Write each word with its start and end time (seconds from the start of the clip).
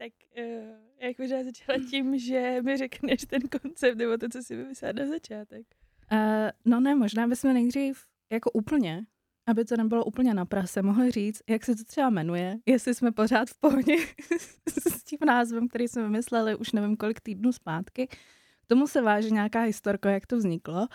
tak 0.00 0.12
uh, 0.38 0.76
jak 1.00 1.18
možná 1.18 1.44
začala 1.44 1.78
tím, 1.90 2.18
že 2.18 2.62
mi 2.62 2.76
řekneš 2.76 3.24
ten 3.24 3.42
koncept, 3.42 3.98
nebo 3.98 4.18
to, 4.18 4.28
co 4.28 4.42
si 4.42 4.56
vymyslela 4.56 4.92
na 4.92 5.06
začátek. 5.06 5.66
Uh, 6.12 6.50
no 6.64 6.80
ne, 6.80 6.94
možná 6.94 7.28
bychom 7.28 7.52
nejdřív 7.52 8.04
jako 8.30 8.50
úplně, 8.50 9.06
aby 9.46 9.64
to 9.64 9.76
nebylo 9.76 10.04
úplně 10.04 10.34
na 10.34 10.44
prase, 10.44 10.82
mohli 10.82 11.10
říct, 11.10 11.42
jak 11.48 11.64
se 11.64 11.74
to 11.74 11.84
třeba 11.84 12.10
jmenuje, 12.10 12.58
jestli 12.66 12.94
jsme 12.94 13.12
pořád 13.12 13.48
v 13.50 13.58
pohodě 13.58 13.96
s 14.68 15.04
tím 15.04 15.18
názvem, 15.26 15.68
který 15.68 15.88
jsme 15.88 16.02
vymysleli 16.02 16.56
už 16.56 16.72
nevím 16.72 16.96
kolik 16.96 17.20
týdnů 17.20 17.52
zpátky. 17.52 18.06
K 18.62 18.66
tomu 18.66 18.86
se 18.86 19.02
váží 19.02 19.32
nějaká 19.32 19.60
historka, 19.60 20.10
jak 20.10 20.26
to 20.26 20.36
vzniklo. 20.36 20.88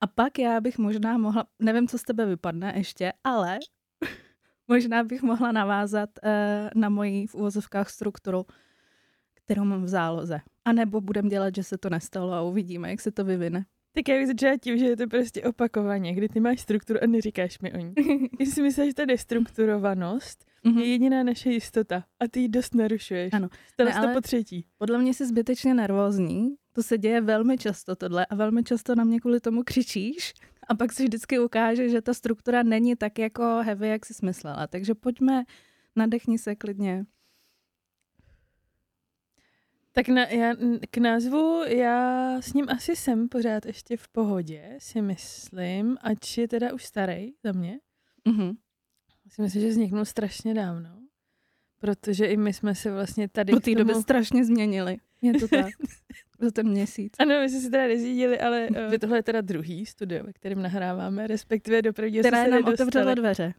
A 0.00 0.06
pak 0.06 0.38
já 0.38 0.60
bych 0.60 0.78
možná 0.78 1.18
mohla, 1.18 1.46
nevím, 1.58 1.88
co 1.88 1.98
z 1.98 2.02
tebe 2.02 2.26
vypadne 2.26 2.72
ještě, 2.76 3.12
ale 3.24 3.58
možná 4.68 5.04
bych 5.04 5.22
mohla 5.22 5.52
navázat 5.52 6.10
uh, 6.24 6.30
na 6.74 6.88
moji 6.88 7.26
v 7.26 7.34
uvozovkách 7.34 7.90
strukturu, 7.90 8.46
kterou 9.34 9.64
mám 9.64 9.84
v 9.84 9.88
záloze. 9.88 10.40
A 10.64 10.72
nebo 10.72 11.00
budem 11.00 11.28
dělat, 11.28 11.54
že 11.54 11.62
se 11.62 11.78
to 11.78 11.90
nestalo 11.90 12.32
a 12.32 12.42
uvidíme, 12.42 12.90
jak 12.90 13.00
se 13.00 13.10
to 13.10 13.24
vyvine. 13.24 13.64
Tak 13.96 14.08
já 14.08 14.16
bych 14.16 14.26
začala 14.26 14.56
tím, 14.56 14.78
že 14.78 14.84
je 14.84 14.96
to 14.96 15.06
prostě 15.06 15.42
opakovaně, 15.42 16.14
kdy 16.14 16.28
ty 16.28 16.40
máš 16.40 16.60
strukturu 16.60 16.98
a 17.02 17.06
neříkáš 17.06 17.58
mi 17.58 17.72
o 17.72 17.76
ní. 17.76 17.94
Já 18.40 18.46
si 18.46 18.62
myslím, 18.62 18.86
že 18.86 18.94
ta 18.94 19.04
destrukturovanost 19.04 20.44
mm-hmm. 20.64 20.78
je 20.78 20.86
jediná 20.86 21.22
naše 21.22 21.50
jistota 21.50 22.04
a 22.20 22.28
ty 22.28 22.40
ji 22.40 22.48
dost 22.48 22.74
narušuješ. 22.74 23.32
Ano. 23.32 23.48
Stalo 23.72 23.92
se 23.92 24.00
to 24.00 24.14
po 24.14 24.20
třetí. 24.20 24.66
Podle 24.78 24.98
mě 24.98 25.14
jsi 25.14 25.26
zbytečně 25.26 25.74
nervózní, 25.74 26.54
to 26.72 26.82
se 26.82 26.98
děje 26.98 27.20
velmi 27.20 27.58
často 27.58 27.96
tohle 27.96 28.26
a 28.26 28.34
velmi 28.34 28.64
často 28.64 28.94
na 28.94 29.04
mě 29.04 29.20
kvůli 29.20 29.40
tomu 29.40 29.62
křičíš 29.62 30.34
a 30.66 30.74
pak 30.74 30.92
se 30.92 31.02
vždycky 31.02 31.38
ukáže, 31.38 31.88
že 31.88 32.02
ta 32.02 32.14
struktura 32.14 32.62
není 32.62 32.96
tak 32.96 33.18
jako 33.18 33.42
heavy, 33.42 33.88
jak 33.88 34.06
jsi 34.06 34.14
smyslela. 34.14 34.66
Takže 34.66 34.94
pojďme, 34.94 35.44
nadechni 35.96 36.38
se 36.38 36.54
klidně. 36.54 37.06
Tak 39.92 40.08
na, 40.08 40.26
já, 40.26 40.54
k 40.90 40.98
názvu 40.98 41.62
já 41.66 42.36
s 42.40 42.52
ním 42.52 42.66
asi 42.68 42.96
jsem 42.96 43.28
pořád 43.28 43.66
ještě 43.66 43.96
v 43.96 44.08
pohodě, 44.08 44.76
si 44.78 45.02
myslím, 45.02 45.96
ač 46.00 46.38
je 46.38 46.48
teda 46.48 46.74
už 46.74 46.84
starý 46.84 47.32
za 47.44 47.52
mě. 47.52 47.80
Mm-hmm. 48.26 48.56
Si 49.28 49.42
myslím, 49.42 49.62
že 49.62 49.68
vzniknul 49.68 50.04
strašně 50.04 50.54
dávno, 50.54 50.98
protože 51.78 52.26
i 52.26 52.36
my 52.36 52.52
jsme 52.52 52.74
se 52.74 52.92
vlastně 52.92 53.28
tady... 53.28 53.52
Po 53.52 53.60
té 53.60 53.70
tomu... 53.70 53.76
době 53.76 53.94
strašně 53.94 54.44
změnili. 54.44 54.96
Je 55.22 55.32
to 55.32 55.48
tak. 55.48 55.66
za 56.40 56.50
ten 56.50 56.68
měsíc. 56.68 57.12
Ano, 57.18 57.40
my 57.40 57.48
jsme 57.48 57.60
se 57.60 57.70
teda 57.70 57.86
nezjídili, 57.86 58.40
ale 58.40 58.68
uh, 58.88 58.94
tohle 59.00 59.18
je 59.18 59.22
teda 59.22 59.40
druhý 59.40 59.86
studio, 59.86 60.24
ve 60.24 60.32
kterém 60.32 60.62
nahráváme, 60.62 61.26
respektive 61.26 61.82
do 61.82 61.92
prvního 61.92 62.22
Která 62.22 62.44
se 62.44 62.50
nám 62.50 62.64
otevřela 62.64 63.14
dveře. 63.14 63.54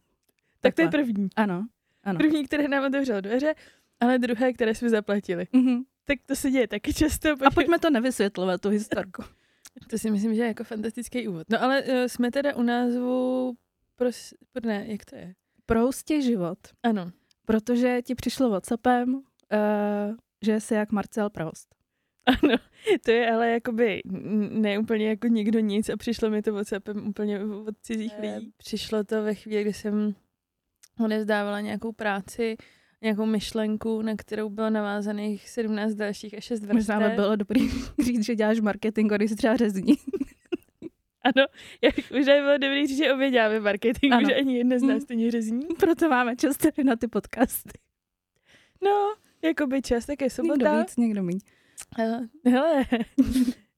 Tak 0.61 0.75
to 0.75 0.81
je 0.81 0.87
první. 0.87 1.29
Ano, 1.35 1.67
ano. 2.03 2.17
První, 2.17 2.45
které 2.45 2.67
nám 2.67 2.85
otevřelo 2.85 3.21
dveře, 3.21 3.55
ale 3.99 4.19
druhé, 4.19 4.53
které 4.53 4.75
jsme 4.75 4.89
zaplatili. 4.89 5.43
Mm-hmm. 5.43 5.83
Tak 6.05 6.17
to 6.25 6.35
se 6.35 6.51
děje 6.51 6.67
taky 6.67 6.93
často. 6.93 7.37
Pojď... 7.37 7.47
A 7.47 7.51
pojďme 7.51 7.79
to 7.79 7.89
nevysvětlovat, 7.89 8.61
tu 8.61 8.69
historku. 8.69 9.23
to 9.89 9.97
si 9.97 10.11
myslím, 10.11 10.35
že 10.35 10.41
je 10.41 10.47
jako 10.47 10.63
fantastický 10.63 11.27
úvod. 11.27 11.49
No 11.49 11.63
ale 11.63 11.83
uh, 11.83 11.89
jsme 12.07 12.31
teda 12.31 12.55
u 12.55 12.61
názvu, 12.61 13.53
pros... 13.95 14.33
ne, 14.65 14.85
jak 14.87 15.05
to 15.05 15.15
je? 15.15 15.33
Proustě 15.65 16.21
život. 16.21 16.59
Ano. 16.83 17.11
Protože 17.45 18.01
ti 18.01 18.15
přišlo 18.15 18.49
WhatsAppem, 18.49 19.13
uh, 19.13 19.21
že 20.41 20.59
jsi 20.59 20.73
jak 20.73 20.91
Marcel 20.91 21.29
Proust. 21.29 21.75
Ano, 22.27 22.55
to 23.05 23.11
je 23.11 23.31
ale 23.31 23.49
jakoby 23.49 24.01
ne 24.49 24.79
úplně 24.79 25.09
jako 25.09 25.27
nikdo 25.27 25.59
nic 25.59 25.89
a 25.89 25.97
přišlo 25.97 26.29
mi 26.29 26.41
to 26.41 26.53
WhatsAppem 26.53 27.07
úplně 27.07 27.39
od 27.43 27.75
cizích 27.81 28.13
lidí. 28.19 28.53
Přišlo 28.57 29.03
to 29.03 29.23
ve 29.23 29.33
chvíli, 29.35 29.61
kdy 29.61 29.73
jsem 29.73 30.15
odevzdávala 31.05 31.61
nějakou 31.61 31.91
práci, 31.91 32.57
nějakou 33.01 33.25
myšlenku, 33.25 34.01
na 34.01 34.15
kterou 34.15 34.49
bylo 34.49 34.69
navázaných 34.69 35.49
17 35.49 35.93
dalších 35.93 36.37
a 36.37 36.41
6 36.41 36.59
vrstev. 36.59 36.75
Možná 36.75 37.09
by 37.09 37.15
bylo 37.15 37.35
dobrý 37.35 37.69
říct, 37.99 38.25
že 38.25 38.35
děláš 38.35 38.59
marketing, 38.59 39.13
když 39.13 39.29
se 39.29 39.35
třeba 39.35 39.55
řezní. 39.55 39.93
Ano, 41.21 41.45
jak 41.81 41.95
už 41.97 42.25
bylo 42.25 42.57
dobrý 42.57 42.87
říct, 42.87 42.97
že 42.97 43.13
obě 43.13 43.31
děláme 43.31 43.59
marketing, 43.59 44.13
ano. 44.13 44.29
že 44.29 44.35
ani 44.35 44.57
jedna 44.57 44.79
z 44.79 44.81
nás 44.81 45.03
to 45.05 45.13
řezní. 45.29 45.65
Proto 45.79 46.09
máme 46.09 46.35
čas 46.35 46.57
tady 46.57 46.83
na 46.83 46.95
ty 46.95 47.07
podcasty. 47.07 47.79
No, 48.83 49.15
jako 49.41 49.67
by 49.67 49.81
čas, 49.81 50.05
tak 50.05 50.21
je 50.21 50.29
sobota. 50.29 50.69
Někdo 50.69 50.79
víc, 50.79 50.97
někdo 50.97 51.23
míň. 51.23 51.39
Uh, 51.99 52.25
hele, 52.53 52.85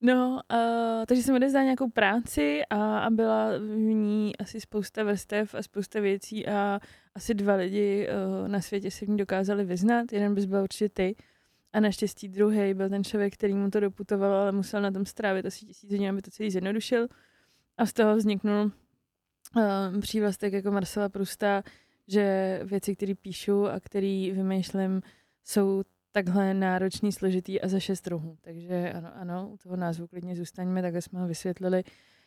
no, 0.02 0.42
uh, 0.52 1.06
takže 1.06 1.24
jsem 1.24 1.36
odezdala 1.36 1.64
nějakou 1.64 1.90
práci 1.90 2.62
a, 2.70 3.00
a 3.00 3.10
byla 3.10 3.58
v 3.58 3.78
ní 3.78 4.38
asi 4.38 4.62
spousta 4.62 5.04
vrstev 5.04 5.56
a 5.56 5.64
spousta 5.64 6.00
věcí 6.00 6.48
a 6.48 6.80
asi 7.16 7.34
dva 7.34 7.56
lidi 7.56 8.08
uh, 8.08 8.48
na 8.48 8.62
světě 8.62 8.92
se 8.92 9.06
v 9.06 9.10
ní 9.10 9.18
dokázali 9.18 9.66
vyznat. 9.66 10.14
Jeden 10.14 10.36
bys 10.36 10.46
byl 10.46 10.64
určitě 10.64 10.90
ty 10.90 11.16
a 11.74 11.80
naštěstí 11.80 12.28
druhý 12.28 12.74
byl 12.74 12.90
ten 12.90 13.04
člověk, 13.04 13.34
který 13.34 13.54
mu 13.54 13.70
to 13.70 13.80
doputoval, 13.80 14.34
ale 14.34 14.52
musel 14.52 14.82
na 14.82 14.92
tom 14.92 15.06
strávit 15.06 15.46
asi 15.46 15.66
tisíc 15.66 15.90
dní, 15.90 16.10
aby 16.10 16.22
to 16.22 16.32
celý 16.32 16.52
zjednodušil. 16.52 17.08
A 17.78 17.86
z 17.86 17.94
toho 17.94 18.16
vzniknul 18.16 18.72
uh, 19.56 20.02
přívlastek 20.02 20.54
jako 20.54 20.72
Marcela 20.72 21.10
Prusta, 21.10 21.64
že 22.08 22.60
věci, 22.64 22.96
které 22.96 23.16
píšu 23.16 23.68
a 23.68 23.80
které 23.80 24.32
vymýšlím, 24.34 25.02
jsou 25.44 25.84
takhle 26.12 26.54
náročný, 26.54 27.12
složitý 27.12 27.62
a 27.62 27.68
za 27.68 27.80
šest 27.80 28.08
rohů. 28.08 28.38
Takže 28.42 28.94
ano, 28.94 29.10
ano, 29.14 29.50
u 29.54 29.58
toho 29.58 29.76
názvu 29.76 30.08
klidně 30.08 30.36
zůstaňme, 30.36 30.82
takhle 30.82 31.02
jsme 31.02 31.20
ho 31.20 31.28
vysvětlili. 31.28 31.84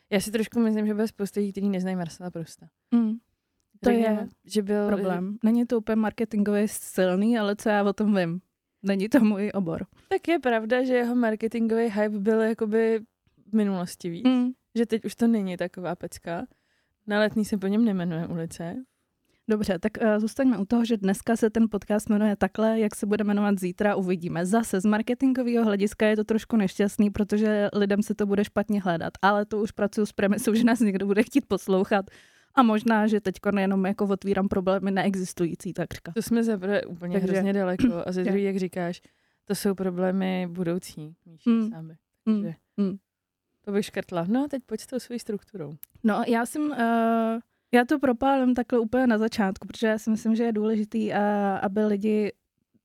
Já 0.09 0.19
si 0.19 0.31
trošku 0.31 0.59
myslím, 0.59 0.87
že 0.87 0.93
byl 0.93 1.07
spousta 1.07 1.39
lidí, 1.39 1.51
kteří 1.51 1.69
neznají 1.69 1.95
Marcela 1.95 2.31
Prusta. 2.31 2.67
Mm. 2.91 3.13
To 3.13 3.89
Takže, 3.89 3.99
je 3.99 4.27
že 4.45 4.61
byl, 4.61 4.87
problém. 4.87 5.37
Není 5.43 5.65
to 5.65 5.77
úplně 5.77 5.95
marketingově 5.95 6.67
silný, 6.67 7.39
ale 7.39 7.55
co 7.55 7.69
já 7.69 7.83
o 7.83 7.93
tom 7.93 8.15
vím. 8.15 8.41
Není 8.83 9.09
to 9.09 9.19
můj 9.19 9.51
obor. 9.53 9.85
Tak 10.09 10.27
je 10.27 10.39
pravda, 10.39 10.83
že 10.83 10.93
jeho 10.93 11.15
marketingový 11.15 11.83
hype 11.83 12.19
byl 12.19 12.41
jakoby 12.41 12.99
v 13.51 13.53
minulosti 13.53 14.09
víc. 14.09 14.25
Mm. 14.25 14.51
Že 14.75 14.85
teď 14.85 15.05
už 15.05 15.15
to 15.15 15.27
není 15.27 15.57
taková 15.57 15.95
pecka. 15.95 16.45
Na 17.07 17.19
letní 17.19 17.45
se 17.45 17.57
po 17.57 17.67
něm 17.67 17.85
nemenuje 17.85 18.27
ulice. 18.27 18.75
Dobře, 19.49 19.79
tak 19.79 19.91
uh, 20.01 20.19
zůstaňme 20.19 20.57
u 20.57 20.65
toho, 20.65 20.85
že 20.85 20.97
dneska 20.97 21.35
se 21.35 21.49
ten 21.49 21.69
podcast 21.71 22.09
jmenuje 22.09 22.35
takhle, 22.35 22.79
jak 22.79 22.95
se 22.95 23.05
bude 23.05 23.23
jmenovat 23.23 23.59
zítra, 23.59 23.95
uvidíme. 23.95 24.45
Zase 24.45 24.81
z 24.81 24.85
marketingového 24.85 25.65
hlediska 25.65 26.07
je 26.07 26.15
to 26.15 26.23
trošku 26.23 26.57
nešťastný, 26.57 27.09
protože 27.09 27.69
lidem 27.73 28.03
se 28.03 28.15
to 28.15 28.25
bude 28.25 28.45
špatně 28.45 28.81
hledat, 28.81 29.13
ale 29.21 29.45
to 29.45 29.61
už 29.61 29.71
pracuji 29.71 30.05
s 30.05 30.11
premisou, 30.11 30.53
že 30.53 30.63
nás 30.63 30.79
někdo 30.79 31.05
bude 31.05 31.23
chtít 31.23 31.45
poslouchat 31.47 32.05
a 32.55 32.63
možná, 32.63 33.07
že 33.07 33.21
teď 33.21 33.35
jenom 33.57 33.85
jako 33.85 34.05
otvírám 34.05 34.47
problémy 34.47 34.91
neexistující 34.91 35.73
takřka. 35.73 36.11
To 36.15 36.21
jsme 36.21 36.43
zaprvé 36.43 36.81
úplně 36.81 37.19
Takže... 37.19 37.33
hrozně 37.33 37.53
daleko 37.53 38.03
a 38.05 38.11
ze 38.11 38.23
druhý, 38.23 38.43
jak 38.43 38.57
říkáš, 38.57 39.01
to 39.45 39.55
jsou 39.55 39.75
problémy 39.75 40.47
budoucí, 40.51 41.15
Míši, 41.25 41.49
mm. 41.49 41.69
sami. 41.69 41.95
Mm. 42.25 42.43
Takže 42.43 42.55
mm. 42.77 42.97
to 43.61 43.71
bych 43.71 43.85
škrtla. 43.85 44.25
No 44.27 44.43
a 44.43 44.47
teď 44.47 44.63
pojď 44.65 44.81
s 44.81 44.87
tou 44.87 44.99
svojí 44.99 45.19
strukturou. 45.19 45.75
No 46.03 46.23
já 46.27 46.45
jsem... 46.45 46.71
Uh 46.71 47.39
já 47.73 47.85
to 47.85 47.99
propálím 47.99 48.53
takhle 48.53 48.79
úplně 48.79 49.07
na 49.07 49.17
začátku, 49.17 49.67
protože 49.67 49.87
já 49.87 49.97
si 49.97 50.09
myslím, 50.09 50.35
že 50.35 50.43
je 50.43 50.51
důležitý, 50.51 51.13
aby 51.61 51.85
lidi 51.85 52.31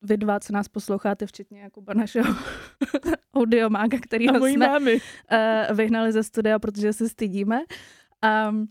vy 0.02 0.16
dva, 0.16 0.40
co 0.40 0.52
nás 0.52 0.68
posloucháte, 0.68 1.26
včetně 1.26 1.60
Jakuba 1.60 1.94
našeho 1.94 2.34
audiomága, 3.34 3.98
který 4.02 4.28
jsme 4.28 4.56
mámy. 4.56 4.94
Uh, 4.94 5.76
vyhnali 5.76 6.12
ze 6.12 6.22
studia, 6.22 6.58
protože 6.58 6.92
se 6.92 7.08
stydíme. 7.08 7.60
Um, 8.50 8.68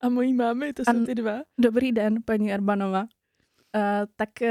a 0.00 0.08
mojí 0.08 0.34
mámy, 0.34 0.72
to 0.72 0.82
jsou 0.84 1.06
ty 1.06 1.14
dva. 1.14 1.42
Dobrý 1.60 1.92
den, 1.92 2.22
paní 2.24 2.52
Arbanova. 2.52 3.00
Uh, 3.00 3.08
tak 4.16 4.28
uh, 4.42 4.48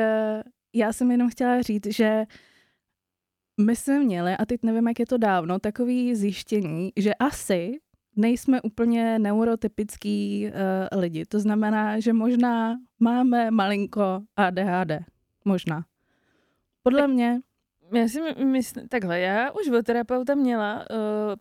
já 0.73 0.93
jsem 0.93 1.11
jenom 1.11 1.29
chtěla 1.29 1.61
říct, 1.61 1.85
že 1.85 2.25
my 3.61 3.75
jsme 3.75 3.99
měli, 3.99 4.33
a 4.37 4.45
teď 4.45 4.63
nevím, 4.63 4.87
jak 4.87 4.99
je 4.99 5.05
to 5.05 5.17
dávno, 5.17 5.59
takový 5.59 6.15
zjištění, 6.15 6.91
že 6.97 7.13
asi 7.13 7.79
nejsme 8.15 8.61
úplně 8.61 9.19
neurotypický 9.19 10.47
uh, 10.47 10.99
lidi. 10.99 11.25
To 11.25 11.39
znamená, 11.39 11.99
že 11.99 12.13
možná 12.13 12.75
máme 12.99 13.51
malinko 13.51 14.21
ADHD. 14.37 14.91
Možná. 15.45 15.83
Podle 16.83 17.01
tak, 17.01 17.09
mě... 17.09 17.39
Já 17.93 18.07
si 18.07 18.21
myslím, 18.45 18.87
takhle, 18.87 19.19
já 19.19 19.51
už 19.51 19.69
od 19.69 19.85
terapeuta 19.85 20.35
měla 20.35 20.75
uh, 20.75 20.87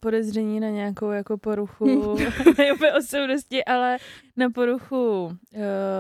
podezření 0.01 0.61
na 0.61 0.69
nějakou 0.69 1.11
jako 1.11 1.39
poruchu, 1.39 2.17
ne 2.59 2.93
osobnosti, 2.99 3.65
ale 3.65 3.99
na 4.37 4.51
poruchu 4.51 5.25
uh, 5.25 5.33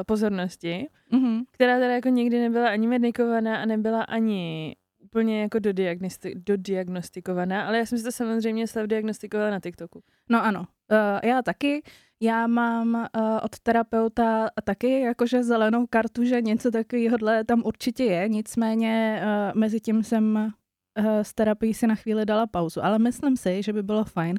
pozornosti, 0.06 0.88
mm-hmm. 1.12 1.42
která 1.50 1.78
teda 1.78 1.94
jako 1.94 2.08
nikdy 2.08 2.40
nebyla 2.40 2.68
ani 2.68 2.86
medikovaná 2.86 3.56
a 3.62 3.66
nebyla 3.66 4.02
ani 4.02 4.74
úplně 5.12 5.42
jako 5.42 5.58
dodiagnosti- 5.58 6.34
dodiagnostikovaná, 6.36 7.66
ale 7.66 7.78
já 7.78 7.86
jsem 7.86 7.98
si 7.98 8.04
to 8.04 8.12
samozřejmě 8.12 8.66
slav 8.66 8.86
diagnostikovala 8.86 9.50
na 9.50 9.60
TikToku. 9.60 10.02
No 10.28 10.44
ano, 10.44 10.60
uh, 10.60 11.28
já 11.30 11.42
taky. 11.42 11.82
Já 12.20 12.46
mám 12.46 12.94
uh, 12.94 13.22
od 13.42 13.58
terapeuta 13.60 14.48
taky 14.64 15.00
jakože 15.00 15.42
zelenou 15.42 15.86
kartu, 15.86 16.24
že 16.24 16.42
něco 16.42 16.70
takového 16.70 17.18
tam 17.46 17.62
určitě 17.64 18.04
je, 18.04 18.28
nicméně 18.28 19.22
uh, 19.22 19.60
mezi 19.60 19.80
tím 19.80 20.02
jsem 20.02 20.52
uh, 20.98 21.04
s 21.22 21.34
terapií 21.34 21.74
si 21.74 21.86
na 21.86 21.94
chvíli 21.94 22.26
dala 22.26 22.46
pauzu, 22.46 22.84
ale 22.84 22.98
myslím 22.98 23.36
si, 23.36 23.62
že 23.62 23.72
by 23.72 23.82
bylo 23.82 24.04
fajn 24.04 24.38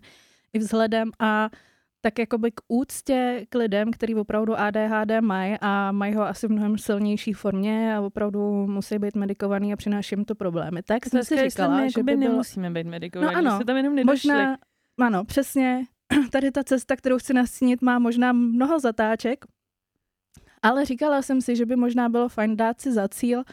i 0.53 0.59
vzhledem 0.59 1.11
a 1.19 1.49
tak 2.05 2.19
jakoby 2.19 2.51
k 2.51 2.61
úctě 2.67 3.45
k 3.49 3.55
lidem, 3.55 3.91
který 3.91 4.15
opravdu 4.15 4.59
ADHD 4.59 5.21
mají 5.21 5.57
a 5.61 5.91
mají 5.91 6.13
ho 6.13 6.23
asi 6.23 6.47
v 6.47 6.51
mnohem 6.51 6.77
silnější 6.77 7.33
formě 7.33 7.95
a 7.95 8.01
opravdu 8.01 8.67
musí 8.67 8.99
být 8.99 9.15
medikovaný 9.15 9.73
a 9.73 9.75
přináší 9.75 10.15
jim 10.15 10.25
to 10.25 10.35
problémy. 10.35 10.83
Tak 10.83 11.05
jsem 11.05 11.23
si 11.23 11.49
říkala, 11.49 11.87
že 11.87 12.03
by 12.03 12.15
bylo... 12.15 12.31
nemusíme 12.31 12.69
být 12.69 12.87
medikovaní, 12.87 13.33
No 13.33 13.39
ano, 13.39 13.57
se 13.57 13.65
tam 13.65 13.77
jenom 13.77 13.95
nedošli. 13.95 14.31
Možná, 14.31 14.57
ano, 15.01 15.25
přesně. 15.25 15.83
Tady 16.31 16.51
ta 16.51 16.63
cesta, 16.63 16.95
kterou 16.95 17.17
chci 17.17 17.33
nastínit, 17.33 17.81
má 17.81 17.99
možná 17.99 18.31
mnoho 18.31 18.79
zatáček, 18.79 19.45
ale 20.61 20.85
říkala 20.85 21.21
jsem 21.21 21.41
si, 21.41 21.55
že 21.55 21.65
by 21.65 21.75
možná 21.75 22.09
bylo 22.09 22.29
fajn 22.29 22.57
dát 22.57 22.81
si 22.81 22.91
za 22.91 23.07
cíl 23.07 23.43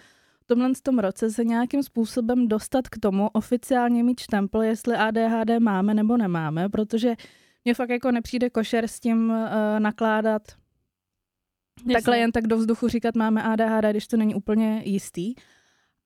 v 0.41 0.47
tomhle 0.47 0.71
tom 0.83 0.99
roce 0.99 1.31
se 1.31 1.45
nějakým 1.45 1.83
způsobem 1.83 2.49
dostat 2.49 2.89
k 2.89 2.99
tomu, 2.99 3.29
oficiálně 3.33 4.05
mít 4.05 4.21
štempel, 4.21 4.63
jestli 4.63 4.97
ADHD 4.97 5.51
máme 5.61 5.95
nebo 5.95 6.17
nemáme, 6.17 6.69
protože 6.69 7.15
mně 7.65 7.75
fakt 7.75 7.91
jako 7.91 8.11
nepřijde 8.11 8.51
košer 8.51 8.85
s 8.85 9.01
tím 9.01 9.31
uh, 9.31 9.37
nakládat 9.79 10.43
Jasně. 11.79 11.95
takhle 11.95 12.19
jen 12.19 12.33
tak 12.33 12.47
do 12.47 12.57
vzduchu 12.57 12.89
říkat 12.89 13.15
máme 13.15 13.43
ADHD, 13.43 13.85
když 13.91 14.07
to 14.07 14.17
není 14.17 14.35
úplně 14.35 14.83
jistý. 14.85 15.35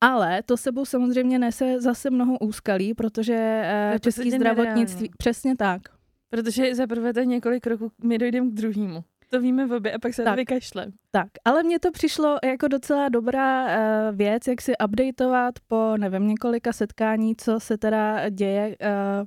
Ale 0.01 0.43
to 0.43 0.56
sebou 0.56 0.85
samozřejmě 0.85 1.39
nese 1.39 1.81
zase 1.81 2.11
mnoho 2.11 2.39
úskalí, 2.39 2.95
protože 2.95 3.62
uh, 3.93 3.99
český 3.99 4.23
podstatě 4.23 4.31
zdravotnictví, 4.31 5.01
nereálný. 5.01 5.15
přesně 5.19 5.56
tak. 5.56 5.83
Protože 6.31 6.75
za 6.75 6.87
prvé 6.87 7.12
to 7.15 7.21
několik 7.21 7.62
kroků, 7.62 7.93
my 8.05 8.19
dojdeme 8.19 8.51
k 8.51 8.55
druhému. 8.55 9.05
To 9.31 9.41
víme 9.41 9.67
v 9.67 9.73
obě 9.73 9.93
a 9.93 9.99
pak 9.99 10.15
se 10.15 10.23
Tak. 10.25 10.33
to 10.33 10.37
vykašlem. 10.37 10.93
Tak, 11.11 11.29
ale 11.45 11.62
mně 11.62 11.79
to 11.79 11.91
přišlo 11.91 12.39
jako 12.45 12.69
docela 12.69 13.09
dobrá 13.09 13.65
uh, 13.67 14.17
věc, 14.17 14.47
jak 14.47 14.62
si 14.62 14.73
updateovat 14.85 15.55
po, 15.69 15.97
nevím, 15.97 16.29
několika 16.29 16.73
setkání, 16.73 17.37
co 17.37 17.61
se 17.61 17.79
teda 17.79 18.29
děje 18.29 18.69
uh, 18.69 19.27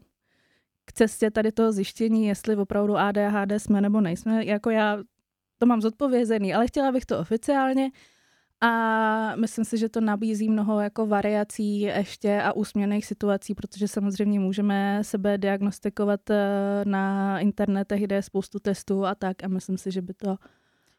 cestě 0.97 1.31
tady 1.31 1.51
toho 1.51 1.71
zjištění, 1.71 2.27
jestli 2.27 2.55
opravdu 2.55 2.97
ADHD 2.97 3.51
jsme 3.57 3.81
nebo 3.81 4.01
nejsme. 4.01 4.45
Jako 4.45 4.69
já 4.69 4.97
to 5.57 5.65
mám 5.65 5.81
zodpovězený, 5.81 6.53
ale 6.53 6.67
chtěla 6.67 6.91
bych 6.91 7.05
to 7.05 7.19
oficiálně 7.19 7.91
a 8.61 9.35
myslím 9.35 9.65
si, 9.65 9.77
že 9.77 9.89
to 9.89 10.01
nabízí 10.01 10.49
mnoho 10.49 10.79
jako 10.79 11.05
variací 11.05 11.81
ještě 11.81 12.41
a 12.41 12.53
úsměvných 12.53 13.05
situací, 13.05 13.55
protože 13.55 13.87
samozřejmě 13.87 14.39
můžeme 14.39 14.99
sebe 15.01 15.37
diagnostikovat 15.37 16.29
eh, 16.29 16.35
na 16.85 17.39
internetech, 17.39 18.01
kde 18.01 18.15
je 18.15 18.21
spoustu 18.21 18.59
testů 18.59 19.05
a 19.05 19.15
tak 19.15 19.43
a 19.43 19.47
myslím 19.47 19.77
si, 19.77 19.91
že 19.91 20.01
by 20.01 20.13
to 20.13 20.35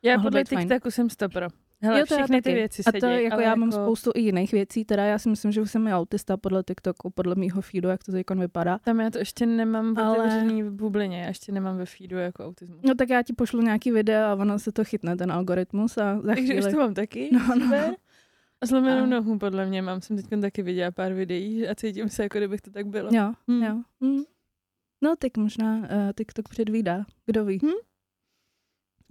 Já 0.02 0.18
podle. 0.18 0.44
TikToku 0.44 0.90
jsem 0.90 1.10
stopro. 1.10 1.48
Hele, 1.82 2.00
Jo, 2.00 2.06
to 2.08 2.14
všechny 2.14 2.42
ty 2.42 2.54
věci 2.54 2.82
A 2.86 2.92
se 2.92 2.92
to 2.92 3.06
dějí, 3.06 3.24
jako 3.24 3.34
ale 3.34 3.44
já 3.44 3.54
mám 3.54 3.68
jako... 3.68 3.82
spoustu 3.84 4.10
i 4.14 4.20
jiných 4.20 4.52
věcí, 4.52 4.84
teda 4.84 5.04
já 5.04 5.18
si 5.18 5.28
myslím, 5.28 5.52
že 5.52 5.60
už 5.60 5.70
jsem 5.70 5.86
i 5.86 5.92
autista 5.92 6.36
podle 6.36 6.62
TikToku, 6.62 7.10
podle 7.10 7.34
mýho 7.34 7.60
feedu, 7.62 7.88
jak 7.88 8.04
to 8.04 8.12
teď 8.12 8.26
vypadá. 8.34 8.78
Tam 8.78 9.00
já 9.00 9.10
to 9.10 9.18
ještě 9.18 9.46
nemám 9.46 9.98
Ale- 9.98 10.18
otevřený 10.18 10.62
v 10.62 10.70
bublině, 10.70 11.20
já 11.20 11.26
ještě 11.28 11.52
nemám 11.52 11.76
ve 11.76 11.86
feedu 11.86 12.16
jako 12.16 12.44
autismus. 12.44 12.80
No 12.84 12.94
tak 12.94 13.08
já 13.10 13.22
ti 13.22 13.32
pošlu 13.32 13.62
nějaký 13.62 13.92
video 13.92 14.26
a 14.26 14.34
ono 14.34 14.58
se 14.58 14.72
to 14.72 14.84
chytne, 14.84 15.16
ten 15.16 15.32
algoritmus 15.32 15.98
a 15.98 16.20
za 16.20 16.26
Takže 16.34 16.42
chvíli... 16.52 16.66
už 16.66 16.72
to 16.72 16.78
mám 16.78 16.94
taky. 16.94 17.30
No, 17.32 17.54
no. 17.70 17.96
A 18.60 18.66
zlomenou 18.66 19.02
A- 19.02 19.06
nohu, 19.06 19.38
podle 19.38 19.66
mě 19.66 19.82
mám. 19.82 20.00
Jsem 20.00 20.16
teď 20.16 20.26
taky 20.40 20.62
viděla 20.62 20.90
pár 20.90 21.12
videí 21.12 21.68
a 21.68 21.74
cítím 21.74 22.08
se, 22.08 22.22
jako 22.22 22.38
kdybych 22.38 22.60
to 22.60 22.70
tak 22.70 22.86
bylo. 22.86 23.10
Jo, 23.12 23.32
Hmm. 23.48 23.62
jo. 23.62 23.82
Hm. 24.04 24.22
No 25.02 25.16
tak 25.16 25.36
možná 25.36 25.76
uh, 25.76 25.84
TikTok 26.16 26.48
předvídá, 26.48 27.04
kdo 27.26 27.44
ví. 27.44 27.60
Hmm. 27.62 27.72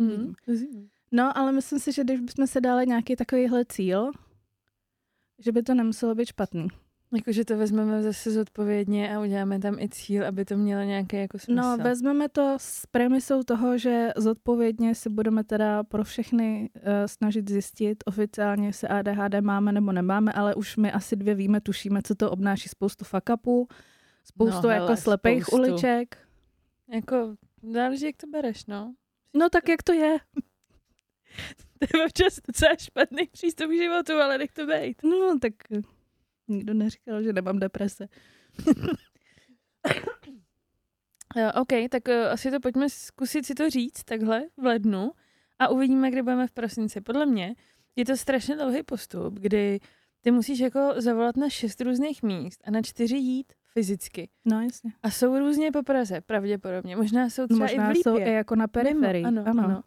Hmm. 0.09 0.33
No, 1.11 1.37
ale 1.37 1.51
myslím 1.51 1.79
si, 1.79 1.91
že 1.91 2.03
když 2.03 2.19
bychom 2.19 2.47
se 2.47 2.61
dali 2.61 2.87
nějaký 2.87 3.15
takovýhle 3.15 3.65
cíl, 3.65 4.11
že 5.39 5.51
by 5.51 5.63
to 5.63 5.73
nemuselo 5.73 6.15
být 6.15 6.25
špatný. 6.25 6.67
Jakože 7.15 7.45
to 7.45 7.57
vezmeme 7.57 8.03
zase 8.03 8.31
zodpovědně 8.31 9.15
a 9.15 9.19
uděláme 9.19 9.59
tam 9.59 9.79
i 9.79 9.89
cíl, 9.89 10.25
aby 10.27 10.45
to 10.45 10.57
mělo 10.57 10.83
nějaký 10.83 11.15
jako 11.15 11.39
smysl. 11.39 11.61
No, 11.61 11.77
vezmeme 11.77 12.29
to 12.29 12.55
s 12.57 12.85
premisou 12.85 13.43
toho, 13.43 13.77
že 13.77 14.09
zodpovědně 14.17 14.95
si 14.95 15.09
budeme 15.09 15.43
teda 15.43 15.83
pro 15.83 16.03
všechny 16.03 16.69
uh, 16.75 16.81
snažit 17.05 17.49
zjistit 17.49 18.03
oficiálně, 18.05 18.67
jestli 18.67 18.87
ADHD 18.87 19.41
máme 19.41 19.71
nebo 19.71 19.91
nemáme, 19.91 20.33
ale 20.33 20.55
už 20.55 20.77
my 20.77 20.91
asi 20.91 21.15
dvě 21.15 21.35
víme, 21.35 21.61
tušíme, 21.61 22.01
co 22.03 22.15
to 22.15 22.31
obnáší 22.31 22.69
spoustu 22.69 23.05
fuck 23.05 23.29
upů, 23.33 23.67
spoustu 24.23 24.67
No, 24.67 24.73
jako 24.73 24.85
hele, 24.85 24.97
slepých 24.97 25.43
spoustu. 25.45 25.67
uliček. 25.67 26.17
Jako, 26.93 27.35
záleží, 27.73 28.05
jak 28.05 28.17
to 28.17 28.27
bereš, 28.27 28.65
no. 28.65 28.93
No 29.33 29.49
tak 29.49 29.69
jak 29.69 29.83
to 29.83 29.93
je? 29.93 30.17
To 31.79 31.97
je 31.97 32.05
občas 32.05 32.39
docela 32.47 32.75
špatný 32.75 33.27
přístup 33.31 33.69
k 33.69 33.77
životu, 33.77 34.13
ale 34.13 34.37
nech 34.37 34.51
to 34.51 34.65
být. 34.65 35.03
No 35.03 35.39
tak 35.39 35.53
eh, 35.71 35.81
nikdo 36.47 36.73
neříkal, 36.73 37.23
že 37.23 37.33
nemám 37.33 37.59
deprese. 37.59 38.07
Jo, 41.35 41.51
OK, 41.61 41.89
tak 41.89 42.07
uh, 42.07 42.31
asi 42.31 42.51
to 42.51 42.59
pojďme 42.59 42.89
zkusit 42.89 43.45
si 43.45 43.53
to 43.53 43.69
říct 43.69 44.03
takhle 44.03 44.43
v 44.57 44.65
lednu 44.65 45.11
a 45.59 45.67
uvidíme, 45.67 46.11
kde 46.11 46.23
budeme 46.23 46.47
v 46.47 46.51
prosinci. 46.51 47.01
Podle 47.01 47.25
mě 47.25 47.55
je 47.95 48.05
to 48.05 48.17
strašně 48.17 48.55
dlouhý 48.55 48.83
postup, 48.83 49.33
kdy 49.39 49.79
ty 50.21 50.31
musíš 50.31 50.59
jako 50.59 50.93
zavolat 50.97 51.37
na 51.37 51.49
šest 51.49 51.81
různých 51.81 52.23
míst 52.23 52.61
a 52.63 52.71
na 52.71 52.81
čtyři 52.81 53.17
jít 53.17 53.53
fyzicky. 53.73 54.29
No 54.45 54.61
jasně. 54.61 54.91
A 55.03 55.11
jsou 55.11 55.39
různě 55.39 55.71
po 55.71 55.83
Praze, 55.83 56.21
pravděpodobně. 56.21 56.95
Možná 56.95 57.29
jsou 57.29 57.47
třeba 57.47 57.59
Možná 57.59 57.83
i 57.83 57.87
v 57.87 57.89
Lípě. 57.89 58.03
jsou 58.03 58.17
i 58.17 58.31
jako 58.31 58.55
na 58.55 58.67
periferii. 58.67 59.25
Mimo, 59.25 59.47
ano, 59.47 59.63
ano. 59.63 59.83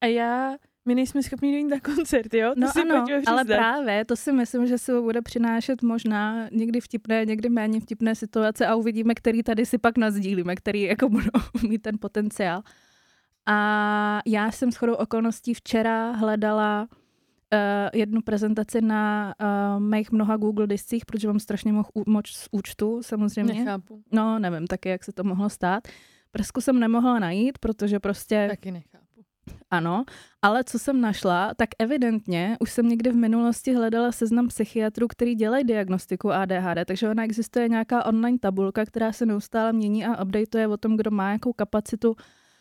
A 0.00 0.06
já, 0.06 0.56
my 0.86 0.94
nejsme 0.94 1.22
schopni 1.22 1.52
dojít 1.52 1.68
na 1.68 1.80
koncert, 1.80 2.34
jo? 2.34 2.54
To 2.54 2.60
No 2.60 2.68
si 2.68 2.80
ano, 2.80 3.06
ale 3.26 3.44
právě 3.44 4.04
to 4.04 4.16
si 4.16 4.32
myslím, 4.32 4.66
že 4.66 4.78
se 4.78 5.00
bude 5.00 5.22
přinášet 5.22 5.82
možná 5.82 6.48
někdy 6.52 6.80
vtipné, 6.80 7.24
někdy 7.24 7.48
méně 7.48 7.80
vtipné 7.80 8.14
situace 8.14 8.66
a 8.66 8.74
uvidíme, 8.74 9.14
který 9.14 9.42
tady 9.42 9.66
si 9.66 9.78
pak 9.78 9.98
nazdílíme, 9.98 10.56
který 10.56 10.82
jako 10.82 11.08
budou 11.08 11.40
mít 11.68 11.82
ten 11.82 11.98
potenciál. 12.00 12.62
A 13.46 14.20
já 14.26 14.50
jsem 14.50 14.70
shodou 14.70 14.94
okolností 14.94 15.54
včera 15.54 16.12
hledala 16.12 16.88
uh, 16.90 17.58
jednu 17.92 18.20
prezentaci 18.22 18.80
na 18.80 19.34
uh, 19.40 19.82
mých 19.82 20.12
mnoha 20.12 20.36
Google 20.36 20.66
discích, 20.66 21.06
protože 21.06 21.26
mám 21.26 21.40
strašně 21.40 21.72
moc, 21.72 21.86
moc 22.06 22.26
z 22.26 22.48
účtu 22.50 23.02
samozřejmě. 23.02 23.54
Nechápu. 23.54 24.02
No, 24.12 24.38
nevím 24.38 24.66
taky, 24.66 24.88
jak 24.88 25.04
se 25.04 25.12
to 25.12 25.24
mohlo 25.24 25.50
stát. 25.50 25.88
Prsku 26.30 26.60
jsem 26.60 26.80
nemohla 26.80 27.18
najít, 27.18 27.58
protože 27.58 28.00
prostě 28.00 28.46
Taky 28.50 28.70
nechápu. 28.70 29.03
Ano, 29.76 30.04
ale 30.42 30.64
co 30.64 30.78
jsem 30.78 31.00
našla, 31.00 31.54
tak 31.56 31.68
evidentně 31.78 32.56
už 32.60 32.70
jsem 32.70 32.88
někdy 32.88 33.10
v 33.10 33.16
minulosti 33.16 33.74
hledala 33.74 34.12
seznam 34.12 34.48
psychiatrů, 34.48 35.08
který 35.08 35.34
dělají 35.34 35.64
diagnostiku 35.64 36.32
ADHD, 36.32 36.78
takže 36.86 37.08
ona 37.08 37.24
existuje 37.24 37.68
nějaká 37.68 38.04
online 38.06 38.38
tabulka, 38.38 38.84
která 38.84 39.12
se 39.12 39.26
neustále 39.26 39.72
mění 39.72 40.04
a 40.04 40.22
updateuje 40.22 40.68
o 40.68 40.76
tom, 40.76 40.96
kdo 40.96 41.10
má 41.10 41.32
jakou 41.32 41.52
kapacitu, 41.52 42.14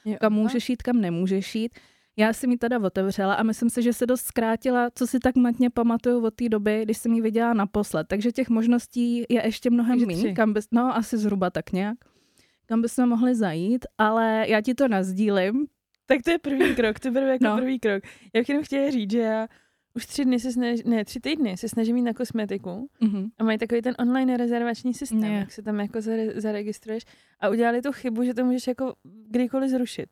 Jo, 0.05 0.17
kam 0.19 0.33
aha. 0.33 0.41
můžeš 0.41 0.69
jít, 0.69 0.81
kam 0.83 1.01
nemůžeš 1.01 1.55
jít. 1.55 1.71
Já 2.17 2.33
jsem 2.33 2.51
ji 2.51 2.57
teda 2.57 2.79
otevřela 2.79 3.33
a 3.33 3.43
myslím 3.43 3.69
si, 3.69 3.81
že 3.83 3.93
se 3.93 4.05
dost 4.05 4.21
zkrátila, 4.21 4.89
co 4.95 5.07
si 5.07 5.19
tak 5.19 5.35
matně 5.35 5.69
pamatuju 5.69 6.25
od 6.25 6.33
té 6.35 6.49
doby, 6.49 6.81
když 6.83 6.97
jsem 6.97 7.13
ji 7.13 7.21
viděla 7.21 7.53
naposled. 7.53 8.07
Takže 8.07 8.31
těch 8.31 8.49
možností 8.49 9.25
je 9.29 9.45
ještě 9.45 9.69
mnohem 9.69 9.99
méně, 10.05 10.33
kam 10.33 10.53
bys, 10.53 10.67
no 10.71 10.95
asi 10.95 11.17
zhruba 11.17 11.49
tak 11.49 11.71
nějak, 11.71 11.97
kam 12.65 12.81
bychom 12.81 13.09
mohli 13.09 13.35
zajít, 13.35 13.85
ale 13.97 14.45
já 14.47 14.61
ti 14.61 14.73
to 14.73 14.87
nazdílím, 14.87 15.67
Tak 16.05 16.21
to 16.23 16.31
je 16.31 16.39
první 16.39 16.75
krok, 16.75 16.99
to 16.99 17.11
beru 17.11 17.27
jako 17.27 17.43
No. 17.43 17.49
no. 17.49 17.57
první 17.57 17.79
krok. 17.79 18.03
Já 18.33 18.41
bych 18.41 18.49
jenom 18.49 18.63
chtěla 18.63 18.89
říct, 18.91 19.11
že 19.11 19.19
já 19.19 19.47
už 19.95 20.05
tři 20.05 20.25
dny 20.25 20.39
se 20.39 20.51
snaž, 20.51 20.83
ne, 20.85 21.05
tři 21.05 21.19
týdny 21.19 21.57
se 21.57 21.69
snažím 21.69 21.97
jít 21.97 22.03
na 22.03 22.13
kosmetiku 22.13 22.89
Mhm. 23.01 23.27
a 23.37 23.43
mají 23.43 23.57
takový 23.57 23.81
ten 23.81 23.95
online 23.99 24.37
rezervační 24.37 24.93
systém, 24.93 25.23
Je. 25.23 25.31
jak 25.39 25.51
se 25.51 25.61
tam 25.61 25.79
jako 25.79 26.01
zare, 26.01 26.41
zaregistruješ 26.41 27.03
a 27.39 27.49
udělali 27.49 27.81
tu 27.81 27.91
chybu, 27.91 28.23
že 28.23 28.33
to 28.33 28.45
můžeš 28.45 28.67
jako 28.67 28.93
kdykoliv 29.29 29.69
zrušit. 29.69 30.09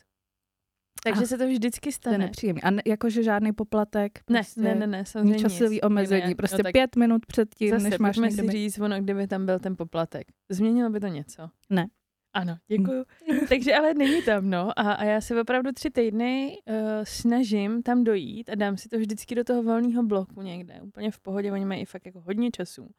Takže 1.04 1.22
Ah, 1.24 1.26
se 1.28 1.38
to 1.38 1.48
vždycky 1.48 1.82
To 1.82 1.90
je 1.90 1.94
stane. 1.94 2.18
nepříjemný. 2.18 2.62
A 2.64 2.72
ne, 2.72 2.82
jakože 2.86 3.24
žádný 3.24 3.54
poplatek. 3.54 4.20
Ne, 4.30 4.40
Prostě 4.40 4.62
ne, 4.62 4.76
ne, 4.76 4.88
ne, 4.88 5.06
samozřejmě 5.06 5.40
časový 5.40 5.76
nic. 5.76 5.84
omezení. 5.84 6.28
Ne, 6.28 6.36
prostě 6.36 6.58
no, 6.58 6.64
tak 6.64 6.74
pět 6.74 6.96
minut 6.96 7.26
před 7.26 7.56
tím, 7.56 7.70
Zase, 7.70 7.90
než 7.90 8.00
máš 8.00 8.18
někde 8.18 8.44
si 8.44 8.52
říct, 8.52 8.80
ono, 8.80 9.02
kdyby 9.02 9.28
tam 9.28 9.46
byl 9.46 9.60
ten 9.60 9.76
poplatek. 9.78 10.28
Změnilo 10.50 10.90
by 10.90 11.00
to 11.00 11.08
něco? 11.08 11.50
Ne. 11.70 11.88
Ano, 12.34 12.58
děkuju. 12.68 13.04
Takže 13.50 13.76
ale 13.76 13.94
není 13.94 14.22
tam, 14.22 14.50
no. 14.50 14.80
A, 14.80 14.92
a 14.94 15.04
já 15.04 15.22
se 15.22 15.42
opravdu 15.42 15.72
tři 15.72 15.90
týdny 15.90 16.58
uh, 16.66 16.76
snažím 17.04 17.84
tam 17.84 18.04
dojít 18.04 18.50
a 18.50 18.56
dám 18.56 18.78
si 18.78 18.90
to 18.90 18.98
vždycky 18.98 19.36
do 19.36 19.44
toho 19.44 19.64
volného 19.64 20.04
bloku 20.04 20.42
někde. 20.42 20.80
Úplně 20.84 21.12
v 21.12 21.20
pohodě, 21.20 21.52
oni 21.52 21.66
mají 21.66 21.82
i 21.82 21.86
fakt 21.86 22.06
jako 22.06 22.22
hodně 22.22 22.52
času. 22.52 22.90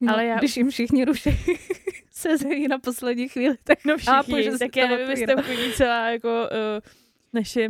No, 0.00 0.12
ale 0.12 0.24
já- 0.26 0.38
Když 0.38 0.56
jim 0.56 0.70
všichni 0.70 1.04
ruší 1.04 1.30
sezení 2.10 2.68
na 2.68 2.78
poslední 2.78 3.28
chvíli, 3.28 3.54
tak 3.64 3.78
No 3.84 3.94
chápu, 3.98 4.22
všichni, 4.24 4.42
že 4.44 4.52
se 4.52 4.58
tak 4.58 4.76
já 4.76 4.88
nevím, 4.88 5.10
jestli 5.10 5.26
chodí 5.42 5.72
celá 5.72 6.10
jako 6.10 6.28
uh, 6.28 6.90
naše 7.32 7.68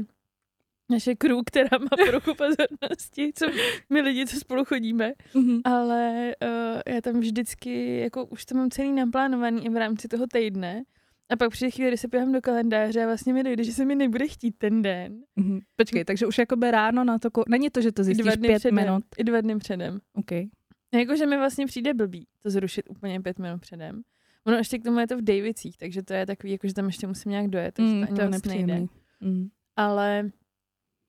naše 0.90 1.14
crew, 1.14 1.36
která 1.46 1.78
má 1.78 1.88
poruchu 2.06 2.34
pozornosti, 2.34 3.32
co 3.34 3.46
my 3.90 4.00
lidi, 4.00 4.26
co 4.26 4.36
spolu 4.36 4.64
chodíme, 4.64 5.12
Mhm. 5.34 5.60
ale 5.64 6.34
uh, 6.44 6.94
já 6.94 7.00
tam 7.00 7.20
vždycky, 7.20 7.98
jako 8.00 8.24
už 8.24 8.44
to 8.44 8.54
mám 8.54 8.70
celý 8.70 8.92
naplánovaný 8.92 9.66
i 9.66 9.68
v 9.68 9.76
rámci 9.76 10.08
toho 10.08 10.26
týdne 10.32 10.82
a 11.30 11.36
pak 11.36 11.50
přijde 11.50 11.70
chvíli, 11.70 11.90
kdy 11.90 11.96
se 11.96 12.08
pěhám 12.08 12.32
do 12.32 12.40
kalendáře 12.40 13.02
a 13.02 13.06
vlastně 13.06 13.32
mi 13.32 13.42
dojde, 13.42 13.64
že 13.64 13.72
se 13.72 13.84
mi 13.84 13.94
nebude 13.94 14.28
chtít 14.28 14.54
ten 14.58 14.82
den. 14.82 15.22
Mhm. 15.36 15.58
Počkej, 15.76 16.04
takže 16.04 16.26
už 16.26 16.38
jakoby 16.38 16.70
ráno 16.70 17.04
na 17.04 17.18
to, 17.18 17.28
ko- 17.28 17.44
není 17.48 17.70
to, 17.70 17.80
že 17.80 17.92
to 17.92 18.04
zjistíš 18.04 18.24
dva 18.24 18.34
dny 18.34 18.48
pět 18.48 18.58
předem. 18.58 18.74
minut. 18.84 19.04
I 19.18 19.24
dva 19.24 19.40
dny 19.40 19.58
předem. 19.58 20.00
Okay. 20.14 20.46
Jakože 20.94 21.26
mi 21.26 21.36
vlastně 21.36 21.66
přijde 21.66 21.94
blbý 21.94 22.26
to 22.42 22.50
zrušit 22.50 22.90
úplně 22.90 23.20
pět 23.20 23.38
minut 23.38 23.60
předem, 23.60 24.02
Ono 24.46 24.56
ještě 24.56 24.78
k 24.78 24.84
tomu 24.84 24.98
je 24.98 25.06
to 25.06 25.16
v 25.18 25.22
Davicích, 25.22 25.76
takže 25.76 26.02
to 26.02 26.12
je 26.14 26.26
takový, 26.26 26.52
jako 26.52 26.68
že 26.68 26.74
tam 26.74 26.86
ještě 26.86 27.06
musím 27.06 27.30
nějak 27.30 27.48
dojet, 27.48 27.74
takže 27.74 27.92
Mm, 27.94 28.06
to 28.06 28.14
to 28.14 28.28
nepříjemný. 28.28 28.88
Mm. 29.20 29.48
Ale 29.76 30.30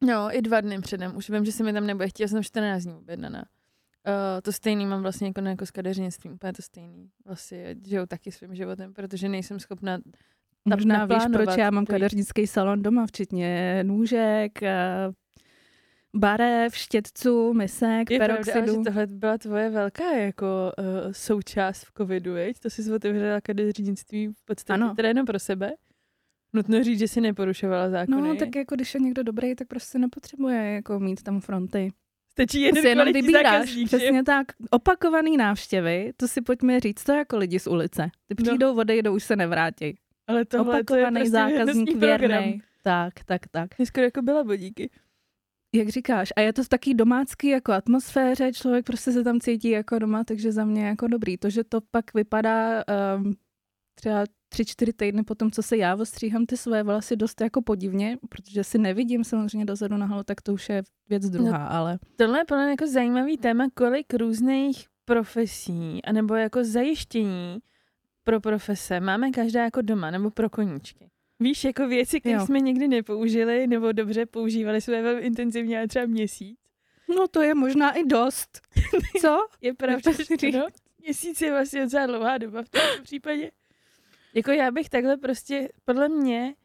no, 0.04 0.36
i 0.38 0.42
dva 0.42 0.62
dny 0.62 0.82
předem. 0.82 1.16
Už 1.18 1.30
vím, 1.30 1.46
že 1.46 1.52
se 1.52 1.64
mi 1.64 1.74
tam 1.74 1.88
nebude 1.88 2.08
chtít, 2.10 2.24
já 2.24 2.28
jsem 2.28 2.44
14 2.44 2.84
dní 2.84 2.94
objednaná. 2.94 3.46
Uh, 4.08 4.42
to 4.42 4.52
stejný 4.52 4.86
mám 4.86 5.02
vlastně 5.02 5.28
jako, 5.28 5.42
jako 5.42 5.66
s 5.66 5.72
kadeřnictvím, 5.72 6.34
úplně 6.34 6.54
to 6.54 6.62
stejný. 6.62 7.10
Vlastně 7.26 7.76
žiju 7.88 8.06
taky 8.06 8.32
svým 8.32 8.56
životem, 8.56 8.94
protože 8.94 9.30
nejsem 9.30 9.60
schopna 9.60 9.98
tam 10.70 10.80
Možná 10.80 11.06
víš, 11.06 11.24
proč 11.34 11.58
já 11.58 11.72
mám 11.72 11.86
kadeřnický 11.86 12.48
salon 12.48 12.82
doma, 12.82 13.06
včetně 13.08 13.80
nůžek, 13.84 14.64
eh, 14.64 15.12
barev, 16.16 16.76
štětců, 16.76 17.54
misek, 17.54 18.12
Je 18.12 18.20
pravda, 18.20 18.44
že 18.46 18.52
peroxidu. 18.52 18.84
tohle 18.84 19.08
byla 19.08 19.38
tvoje 19.38 19.70
velká 19.70 20.12
jako 20.12 20.72
uh, 20.78 20.86
součást 21.12 21.86
v 21.86 21.92
covidu, 21.98 22.34
veď? 22.34 22.60
To 22.60 22.70
jsi 22.70 22.94
otevřela 22.94 23.42
kadeřnictví 23.42 24.28
v 24.28 24.46
podstatě 24.46 24.74
Ano. 24.74 24.96
teda 24.96 25.08
jenom 25.08 25.26
pro 25.26 25.40
sebe. 25.40 25.74
Nutno 26.56 26.84
říct, 26.84 27.00
že 27.00 27.08
si 27.08 27.22
neporušovala 27.22 27.90
zákony. 27.90 28.22
No, 28.30 28.36
tak 28.36 28.56
jako 28.56 28.76
když 28.76 28.94
je 28.94 29.00
někdo 29.00 29.24
dobrý, 29.24 29.56
tak 29.56 29.68
prostě 29.68 30.00
nepotřebuje 30.00 30.72
jako 30.72 31.00
mít 31.00 31.24
tam 31.24 31.42
fronty. 31.42 31.92
Stačí 32.32 32.62
jeden 32.62 32.82
si 32.82 32.88
jenom 32.88 33.14
vybíráš, 33.14 33.44
zákazník, 33.44 33.88
přesně 33.88 34.24
tak. 34.24 34.48
Opakovaný 34.70 35.38
návštěvy, 35.38 36.14
to 36.18 36.28
si 36.28 36.42
pojďme 36.42 36.80
říct, 36.80 37.04
to 37.04 37.12
jako 37.12 37.38
lidi 37.38 37.60
z 37.60 37.68
ulice. 37.68 38.10
Ty 38.28 38.36
No. 38.40 38.44
přijdou, 38.44 38.76
odejdou, 38.78 39.16
už 39.16 39.24
se 39.24 39.36
nevrátí. 39.36 39.98
Ale 40.28 40.46
tohle 40.46 40.84
to 40.84 40.96
je 40.96 41.02
Opakovaný 41.02 41.16
prostě 41.16 41.30
zákazník 41.32 41.96
věrný. 41.96 42.62
Tak, 42.84 43.14
tak, 43.26 43.42
tak. 43.52 43.78
Mě 43.78 43.86
skoro 43.86 44.04
jako 44.04 44.22
byla 44.22 44.44
bodíky. 44.44 44.90
Jak 45.76 45.90
říkáš, 45.90 46.34
a 46.36 46.42
je 46.42 46.54
to 46.54 46.64
v 46.64 46.70
taký 46.70 46.94
domácký 46.94 47.48
jako 47.48 47.72
atmosféře, 47.72 48.54
člověk 48.54 48.86
prostě 48.86 49.12
se 49.12 49.24
tam 49.24 49.40
cítí 49.40 49.70
jako 49.70 50.00
doma, 50.00 50.24
takže 50.24 50.52
za 50.52 50.66
mě 50.66 50.86
jako 50.86 51.08
dobrý. 51.08 51.38
To, 51.38 51.50
že 51.50 51.64
to 51.64 51.82
pak 51.92 52.14
vypadá 52.14 52.84
um, 53.18 53.34
třeba 53.96 54.24
tři, 54.56 54.66
čtyři 54.66 54.94
týdny 54.94 55.24
po 55.24 55.36
tom, 55.36 55.52
co 55.52 55.64
se 55.64 55.78
já 55.78 55.96
ostříhám 55.96 56.46
ty 56.46 56.58
své 56.58 56.84
vlasy 56.84 57.16
dost 57.16 57.42
jako 57.42 57.62
podivně, 57.62 58.18
protože 58.30 58.64
si 58.64 58.78
nevidím 58.78 59.24
samozřejmě 59.24 59.66
dozadu 59.66 59.98
na 59.98 60.24
tak 60.24 60.42
to 60.42 60.54
už 60.54 60.70
je 60.70 60.84
věc 61.10 61.30
druhá, 61.30 61.58
no. 61.58 61.72
ale 61.72 62.00
Tohle 62.16 62.40
je 62.40 62.46
plně 62.46 62.70
jako 62.70 62.88
zajímavý 62.88 63.38
téma, 63.38 63.68
kolik 63.74 64.14
různých 64.14 64.86
profesí, 65.06 66.06
anebo 66.06 66.36
jako 66.36 66.64
zajištění 66.64 67.60
pro 68.24 68.42
profese 68.42 69.00
máme 69.00 69.32
každá 69.32 69.64
jako 69.64 69.82
doma, 69.82 70.12
nebo 70.12 70.32
pro 70.32 70.50
koníčky. 70.50 71.10
Víš, 71.40 71.64
jako 71.64 71.88
věci, 71.88 72.20
které 72.20 72.36
Jo. 72.36 72.46
jsme 72.46 72.60
nikdy 72.60 72.88
nepoužili, 72.88 73.68
nebo 73.68 73.92
dobře 73.92 74.26
používali 74.26 74.82
jsme 74.82 75.02
velmi 75.02 75.22
intenzivně, 75.22 75.78
ale 75.78 75.88
třeba 75.88 76.06
měsíc. 76.06 76.60
no 77.16 77.28
to 77.28 77.42
je 77.42 77.56
možná 77.56 77.92
i 77.92 78.06
dost. 78.06 78.62
Co? 79.22 79.48
Je 79.62 79.74
pravda, 79.74 80.12
že 80.12 80.58
no, 80.58 80.68
měsíc 81.02 81.42
je 81.42 81.52
vlastně 81.52 81.84
docela 81.84 82.06
dlouhá 82.06 82.38
doba 82.38 82.64
v 82.64 82.70
tomto 82.70 83.04
případě. 83.04 83.52
Jako 84.36 84.52
já 84.52 84.72
bych 84.72 84.90
takhle 84.90 85.18
prostě, 85.18 85.70
podle 85.86 86.10
mě, 86.10 86.56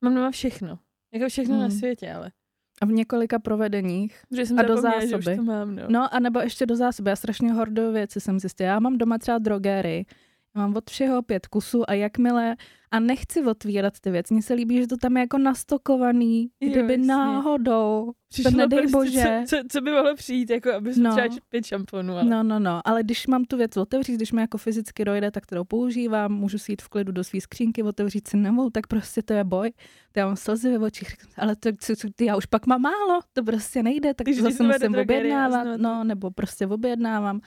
mám 0.00 0.14
doma 0.14 0.30
všechno. 0.30 0.78
Jako 1.12 1.28
všechno 1.28 1.54
hmm. 1.54 1.62
na 1.62 1.70
světě, 1.70 2.12
ale. 2.12 2.32
A 2.80 2.86
v 2.86 2.88
několika 2.88 3.38
provedeních. 3.38 4.22
Protože 4.28 4.46
jsem 4.46 4.58
A 4.58 4.62
do 4.62 4.76
zapomněla, 4.76 5.00
že 5.00 5.06
zásoby. 5.06 5.32
už 5.32 5.36
to 5.36 5.42
mám, 5.42 5.76
no. 5.76 5.82
No 5.88 6.14
a 6.14 6.20
nebo 6.20 6.40
ještě 6.40 6.66
do 6.66 6.76
zásoby. 6.76 7.10
Já 7.10 7.16
strašně 7.16 7.52
horduju 7.52 7.92
věci, 7.92 8.20
jsem 8.20 8.40
zjistila. 8.40 8.68
Já 8.68 8.80
mám 8.80 8.98
doma 8.98 9.18
třeba 9.18 9.38
drogery. 9.38 10.06
Já 10.54 10.60
mám 10.60 10.76
od 10.76 10.90
všeho 10.90 11.22
pět 11.22 11.46
kusů 11.46 11.90
a 11.90 11.94
jakmile... 11.94 12.56
A 12.90 13.00
nechci 13.00 13.42
otvírat 13.44 13.94
ty 14.00 14.10
věci. 14.10 14.34
Mně 14.34 14.42
se 14.42 14.54
líbí, 14.54 14.76
že 14.80 14.86
to 14.86 14.96
tam 14.96 15.16
je 15.16 15.20
jako 15.20 15.38
nastokovaný. 15.38 16.50
Jo, 16.60 16.70
Kdyby 16.70 16.92
jasně. 16.92 17.06
náhodou. 17.06 18.12
Přišlo 18.28 18.50
nedej 18.50 18.78
prostě, 18.78 18.96
bože. 18.96 19.42
Co, 19.46 19.56
co, 19.56 19.62
co, 19.68 19.80
by 19.80 19.90
mohlo 19.90 20.14
přijít, 20.14 20.50
jako 20.50 20.72
aby 20.72 20.90
No. 20.96 21.10
no. 21.10 21.16
třeba 21.16 21.36
pět 21.48 21.66
šamponů, 21.66 22.12
ale 22.12 22.24
No, 22.24 22.42
no, 22.42 22.58
no. 22.58 22.80
Ale 22.84 23.02
když 23.02 23.26
mám 23.26 23.44
tu 23.44 23.56
věc 23.56 23.76
otevřít, 23.76 24.14
když 24.16 24.32
mi 24.32 24.40
jako 24.40 24.58
fyzicky 24.58 25.04
dojde, 25.04 25.30
tak 25.30 25.46
to 25.46 25.64
používám. 25.64 26.32
Můžu 26.32 26.58
si 26.58 26.72
jít 26.72 26.82
v 26.82 26.88
klidu 26.88 27.12
do 27.12 27.24
své 27.24 27.40
skřínky, 27.40 27.82
otevřít 27.82 28.28
si 28.28 28.36
novou, 28.36 28.70
tak 28.70 28.86
prostě 28.86 29.22
to 29.22 29.32
je 29.32 29.44
boj. 29.44 29.72
To 30.12 30.20
já 30.20 30.26
mám 30.26 30.36
slzy 30.36 30.70
ve 30.78 30.86
očích, 30.86 31.08
ale 31.36 31.56
to, 31.56 31.70
co, 31.80 31.96
co, 31.96 32.08
ty, 32.16 32.24
já 32.24 32.36
už 32.36 32.46
pak 32.46 32.66
mám 32.66 32.80
málo, 32.82 33.20
to 33.32 33.42
prostě 33.42 33.82
nejde, 33.82 34.14
tak 34.14 34.24
Takže 34.24 34.42
to 34.42 34.50
zase 34.50 34.62
musím 34.62 34.94
objednávat, 34.94 35.62
znovu- 35.62 35.82
no, 35.82 36.04
nebo 36.04 36.30
prostě 36.30 36.66
objednávám. 36.66 37.40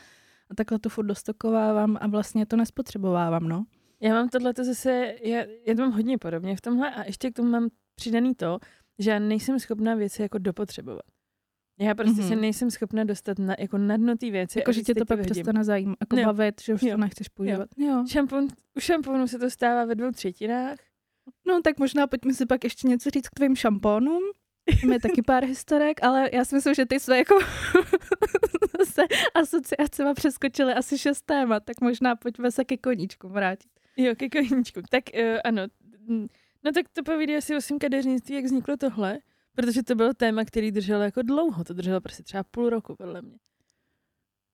A 0.51 0.55
takhle 0.55 0.79
to 0.79 0.89
furt 0.89 1.05
dostokovávám 1.05 1.97
a 2.01 2.07
vlastně 2.07 2.45
to 2.45 2.55
nespotřebovávám, 2.55 3.43
no. 3.47 3.63
Já 4.01 4.13
mám 4.13 4.29
tohle 4.29 4.53
zase, 4.57 5.15
já, 5.23 5.45
já 5.67 5.75
to 5.75 5.81
mám 5.81 5.91
hodně 5.91 6.17
podobně 6.17 6.55
v 6.55 6.61
tomhle 6.61 6.93
a 6.93 7.05
ještě 7.05 7.31
k 7.31 7.35
tomu 7.35 7.49
mám 7.49 7.69
přidaný 7.95 8.35
to, 8.35 8.59
že 8.99 9.11
já 9.11 9.19
nejsem 9.19 9.59
schopná 9.59 9.95
věci 9.95 10.21
jako 10.21 10.37
dopotřebovat. 10.37 11.05
Já 11.79 11.95
prostě 11.95 12.21
mm-hmm. 12.21 12.27
se 12.27 12.35
nejsem 12.35 12.71
schopna 12.71 13.03
dostat 13.03 13.39
na, 13.39 13.55
jako 13.59 13.77
na 13.77 13.97
dno 13.97 14.17
té 14.17 14.31
věci. 14.31 14.59
Jako, 14.59 14.71
že 14.71 14.81
tě 14.81 14.95
to 14.95 15.05
pak 15.05 15.17
vyhodím. 15.17 15.31
přestane 15.31 15.63
zajímat, 15.63 15.97
jako 16.01 16.17
Jo. 16.17 16.25
bavit, 16.25 16.61
že 16.61 16.73
už 16.73 16.81
Jo. 16.81 16.91
to 16.91 16.97
nechceš 16.97 17.27
používat. 17.27 17.69
Jo. 17.77 18.03
Šampon, 18.07 18.47
u 18.77 18.79
šamponu 18.79 19.27
se 19.27 19.39
to 19.39 19.49
stává 19.49 19.85
ve 19.85 19.95
dvou 19.95 20.11
třetinách. 20.11 20.77
No 21.47 21.61
tak 21.61 21.79
možná 21.79 22.07
pojďme 22.07 22.33
si 22.33 22.45
pak 22.45 22.63
ještě 22.63 22.87
něco 22.87 23.09
říct 23.09 23.29
k 23.29 23.35
tvým 23.35 23.55
šampónům. 23.55 24.21
Je 24.91 24.99
taky 24.99 25.21
pár 25.21 25.45
historek, 25.45 26.03
ale 26.03 26.29
já 26.33 26.45
si 26.45 26.55
myslím, 26.55 26.73
že 26.73 26.85
ty 26.85 26.99
své 26.99 27.17
jako 27.17 27.35
zase 28.79 29.01
asociacema 29.33 30.13
přeskočily 30.13 30.73
asi 30.73 30.97
šest 30.97 31.21
témat, 31.21 31.63
tak 31.65 31.81
možná 31.81 32.15
pojďme 32.15 32.51
se 32.51 32.65
ke 32.65 32.77
koníčku 32.77 33.29
vrátit. 33.29 33.71
Jo, 34.03 34.15
ke 34.15 34.29
koníčku. 34.29 34.81
Tak 34.89 35.03
uh, 35.19 35.37
ano. 35.43 35.61
No 36.63 36.71
tak 36.73 36.85
to 36.93 37.03
povídá 37.03 37.37
asi 37.37 37.55
o 37.55 37.61
svým 37.61 37.79
kadeřnictví, 37.79 38.35
jak 38.35 38.45
vzniklo 38.45 38.77
tohle, 38.77 39.17
protože 39.55 39.83
to 39.83 39.95
bylo 39.95 40.13
téma, 40.13 40.45
který 40.45 40.71
drželo 40.71 41.03
jako 41.03 41.21
dlouho. 41.21 41.63
To 41.63 41.73
drželo 41.73 42.01
prostě 42.01 42.23
třeba 42.23 42.43
půl 42.43 42.69
roku, 42.69 42.95
podle 42.95 43.21
mě. 43.21 43.37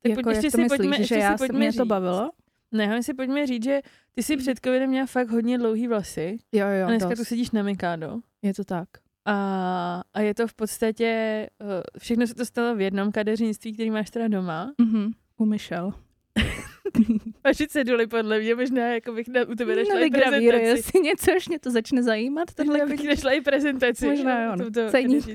Tak 0.04 0.10
jako, 0.10 0.22
pojď, 0.24 0.36
jak 0.36 0.44
ještě 0.44 0.52
to 0.52 0.58
si 0.58 0.64
myslíš, 0.64 0.78
pojďme, 0.78 0.96
že 0.96 1.02
ještě 1.02 1.16
já 1.16 1.32
si 1.32 1.38
se, 1.38 1.38
pojďme 1.38 1.60
mě 1.60 1.74
to 1.74 1.84
říct. 1.84 1.88
bavilo? 1.88 2.32
Ne, 2.72 2.88
my 2.88 3.04
si 3.04 3.14
pojďme 3.14 3.48
říct, 3.48 3.64
že 3.64 3.82
ty 4.16 4.24
si 4.24 4.38
před 4.38 4.60
covidem 4.66 4.90
měla 4.90 5.06
fakt 5.06 5.30
hodně 5.30 5.58
dlouhý 5.58 5.88
vlasy 5.88 6.38
Jo, 6.52 6.68
jo, 6.68 6.86
a 6.86 6.90
dneska 6.90 7.10
dost. 7.10 7.20
tu 7.20 7.26
sedíš 7.26 7.52
na 7.52 7.64
Mikado. 7.64 8.20
Je 8.42 8.54
to 8.54 8.64
tak. 8.64 8.90
A, 9.26 10.04
a 10.14 10.22
je 10.22 10.34
to 10.34 10.48
v 10.48 10.54
podstatě, 10.54 11.48
uh, 11.62 11.68
všechno 12.00 12.28
se 12.28 12.36
to 12.36 12.46
stalo 12.46 12.76
v 12.76 12.82
jednom 12.82 13.12
kadeřnictví, 13.12 13.74
který 13.74 13.90
máš 13.92 14.10
teda 14.10 14.28
doma. 14.28 14.72
Mhm. 14.78 15.12
U 15.38 15.46
Michelle. 15.46 15.92
Vaši 17.44 17.68
ceduly 17.68 18.08
podle 18.08 18.40
mě, 18.40 18.56
možná 18.56 18.88
jako 18.88 19.12
bych 19.14 19.28
na, 19.28 19.42
u 19.48 19.56
tebe 19.56 19.76
našla 19.76 19.94
i 19.94 19.98
Nevygravíruj 20.00 20.60
prezentaci. 20.60 20.92
si 20.92 21.00
něco, 21.00 21.32
až 21.36 21.48
mě 21.48 21.60
to 21.60 21.72
začne 21.72 22.04
zajímat. 22.04 22.54
Tenhle 22.54 22.86
bych 22.86 23.04
našla 23.04 23.32
i 23.32 23.42
prezentaci. 23.42 24.08
Možná 24.08 24.44
jo, 24.44 24.52
no. 24.56 24.58
tomto 24.66 24.92
Ceník. 24.92 25.26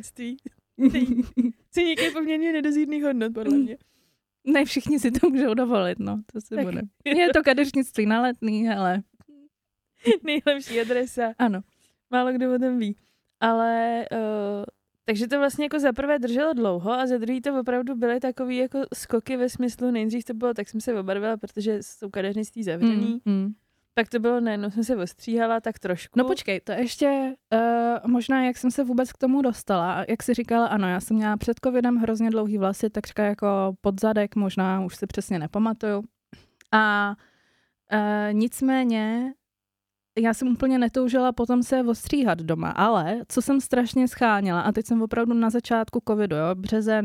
Ceník 1.71 2.01
je 2.03 2.11
poměrně 2.11 2.53
nedozírných 2.53 3.03
hodnot, 3.05 3.35
podle 3.35 3.59
mě. 3.59 3.77
Ne, 4.45 4.65
všichni 4.65 4.99
si 4.99 5.11
to 5.11 5.31
můžou 5.31 5.55
dovolit, 5.55 5.99
no, 5.99 6.23
to 6.33 6.41
si 6.41 6.55
Tak. 6.55 6.65
bude. 6.65 6.81
Je 7.05 7.29
to 7.29 7.43
kadeřnictví 7.43 8.07
na 8.07 8.23
letný, 8.23 8.69
ale 8.69 9.03
Nejlepší 10.23 10.81
adresa. 10.81 11.35
ano. 11.39 11.61
Málo 12.11 12.33
kdo 12.33 12.55
o 12.55 12.59
tom 12.59 12.79
ví. 12.79 12.97
Ale 13.41 14.05
uh, 14.13 14.19
takže 15.05 15.29
to 15.29 15.39
vlastně 15.39 15.65
jako 15.65 15.79
za 15.79 15.93
prvé 15.93 16.19
drželo 16.19 16.53
dlouho 16.53 16.93
a 16.93 17.07
za 17.07 17.19
druhý 17.19 17.41
to 17.41 17.61
opravdu 17.61 17.95
byly 17.95 18.21
takový 18.21 18.57
jako 18.57 18.79
skoky 18.95 19.37
ve 19.37 19.49
smyslu, 19.49 19.91
nejdřív 19.91 20.25
to 20.25 20.35
bylo, 20.35 20.55
tak 20.55 20.69
jsem 20.69 20.81
se 20.81 21.01
obarvila, 21.01 21.37
protože 21.37 21.79
jsou 21.83 22.11
kadeřnictví 22.11 22.63
zavřený. 22.63 23.21
Mm, 23.25 23.35
mm. 23.35 23.53
Pak 23.95 24.09
to 24.09 24.19
bylo 24.19 24.41
najednou 24.41 24.71
jsem 24.71 24.85
se 24.85 24.97
ostříhala 24.97 25.61
tak 25.61 25.79
trošku. 25.79 26.19
No 26.19 26.25
počkej, 26.25 26.61
to 26.61 26.73
ještě 26.73 27.35
uh, 27.53 28.11
možná, 28.11 28.45
jak 28.45 28.57
jsem 28.57 28.71
se 28.71 28.85
vůbec 28.85 29.13
k 29.13 29.19
tomu 29.19 29.43
dostala. 29.43 29.95
A 29.95 30.05
Jak 30.09 30.23
jsi 30.23 30.35
říkala, 30.35 30.67
ano, 30.67 30.89
já 30.89 31.01
jsem 31.01 31.17
měla 31.17 31.37
před 31.37 31.61
covidem 31.65 31.97
hrozně 31.97 32.31
dlouhý 32.31 32.59
vlasy, 32.59 32.91
takřka 32.91 33.25
jako 33.25 33.75
podzadek, 33.81 34.37
možná 34.37 34.85
už 34.85 34.97
si 34.97 35.07
přesně 35.07 35.39
nepamatuju. 35.39 36.03
A 36.73 37.15
uh, 37.93 38.35
nicméně 38.35 39.33
já 40.19 40.35
jsem 40.35 40.49
úplně 40.49 40.79
netoužila 40.79 41.33
potom 41.33 41.63
se 41.63 41.83
ostříhat 41.83 42.39
doma, 42.39 42.71
ale 42.71 43.21
co 43.29 43.43
jsem 43.43 43.61
strašně 43.61 44.09
scháněla, 44.09 44.61
a 44.61 44.73
teď 44.73 44.87
jsem 44.87 45.03
opravdu 45.03 45.35
na 45.35 45.51
začátku 45.51 46.03
covidu, 46.09 46.37
jo, 46.37 46.55
březen 46.55 47.05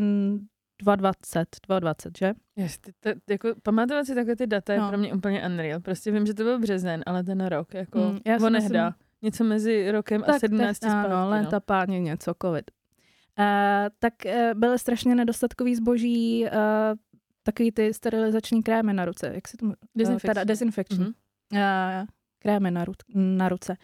2020, 0.82 1.48
2020, 1.68 2.18
že? 2.18 2.34
Yes, 2.56 2.78
ty, 2.80 2.92
to, 3.00 3.10
jako, 3.30 3.50
pamatovat 3.64 4.06
si 4.06 4.16
takové 4.16 4.36
ty 4.36 4.48
data 4.48 4.74
je 4.74 4.80
No. 4.80 4.88
pro 4.90 4.98
mě 4.98 5.14
úplně 5.14 5.46
unreal. 5.46 5.80
Prostě 5.80 6.12
vím, 6.12 6.26
že 6.26 6.34
to 6.34 6.44
byl 6.44 6.60
březen, 6.60 7.04
ale 7.06 7.24
ten 7.24 7.46
rok, 7.46 7.74
jako, 7.74 8.00
Mm, 8.00 8.20
já 8.26 8.36
onehda. 8.46 8.86
myslím- 8.86 9.08
Něco 9.22 9.44
mezi 9.44 9.92
rokem 9.92 10.24
a 10.28 10.40
17 10.40 10.80
tak, 10.80 10.92
zpátky. 10.92 11.12
ano, 11.14 11.30
léta 11.30 11.60
páně 11.60 12.00
něco, 12.00 12.34
covid. 12.42 12.72
Uh, 13.40 13.46
tak 14.00 14.14
uh, 14.26 14.60
byly 14.60 14.80
strašně 14.80 15.16
nedostatkový 15.16 15.76
zboží, 15.76 16.46
uh, 16.46 16.50
takový 17.44 17.72
ty 17.72 17.94
sterilizační 17.94 18.64
krémy 18.64 18.94
na 18.94 19.06
ruce, 19.06 19.32
jak 19.36 19.48
se 19.48 19.58
tomu... 19.58 19.74
Dezinfekční. 19.96 20.28
teda 20.30 20.44
dezinfekční. 20.44 20.98
Mhm. 21.00 21.08
Uh, 21.54 22.08
krémy 22.40 22.72
na, 22.72 22.86
ru, 22.86 22.94
na 23.16 23.50
ruce. 23.50 23.78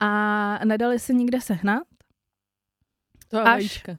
A 0.00 0.60
nedali 0.64 0.98
se 0.98 1.12
nikde 1.12 1.40
sehnat. 1.40 1.82
To 3.28 3.38
Až- 3.38 3.44
vajíčka. 3.46 3.96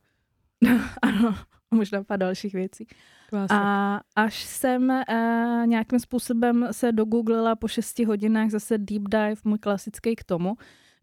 ano, 1.01 1.35
možná 1.71 2.03
pár 2.03 2.19
dalších 2.19 2.53
věcí. 2.53 2.87
Klásek. 3.29 3.57
A 3.57 4.01
až 4.15 4.43
jsem 4.43 4.89
uh, 4.89 5.67
nějakým 5.67 5.99
způsobem 5.99 6.67
se 6.71 6.91
dogooglila 6.91 7.55
po 7.55 7.67
šesti 7.67 8.05
hodinách 8.05 8.49
zase 8.49 8.77
deep 8.77 9.03
dive, 9.09 9.35
můj 9.43 9.57
klasický 9.59 10.15
k 10.15 10.23
tomu, 10.23 10.55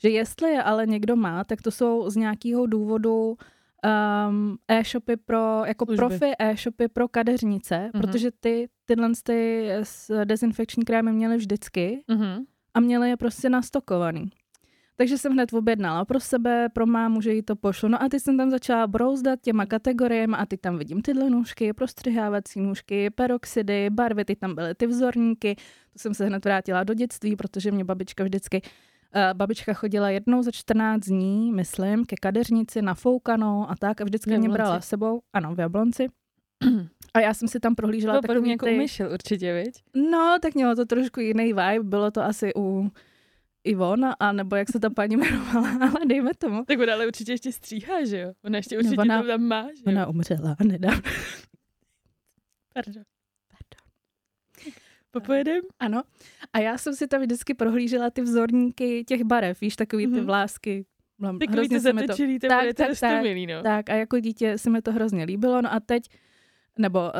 že 0.02 0.08
jestli 0.08 0.50
je 0.50 0.62
ale 0.62 0.86
někdo 0.86 1.16
má, 1.16 1.44
tak 1.44 1.62
to 1.62 1.70
jsou 1.70 2.10
z 2.10 2.16
nějakého 2.16 2.66
důvodu 2.66 3.36
um, 4.28 4.58
e-shopy 4.68 5.16
pro, 5.16 5.62
jako 5.64 5.84
Služby. 5.86 5.96
profi 5.96 6.32
e-shopy 6.38 6.88
pro 6.88 7.08
kadeřnice, 7.08 7.90
Mhm. 7.94 8.00
protože 8.02 8.30
ty 8.30 8.68
tyhle 8.84 9.10
ty 9.24 9.70
s- 9.82 10.24
dezinfekční 10.24 10.84
krémy 10.84 11.12
měly 11.12 11.36
vždycky 11.36 12.04
Mhm. 12.08 12.44
A 12.74 12.80
měly 12.80 13.08
je 13.08 13.16
prostě 13.16 13.50
nastokovaný. 13.50 14.30
Takže 14.96 15.18
jsem 15.18 15.32
hned 15.32 15.52
objednala 15.52 16.04
pro 16.04 16.20
sebe, 16.20 16.68
pro 16.68 16.86
mámu, 16.86 17.20
že 17.20 17.32
jí 17.34 17.42
to 17.42 17.56
pošlu. 17.56 17.88
No 17.88 18.02
a 18.02 18.08
teď 18.08 18.22
jsem 18.22 18.36
tam 18.36 18.50
začala 18.50 18.86
brouzdat 18.86 19.40
těma 19.42 19.66
kategoriemi 19.66 20.36
a 20.36 20.46
teď 20.46 20.60
tam 20.60 20.78
vidím 20.78 21.02
tyhle 21.02 21.30
nůžky, 21.30 21.72
prostřihávací 21.72 22.60
nůžky, 22.60 23.10
peroxidy, 23.10 23.90
barvy, 23.90 24.24
teď 24.24 24.38
tam 24.38 24.54
byly 24.54 24.74
ty 24.74 24.86
vzorníky. 24.86 25.54
To 25.92 25.98
jsem 25.98 26.14
se 26.14 26.26
hned 26.26 26.44
vrátila 26.44 26.84
do 26.84 26.94
dětství, 26.94 27.36
protože 27.36 27.70
mě 27.70 27.84
babička 27.84 28.24
vždycky 28.24 28.62
Uh, 29.16 29.38
babička 29.38 29.74
chodila 29.74 30.10
jednou 30.10 30.42
za 30.42 30.50
14 30.50 31.00
dní, 31.04 31.52
myslím, 31.52 32.04
ke 32.04 32.16
kadeřnici 32.16 32.82
nafoukanou 32.82 33.70
a 33.70 33.76
tak 33.76 34.00
a 34.00 34.04
vždycky 34.04 34.38
mě 34.38 34.48
brala 34.48 34.80
s 34.80 34.88
sebou, 34.88 35.22
ano, 35.32 35.54
v 35.54 35.60
Jablonci. 35.60 36.08
A 37.14 37.20
já 37.20 37.34
jsem 37.34 37.48
si 37.48 37.60
tam 37.60 37.74
prohlížela 37.74 38.14
podobně 38.14 38.32
takový 38.34 38.50
jako 38.50 38.66
ty... 38.66 38.74
umyšel 38.74 39.12
určitě, 39.12 39.54
viď? 39.54 39.82
No, 40.10 40.36
tak 40.42 40.54
mělo 40.54 40.74
to 40.76 40.84
trošku 40.84 41.20
jiný 41.20 41.44
vibe, 41.44 41.82
bylo 41.82 42.10
to 42.10 42.22
asi 42.22 42.52
u 42.56 42.90
Ivona, 43.64 44.16
a 44.20 44.32
nebo 44.32 44.56
jak 44.56 44.68
se 44.68 44.80
ta 44.80 44.90
paní 44.90 45.12
jmenovala, 45.16 45.68
ale 45.80 46.06
dejme 46.06 46.30
tomu. 46.38 46.64
Tak 46.64 46.78
ona 46.78 46.92
ale 46.94 47.06
určitě 47.06 47.32
ještě 47.32 47.52
stříhá, 47.52 48.04
že 48.04 48.18
jo? 48.18 48.32
Ona 48.44 48.56
ještě 48.56 48.78
určitě 48.78 48.96
ona- 48.96 49.22
to 49.22 49.28
tam 49.28 49.42
má, 49.42 49.62
že 49.62 49.82
jo? 49.86 49.92
Ona 49.92 50.06
umřela 50.06 50.56
nedávno. 50.64 51.02
Pardon. 52.74 53.02
Popojedem? 55.10 55.60
Ano. 55.80 56.02
A 56.52 56.58
já 56.58 56.78
jsem 56.78 56.94
si 56.94 57.06
tam 57.08 57.20
vždycky 57.22 57.54
prohlížela 57.54 58.10
ty 58.10 58.22
vzorníky 58.22 59.04
těch 59.04 59.24
barev, 59.24 59.60
víš, 59.60 59.76
takový 59.76 60.06
ty 60.06 60.12
Mhm. 60.12 60.26
vlásky. 60.26 60.84
Mám- 61.18 61.38
Takový 61.38 61.68
to 61.68 61.80
se 61.80 61.92
mi 61.92 62.00
to, 62.06 62.16
to 62.16 62.48
Tak, 62.48 62.66
to 62.66 62.72
tak, 62.74 63.00
tak. 63.00 63.24
no. 63.48 63.62
tak 63.62 63.90
a 63.90 63.94
jako 63.94 64.18
dítě 64.20 64.58
se 64.58 64.70
mi 64.70 64.82
to 64.82 64.92
hrozně 64.92 65.24
líbilo, 65.24 65.62
no 65.62 65.72
a 65.72 65.80
teď 65.80 66.02
nebo 66.78 67.00
uh, 67.00 67.12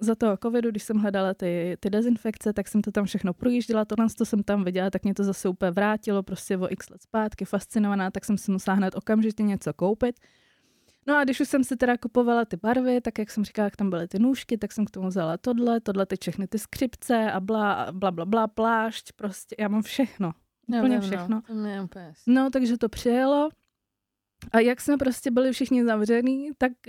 za 0.00 0.14
toho 0.14 0.36
covidu, 0.42 0.70
když 0.70 0.82
jsem 0.82 0.96
hledala 0.96 1.34
ty, 1.34 1.76
ty 1.80 1.90
dezinfekce, 1.90 2.52
tak 2.52 2.68
jsem 2.68 2.82
to 2.82 2.92
tam 2.92 3.04
všechno 3.04 3.34
projížděla, 3.34 3.84
tohle 3.84 4.06
to 4.18 4.24
jsem 4.24 4.42
tam 4.42 4.64
viděla, 4.64 4.90
tak 4.90 5.04
mě 5.04 5.14
to 5.14 5.24
zase 5.24 5.48
úplně 5.48 5.70
vrátilo, 5.70 6.22
prostě 6.22 6.56
o 6.56 6.72
x 6.72 6.90
let 6.90 7.02
zpátky, 7.02 7.44
fascinovaná, 7.44 8.10
tak 8.10 8.24
jsem 8.24 8.38
si 8.38 8.50
musela 8.50 8.74
hned 8.74 8.94
okamžitě 8.94 9.42
něco 9.42 9.72
koupit. 9.72 10.20
No 11.06 11.16
a 11.16 11.24
když 11.24 11.40
už 11.40 11.48
jsem 11.48 11.64
si 11.64 11.76
teda 11.76 11.96
kupovala 11.96 12.44
ty 12.44 12.56
barvy, 12.56 13.00
tak 13.00 13.18
jak 13.18 13.30
jsem 13.30 13.44
říkala, 13.44 13.64
jak 13.64 13.76
tam 13.76 13.90
byly 13.90 14.08
ty 14.08 14.18
nůžky, 14.18 14.58
tak 14.58 14.72
jsem 14.72 14.84
k 14.84 14.90
tomu 14.90 15.08
vzala 15.08 15.36
tohle, 15.36 15.80
tohle 15.80 16.06
ty 16.06 16.16
všechny 16.20 16.46
ty 16.46 16.58
skřipce 16.58 17.32
a 17.32 17.40
bla, 17.40 17.86
bla, 17.92 18.10
bla, 18.10 18.24
bla, 18.24 18.48
plášť, 18.48 19.12
prostě 19.12 19.56
já 19.58 19.68
mám 19.68 19.82
všechno. 19.82 20.32
Úplně 20.78 21.00
všechno. 21.00 21.42
Úplně 21.50 21.74
jasný. 22.06 22.34
No, 22.34 22.50
takže 22.50 22.78
to 22.78 22.88
přijelo. 22.88 23.48
A 24.52 24.60
jak 24.60 24.80
jsme 24.80 24.96
prostě 24.96 25.30
byli 25.30 25.52
všichni 25.52 25.84
zavřený, 25.84 26.50
tak 26.58 26.72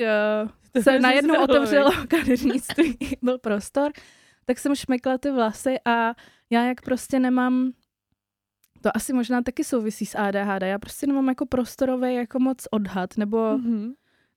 uh, 0.76 0.82
se 0.82 1.00
najednou 1.00 1.44
otevřelo 1.44 1.92
kadeřnictví, 2.08 2.98
byl 3.22 3.38
prostor, 3.38 3.92
tak 4.46 4.60
jsem 4.60 4.76
šmekla 4.76 5.18
ty 5.18 5.32
vlasy 5.32 5.76
a 5.86 6.14
já 6.50 6.64
jak 6.66 6.82
prostě 6.82 7.20
nemám, 7.20 7.72
to 8.82 8.98
asi 8.98 9.14
možná 9.14 9.42
taky 9.42 9.64
souvisí 9.64 10.06
s 10.06 10.18
ADHD, 10.18 10.62
já 10.64 10.80
prostě 10.80 11.08
nemám 11.08 11.28
jako 11.30 11.46
prostorový 11.46 12.16
jako 12.16 12.40
moc 12.40 12.58
odhad, 12.72 13.18
nebo 13.18 13.58
Mhm. 13.58 13.94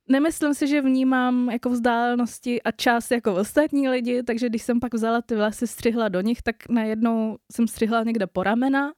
nemyslím 0.09 0.55
si, 0.55 0.67
že 0.67 0.81
vnímám 0.83 1.51
jako 1.51 1.71
vzdálenosti 1.71 2.63
a 2.63 2.71
čas 2.71 3.11
jako 3.11 3.35
ostatní 3.35 3.89
lidi, 3.89 4.23
takže 4.23 4.49
když 4.49 4.63
jsem 4.63 4.81
pak 4.81 4.95
vzala 4.95 5.23
ty 5.23 5.35
vlasy, 5.37 5.67
střihla 5.67 6.09
do 6.09 6.21
nich, 6.21 6.43
tak 6.43 6.57
najednou 6.69 7.39
jsem 7.53 7.69
střihla 7.69 8.03
někde 8.03 8.27
po 8.27 8.43
ramena, 8.43 8.93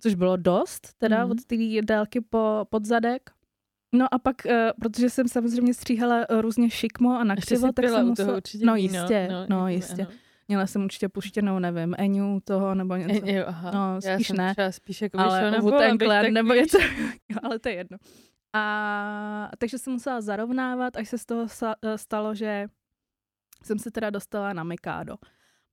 což 0.00 0.14
bylo 0.14 0.36
dost, 0.36 0.88
teda 0.98 1.22
Mhm. 1.22 1.30
od 1.30 1.44
té 1.44 1.56
délky 1.82 2.20
po 2.20 2.66
podzadek. 2.70 3.30
No 3.94 4.14
a 4.14 4.18
pak, 4.18 4.46
eh, 4.46 4.72
protože 4.80 5.10
jsem 5.10 5.28
samozřejmě 5.28 5.74
stříhala 5.74 6.26
eh, 6.28 6.40
různě 6.40 6.70
šikmo 6.70 7.18
a 7.18 7.24
nakřivo, 7.24 7.72
tak 7.72 7.84
jsem 7.88 8.06
musela... 8.06 8.36
určitě 8.36 8.66
no 8.66 8.76
jistě, 8.76 9.28
no, 9.30 9.40
jako 9.40 9.66
jistě. 9.66 10.02
ano. 10.02 10.10
Měla 10.48 10.66
jsem 10.66 10.84
určitě 10.84 11.08
puštěnou, 11.08 11.58
nevím, 11.58 11.94
Eňu 11.98 12.40
toho 12.44 12.74
nebo 12.74 12.96
něco. 12.96 13.26
E, 13.26 13.32
jo, 13.32 13.44
aha. 13.46 13.70
No, 13.70 13.98
Já 14.04 14.14
spíš 14.14 14.26
jsem 14.26 14.36
ne. 14.36 14.52
třeba 14.52 14.72
spíš 14.72 15.02
jako 15.02 15.18
ale 15.18 15.50
na 15.50 15.58
Wu 15.58 15.70
pol, 15.70 15.78
Tang 15.78 15.90
abych 15.90 16.06
Clan 16.08 16.24
tak, 16.24 16.32
nebo 16.32 16.54
něco, 16.54 16.78
ale 17.42 17.58
to 17.58 17.68
je 17.68 17.74
jedno. 17.74 17.98
A 18.52 19.50
takže 19.58 19.78
jsem 19.78 19.92
musela 19.92 20.20
zarovnávat, 20.20 20.96
až 20.96 21.08
se 21.08 21.18
z 21.18 21.26
toho 21.26 21.46
eh, 21.82 21.98
stalo, 21.98 22.34
že 22.34 22.66
jsem 23.64 23.78
se 23.78 23.90
teda 23.90 24.10
dostala 24.10 24.52
na 24.52 24.64
Mikado. 24.64 25.16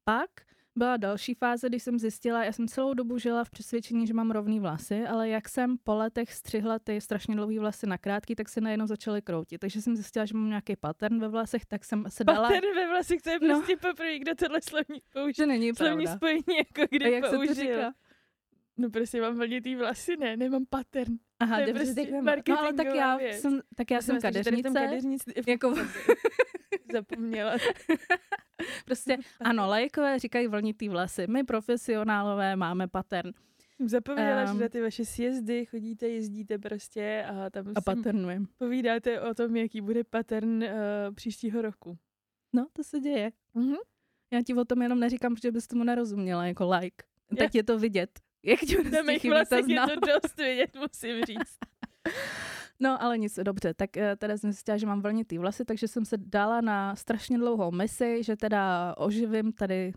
Pak 0.03 0.29
byla 0.75 0.97
další 0.97 1.33
fáze, 1.33 1.69
když 1.69 1.83
jsem 1.83 1.99
zjistila, 1.99 2.43
já 2.43 2.51
jsem 2.51 2.67
celou 2.67 2.93
dobu 2.93 3.17
žila 3.17 3.43
v 3.43 3.49
přesvědčení, 3.49 4.07
že 4.07 4.13
mám 4.13 4.31
rovný 4.31 4.59
vlasy, 4.59 5.01
ale 5.07 5.29
jak 5.29 5.49
jsem 5.49 5.77
po 5.83 5.95
letech 5.95 6.33
střihla 6.33 6.79
ty 6.79 7.01
strašně 7.01 7.35
dlouhé 7.35 7.59
vlasy 7.59 7.87
na 7.87 7.97
krátký, 7.97 8.35
tak 8.35 8.49
se 8.49 8.61
najednou 8.61 8.87
začaly 8.87 9.21
kroutit. 9.21 9.61
Takže 9.61 9.81
jsem 9.81 9.95
zjistila, 9.95 10.25
že 10.25 10.33
mám 10.37 10.49
nějaký 10.49 10.75
pattern 10.75 11.19
ve 11.19 11.27
vlasech, 11.27 11.65
tak 11.65 11.85
jsem 11.85 12.03
se 12.09 12.23
dala... 12.23 12.47
Pattern 12.49 12.75
ve 12.75 12.87
vlasech, 12.87 13.21
to 13.21 13.29
je 13.29 13.37
No. 13.41 13.47
prostě 13.47 13.77
poprvé, 13.77 14.19
kdo 14.19 14.35
tohle 14.35 14.61
slovní 14.61 15.01
použil. 15.13 15.33
Že 15.33 15.45
není 15.45 15.75
Slovní 15.75 15.95
pravda. 16.05 16.15
spojení, 16.15 16.57
jako 16.57 16.81
A 16.81 16.85
kdy 16.91 17.11
jak 17.11 17.25
se 17.25 17.31
to 17.31 17.37
použil. 17.37 17.55
říká? 17.55 17.93
No 18.77 18.89
prostě 18.89 19.21
mám 19.21 19.35
vlnitý 19.37 19.75
vlasy, 19.75 20.17
ne, 20.17 20.37
nemám 20.37 20.65
pattern. 20.69 21.13
Aha, 21.39 21.55
To 21.55 21.61
je 21.61 21.67
dobře, 21.73 21.93
prostě. 21.93 22.11
No 22.21 22.59
ale 22.59 22.73
tak 22.73 22.87
já 22.95 23.17
věc. 23.17 23.41
jsem, 23.41 23.61
tak 23.75 23.91
já 23.91 24.01
jsem 24.01 24.17
v 24.19 24.21
tom 24.63 24.73
kadeřnice. 24.73 25.31
Jako, 25.47 25.73
Zapomněla. 26.93 27.53
prostě, 28.85 29.17
ano, 29.41 29.67
lajkové 29.67 30.19
říkají 30.19 30.47
vlnitý 30.47 30.89
vlasy. 30.89 31.27
My 31.27 31.43
profesionálové 31.43 32.55
máme 32.55 32.87
pattern 32.87 33.31
Zapomněla, 33.85 34.41
Ehm. 34.41 34.53
že 34.57 34.63
na 34.63 34.69
ty 34.69 34.81
vaše 34.81 35.05
sjezdy 35.05 35.65
chodíte, 35.65 36.07
jezdíte 36.07 36.57
prostě 36.57 37.25
a 37.29 37.49
tam 37.49 37.67
a 37.75 37.81
si 37.81 37.83
patternujeme. 37.85 38.45
povídáte 38.57 39.21
o 39.21 39.33
tom, 39.33 39.55
jaký 39.55 39.81
bude 39.81 40.03
pattern 40.03 40.63
uh, 40.63 40.69
příštího 41.15 41.61
roku. 41.61 41.97
No, 42.53 42.67
to 42.73 42.83
se 42.83 42.99
děje. 42.99 43.31
Mhm. 43.53 43.75
Já 44.33 44.41
ti 44.41 44.53
o 44.53 44.65
tom 44.65 44.81
jenom 44.81 44.99
neříkám, 44.99 45.35
protože 45.35 45.51
bys 45.51 45.67
tomu 45.67 45.83
nerozuměla 45.83 46.45
jako 46.45 46.69
like. 46.69 47.05
Je- 47.31 47.37
Tak 47.37 47.55
je 47.55 47.63
to 47.63 47.79
vidět. 47.79 48.19
Jak 48.43 48.59
ti 48.59 48.75
Na 48.75 48.81
prostě 48.83 49.19
chybí 49.19 49.33
ta 49.49 49.55
je 49.57 49.77
to 49.87 49.95
dost 49.99 50.37
vidět, 50.37 50.75
musím 50.75 51.25
říct. 51.25 51.57
No, 52.79 53.03
ale 53.03 53.17
nic, 53.17 53.39
dobře. 53.43 53.73
Tak 53.73 53.97
eh, 53.97 54.15
teda 54.15 54.37
jsem 54.37 54.51
zjistila, 54.51 54.77
že 54.77 54.85
mám 54.85 55.01
vlnitý 55.01 55.37
vlasy, 55.37 55.65
takže 55.65 55.87
jsem 55.87 56.05
se 56.05 56.17
dala 56.17 56.61
na 56.61 56.95
strašně 56.95 57.37
dlouhou 57.37 57.71
misi, 57.71 58.23
že 58.23 58.35
teda 58.35 58.93
oživím 58.97 59.53
tady 59.53 59.93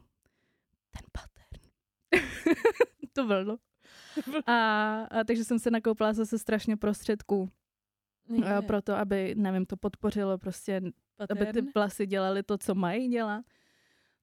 ten 0.91 1.07
pattern. 1.13 1.71
to 3.13 3.27
vlno. 3.27 3.57
A, 4.47 5.01
a 5.03 5.25
takže 5.25 5.45
jsem 5.45 5.59
se 5.59 5.71
nakoupila 5.71 6.13
zase 6.13 6.39
strašně 6.39 6.77
prostředků 6.77 7.51
Je, 8.35 8.43
pro 8.43 8.63
proto, 8.63 8.95
aby, 8.95 9.35
nevím, 9.35 9.67
to 9.67 9.77
podpořilo 9.77 10.39
prostě 10.39 10.81
aby 11.31 11.39
ty 11.41 11.47
pattern. 11.47 11.67
vlasy 11.75 12.07
dělaly 12.07 12.43
to, 12.43 12.59
co 12.59 12.75
mají 12.75 13.09
dělat. 13.09 13.45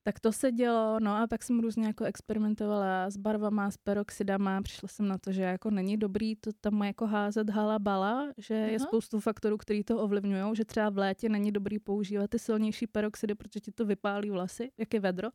Tak 0.07 0.19
to 0.19 0.31
se 0.31 0.51
dělo, 0.51 0.99
no 0.99 1.11
a 1.11 1.27
pak 1.27 1.43
jsem 1.43 1.59
různě 1.59 1.87
jako 1.87 2.03
experimentovala 2.03 3.09
s 3.09 3.17
barvama, 3.17 3.71
s 3.71 3.77
peroxidama, 3.77 4.61
přišla 4.61 4.87
jsem 4.87 5.07
na 5.07 5.17
to, 5.17 5.31
že 5.31 5.41
jako 5.41 5.69
není 5.69 5.97
dobrý 5.97 6.35
to 6.35 6.51
tam 6.61 6.83
jako 6.83 7.07
házet 7.07 7.49
hala 7.49 7.79
bala, 7.79 8.33
že 8.37 8.53
je 8.53 8.77
Aha. 8.77 8.87
spoustu 8.87 9.19
faktorů, 9.19 9.57
který 9.57 9.83
to 9.83 9.97
ovlivňují, 9.97 10.55
že 10.55 10.65
třeba 10.65 10.89
v 10.89 10.97
létě 10.97 11.29
není 11.29 11.51
dobrý 11.51 11.79
používat 11.79 12.29
ty 12.29 12.39
silnější 12.39 12.87
peroxidy, 12.87 13.35
protože 13.35 13.59
ti 13.59 13.71
to 13.71 13.85
vypálí 13.85 14.29
vlasy, 14.29 14.71
jak 14.77 14.93
je 14.93 14.99
vedro. 14.99 15.29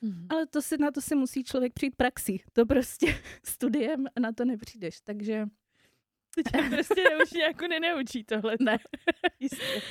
Mhm. 0.00 0.26
Ale 0.30 0.46
to 0.46 0.62
si, 0.62 0.78
na 0.78 0.90
to 0.90 1.00
si 1.00 1.14
musí 1.14 1.44
člověk 1.44 1.72
přijít 1.72 1.96
praxí. 1.96 2.42
To 2.52 2.66
prostě 2.66 3.06
studiem 3.44 4.06
na 4.20 4.32
to 4.32 4.44
nepřijdeš. 4.44 5.00
Takže 5.00 5.46
Teď 6.34 6.44
tě 6.52 6.68
prostě 6.74 7.02
už 7.22 7.32
nějakou 7.32 7.66
nenaučí 7.66 8.24
tohle. 8.24 8.56
Ne. 8.60 8.78
Jistě. 9.40 9.82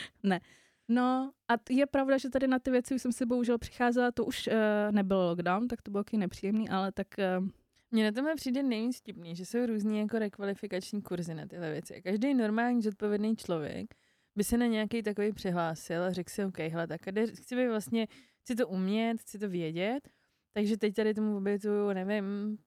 No 0.90 1.32
a 1.48 1.54
je 1.70 1.86
pravda, 1.86 2.18
že 2.18 2.30
tady 2.30 2.48
na 2.48 2.60
ty 2.60 2.72
věci 2.72 2.96
už 2.96 3.02
jsem 3.02 3.12
si 3.12 3.26
bohužel 3.26 3.58
přicházela, 3.58 4.12
to 4.12 4.26
už 4.26 4.48
uh, 4.48 4.54
nebyl 4.92 5.18
lockdown, 5.18 5.68
tak 5.68 5.82
to 5.82 5.92
bylo 5.92 6.04
taky 6.04 6.18
nepříjemný, 6.18 6.70
ale 6.70 6.92
tak 6.92 7.08
uh, 7.40 7.48
Mně 7.92 8.04
na 8.04 8.12
tomhle 8.12 8.36
přijde 8.36 8.64
nejvíc 8.64 8.98
vtipný, 8.98 9.36
že 9.36 9.46
jsou 9.46 9.66
různý 9.66 10.00
jako 10.00 10.20
rekvalifikační 10.20 11.02
kurzy 11.02 11.34
na 11.34 11.46
tyhle 11.46 11.72
věci. 11.72 11.96
A 11.96 12.02
každý 12.02 12.34
normální 12.34 12.82
zodpovědný 12.82 13.36
člověk 13.36 13.96
by 14.36 14.44
se 14.44 14.58
na 14.58 14.66
nějaký 14.66 15.04
takový 15.04 15.34
přihlásil 15.34 16.04
a 16.04 16.12
řekl 16.12 16.30
si, 16.30 16.46
OK, 16.46 16.60
hele, 16.60 16.88
tak 16.88 17.02
chci 17.34 17.56
být 17.56 17.68
vlastně, 17.68 18.08
chci 18.42 18.56
to 18.56 18.68
umět, 18.68 19.22
chci 19.22 19.40
to 19.40 19.50
vědět, 19.50 20.10
takže 20.54 20.78
teď 20.78 20.96
tady 20.96 21.14
tomu 21.14 21.38
obětuju, 21.38 21.94
nevím, 21.94 22.58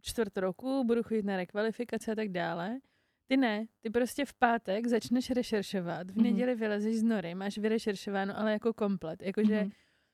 čtvrt 0.00 0.36
roku, 0.36 0.84
budu 0.84 1.02
chodit 1.02 1.24
na 1.24 1.36
rekvalifikace 1.36 2.12
a 2.12 2.14
tak 2.14 2.28
dále. 2.28 2.78
Ty 3.28 3.36
ne, 3.36 3.66
ty 3.80 3.90
prostě 3.90 4.24
v 4.24 4.34
pátek 4.34 4.86
začneš 4.86 5.30
rešeršovat, 5.30 6.10
v 6.10 6.14
Mhm. 6.14 6.22
neděli 6.22 6.54
vylezeš 6.54 6.96
z 6.96 7.02
nory, 7.02 7.34
máš 7.34 7.58
vyrešeršováno, 7.58 8.38
ale 8.38 8.52
jako 8.52 8.72
komplet. 8.74 9.22
Jakože 9.22 9.60
mhm. 9.60 9.70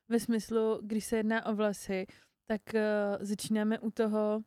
ve 0.09 0.19
smyslu, 0.19 0.79
když 0.83 1.05
se 1.05 1.17
jedná 1.17 1.45
o 1.45 1.55
vlasy, 1.55 2.05
tak 2.45 2.61
uh, 2.73 2.79
začínáme 3.25 3.79
u 3.79 3.91
toho, 3.91 4.41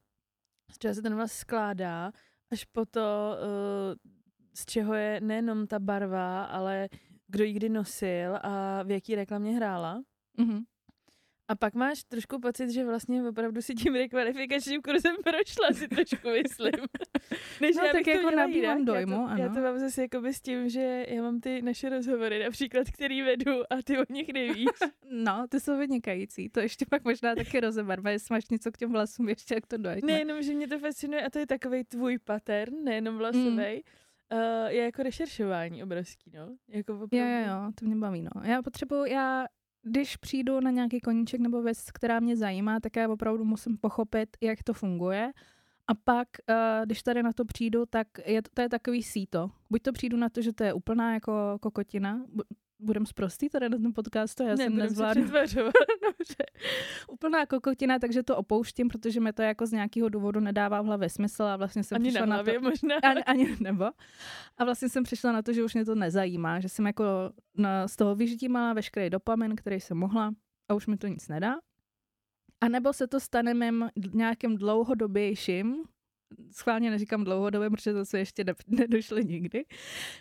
z 0.72 0.79
čeho 0.79 0.94
se 0.94 1.02
ten 1.02 1.14
vlas 1.14 1.33
skládá, 1.33 2.12
až 2.50 2.64
po 2.64 2.85
to, 2.87 3.00
uh, 3.00 3.94
z 4.55 4.66
čeho 4.66 4.94
je 4.94 5.20
nejenom 5.20 5.66
ta 5.66 5.79
barva, 5.79 6.44
ale 6.44 6.88
kdo 7.29 7.44
ji 7.44 7.52
kdy 7.52 7.68
nosil 7.68 8.37
a 8.42 8.83
v 8.83 8.90
jaký 8.90 9.14
reklamě 9.14 9.57
hrála. 9.57 10.02
Mhm. 10.38 10.64
A 11.49 11.57
pak 11.57 11.75
máš 11.75 12.05
trošku 12.05 12.41
pocit, 12.41 12.71
že 12.71 12.85
vlastně 12.85 13.29
opravdu 13.29 13.63
si 13.63 13.75
tím 13.75 13.95
rekvalifikačním 13.95 14.83
kurzem 14.83 15.17
prošla, 15.25 15.73
si 15.73 15.89
trošku 15.89 16.29
myslím. 16.29 16.73
Než 17.61 17.77
no, 17.77 17.85
já 17.85 17.93
tak 17.93 18.07
jako 18.07 18.31
nabývám 18.31 18.85
dojmu, 18.85 19.13
já 19.13 19.19
to, 19.19 19.25
ano. 19.25 19.43
Já 19.43 19.49
to 19.49 19.61
mám 19.61 19.79
zase 19.79 20.03
jako 20.03 20.23
s 20.25 20.41
tím, 20.41 20.69
že 20.69 21.07
já 21.09 21.23
mám 21.23 21.41
ty 21.41 21.63
naše 21.63 21.89
rozhovory, 21.89 22.45
například, 22.45 22.91
který 22.91 23.23
vedu 23.23 23.73
a 23.73 23.83
ty 23.85 23.99
o 23.99 24.05
nich 24.13 24.33
nevíš. 24.33 24.67
no, 25.11 25.47
ty 25.49 25.61
jsou 25.61 25.79
vynikající. 25.79 26.49
To 26.49 26.61
ještě 26.61 26.87
pak 26.91 27.05
možná 27.05 27.35
taky 27.35 27.61
rozebarva, 27.61 28.11
jestli 28.11 28.33
máš 28.33 28.49
něco 28.49 28.73
k 28.73 28.77
těm 28.77 28.93
vlasům, 28.93 29.29
ještě 29.29 29.55
jak 29.55 29.67
to 29.67 29.77
dojde. 29.77 30.07
Nejenom, 30.07 30.43
že 30.43 30.55
mě 30.55 30.69
to 30.69 30.79
fascinuje 30.79 31.23
a 31.23 31.31
to 31.31 31.39
je 31.39 31.47
takový 31.47 31.85
tvůj 31.85 32.19
pattern, 32.19 32.85
nejenom 32.85 33.17
vlasový, 33.17 33.51
mm. 33.51 33.81
Uh, 34.33 34.69
je 34.69 34.85
jako 34.85 35.03
rešeršování 35.03 35.83
obrovský, 35.83 36.31
no. 36.35 36.57
Jako 36.69 36.93
opravdu. 36.93 37.17
Jo, 37.17 37.25
jo, 37.27 37.47
jo, 37.49 37.73
to 37.75 37.85
mě 37.85 37.97
baví, 37.97 38.23
no. 38.23 38.43
Já 38.45 38.63
potřebuji, 38.63 39.05
já 39.05 39.47
když 39.88 40.16
přijdu 40.16 40.61
na 40.61 40.70
nějaký 40.70 41.01
koníček 41.01 41.40
nebo 41.40 41.62
věc, 41.62 41.90
která 41.90 42.20
mě 42.20 42.37
zajímá, 42.37 42.81
tak 42.81 42.96
já 42.96 43.09
opravdu 43.09 43.44
musím 43.44 43.79
pochopit, 43.79 44.37
jak 44.40 44.62
to 44.62 44.72
funguje. 44.72 45.33
A 45.88 45.94
pak, 45.94 46.29
uh, 46.51 46.85
když 46.85 47.03
tady 47.03 47.22
na 47.22 47.33
to 47.33 47.44
přijdu, 47.44 47.87
tak 47.87 48.09
je 48.25 48.42
to, 48.42 48.51
to 48.55 48.62
je 48.62 48.68
takový 48.68 49.03
síto. 49.03 49.51
Buď 49.70 49.83
to 49.83 49.92
přijdu 49.92 50.16
na 50.16 50.29
to, 50.29 50.42
že 50.42 50.53
to 50.53 50.64
je 50.64 50.72
úplná 50.72 51.14
jako 51.14 51.59
kokotina, 51.61 52.25
budem 52.79 53.07
zprostý 53.07 53.49
tady 53.49 53.69
na 53.69 53.79
tom 53.79 53.93
podcastu, 53.93 54.43
já 54.43 54.49
ne, 54.49 54.57
jsem 54.57 54.77
nezvládnu. 54.77 55.25
Dobře. 56.03 56.45
Úplná 57.09 57.47
kokotina, 57.47 57.99
takže 57.99 58.23
to 58.23 58.37
opouštím, 58.37 58.89
protože 58.89 59.21
mi 59.21 59.33
to 59.33 59.43
jako 59.43 59.67
z 59.67 59.73
nějakého 59.73 60.09
důvodu 60.09 60.41
nedává 60.41 60.83
v 60.83 60.85
hlavě 60.85 61.09
smysl 61.09 61.43
a 61.43 61.57
vlastně 61.57 61.85
jsem 61.85 61.97
ani 61.97 62.09
přišla 62.09 62.27
na, 62.27 62.35
hlavě, 62.35 62.55
na 62.55 62.61
to. 62.61 62.69
možná. 62.69 62.95
Ani, 63.03 63.25
ani 63.25 63.57
nebo. 63.61 63.85
A 64.59 64.65
vlastně 64.65 64.89
jsem 64.89 65.03
přišla 65.03 65.33
na 65.33 65.43
to, 65.43 65.53
že 65.53 65.65
už 65.65 65.75
mě 65.75 65.85
to 65.85 65.95
nezajímá, 65.95 66.61
že 66.61 66.69
jsem 66.69 66.87
jako 66.87 67.05
na, 67.57 67.89
z 67.89 67.97
toho 67.97 68.15
vyždímala 68.15 68.73
veškerý 68.73 69.11
dopamin, 69.11 69.57
který 69.57 69.81
jsem 69.81 69.97
mohla 69.97 70.35
a 70.69 70.75
už 70.75 70.87
mi 70.87 70.97
to 70.97 71.07
nic 71.07 71.29
nedá. 71.29 71.55
A 72.61 72.69
nebo 72.69 72.93
se 72.93 73.07
to 73.07 73.21
stane 73.21 73.55
mým 73.55 73.91
nějakým 74.12 74.57
dlouhodobějším, 74.57 75.85
schválně 76.51 76.90
neříkám 76.90 77.25
dlouhodobě, 77.25 77.70
protože 77.70 77.92
to 77.92 78.05
se 78.05 78.18
ještě 78.18 78.44
ne, 78.44 78.55
nedošly 78.66 79.25
nikdy, 79.25 79.64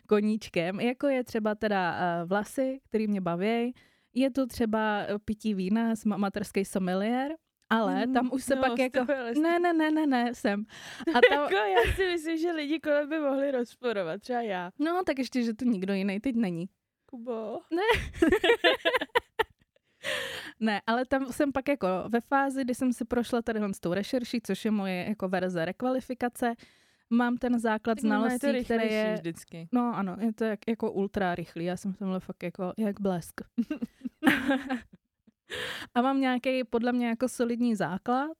koníčkem, 0.08 0.80
jako 0.80 1.08
je 1.08 1.24
třeba 1.24 1.56
teda 1.56 1.96
uh, 2.22 2.30
vlasy, 2.30 2.80
který 2.84 3.08
mě 3.08 3.22
baví, 3.22 3.74
je 4.16 4.32
to 4.32 4.48
třeba 4.48 5.00
eh, 5.00 5.20
pití 5.26 5.54
vína, 5.54 5.96
jsem 5.96 6.14
materský 6.18 6.66
sommelier, 6.66 7.36
ale 7.70 8.06
mm, 8.06 8.14
tam 8.14 8.30
už 8.34 8.44
se 8.44 8.56
no, 8.56 8.62
pak 8.62 8.80
jako... 8.80 9.14
Ne, 9.42 9.60
ne, 9.60 9.74
ne, 9.74 9.92
ne, 9.92 10.08
ne, 10.08 10.34
jsem. 10.34 10.66
A 11.00 11.20
tam... 11.30 11.42
jako 11.42 11.56
já 11.56 11.94
si 11.96 12.06
myslím, 12.08 12.38
že 12.38 12.52
lidi 12.52 12.80
kolem 12.80 13.10
by 13.10 13.20
mohli 13.20 13.52
rozporovat, 13.52 14.22
třeba 14.22 14.42
já. 14.42 14.72
No, 14.80 15.04
tak 15.06 15.20
ještě, 15.20 15.44
že 15.44 15.54
tu 15.54 15.66
nikdo 15.66 15.94
jiný 15.94 16.20
teď 16.20 16.36
není. 16.36 16.70
Kubo. 17.06 17.60
Ne. 17.72 17.82
Ne, 20.60 20.82
ale 20.88 21.06
tam 21.06 21.26
jsem 21.32 21.52
pak 21.52 21.68
jako 21.68 21.88
ve 22.08 22.22
fázi, 22.22 22.64
kdy 22.64 22.76
jsem 22.76 22.94
si 22.94 23.06
prošla 23.06 23.42
tady 23.42 23.60
s 23.74 23.80
tou 23.80 23.94
rešerší, 23.94 24.42
což 24.42 24.66
je 24.66 24.72
moje 24.72 25.06
jako 25.08 25.30
verze 25.30 25.66
rekvalifikace. 25.66 26.54
Mám 27.10 27.38
ten 27.38 27.60
základ 27.60 27.96
tak 27.96 28.02
znalostí, 28.02 28.48
je 28.48 28.64
který 28.64 28.94
je... 28.94 29.14
vždycky. 29.14 29.68
No 29.72 29.96
ano, 29.96 30.18
je 30.20 30.34
to 30.34 30.44
jak, 30.44 30.60
jako 30.68 30.92
ultra 30.92 31.36
rychlý. 31.36 31.66
Já 31.66 31.78
jsem 31.78 31.94
v 31.94 31.98
tomhle 31.98 32.20
fakt 32.20 32.44
jako 32.44 32.74
jak 32.78 33.02
blesk. 33.02 33.42
a 35.96 36.02
mám 36.02 36.22
nějaký 36.22 36.64
podle 36.64 36.92
mě 36.92 37.08
jako 37.08 37.30
solidní 37.30 37.76
základ 37.76 38.38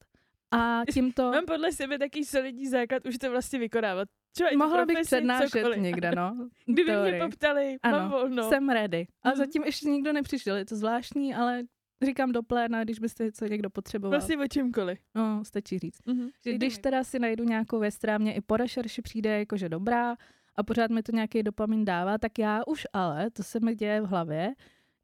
a 0.52 0.82
tímto... 0.94 1.32
mám 1.32 1.46
podle 1.46 1.72
sebe 1.72 2.00
taký 2.00 2.26
solidní 2.26 2.68
základ, 2.68 3.06
už 3.06 3.18
to 3.18 3.32
vlastně 3.32 3.60
vykonávat. 3.60 4.10
Čo, 4.38 4.46
Mohla 4.58 4.86
bych 4.86 5.00
přednášet 5.02 5.50
cokoliv. 5.50 5.80
někde, 5.80 6.12
no. 6.16 6.48
Kdyby 6.66 6.92
Teorii. 6.92 7.14
mě 7.14 7.26
poptali, 7.26 7.78
ano, 7.84 7.98
mám 7.98 8.10
volno. 8.10 8.50
jsem 8.50 8.70
ready. 8.70 9.08
A 9.24 9.30
mm. 9.30 9.36
zatím 9.36 9.64
ještě 9.64 9.90
nikdo 9.90 10.14
nepřišel, 10.14 10.56
je 10.56 10.66
to 10.66 10.76
zvláštní, 10.76 11.36
ale 11.36 11.64
říkám 12.06 12.32
do 12.32 12.44
pléna, 12.44 12.84
když 12.84 13.00
byste 13.00 13.24
něco 13.24 13.46
někdo 13.46 13.70
potřeboval. 13.70 14.12
Vlastně 14.12 14.38
o 14.38 14.48
čemkoliv. 14.48 15.00
No, 15.16 15.44
stačí 15.46 15.80
říct. 15.80 16.00
Mm-hmm. 16.08 16.30
Že 16.46 16.54
když 16.54 16.78
teda 16.78 17.04
si 17.04 17.20
najdu 17.20 17.44
nějakou 17.44 17.80
věc, 17.80 17.98
která 17.98 18.18
mě 18.18 18.34
i 18.34 18.42
po 18.42 18.58
rešerši 18.58 19.02
přijde 19.02 19.40
jakože 19.40 19.70
dobrá 19.70 20.16
a 20.56 20.64
pořád 20.64 20.92
mi 20.92 21.04
to 21.04 21.12
nějaký 21.12 21.44
dopamin 21.44 21.86
dává, 21.86 22.18
tak 22.18 22.40
já 22.40 22.62
už 22.68 22.88
ale, 22.94 23.32
to 23.32 23.44
se 23.44 23.60
mi 23.60 23.76
děje 23.76 24.02
v 24.02 24.06
hlavě, 24.06 24.54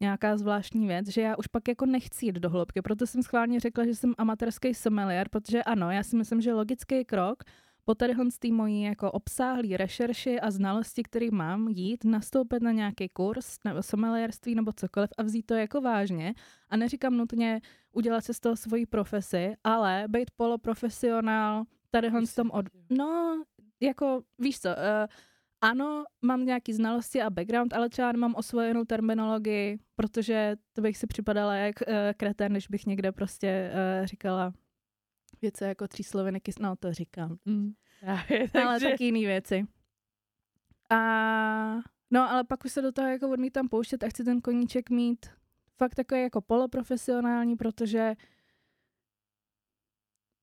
nějaká 0.01 0.37
zvláštní 0.37 0.87
věc, 0.87 1.07
že 1.07 1.21
já 1.21 1.37
už 1.37 1.47
pak 1.47 1.67
jako 1.67 1.85
nechci 1.85 2.25
jít 2.25 2.35
do 2.35 2.49
hloubky. 2.49 2.81
Proto 2.81 3.07
jsem 3.07 3.23
schválně 3.23 3.59
řekla, 3.59 3.85
že 3.85 3.95
jsem 3.95 4.13
amatérský 4.17 4.73
sommelier, 4.73 5.29
protože 5.29 5.63
ano, 5.63 5.91
já 5.91 6.03
si 6.03 6.15
myslím, 6.15 6.41
že 6.41 6.53
logický 6.53 7.05
krok 7.05 7.43
po 7.91 7.95
tadyhle 7.95 8.25
té 8.39 8.51
mojí 8.51 8.81
jako 8.81 9.11
obsáhlý 9.11 9.77
rešerši 9.77 10.39
a 10.39 10.51
znalosti, 10.51 11.03
který 11.03 11.31
mám, 11.31 11.67
jít, 11.67 12.03
nastoupit 12.03 12.63
na 12.63 12.71
nějaký 12.71 13.09
kurz 13.09 13.57
nebo 13.65 13.83
sommelierství 13.83 14.55
nebo 14.55 14.71
cokoliv 14.71 15.09
a 15.17 15.23
vzít 15.23 15.45
to 15.45 15.53
jako 15.53 15.81
vážně. 15.81 16.33
A 16.69 16.77
neříkám 16.77 17.17
nutně 17.17 17.61
udělat 17.91 18.25
se 18.25 18.33
z 18.33 18.39
toho 18.39 18.55
svoji 18.55 18.85
profesi, 18.85 19.53
ale 19.63 20.03
být 20.07 20.31
poloprofesionál 20.35 21.63
tadyhle 21.89 22.25
s 22.25 22.35
tom 22.35 22.51
od... 22.51 22.65
No, 22.89 23.43
jako, 23.79 24.21
víš 24.39 24.59
co, 24.59 24.69
uh, 24.69 24.75
ano, 25.61 26.03
mám 26.21 26.45
nějaký 26.45 26.73
znalosti 26.73 27.21
a 27.21 27.29
background, 27.29 27.73
ale 27.73 27.89
třeba 27.89 28.11
nemám 28.11 28.35
osvojenou 28.35 28.85
terminologii, 28.85 29.79
protože 29.95 30.55
to 30.73 30.81
bych 30.81 30.97
si 30.97 31.07
připadala 31.07 31.55
jak 31.55 31.75
uh, 31.81 31.93
kretén, 32.17 32.51
když 32.51 32.67
bych 32.67 32.85
někde 32.85 33.11
prostě 33.11 33.71
uh, 33.73 34.05
říkala 34.05 34.53
věci 35.41 35.63
jako 35.63 35.87
tří 35.87 36.03
sloviny, 36.03 36.41
no 36.59 36.75
to 36.75 36.93
říkám. 36.93 37.37
Mm. 37.45 37.71
Právě, 37.99 38.39
takže... 38.51 38.67
Ale 38.67 38.79
taky 38.79 39.03
jiný 39.03 39.25
věci. 39.25 39.63
A 40.89 41.79
no, 42.11 42.29
ale 42.29 42.43
pak 42.43 42.65
už 42.65 42.71
se 42.71 42.81
do 42.81 42.91
toho 42.91 43.07
jako 43.07 43.29
odmítám 43.29 43.69
pouštět 43.69 44.03
a 44.03 44.09
chci 44.09 44.23
ten 44.23 44.41
koníček 44.41 44.89
mít 44.89 45.25
fakt 45.77 45.95
takový 45.95 46.21
jako 46.21 46.41
poloprofesionální, 46.41 47.55
protože 47.55 48.15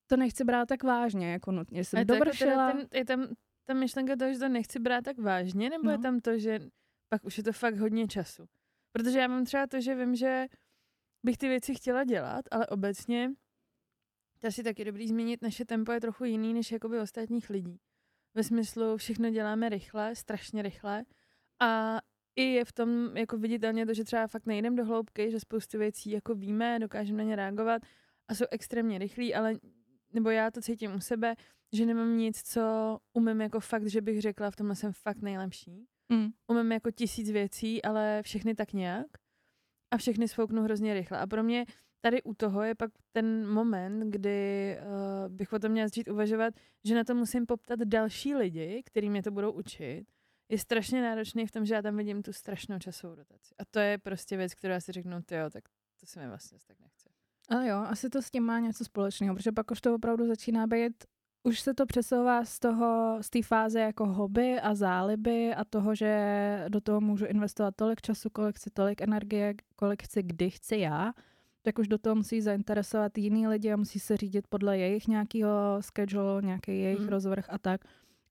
to 0.06 0.16
nechci 0.16 0.44
brát 0.44 0.68
tak 0.68 0.82
vážně, 0.82 1.32
jako 1.32 1.52
nutně 1.52 1.84
jsem 1.84 2.06
dovršila. 2.06 2.66
Jako 2.66 2.78
ten, 2.78 2.98
je 2.98 3.04
tam 3.04 3.28
ta 3.64 3.74
myšlenka 3.74 4.16
toho, 4.16 4.32
že 4.32 4.38
to 4.38 4.48
nechci 4.48 4.78
brát 4.78 5.04
tak 5.04 5.18
vážně, 5.18 5.70
nebo 5.70 5.84
no. 5.84 5.90
je 5.90 5.98
tam 5.98 6.20
to, 6.20 6.38
že 6.38 6.58
pak 7.08 7.24
už 7.24 7.38
je 7.38 7.44
to 7.44 7.52
fakt 7.52 7.76
hodně 7.76 8.08
času? 8.08 8.48
Protože 8.92 9.18
já 9.18 9.28
mám 9.28 9.44
třeba 9.44 9.66
to, 9.66 9.80
že 9.80 9.94
vím, 9.94 10.14
že 10.14 10.46
bych 11.22 11.38
ty 11.38 11.48
věci 11.48 11.74
chtěla 11.74 12.04
dělat, 12.04 12.44
ale 12.50 12.66
obecně 12.66 13.30
to 14.38 14.46
asi 14.46 14.62
taky 14.62 14.85
dobrý 14.85 15.09
zmínit, 15.09 15.42
naše 15.42 15.64
tempo 15.64 15.92
je 15.92 16.01
trochu 16.01 16.24
jiný 16.24 16.55
než 16.55 16.72
jakoby 16.72 17.01
ostatních 17.01 17.51
lidí. 17.51 17.81
Ve 18.35 18.42
smyslu, 18.44 18.96
všechno 18.96 19.31
děláme 19.31 19.68
rychle, 19.68 20.14
strašně 20.14 20.62
rychle 20.62 21.05
a 21.61 22.01
i 22.37 22.42
je 22.42 22.64
v 22.64 22.72
tom 22.72 23.16
jako 23.16 23.38
viditelně 23.38 23.87
to, 23.87 23.94
že 23.94 24.05
třeba 24.05 24.27
fakt 24.27 24.46
nejdem 24.46 24.77
do 24.77 24.85
hloubky, 24.85 25.31
že 25.31 25.40
spoustu 25.40 25.79
věcí 25.79 26.11
jako 26.11 26.35
víme, 26.35 26.79
dokážeme 26.79 27.18
na 27.18 27.24
ně 27.24 27.37
reagovat 27.37 27.83
a 28.29 28.35
jsou 28.35 28.44
extrémně 28.51 28.98
rychlí, 28.98 29.35
ale 29.35 29.55
nebo 30.12 30.31
já 30.31 30.51
to 30.51 30.61
cítím 30.61 30.94
u 30.94 31.01
sebe, 31.01 31.35
že 31.72 31.87
nemám 31.87 32.16
nic, 32.16 32.42
co 32.42 32.62
umím 33.12 33.40
jako 33.40 33.61
fakt, 33.61 33.87
že 33.87 34.01
bych 34.01 34.20
řekla, 34.20 34.51
v 34.51 34.57
tomhle 34.57 34.77
jsem 34.77 34.92
fakt 34.92 35.22
nejlepší. 35.22 35.87
Mm. 36.09 36.29
Umím 36.46 36.72
jako 36.72 36.90
tisíc 36.90 37.31
věcí, 37.31 37.83
ale 37.83 38.22
všechny 38.22 38.55
tak 38.55 38.72
nějak 38.72 39.07
a 39.90 39.96
všechny 39.96 40.29
svouknu 40.29 40.62
hrozně 40.62 40.94
rychle. 40.94 41.18
A 41.18 41.27
pro 41.27 41.42
mě 41.42 41.64
tady 42.00 42.22
u 42.22 42.34
toho 42.34 42.62
je 42.62 42.74
pak 42.74 42.90
ten 43.12 43.48
moment, 43.48 44.11
kdy 44.11 44.78
uh, 44.78 45.34
bych 45.34 45.52
o 45.52 45.58
tom 45.58 45.72
měla 45.72 45.88
začít 45.88 46.08
uvažovat, 46.08 46.54
že 46.84 46.94
na 46.94 47.04
to 47.04 47.14
musím 47.14 47.46
poptat 47.46 47.80
další 47.80 48.34
lidi, 48.34 48.82
kteří 48.87 49.11
mě 49.11 49.22
to 49.22 49.30
budou 49.30 49.52
učit. 49.52 50.04
Je 50.48 50.58
strašně 50.58 51.02
náročný 51.02 51.46
v 51.46 51.52
tom, 51.52 51.64
že 51.64 51.74
já 51.74 51.82
tam 51.82 51.96
vidím 51.96 52.22
tu 52.22 52.32
strašnou 52.32 52.78
časovou 52.78 53.14
rotaci. 53.14 53.54
A 53.58 53.64
to 53.64 53.78
je 53.78 53.98
prostě 53.98 54.37
věc, 54.37 54.54
kterou 54.54 54.72
já 54.72 54.80
si 54.80 54.92
řeknu, 54.92 55.16
jo, 55.30 55.50
tak 55.50 55.64
to 56.00 56.06
se 56.06 56.20
mi 56.20 56.28
vlastně 56.28 56.58
tak 56.66 56.80
nechce. 56.80 57.11
Ale 57.48 57.68
jo, 57.68 57.76
asi 57.76 58.11
to 58.11 58.22
s 58.22 58.30
tím 58.30 58.42
má 58.42 58.58
něco 58.58 58.84
společného, 58.84 59.34
protože 59.34 59.52
pak 59.52 59.70
už 59.70 59.80
to 59.80 59.94
opravdu 59.94 60.26
začíná 60.26 60.66
být 60.66 61.04
už 61.42 61.61
se 61.61 61.74
to 61.74 61.87
přesouvá 61.87 62.44
z 62.44 62.58
toho, 62.58 63.18
z 63.20 63.30
té 63.30 63.42
fáze 63.42 63.80
jako 63.80 64.06
hobby 64.06 64.61
a 64.61 64.74
záliby 64.74 65.54
a 65.54 65.64
toho, 65.64 65.94
že 65.94 66.64
do 66.68 66.80
toho 66.80 67.00
můžu 67.00 67.26
investovat 67.26 67.74
tolik 67.76 68.00
času, 68.00 68.30
kolik 68.30 68.56
chci, 68.56 68.70
tolik 68.70 69.00
energie, 69.00 69.54
kolik 69.76 70.02
chci, 70.02 70.22
kdy 70.22 70.50
chci 70.50 70.76
já, 70.76 71.12
tak 71.68 71.78
už 71.78 71.88
do 71.88 71.98
toho 71.98 72.14
musí 72.14 72.40
zainteresovat 72.40 73.18
jiný 73.18 73.48
lidi 73.48 73.72
a 73.72 73.76
musí 73.76 73.98
se 73.98 74.16
řídit 74.16 74.46
podle 74.48 74.78
jejich 74.78 75.09
nějakého 75.09 75.50
schedule, 75.81 76.42
nějaký 76.42 76.81
jejich 76.81 77.00
mm. 77.00 77.09
rozvrh 77.09 77.44
a 77.48 77.59
tak. 77.59 77.81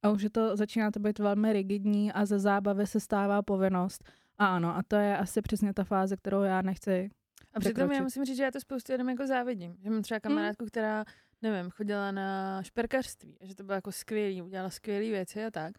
A 0.04 0.10
už 0.10 0.22
je 0.22 0.30
to, 0.30 0.58
začíná 0.58 0.92
to 0.92 1.00
být 1.00 1.20
velmi 1.20 1.54
rigidní 1.54 2.12
a 2.12 2.26
ze 2.26 2.40
zábavy 2.40 2.88
se 2.88 3.00
stává 3.00 3.42
povinnost. 3.42 4.04
A 4.38 4.48
ano, 4.56 4.76
a 4.78 4.84
to 4.88 4.96
je 4.96 5.18
asi 5.18 5.42
přesně 5.42 5.74
ta 5.74 5.84
fáze, 5.84 6.18
kterou 6.18 6.42
já 6.42 6.62
nechci 6.62 7.10
a 7.54 7.60
přitom 7.60 7.92
já 7.92 8.04
musím 8.04 8.26
říct, 8.26 8.38
že 8.38 8.44
já 8.44 8.52
to 8.52 8.60
spoustu 8.60 8.92
jenom 8.92 9.10
jako 9.10 9.28
závidím. 9.28 9.76
Že 9.84 9.90
mám 9.90 10.02
třeba 10.02 10.20
kamarádku, 10.20 10.64
mm. 10.64 10.68
která, 10.68 11.06
nevím, 11.42 11.72
chodila 11.72 12.12
na 12.12 12.64
šperkařství 12.64 13.38
že 13.42 13.56
to 13.56 13.64
bylo 13.64 13.76
jako 13.76 13.92
skvělý, 13.92 14.42
udělala 14.42 14.70
skvělé 14.70 15.10
věci 15.10 15.46
a 15.46 15.52
tak. 15.52 15.74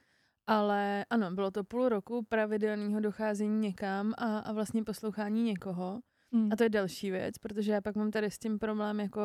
Ale 0.47 1.05
ano, 1.11 1.31
bylo 1.31 1.51
to 1.51 1.65
půl 1.65 1.89
roku 1.89 2.23
pravidelného 2.29 3.01
docházení 3.01 3.61
někam 3.61 4.15
a, 4.19 4.39
a 4.39 4.53
vlastně 4.53 4.85
poslouchání 4.85 5.43
někoho. 5.43 6.01
Mm. 6.31 6.49
A 6.53 6.57
to 6.57 6.63
je 6.63 6.69
další 6.69 7.11
věc, 7.11 7.39
protože 7.39 7.73
já 7.73 7.81
pak 7.81 7.97
mám 7.97 8.11
tady 8.11 8.31
s 8.31 8.39
tím 8.39 8.59
problém 8.59 9.01
jako 9.01 9.21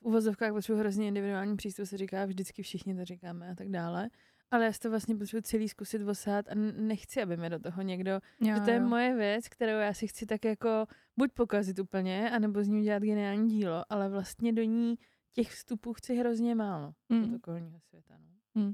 v 0.00 0.06
uvozovkách 0.06 0.52
potřebuji 0.52 0.78
hrozně 0.78 1.08
individuální 1.08 1.56
přístup, 1.56 1.86
se 1.86 1.96
říká, 1.96 2.24
vždycky 2.24 2.62
všichni 2.62 2.94
to 2.94 3.04
říkáme 3.04 3.50
a 3.50 3.54
tak 3.54 3.68
dále. 3.68 4.10
Ale 4.50 4.64
já 4.64 4.72
si 4.72 4.80
to 4.80 4.90
vlastně 4.90 5.16
potřebuji 5.16 5.42
celý 5.42 5.68
zkusit 5.68 6.02
osát 6.02 6.48
a 6.48 6.54
nechci, 6.76 7.22
aby 7.22 7.36
mi 7.36 7.50
do 7.50 7.58
toho 7.58 7.82
někdo... 7.82 8.10
Jo, 8.40 8.54
že 8.54 8.60
to 8.60 8.70
je 8.70 8.76
jo. 8.76 8.82
moje 8.88 9.14
věc, 9.16 9.48
kterou 9.48 9.72
já 9.78 9.94
si 9.94 10.06
chci 10.06 10.26
tak 10.26 10.44
jako 10.44 10.86
buď 11.16 11.32
pokazit 11.32 11.78
úplně, 11.78 12.30
anebo 12.30 12.62
z 12.62 12.68
ní 12.68 12.80
udělat 12.80 13.02
geniální 13.02 13.48
dílo, 13.48 13.84
ale 13.88 14.08
vlastně 14.08 14.52
do 14.52 14.62
ní 14.62 14.98
těch 15.32 15.50
vstupů 15.50 15.92
chci 15.92 16.14
hrozně 16.16 16.54
málo 16.54 16.92
Mm. 17.08 17.24
od 17.24 17.36
okolního 17.36 17.80
světa. 17.80 18.14
No. 18.54 18.72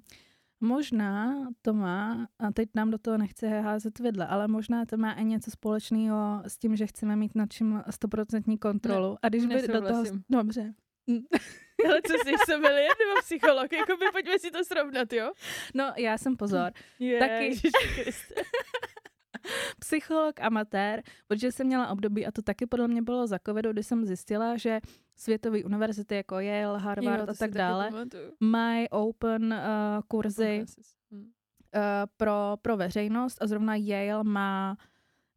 Možná 0.60 1.46
to 1.62 1.74
má, 1.74 2.28
a 2.38 2.52
teď 2.52 2.68
nám 2.74 2.90
do 2.90 2.98
toho 2.98 3.18
nechci 3.18 3.46
házet 3.48 3.98
vidle, 3.98 4.26
ale 4.26 4.48
možná 4.48 4.86
to 4.86 4.96
má 4.96 5.12
i 5.12 5.24
něco 5.24 5.50
společného 5.50 6.42
s 6.46 6.58
tím, 6.58 6.76
že 6.76 6.86
chceme 6.86 7.16
mít 7.16 7.34
nad 7.34 7.52
čím 7.52 7.82
stoprocentní 7.90 8.58
kontrolu. 8.58 9.16
a 9.22 9.28
když 9.28 9.46
by 9.46 9.68
do 9.68 9.80
toho... 9.82 10.04
Dobře. 10.30 10.74
Ale 11.84 12.00
co 12.06 12.12
jsi, 12.12 12.34
sommelier 12.50 12.90
nebo 13.06 13.20
psycholog? 13.20 13.72
Jakoby 13.72 14.04
pojďme 14.12 14.38
si 14.38 14.50
to 14.50 14.64
srovnat, 14.64 15.12
jo? 15.12 15.32
No, 15.74 15.92
já 15.96 16.18
jsem 16.18 16.36
pozor. 16.36 16.72
Taky. 17.18 17.60
Psycholog, 19.78 20.40
amatér, 20.40 21.02
protože 21.26 21.52
jsem 21.52 21.66
měla 21.66 21.88
období, 21.88 22.26
a 22.26 22.30
to 22.30 22.42
taky 22.42 22.66
podle 22.66 22.88
mě 22.88 23.02
bylo 23.02 23.26
za 23.26 23.38
covidu, 23.46 23.72
kdy 23.72 23.82
jsem 23.82 24.04
zjistila, 24.04 24.56
že 24.56 24.80
světové 25.16 25.64
univerzity 25.64 26.14
jako 26.14 26.40
Yale, 26.40 26.78
Harvard 26.78 27.20
Jo, 27.20 27.26
a 27.30 27.35
tak 27.35 27.50
dále 27.50 27.90
mají 28.40 28.88
open 28.88 29.54
uh, 29.54 30.02
kurzy 30.09 30.64
Hm. 31.11 31.20
uh, 31.20 31.28
pro, 32.16 32.56
pro 32.62 32.76
veřejnost 32.76 33.42
a 33.42 33.46
zrovna 33.46 33.74
Yale 33.76 34.24
má 34.24 34.76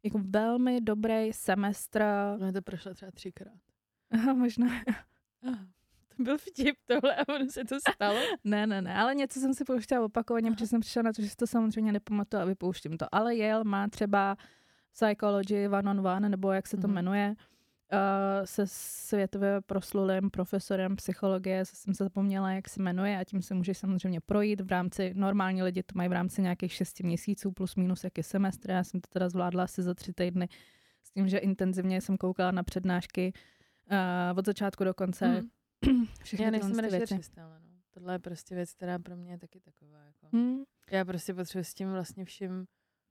jako 0.04 0.20
velmi 0.24 0.80
dobrý 0.80 1.32
semestr. 1.32 2.02
Ono 2.34 2.52
to 2.52 2.62
prošlo 2.62 2.94
třeba 2.94 3.10
třikrát. 3.10 3.58
Aha, 4.10 4.34
možná. 4.34 4.66
Aha, 5.42 5.66
byl 6.20 6.38
vtip 6.38 6.76
tohle 6.86 7.16
a 7.16 7.28
ono 7.34 7.46
se 7.50 7.64
to 7.64 7.76
stalo. 7.94 8.18
Ne, 8.44 8.66
ne, 8.66 8.82
ne, 8.82 8.94
ale 8.94 9.14
něco 9.14 9.40
jsem 9.40 9.54
si 9.54 9.64
pouštěla 9.64 10.04
opakovaně, 10.04 10.50
protože 10.52 10.66
jsem 10.66 10.80
přišla 10.80 11.02
na 11.02 11.12
to, 11.12 11.22
že 11.22 11.28
si 11.28 11.36
to 11.36 11.46
samozřejmě 11.46 11.92
nepamatuju 11.92 12.42
a 12.42 12.44
vypouštím 12.46 12.96
to. 12.96 13.06
Ale 13.12 13.36
Yale 13.36 13.64
má 13.64 13.88
třeba 13.88 14.36
Psychology 14.92 15.68
one 15.68 15.90
on 15.90 16.06
one, 16.06 16.28
nebo 16.28 16.52
jak 16.52 16.66
se 16.66 16.76
to 16.76 16.88
Mhm. 16.88 16.94
jmenuje, 16.94 17.34
uh, 17.92 17.98
se 18.44 18.62
světově 18.66 19.60
proslulým 19.66 20.30
profesorem 20.30 20.96
psychologie, 20.96 21.64
jsem 21.64 21.94
se 21.94 22.04
zapomněla, 22.04 22.52
jak 22.52 22.68
se 22.68 22.82
jmenuje 22.82 23.18
a 23.18 23.24
tím 23.24 23.42
se 23.42 23.54
můžeš 23.54 23.78
samozřejmě 23.78 24.20
projít 24.20 24.60
v 24.60 24.68
rámci, 24.68 25.12
normální 25.14 25.62
lidi 25.62 25.82
to 25.82 25.92
mají 25.94 26.08
v 26.08 26.12
rámci 26.12 26.42
nějakých 26.42 26.72
šesti 26.72 27.02
měsíců 27.02 27.52
plus 27.52 27.76
minus 27.76 28.04
jak 28.04 28.18
je 28.18 28.24
semestr, 28.24 28.70
já 28.70 28.84
jsem 28.84 29.00
to 29.00 29.08
teda 29.12 29.28
zvládla 29.28 29.64
asi 29.64 29.82
za 29.82 29.94
tři 29.94 30.12
týdny 30.12 30.48
s 31.02 31.10
tím, 31.10 31.28
že 31.28 31.38
intenzivně 31.38 32.00
jsem 32.00 32.16
koukala 32.16 32.50
na 32.50 32.62
přednášky 32.62 33.32
uh, 34.32 34.38
od 34.38 34.46
začátku 34.46 34.84
do 34.84 34.94
konce. 34.94 35.26
Hmm. 35.26 35.48
Všechny 36.22 36.44
Já 36.44 36.50
nejsem 36.50 36.78
rešeršista, 36.78 37.44
ale 37.44 37.60
no. 37.60 37.70
Tohle 37.90 38.14
je 38.14 38.18
prostě 38.18 38.54
věc, 38.54 38.74
která 38.74 38.98
pro 38.98 39.16
mě 39.16 39.32
je 39.32 39.38
taky 39.38 39.60
taková. 39.60 39.98
Jako. 40.04 40.36
Hmm. 40.36 40.62
Já 40.90 41.04
prostě 41.04 41.34
potřebuji 41.34 41.64
s 41.64 41.74
tím 41.74 41.92
vlastně 41.92 42.24
vším 42.24 42.66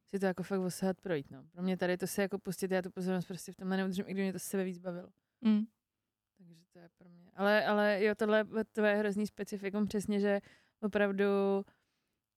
si 0.09 0.19
to 0.19 0.25
jako 0.25 0.43
fakt 0.43 0.59
osahat 0.59 1.01
projít. 1.01 1.31
No. 1.31 1.43
Pro 1.51 1.63
mě 1.63 1.77
tady 1.77 1.97
to 1.97 2.07
se 2.07 2.21
jako 2.21 2.39
pustit, 2.39 2.71
já 2.71 2.81
tu 2.81 2.91
pozornost 2.91 3.25
prostě 3.25 3.51
v 3.51 3.55
tomhle 3.55 3.77
neudržím, 3.77 4.05
i 4.07 4.13
když 4.13 4.23
mě 4.23 4.33
to 4.33 4.39
sebe 4.39 4.63
víc 4.63 4.79
bavilo. 4.79 5.09
Mm. 5.41 5.65
Takže 6.37 6.55
to 6.71 6.79
je 6.79 6.89
pro 6.97 7.09
mě. 7.09 7.31
Ale, 7.35 7.65
ale 7.65 8.03
jo, 8.03 8.15
tohle 8.15 8.45
to 8.71 8.81
je 8.81 8.95
hrozný 8.95 9.27
specifikum 9.27 9.85
přesně, 9.85 10.19
že 10.19 10.39
opravdu 10.81 11.25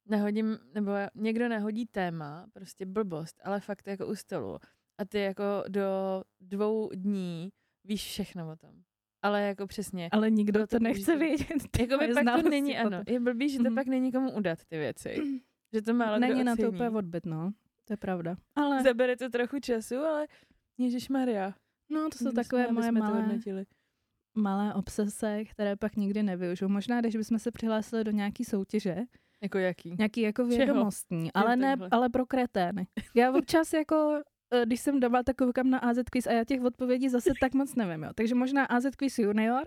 nahodím, 0.07 0.59
nebo 0.75 0.91
někdo 1.15 1.49
nahodí 1.49 1.87
téma, 1.87 2.47
prostě 2.53 2.87
blbost, 2.87 3.41
ale 3.45 3.61
fakt 3.61 3.87
jako 3.87 4.07
u 4.07 4.15
stolu. 4.15 4.59
A 4.99 5.05
ty 5.05 5.21
jako 5.21 5.45
do 5.69 6.23
dvou 6.41 6.91
dní 6.95 7.53
víš 7.85 8.05
všechno 8.05 8.51
o 8.51 8.57
tom. 8.57 8.83
Ale 9.23 9.43
jako 9.43 9.67
přesně. 9.67 10.09
Ale 10.13 10.31
nikdo 10.31 10.61
to 10.61 10.67
to 10.67 10.79
nechce 10.79 11.17
vědět. 11.17 11.79
Jako 11.81 11.99
by 11.99 12.15
pak 12.15 12.43
to 12.43 12.49
není, 12.51 12.79
ano. 12.79 12.91
potom. 12.99 13.15
Je 13.15 13.21
blbý, 13.21 13.49
že 13.49 13.59
to 13.59 13.65
Mhm. 13.65 13.75
pak 13.75 13.87
není 13.87 14.13
komu 14.13 14.33
udat 14.33 14.59
ty 14.69 14.79
věci. 14.79 15.17
Že 15.75 15.83
to 15.83 15.95
málo 15.95 16.19
Není 16.19 16.45
na 16.45 16.57
to 16.57 16.69
úplně 16.69 16.91
odbyt, 16.91 17.27
no. 17.27 17.53
To 17.85 17.93
je 17.93 17.97
pravda. 17.97 18.37
Ale 18.57 18.83
Zabere 18.83 19.17
to 19.17 19.29
trochu 19.29 19.59
času, 19.61 19.97
ale 19.97 20.27
Ježíš 20.79 21.09
Maria. 21.09 21.55
no, 21.91 22.09
to 22.11 22.19
jsou 22.19 22.33
takové 22.33 22.73
moje 22.73 22.93
malé, 22.93 23.29
malé 24.35 24.75
obsese, 24.75 25.45
které 25.45 25.77
pak 25.77 25.97
nikdy 25.97 26.23
nevyužiju. 26.23 26.69
Možná, 26.69 27.01
když 27.01 27.17
bychom 27.17 27.39
se 27.39 27.51
přihlásili 27.51 28.05
do 28.05 28.11
nějaký 28.11 28.45
soutěže, 28.45 28.97
Jako 29.43 29.59
jaký? 29.59 29.95
nějaký 29.99 30.21
jako 30.21 30.43
Čeho? 30.43 30.57
vědomostní, 30.57 31.33
ale 31.33 31.57
ne, 31.57 31.77
ale 31.91 32.09
pro 32.09 32.27
kretény. 32.27 32.87
Já 33.15 33.33
občas 33.33 33.73
jako 33.73 34.23
když 34.65 34.81
jsem 34.81 35.01
doma, 35.01 35.23
tak 35.23 35.37
koukám 35.37 35.71
na 35.71 35.79
AZ 35.79 35.99
Quiz 36.11 36.27
a 36.27 36.33
já 36.33 36.45
těch 36.45 36.63
odpovědí 36.63 37.09
zase 37.09 37.31
tak 37.41 37.55
moc 37.55 37.75
nevím, 37.75 38.03
jo. 38.03 38.11
Takže 38.15 38.35
možná 38.35 38.65
AZ 38.65 38.87
Quiz 38.97 39.19
Junior 39.19 39.67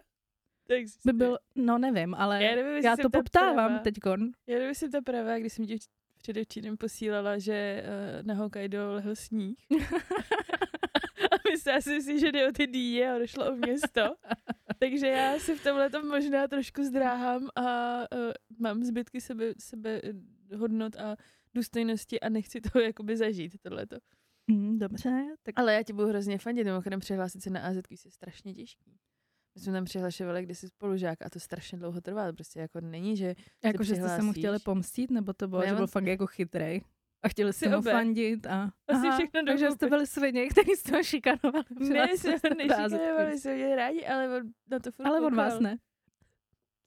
by 1.05 1.13
byl, 1.13 1.37
no 1.55 1.77
nevím, 1.77 2.15
ale 2.15 2.43
Já 2.43 2.55
nevím, 2.55 2.83
já 2.83 2.97
to 2.97 3.09
poptávám 3.09 3.79
teďkon. 3.79 4.31
Já 4.47 4.53
nevím, 4.53 4.69
jestli 4.69 4.89
to 4.89 5.01
pravá, 5.01 5.37
když 5.37 5.53
jsem 5.53 5.65
ti 5.65 5.77
předevčírem 6.17 6.77
posílala, 6.77 7.37
že 7.37 7.83
uh, 7.83 8.27
na 8.27 8.33
Hokkaido 8.33 8.93
lehl 8.93 9.15
sníh. 9.15 9.57
a 11.31 11.35
myslela 11.51 11.81
jsem 11.81 12.01
si, 12.01 12.19
že 12.19 12.31
jde 12.31 12.47
o 12.49 12.51
ty 12.51 12.67
dýje 12.67 13.11
a 13.11 13.19
došlo 13.19 13.51
o 13.51 13.55
město. 13.55 14.15
Takže 14.79 15.07
já 15.07 15.39
si 15.39 15.55
v 15.55 15.63
tomhle 15.63 15.89
tom 15.89 16.07
možná 16.07 16.47
trošku 16.47 16.83
zdráhám 16.83 17.49
a 17.55 17.97
uh, 17.99 18.31
mám 18.59 18.83
zbytky 18.83 19.21
sebe, 19.21 19.53
sebe 19.59 20.01
eh, 20.03 20.55
hodnot 20.55 20.95
a 20.95 21.15
důstojnosti 21.53 22.19
a 22.19 22.29
nechci 22.29 22.61
to 22.61 22.79
jakoby 22.79 23.17
zažít, 23.17 23.61
tohleto. 23.61 23.97
Mm, 24.47 24.79
dobře, 24.79 25.25
tak 25.43 25.53
Ale 25.59 25.73
já 25.73 25.83
ti 25.83 25.93
budu 25.93 26.07
hrozně 26.07 26.37
fandit, 26.37 26.63
mimochodem 26.65 26.99
přihlásit 26.99 27.41
se 27.43 27.49
na 27.49 27.61
AZ 27.61 27.75
je 28.05 28.11
strašně 28.11 28.53
těžký. 28.53 28.99
My 29.55 29.61
jsme 29.61 29.73
tam 29.73 29.85
přihlašovali 29.85 30.43
kdysi 30.43 30.67
spolužák 30.67 31.21
a 31.21 31.29
to 31.29 31.39
strašně 31.39 31.77
dlouho 31.77 32.01
trvá. 32.01 32.33
Prostě 32.33 32.59
jako 32.59 32.81
není, 32.81 33.17
že 33.17 33.35
jako, 33.63 33.83
že 33.83 33.95
jste 33.95 34.09
se 34.15 34.21
mu 34.21 34.33
chtěli 34.33 34.59
pomstít, 34.59 35.11
nebo 35.11 35.33
to 35.33 35.47
bylo, 35.47 35.61
Ne, 35.61 35.67
že 35.67 35.71
on- 35.73 35.77
byl 35.77 35.87
fakt 35.87 36.05
jako 36.05 36.27
chytrej. 36.27 36.81
A 37.23 37.29
chtěli 37.29 37.53
Si 37.53 37.69
mu 37.69 37.77
obě. 37.77 37.91
fandit 37.93 38.45
a... 38.47 38.71
Asi 38.87 39.11
všechno 39.11 39.41
takže 39.47 39.71
jste 39.71 39.87
byli 39.87 40.07
svině, 40.07 40.47
který 40.49 40.71
jste 40.71 40.91
ho 40.97 41.03
šikanovali. 41.03 41.65
ne, 41.79 42.17
jste 42.17 42.29
ho 42.31 42.55
nešikanovali, 42.57 43.39
jsme 43.39 43.51
ho 43.51 43.57
měli 43.57 43.75
rádi, 43.75 44.05
ale 44.05 44.37
on 44.37 44.51
na 44.71 44.79
to 44.79 44.91
furt 44.91 45.05
Ale 45.05 45.21
on 45.21 45.35
vás 45.35 45.59
ne. 45.59 45.77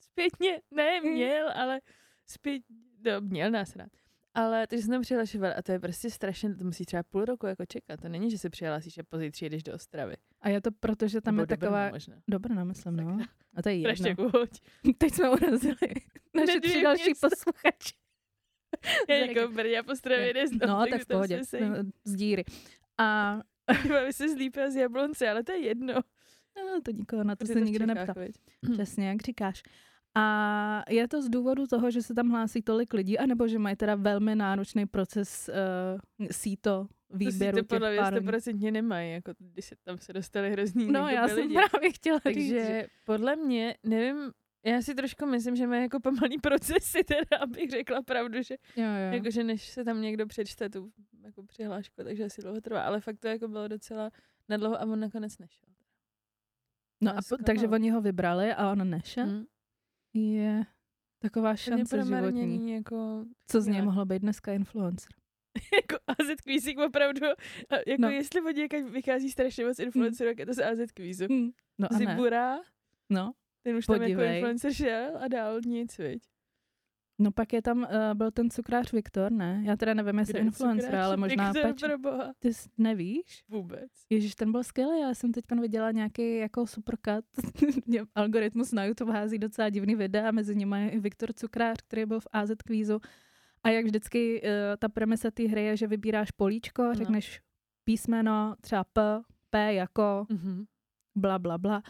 Zpětně, 0.01 0.61
ne, 0.71 1.01
Hmm. 1.01 1.13
měl, 1.13 1.51
ale 1.55 1.81
zpětně, 2.27 2.77
no, 3.05 3.21
měl 3.21 3.51
nás 3.51 3.77
rád. 3.77 3.89
Ale 4.35 4.67
takže 4.67 4.85
jsme 4.85 4.95
tam 4.95 5.03
přihlašovali 5.03 5.55
a 5.55 5.63
to 5.63 5.73
je 5.73 5.79
prostě 5.81 6.11
strašně, 6.11 6.55
to 6.55 6.65
musí 6.65 6.85
třeba 6.85 7.03
půl 7.03 7.25
roku 7.25 7.47
jako 7.47 7.67
čekat. 7.67 8.01
To 8.01 8.09
není, 8.09 8.31
že 8.31 8.39
se 8.39 8.51
přihlásíš 8.51 8.99
a 8.99 9.03
pozítří 9.03 9.45
jedeš 9.45 9.63
do 9.63 9.75
Ostravy. 9.75 10.17
A 10.41 10.49
je 10.49 10.61
to 10.61 10.71
proto, 10.73 11.09
že 11.09 11.21
tam 11.21 11.37
Nebo 11.37 11.43
je 11.43 11.47
taková... 11.47 11.91
Dobrá, 12.29 12.55
nemyslím, 12.55 12.97
no. 12.97 13.19
A 13.55 13.63
to 13.63 13.69
je 13.69 13.75
jedno. 13.77 14.31
Teď 14.99 15.15
jsme 15.15 15.31
urazili 15.31 15.95
naše 16.35 16.61
tři 16.61 16.83
další 16.83 17.05
města. 17.05 17.29
posluchači. 17.29 17.95
Já 19.09 19.47
v 19.47 19.53
Brně 19.53 19.79
a 19.79 19.83
po 19.83 19.93
Ostravě 19.93 20.35
neznám. 20.35 20.69
No, 20.69 20.79
tak 20.81 20.91
takže 20.91 21.05
v 21.05 21.09
pohodě. 21.09 21.41
No, 21.61 21.77
Z 22.05 22.15
díry. 22.15 22.45
A 22.99 23.39
Máme 23.89 24.13
se 24.13 24.29
zlípil 24.29 24.71
z 24.71 24.77
jablonce, 24.77 25.29
ale 25.31 25.45
to 25.45 25.53
je 25.53 25.59
jedno. 25.59 25.95
no, 26.57 26.81
to 26.85 26.91
nikoho 26.91 27.25
na 27.25 27.37
to 27.37 27.45
Protože 27.45 27.53
se 27.53 27.61
nikdo 27.61 27.87
neptá. 27.87 28.15
Přesně, 28.73 29.09
jak 29.09 29.23
říkáš. 29.23 29.63
A 30.15 30.83
je 30.91 31.09
to 31.09 31.23
z 31.23 31.29
důvodu 31.29 31.67
toho, 31.67 31.91
že 31.91 32.03
se 32.03 32.15
tam 32.15 32.29
hlásí 32.29 32.63
tolik 32.63 32.93
lidí, 32.95 33.19
anebo 33.19 33.49
že 33.49 33.59
mají 33.59 33.77
teda 33.77 33.95
velmi 33.95 34.35
náročný 34.35 34.87
proces 34.87 35.51
uh, 36.21 36.27
síto 36.31 36.87
To 37.11 37.17
výběru 37.17 37.57
si 37.59 37.63
to 37.63 37.75
podle 37.75 37.91
mě 37.91 37.99
pár 38.01 38.13
lidí. 38.15 38.25
stoprocentně 38.25 38.71
nemají, 38.73 39.13
jako 39.13 39.33
když 39.39 39.65
se 39.65 39.75
tam 39.85 39.99
se 39.99 40.13
dostali 40.13 40.51
hrozný 40.51 40.93
No, 40.93 41.09
já 41.09 41.29
jsem 41.29 41.37
lidi. 41.39 41.55
právě 41.55 41.93
chtěla 41.93 42.21
říct, 42.29 42.49
že... 42.49 42.55
Takže 42.61 42.87
podle 43.05 43.37
mě, 43.37 43.75
nevím, 43.85 44.31
já 44.65 44.83
si 44.83 44.95
trošku 44.95 45.27
myslím, 45.27 45.57
že 45.57 45.67
mají 45.67 45.83
jako 45.83 46.01
pomalý 46.01 46.39
procesy, 46.39 47.05
teda, 47.05 47.43
abych 47.43 47.71
řekla 47.71 48.03
pravdu, 48.03 48.43
že 48.43 48.55
Jo, 48.77 48.85
jo. 48.85 49.13
jakože 49.13 49.45
než 49.45 49.69
se 49.69 49.85
tam 49.85 50.01
někdo 50.01 50.27
přečte 50.27 50.71
tu 50.71 50.91
jako 51.25 51.43
přihlášku, 51.43 51.95
takže 52.05 52.25
asi 52.25 52.43
dlouho 52.43 52.61
trvá, 52.61 52.83
ale 52.83 53.01
fakt 53.01 53.19
to 53.19 53.29
jako 53.29 53.49
bylo 53.49 53.69
docela 53.69 54.11
nadlouho 54.49 54.77
a 54.81 54.83
on 54.83 55.01
nakonec 55.01 55.39
nešel. 55.39 55.69
no 57.01 57.11
a 57.11 57.15
nás 57.15 57.29
po, 57.29 57.37
takže 57.37 57.69
oni 57.69 57.91
ho 57.91 58.01
vybrali 58.01 58.53
a 58.55 58.71
on 58.73 58.91
nešel? 58.91 59.27
Hm. 59.27 59.45
Je 60.19 60.65
taková 61.23 61.57
šance 61.57 62.05
životní. 62.05 62.73
jako, 62.73 63.25
Co 63.47 63.61
z 63.61 63.67
něj 63.67 63.83
mohlo 63.83 64.05
být 64.05 64.19
dneska 64.23 64.53
influencer? 64.53 65.09
jako 65.83 65.97
AZ 66.07 66.41
kvízík 66.43 66.79
opravdu, 66.79 67.27
a 67.71 67.75
jako 67.87 68.03
No. 68.03 68.11
jestli 68.11 68.41
od 68.43 68.57
někaď 68.57 68.85
vychází 68.85 69.31
strašně 69.31 69.65
moc 69.67 69.79
influencerů, 69.79 70.29
jak 70.29 70.39
je 70.39 70.47
to 70.47 70.55
z 70.55 70.63
AZ 70.65 70.79
kvízu. 70.95 71.25
Hm. 71.33 71.51
No. 71.79 71.89
Zibura, 71.99 72.59
No. 73.11 73.33
ten 73.67 73.77
už 73.77 73.87
tam 73.87 73.95
jako 73.95 74.05
Podívej. 74.05 74.37
influencer 74.37 74.73
šel 74.73 75.19
a 75.21 75.29
dál 75.29 75.61
nic, 75.67 75.99
viď. 75.99 76.23
No 77.19 77.31
pak 77.33 77.53
je 77.53 77.63
tam, 77.63 77.79
uh, 77.79 77.85
byl 78.15 78.31
ten 78.31 78.51
cukrář 78.51 78.93
Viktor, 78.93 79.33
ne? 79.33 79.63
Já 79.65 79.77
teda 79.77 79.95
nevím, 79.95 80.19
jestli 80.19 80.33
Kde 80.33 80.41
influencer, 80.43 80.95
ale 80.97 81.17
možná 81.17 81.53
Viktor, 81.53 81.99
boha. 81.99 82.33
Ty 82.39 82.55
jsi 82.55 82.69
nevíš? 82.79 83.45
Vůbec. 83.49 83.91
Ježíš, 84.11 84.35
ten 84.35 84.53
byl 84.53 84.65
skvělý, 84.65 85.01
já 85.01 85.15
jsem 85.15 85.33
teď 85.33 85.45
viděla 85.61 85.91
nějaký 85.91 86.37
jako 86.37 86.67
supercut. 86.67 87.25
Algoritmus 88.15 88.73
na 88.73 88.85
YouTube 88.85 89.13
hází 89.13 89.39
docela 89.39 89.69
divný 89.69 89.95
videa, 89.95 90.31
mezi 90.31 90.57
nimi 90.57 90.83
je 90.83 90.91
i 90.91 90.99
Viktor 91.01 91.33
Cukrář, 91.33 91.77
který 91.89 92.07
byl 92.07 92.21
v 92.21 92.27
AZ 92.33 92.51
kvízu. 92.65 93.01
A 93.65 93.71
jak 93.71 93.85
vždycky 93.85 94.43
uh, 94.43 94.49
ta 94.79 94.89
premisa 94.89 95.31
té 95.31 95.43
hry 95.49 95.65
je, 95.65 95.77
že 95.77 95.87
vybíráš 95.87 96.31
políčko, 96.31 96.83
No. 96.83 96.95
řekneš 96.95 97.41
písmeno, 97.85 98.55
třeba 98.61 98.85
P, 98.85 99.21
P 99.51 99.75
jako 99.75 100.27
Mhm. 100.31 100.65
bla, 101.17 101.39
bla, 101.39 101.59
bla. 101.59 101.83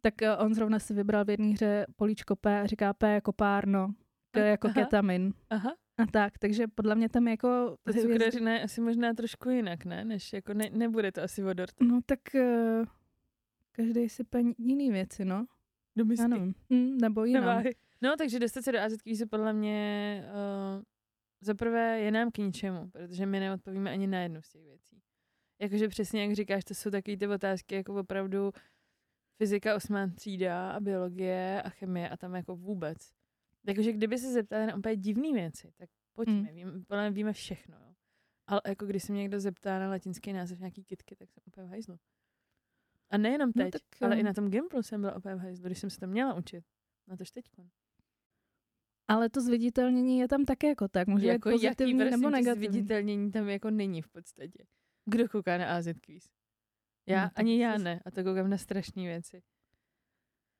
Tak 0.00 0.14
uh, 0.22 0.44
on 0.46 0.54
zrovna 0.54 0.78
si 0.78 0.94
vybral 0.94 1.24
v 1.24 1.30
jedné 1.30 1.46
hře 1.46 1.86
políčko 1.96 2.36
P 2.36 2.60
a 2.60 2.66
říká 2.66 2.94
P 2.94 3.14
jako 3.14 3.32
párno, 3.32 3.94
K 4.30 4.36
A- 4.36 4.44
jako 4.44 4.66
aha. 4.66 4.74
ketamin. 4.74 5.32
Aha. 5.50 5.76
a 5.98 6.06
tak, 6.06 6.38
takže 6.38 6.66
podle 6.66 6.94
mě 6.94 7.08
tam 7.08 7.28
jako... 7.28 7.76
Ta 7.84 7.92
cukrařina 7.92 8.52
je 8.52 8.62
asi 8.62 8.80
možná 8.80 9.14
trošku 9.14 9.50
jinak, 9.50 9.84
ne? 9.84 10.04
Než 10.04 10.32
jako 10.32 10.54
ne, 10.54 10.70
nebude 10.72 11.12
to 11.12 11.22
asi 11.22 11.44
od 11.44 11.52
dortu. 11.52 11.84
No 11.84 12.00
tak 12.06 12.18
uh, 12.34 12.84
každý 13.72 14.08
si 14.08 14.24
paní 14.24 14.54
jiný 14.58 14.90
věci, 14.90 15.24
no. 15.24 15.46
Do 15.96 16.04
misky. 16.04 16.24
Ano, 16.24 16.52
mm, 16.68 16.98
nebo 16.98 17.24
jinak. 17.24 17.66
No, 18.02 18.16
takže 18.18 18.38
dostat 18.38 18.62
se 18.64 18.72
do 18.72 18.78
AZ 18.80 18.96
kvízu 19.02 19.26
podle 19.26 19.52
mě 19.52 20.22
uh, 20.76 20.82
za 21.40 21.54
prvé 21.54 22.00
je 22.00 22.10
nám 22.10 22.30
k 22.30 22.38
ničemu, 22.38 22.90
protože 22.90 23.26
my 23.26 23.40
neodpovíme 23.40 23.90
ani 23.90 24.06
na 24.06 24.20
jednu 24.20 24.42
z 24.42 24.48
těch 24.48 24.62
věcí. 24.64 25.02
Jakože 25.60 25.88
přesně 25.88 26.22
jak 26.22 26.32
říkáš, 26.32 26.64
to 26.64 26.74
jsou 26.74 26.90
takové 26.90 27.16
ty 27.16 27.26
otázky 27.26 27.74
jako 27.74 27.94
opravdu 27.94 28.52
fyzika 29.38 29.74
osmá 29.74 30.06
třída 30.06 30.70
a 30.70 30.80
biologie 30.80 31.62
a 31.62 31.68
chemie 31.68 32.08
a 32.08 32.16
tam 32.16 32.34
jako 32.34 32.56
vůbec. 32.56 32.96
Jakože 33.66 33.92
kdyby 33.92 34.18
se 34.18 34.32
zeptali 34.32 34.66
na 34.66 34.76
úplně 34.76 34.96
divné 34.96 35.32
věci, 35.32 35.72
tak 35.76 35.90
pojďme, 36.12 36.34
mm. 36.34 36.46
víme, 36.46 36.72
podle 36.88 37.10
mě 37.10 37.16
víme 37.16 37.32
všechno. 37.32 37.76
Jo. 37.76 37.94
Ale 38.46 38.60
jako 38.66 38.86
když 38.86 39.02
se 39.02 39.12
mě 39.12 39.22
někdo 39.22 39.40
zeptá 39.40 39.78
na 39.78 39.88
latinský 39.88 40.32
název 40.32 40.58
nějaký 40.58 40.84
kitky, 40.84 41.16
tak 41.16 41.30
jsem 41.30 41.42
úplně 41.46 41.66
v 41.66 41.70
hajzlu. 41.70 41.96
A 43.10 43.18
nejenom 43.18 43.52
teď, 43.52 43.64
no, 43.64 43.70
tak, 43.70 43.82
ale 44.02 44.14
um... 44.14 44.20
i 44.20 44.22
na 44.22 44.32
tom 44.32 44.50
Gimplu 44.50 44.82
jsem 44.82 45.00
byla 45.00 45.16
úplně 45.16 45.34
v 45.34 45.38
hajzlu, 45.38 45.66
když 45.66 45.78
jsem 45.78 45.90
se 45.90 46.00
to 46.00 46.06
měla 46.06 46.34
učit. 46.34 46.64
Na 47.08 47.16
tož 47.16 47.30
teď. 47.30 47.44
Ale 49.08 49.30
to 49.30 49.40
zviditelnění 49.40 50.18
je 50.18 50.28
tam 50.28 50.44
také 50.44 50.68
jako 50.68 50.88
tak. 50.88 51.08
Může 51.08 51.26
jako 51.26 51.48
být 51.48 51.54
pozitivní 51.54 51.98
jaký, 51.98 52.10
nebo 52.10 52.30
negativní. 52.30 52.68
zviditelnění 52.68 53.30
tam 53.30 53.48
jako 53.48 53.70
není 53.70 54.02
v 54.02 54.08
podstatě. 54.08 54.66
Kdo 55.04 55.28
kouká 55.28 55.58
na 55.58 55.76
AZ 55.76 55.86
Quiz? 56.00 56.24
Já, 57.06 57.24
no, 57.24 57.30
ani 57.34 57.62
já 57.62 57.78
ne. 57.78 58.00
A 58.04 58.10
to 58.10 58.24
koukám 58.24 58.50
na 58.50 58.58
strašné 58.58 59.02
věci. 59.02 59.42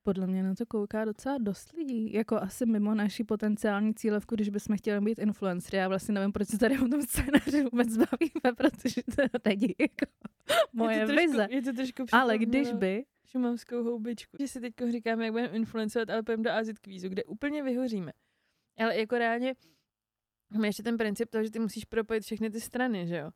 Podle 0.03 0.27
mě 0.27 0.43
na 0.43 0.55
to 0.55 0.67
kouká 0.67 1.05
docela 1.05 1.39
dost 1.39 1.73
lidí. 1.73 2.13
Jako 2.13 2.37
asi 2.37 2.67
mimo 2.67 2.95
naší 2.95 3.25
potenciální 3.25 3.95
cílevku, 3.95 4.35
když 4.35 4.49
bychom 4.49 4.77
chtěli 4.77 5.01
být 5.01 5.19
influencery. 5.19 5.79
Já 5.79 5.89
vlastně 5.89 6.15
nevím, 6.15 6.33
proč 6.33 6.49
se 6.49 6.59
tady 6.59 6.79
o 6.79 6.89
tom 6.89 7.03
scénáři 7.03 7.63
vůbec 7.63 7.97
bavíme, 7.97 8.57
protože 8.57 9.03
to 9.03 9.23
není 9.45 9.75
jako 9.79 10.07
moje 10.73 10.97
je 10.97 11.07
to 11.07 11.13
trošku, 11.13 11.31
vize. 11.31 11.47
Je 11.51 11.63
to 11.63 11.73
trošku 11.73 12.05
Ale 12.13 12.39
když 12.39 12.73
by... 12.73 13.05
Šumavskou 13.27 13.85
houbičku. 13.85 14.37
Že 14.41 14.49
si 14.49 14.61
teď 14.61 14.75
říkáme, 14.91 15.25
jak 15.25 15.33
budeme 15.33 15.49
influencovat, 15.49 16.11
ale 16.11 16.23
půjdeme 16.23 16.43
do 16.43 16.51
AZ 16.51 16.69
kvízu, 16.81 17.09
kde 17.09 17.25
úplně 17.25 17.63
vyhoříme. 17.63 18.13
Ale 18.79 18.99
jako 18.99 19.19
reálně 19.19 19.55
máme 20.51 20.69
ještě 20.69 20.83
ten 20.83 20.97
princip 20.97 21.31
toho, 21.31 21.45
že 21.45 21.51
ty 21.51 21.59
musíš 21.59 21.85
propojit 21.85 22.25
všechny 22.25 22.51
ty 22.51 22.61
strany, 22.61 23.07
že 23.07 23.17
jo? 23.17 23.31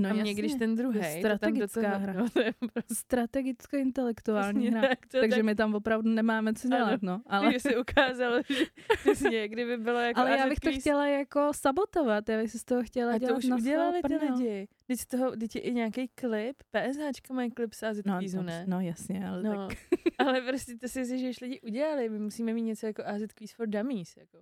No 0.00 0.10
a 0.10 0.12
mě, 0.12 0.34
když 0.34 0.54
ten 0.54 0.76
druhý, 0.76 1.00
strategická 1.18 1.96
hra. 1.96 2.12
No, 2.20 2.30
to 2.30 2.40
je 2.40 2.52
prostě... 2.72 2.94
Strategicko-intelektuální 2.94 4.68
hra. 4.68 4.80
Tak, 4.80 5.06
to 5.06 5.20
takže 5.20 5.36
tak... 5.36 5.44
my 5.44 5.54
tam 5.54 5.74
opravdu 5.74 6.10
nemáme 6.10 6.54
co 6.54 6.68
dělat, 6.68 6.88
ano, 6.88 6.98
no. 7.02 7.22
Ale... 7.26 7.46
Kdyby 7.46 7.60
se 7.60 7.76
ukázalo, 7.76 8.40
že 8.48 8.64
přesně, 9.00 9.48
kdyby 9.48 9.76
bylo 9.76 9.98
jako 9.98 10.20
Ale 10.20 10.30
já 10.30 10.48
bych 10.48 10.60
to 10.60 10.70
chtěla 10.72 11.06
jako 11.06 11.50
sabotovat, 11.54 12.28
já 12.28 12.38
bych 12.38 12.50
si 12.50 12.58
z 12.58 12.64
toho 12.64 12.82
chtěla 12.82 13.12
a 13.12 13.18
dělat 13.18 13.32
to 13.32 13.38
už 13.38 13.44
udělali 13.44 14.00
ty 14.08 14.16
lidi. 14.16 14.68
Teď 14.86 15.04
toho, 15.04 15.36
teď 15.36 15.56
je 15.56 15.62
i 15.62 15.74
nějaký 15.74 16.08
klip, 16.08 16.56
PSHčka 16.70 17.34
mají 17.34 17.50
klip 17.50 17.70
AZ 17.90 18.00
no, 18.04 18.42
ne? 18.42 18.64
No 18.68 18.80
jasně, 18.80 19.28
ale 19.28 19.42
no, 19.42 19.68
tak. 19.68 19.78
ale 20.18 20.40
prostě 20.40 20.76
to 20.76 20.88
si 20.88 21.18
že 21.18 21.30
už 21.30 21.40
lidi 21.40 21.60
udělali, 21.60 22.08
my 22.08 22.18
musíme 22.18 22.52
mít 22.52 22.62
něco 22.62 22.86
jako 22.86 23.02
AZ 23.06 23.22
Quiz 23.34 23.52
for 23.52 23.66
Dummies, 23.66 24.16
jako. 24.16 24.38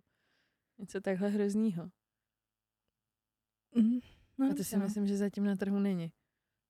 Něco 0.79 1.01
takhle 1.01 1.29
hroznýho. 1.29 1.91
Mm. 3.75 3.99
No, 4.39 4.51
a 4.51 4.55
to 4.55 4.65
si 4.65 4.77
no. 4.77 4.85
myslím, 4.85 5.07
že 5.07 5.17
zatím 5.17 5.45
na 5.45 5.57
trhu 5.57 5.79
není. 5.79 6.13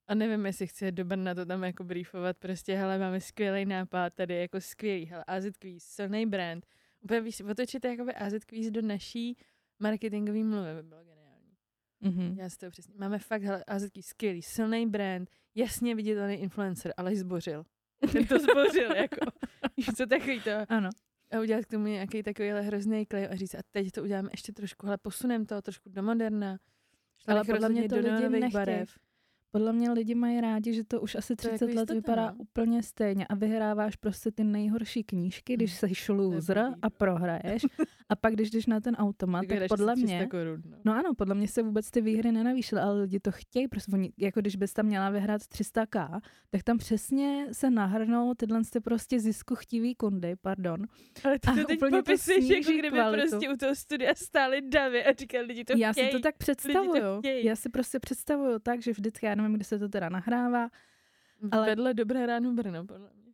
A 0.07 0.15
nevím, 0.15 0.47
jestli 0.47 0.67
chci 0.67 0.93
do 0.93 1.05
Brna 1.05 1.35
to 1.35 1.47
tam 1.47 1.65
jako 1.65 1.85
briefovat, 1.85 2.39
prostě, 2.39 2.75
hele, 2.75 2.99
máme 2.99 3.21
skvělý 3.21 3.65
nápad, 3.65 4.15
tady 4.15 4.35
jako 4.35 4.61
skvělý, 4.61 5.07
hele, 5.07 5.25
AZ 5.25 5.45
Quiz, 5.59 5.85
silný 5.85 6.27
brand. 6.27 6.67
Úplně 7.01 7.21
víš, 7.21 7.41
otočit 7.41 7.85
jakoby 7.85 8.15
AZ 8.15 8.33
Quiz 8.47 8.71
do 8.71 8.83
naší 8.83 9.37
marketingové 9.79 10.45
mluvy 10.45 10.75
by 10.75 10.83
bylo 10.83 11.05
geniální. 11.05 11.57
Mm-hmm. 12.03 12.39
Já 12.39 12.49
si 12.49 12.59
to 12.59 12.71
přesně. 12.71 12.95
Máme 12.99 13.19
fakt, 13.19 13.43
hele, 13.43 13.65
AZ 13.65 13.91
Quiz, 13.91 14.07
skvělý, 14.07 14.43
silný 14.43 14.87
brand, 14.87 15.31
jasně 15.55 15.95
viditelný 15.95 16.35
influencer, 16.35 16.95
ale 16.97 17.17
zbořil. 17.17 17.65
Ten 18.13 18.27
to 18.27 18.39
zbořil, 18.39 18.97
jako. 18.97 19.17
Víš, 19.77 19.87
co 19.97 20.07
takový 20.07 20.41
to? 20.41 20.51
Ano. 20.69 20.91
A 21.33 21.41
udělat 21.41 21.65
k 21.65 21.71
tomu 21.71 21.87
nějaký 21.87 22.23
takovýhle 22.23 22.61
hrozný 22.61 23.07
klej 23.07 23.29
a 23.31 23.37
říct, 23.37 23.55
a 23.55 23.59
teď 23.71 23.91
to 23.91 24.03
uděláme 24.03 24.29
ještě 24.33 24.53
trošku, 24.53 24.87
ale 24.87 24.99
posuneme 24.99 25.45
to 25.45 25.63
trošku 25.63 25.89
do 25.89 26.03
moderna 26.03 26.59
ale 27.27 27.45
podle 27.45 27.69
mě 27.69 27.89
to 27.89 27.97
lidi 27.97 28.29
nechtějí. 28.29 28.51
barev. 28.53 28.89
Podle 29.51 29.73
mě 29.73 29.91
lidi 29.91 30.15
mají 30.15 30.41
rádi, 30.41 30.75
že 30.75 30.85
to 30.85 31.01
už 31.01 31.15
asi 31.15 31.37
30 31.37 31.59
to 31.67 31.75
let 31.75 31.91
vypadá 31.91 32.31
no. 32.31 32.37
úplně 32.39 32.83
stejně 32.83 33.27
a 33.27 33.35
vyhráváš 33.35 33.97
prostě 33.97 34.31
ty 34.31 34.45
nejhorší 34.45 35.05
knížky, 35.05 35.55
když 35.55 35.83
hmm. 35.83 35.97
jsi 35.97 36.13
loser 36.13 36.75
a 36.83 36.91
prohraješ 36.91 37.63
a 38.09 38.17
pak 38.17 38.35
když 38.35 38.51
jdeš 38.51 38.67
na 38.67 38.81
ten 38.81 38.95
automat, 38.95 39.47
tak, 39.49 39.59
tak 39.59 39.69
podle 39.69 39.97
mě, 39.97 40.27
korun, 40.27 40.63
no. 40.65 40.77
no 40.85 40.93
ano, 40.93 41.15
podle 41.15 41.35
mě 41.35 41.49
se 41.49 41.63
vůbec 41.63 41.91
ty 41.91 42.01
výhry 42.01 42.33
nenavýšily, 42.33 42.81
ale 42.81 43.01
lidi 43.01 43.21
to 43.21 43.33
chtějí, 43.33 43.69
prostě 43.69 43.93
oni, 43.93 44.13
jako 44.19 44.41
když 44.41 44.57
bys 44.57 44.73
tam 44.73 44.87
měla 44.87 45.11
vyhrát 45.11 45.43
300k, 45.43 46.21
tak 46.51 46.63
tam 46.63 46.79
přesně 46.79 47.47
se 47.53 47.71
nahrnou 47.71 48.35
tyhle 48.35 48.61
ty 48.73 48.81
prostě 48.81 49.21
ziskuchtivý 49.21 49.95
kundy, 49.95 50.37
pardon. 50.41 50.87
Ale 51.25 51.39
ty 51.39 51.61
to 51.61 51.67
teď 51.67 51.81
popisuješ, 51.91 52.49
jako 52.49 52.73
kdyby 52.73 52.89
kvalitu. 52.89 53.29
prostě 53.31 53.49
u 53.51 53.57
toho 53.57 53.75
studia 53.75 54.15
stály 54.15 54.61
davy 54.61 55.05
a 55.05 55.13
říkali 55.13 55.45
lidi 55.45 55.65
to 55.65 55.73
Já 55.77 55.93
chtějí, 55.93 56.07
si 56.07 56.13
to 56.13 56.21
tak 56.21 56.37
představuju. 56.37 57.21
Já 57.43 57.57
si 57.57 57.69
prostě 57.69 58.01
představuju 58.01 58.59
tak, 58.59 58.83
že 58.83 58.93
vždycky, 58.93 59.27
já 59.27 59.35
nevím, 59.43 59.57
kdy 59.57 59.65
se 59.65 59.79
to 59.79 59.89
teda 59.89 60.09
nahrává. 60.09 60.69
Ale... 61.51 61.67
Vedle 61.67 61.95
Dobré 61.95 62.27
ráno 62.27 62.53
Brno, 62.53 62.85
podle 62.85 63.11
mě. 63.15 63.29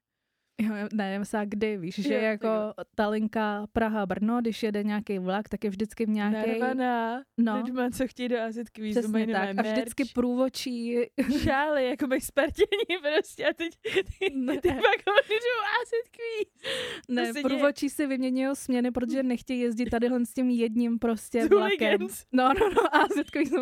Jo, 0.61 0.75
ne, 0.93 1.19
myslím, 1.19 1.41
kdy, 1.45 1.77
víš, 1.77 1.95
že 1.95 2.15
jo, 2.15 2.21
jako 2.21 2.47
jo. 2.47 2.73
ta 2.95 3.09
linka 3.09 3.67
Praha-Brno, 3.73 4.41
když 4.41 4.63
jede 4.63 4.83
nějaký 4.83 5.19
vlak, 5.19 5.49
tak 5.49 5.65
je 5.65 5.71
vždycky 5.71 6.07
v 6.07 6.09
nějaké... 6.09 6.59
Narvaná 6.59 7.23
no. 7.39 7.63
lidma, 7.63 7.91
co 7.91 8.09
chtějí 8.09 8.29
do 8.29 8.41
AZ 8.41 8.59
kvízu, 8.73 9.01
Přesně 9.01 9.27
tak. 9.27 9.59
A 9.59 9.63
vždycky 9.63 10.05
průvočí... 10.05 10.99
Šály, 11.43 11.87
jako 11.87 12.07
by 12.07 12.21
spartění 12.21 12.99
prostě 13.03 13.47
a 13.47 13.53
teď 13.53 13.73
ty, 13.83 14.35
ne. 14.35 14.61
ty 14.61 14.69
pak 14.69 15.03
jdou 15.29 15.61
AZ 15.83 15.91
kvíz. 16.11 16.73
Ne, 17.09 17.43
průvočí 17.43 17.91
si 17.91 18.07
vyměňují 18.07 18.57
směny, 18.57 18.91
protože 18.91 19.23
nechtějí 19.23 19.61
jezdit 19.61 19.91
tady 19.91 20.09
s 20.25 20.35
tím 20.35 20.51
jedním 20.51 20.99
prostě 20.99 21.49
vlakem. 21.49 22.01
No, 22.33 22.49
no, 22.61 22.69
no, 22.71 22.97
AZ 22.97 23.31
kvíz 23.33 23.53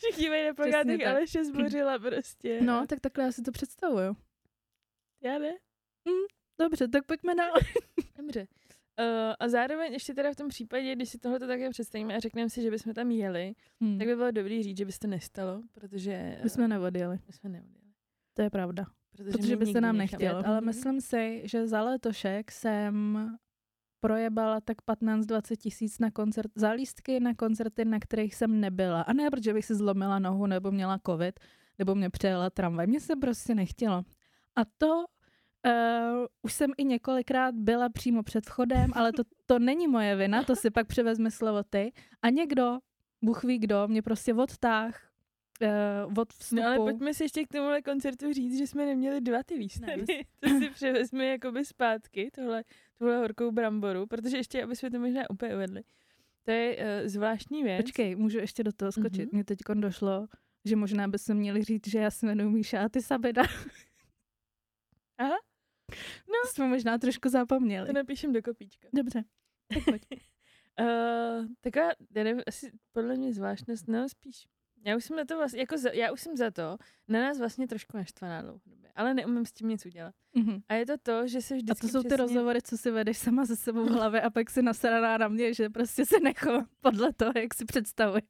Všichni 0.00 0.28
mají 0.28 0.46
na 0.46 0.54
plakátech 0.54 1.06
Aleše 1.06 1.44
zbořila 1.44 1.98
prostě. 1.98 2.60
No, 2.64 2.86
tak 2.86 3.00
takhle 3.00 3.24
já 3.24 3.32
si 3.32 3.42
to 3.42 3.52
představuju. 3.52 4.16
Já 5.22 5.38
ne. 5.38 5.50
Mm, 6.04 6.26
dobře, 6.60 6.88
tak 6.88 7.06
pojďme 7.06 7.34
dál. 7.34 7.52
dobře. 8.18 8.46
Uh, 9.00 9.34
a 9.40 9.48
zároveň 9.48 9.92
ještě 9.92 10.14
teda 10.14 10.32
v 10.32 10.36
tom 10.36 10.48
případě, 10.48 10.94
když 10.94 11.08
si 11.08 11.18
tohle 11.18 11.38
také 11.38 11.70
představíme 11.70 12.16
a 12.16 12.20
řekneme 12.20 12.50
si, 12.50 12.62
že 12.62 12.70
bychom 12.70 12.94
tam 12.94 13.10
jeli, 13.10 13.52
hmm. 13.80 13.98
tak 13.98 14.06
by 14.06 14.16
bylo 14.16 14.30
dobrý 14.30 14.62
říct, 14.62 14.76
že 14.76 14.84
by 14.84 14.92
se 14.92 14.98
to 14.98 15.06
nestalo, 15.06 15.62
protože... 15.72 16.38
My 16.42 16.50
jsme 16.50 16.68
neodjeli. 16.68 17.18
My 17.26 17.32
jsme 17.32 17.50
neodjeli. 17.50 17.92
To 18.34 18.42
je 18.42 18.50
pravda. 18.50 18.86
Protože, 19.10 19.30
protože 19.30 19.56
by 19.56 19.66
se 19.66 19.80
nám 19.80 19.96
nechtělo. 19.96 20.46
Ale 20.46 20.60
myslím 20.60 21.00
si, 21.00 21.42
že 21.44 21.66
za 21.66 21.82
letošek 21.82 22.52
jsem 22.52 23.18
projebala 24.00 24.60
tak 24.60 24.76
15-20 24.88 25.56
tisíc 25.56 25.98
na 25.98 26.10
koncert, 26.10 26.50
za 26.54 26.70
lístky 26.70 27.20
na 27.20 27.34
koncerty, 27.34 27.84
na 27.84 27.98
kterých 27.98 28.34
jsem 28.34 28.60
nebyla. 28.60 29.02
A 29.02 29.12
ne, 29.12 29.30
protože 29.30 29.52
bych 29.54 29.64
si 29.64 29.74
zlomila 29.74 30.18
nohu, 30.18 30.46
nebo 30.46 30.70
měla 30.70 31.00
covid, 31.06 31.40
nebo 31.78 31.94
mě 31.94 32.10
přejela 32.10 32.50
tramvaj. 32.50 32.86
Mně 32.86 33.00
se 33.00 33.16
prostě 33.16 33.54
nechtělo. 33.54 34.02
A 34.56 34.64
to 34.78 35.04
Uh, 35.66 36.26
už 36.42 36.52
jsem 36.52 36.70
i 36.76 36.84
několikrát 36.84 37.54
byla 37.54 37.88
přímo 37.88 38.22
před 38.22 38.46
vchodem, 38.46 38.90
ale 38.94 39.12
to, 39.12 39.22
to 39.46 39.58
není 39.58 39.88
moje 39.88 40.16
vina, 40.16 40.42
to 40.42 40.56
si 40.56 40.70
pak 40.70 40.86
převezme 40.86 41.30
slovo 41.30 41.62
ty. 41.62 41.92
A 42.22 42.30
někdo, 42.30 42.78
Bůh 43.22 43.44
ví 43.44 43.58
kdo, 43.58 43.88
mě 43.88 44.02
prostě 44.02 44.34
odtáh 44.34 45.09
uh, 45.62 46.18
od 46.18 46.32
vstupu. 46.32 46.62
No 46.62 46.68
ale 46.68 46.76
pojďme 46.76 47.14
si 47.14 47.24
ještě 47.24 47.44
k 47.44 47.48
tomuhle 47.48 47.82
koncertu 47.82 48.32
říct, 48.32 48.58
že 48.58 48.66
jsme 48.66 48.86
neměli 48.86 49.20
dva 49.20 49.42
ty 49.42 49.58
výstavy. 49.58 50.04
Ne. 50.08 50.14
to 50.40 50.58
si 50.58 50.70
převezme 50.70 51.26
jakoby 51.26 51.64
zpátky, 51.64 52.30
tohle, 52.34 52.64
tohle 52.98 53.16
horkou 53.18 53.50
bramboru, 53.50 54.06
protože 54.06 54.36
ještě, 54.36 54.64
aby 54.64 54.76
jsme 54.76 54.90
to 54.90 54.98
možná 54.98 55.30
úplně 55.30 55.54
uvedli. 55.54 55.82
To 56.44 56.50
je 56.50 56.76
uh, 56.76 56.82
zvláštní 57.08 57.62
věc. 57.62 57.82
Počkej, 57.82 58.16
můžu 58.16 58.38
ještě 58.38 58.64
do 58.64 58.72
toho 58.72 58.92
skočit. 58.92 59.28
Mm-hmm. 59.28 59.32
Mně 59.32 59.44
teď 59.44 59.58
došlo, 59.74 60.26
že 60.64 60.76
možná 60.76 61.08
bychom 61.08 61.36
měli 61.36 61.64
říct, 61.64 61.88
že 61.88 61.98
já 61.98 62.10
se 62.10 62.26
jmenuji 62.26 62.50
Míša 62.50 62.84
a 62.84 62.88
ty 62.88 63.02
Sabeda. 63.02 63.42
Aha. 65.18 65.36
No. 66.28 66.34
To 66.42 66.48
jsme 66.48 66.68
možná 66.68 66.98
trošku 66.98 67.28
zapomněli. 67.28 67.86
To 67.86 67.92
napíšem 67.92 68.32
do 68.32 68.42
kopíčka. 68.42 68.88
Dobře, 68.92 69.24
tak 69.74 69.84
pojď. 69.84 70.02
uh, 70.80 71.46
taková, 71.60 71.90
já 72.14 72.24
nevím, 72.24 72.42
asi 72.46 72.72
podle 72.92 73.16
mě 73.16 73.32
zvláštnost, 73.32 73.88
no 73.88 74.08
spíš. 74.08 74.46
Já 74.84 74.96
už 74.96 75.04
jsem 75.04 75.16
na 75.16 75.24
to 75.24 75.36
vlastně, 75.36 75.60
jako 75.60 75.78
za, 75.78 75.90
já 75.90 76.12
už 76.12 76.20
jsem 76.20 76.36
za 76.36 76.50
to 76.50 76.76
na 77.08 77.20
nás 77.20 77.38
vlastně 77.38 77.68
trošku 77.68 77.96
naštvaná 77.96 78.42
dlouhodobě, 78.42 78.90
ale 78.94 79.14
neumím 79.14 79.46
s 79.46 79.52
tím 79.52 79.68
nic 79.68 79.86
udělat. 79.86 80.14
Mm-hmm. 80.36 80.62
A 80.68 80.74
je 80.74 80.86
to 80.86 80.98
to, 81.02 81.26
že 81.26 81.42
se 81.42 81.54
vždycky 81.54 81.72
A 81.72 81.80
to 81.80 81.88
jsou 81.88 81.98
přesně... 81.98 82.10
ty 82.10 82.16
rozhovory, 82.16 82.62
co 82.62 82.78
si 82.78 82.90
vedeš 82.90 83.18
sama 83.18 83.44
ze 83.44 83.56
sebou 83.56 83.84
v 83.84 83.90
hlavě 83.90 84.20
a 84.20 84.30
pak 84.30 84.50
si 84.50 84.62
nasraná 84.62 85.18
na 85.18 85.28
mě, 85.28 85.54
že 85.54 85.70
prostě 85.70 86.06
se 86.06 86.20
nechovám 86.20 86.66
podle 86.80 87.12
toho, 87.12 87.32
jak 87.36 87.54
si 87.54 87.64
představuješ. 87.64 88.24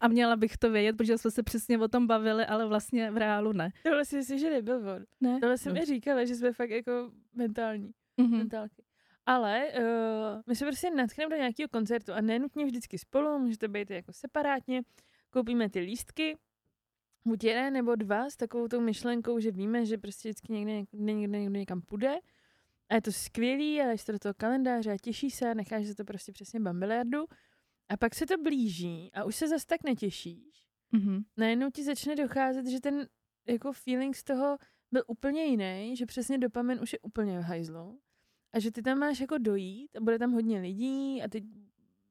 A 0.00 0.08
měla 0.08 0.36
bych 0.36 0.56
to 0.56 0.70
vědět, 0.70 0.96
protože 0.96 1.18
jsme 1.18 1.30
se 1.30 1.42
přesně 1.42 1.78
o 1.78 1.88
tom 1.88 2.06
bavili, 2.06 2.46
ale 2.46 2.66
vlastně 2.66 3.10
v 3.10 3.16
reálu 3.16 3.52
ne. 3.52 3.70
Tohle 3.82 4.04
si 4.04 4.16
myslím, 4.16 4.38
že 4.38 4.50
nebyl 4.50 4.76
on. 4.76 5.04
Ne? 5.20 5.40
Tohle 5.40 5.58
jsem 5.58 5.72
mi 5.72 5.84
říkala, 5.84 6.24
že 6.24 6.34
jsme 6.34 6.52
fakt 6.52 6.70
jako 6.70 7.10
mentální. 7.34 7.90
Mm-hmm. 8.20 8.38
Mentálky. 8.38 8.82
Ale 9.26 9.68
uh, 9.78 10.42
my 10.46 10.56
se 10.56 10.64
prostě 10.64 10.90
natchneme 10.90 11.30
do 11.30 11.36
nějakého 11.36 11.68
koncertu 11.68 12.12
a 12.12 12.20
nenutně 12.20 12.64
vždycky 12.64 12.98
spolu, 12.98 13.38
může 13.38 13.58
to 13.58 13.68
být 13.68 13.90
jako 13.90 14.12
separátně, 14.12 14.82
koupíme 15.36 15.70
ty 15.70 15.80
lístky, 15.80 16.38
buď 17.24 17.44
jeden 17.44 17.72
nebo 17.72 17.94
dva 17.94 18.30
s 18.30 18.36
takovou 18.36 18.68
tou 18.68 18.80
myšlenkou, 18.80 19.40
že 19.40 19.50
víme, 19.50 19.86
že 19.86 19.98
prostě 19.98 20.28
vždycky 20.28 20.52
někde, 20.52 20.72
někde, 20.72 21.12
někde, 21.12 21.38
někde 21.38 21.58
někam 21.58 21.80
půjde. 21.80 22.18
A 22.88 22.94
je 22.94 23.02
to 23.02 23.12
skvělý, 23.12 23.80
ale 23.82 23.94
to 24.06 24.12
do 24.12 24.18
toho 24.18 24.34
kalendáře 24.34 24.92
a 24.92 24.96
těší 25.02 25.30
se 25.30 25.50
a 25.50 25.54
necháš 25.54 25.86
se 25.86 25.94
to 25.94 26.04
prostě 26.04 26.32
přesně 26.32 26.60
bambiliardu. 26.60 27.24
A 27.88 27.96
pak 27.96 28.14
se 28.14 28.26
to 28.26 28.38
blíží 28.38 29.10
a 29.14 29.24
už 29.24 29.36
se 29.36 29.48
zase 29.48 29.66
tak 29.66 29.84
netěšíš. 29.84 30.66
Mm-hmm. 30.94 31.24
Najednou 31.36 31.70
ti 31.70 31.84
začne 31.84 32.16
docházet, 32.16 32.66
že 32.66 32.80
ten 32.80 33.08
jako 33.46 33.72
feeling 33.72 34.16
z 34.16 34.24
toho 34.24 34.58
byl 34.92 35.02
úplně 35.06 35.44
jiný, 35.44 35.96
že 35.96 36.06
přesně 36.06 36.38
dopamin 36.38 36.80
už 36.82 36.92
je 36.92 36.98
úplně 36.98 37.38
v 37.38 37.42
hajzlu 37.42 38.00
a 38.52 38.58
že 38.58 38.70
ty 38.70 38.82
tam 38.82 38.98
máš 38.98 39.20
jako 39.20 39.38
dojít 39.38 39.96
a 39.96 40.00
bude 40.00 40.18
tam 40.18 40.32
hodně 40.32 40.60
lidí 40.60 41.22
a 41.22 41.28
ty 41.28 41.42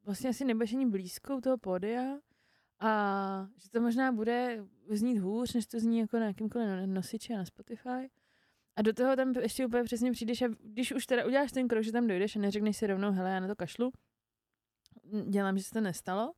vlastně 0.03 0.29
asi 0.29 0.45
nebudeš 0.45 0.73
ani 0.73 0.85
blízko 0.85 1.37
u 1.37 1.41
toho 1.41 1.57
pódia 1.57 2.17
a 2.79 3.47
že 3.57 3.69
to 3.69 3.81
možná 3.81 4.11
bude 4.11 4.65
znít 4.89 5.17
hůř, 5.17 5.53
než 5.53 5.65
to 5.65 5.79
zní 5.79 5.99
jako 5.99 6.19
na 6.19 6.25
jakýmkoliv 6.25 6.67
no- 6.67 6.87
nosiči 6.87 7.33
a 7.33 7.37
na 7.37 7.45
Spotify. 7.45 8.09
A 8.75 8.81
do 8.81 8.93
toho 8.93 9.15
tam 9.15 9.33
ještě 9.35 9.65
úplně 9.65 9.83
přesně 9.83 10.11
přijdeš 10.11 10.41
a 10.41 10.47
když 10.63 10.91
už 10.91 11.05
teda 11.05 11.25
uděláš 11.25 11.51
ten 11.51 11.67
krok, 11.67 11.83
že 11.83 11.91
tam 11.91 12.07
dojdeš 12.07 12.35
a 12.35 12.39
neřekneš 12.39 12.77
si 12.77 12.87
rovnou, 12.87 13.11
hele, 13.11 13.29
já 13.29 13.39
na 13.39 13.47
to 13.47 13.55
kašlu, 13.55 13.91
dělám, 15.29 15.57
že 15.57 15.63
se 15.63 15.71
to 15.71 15.81
nestalo, 15.81 16.33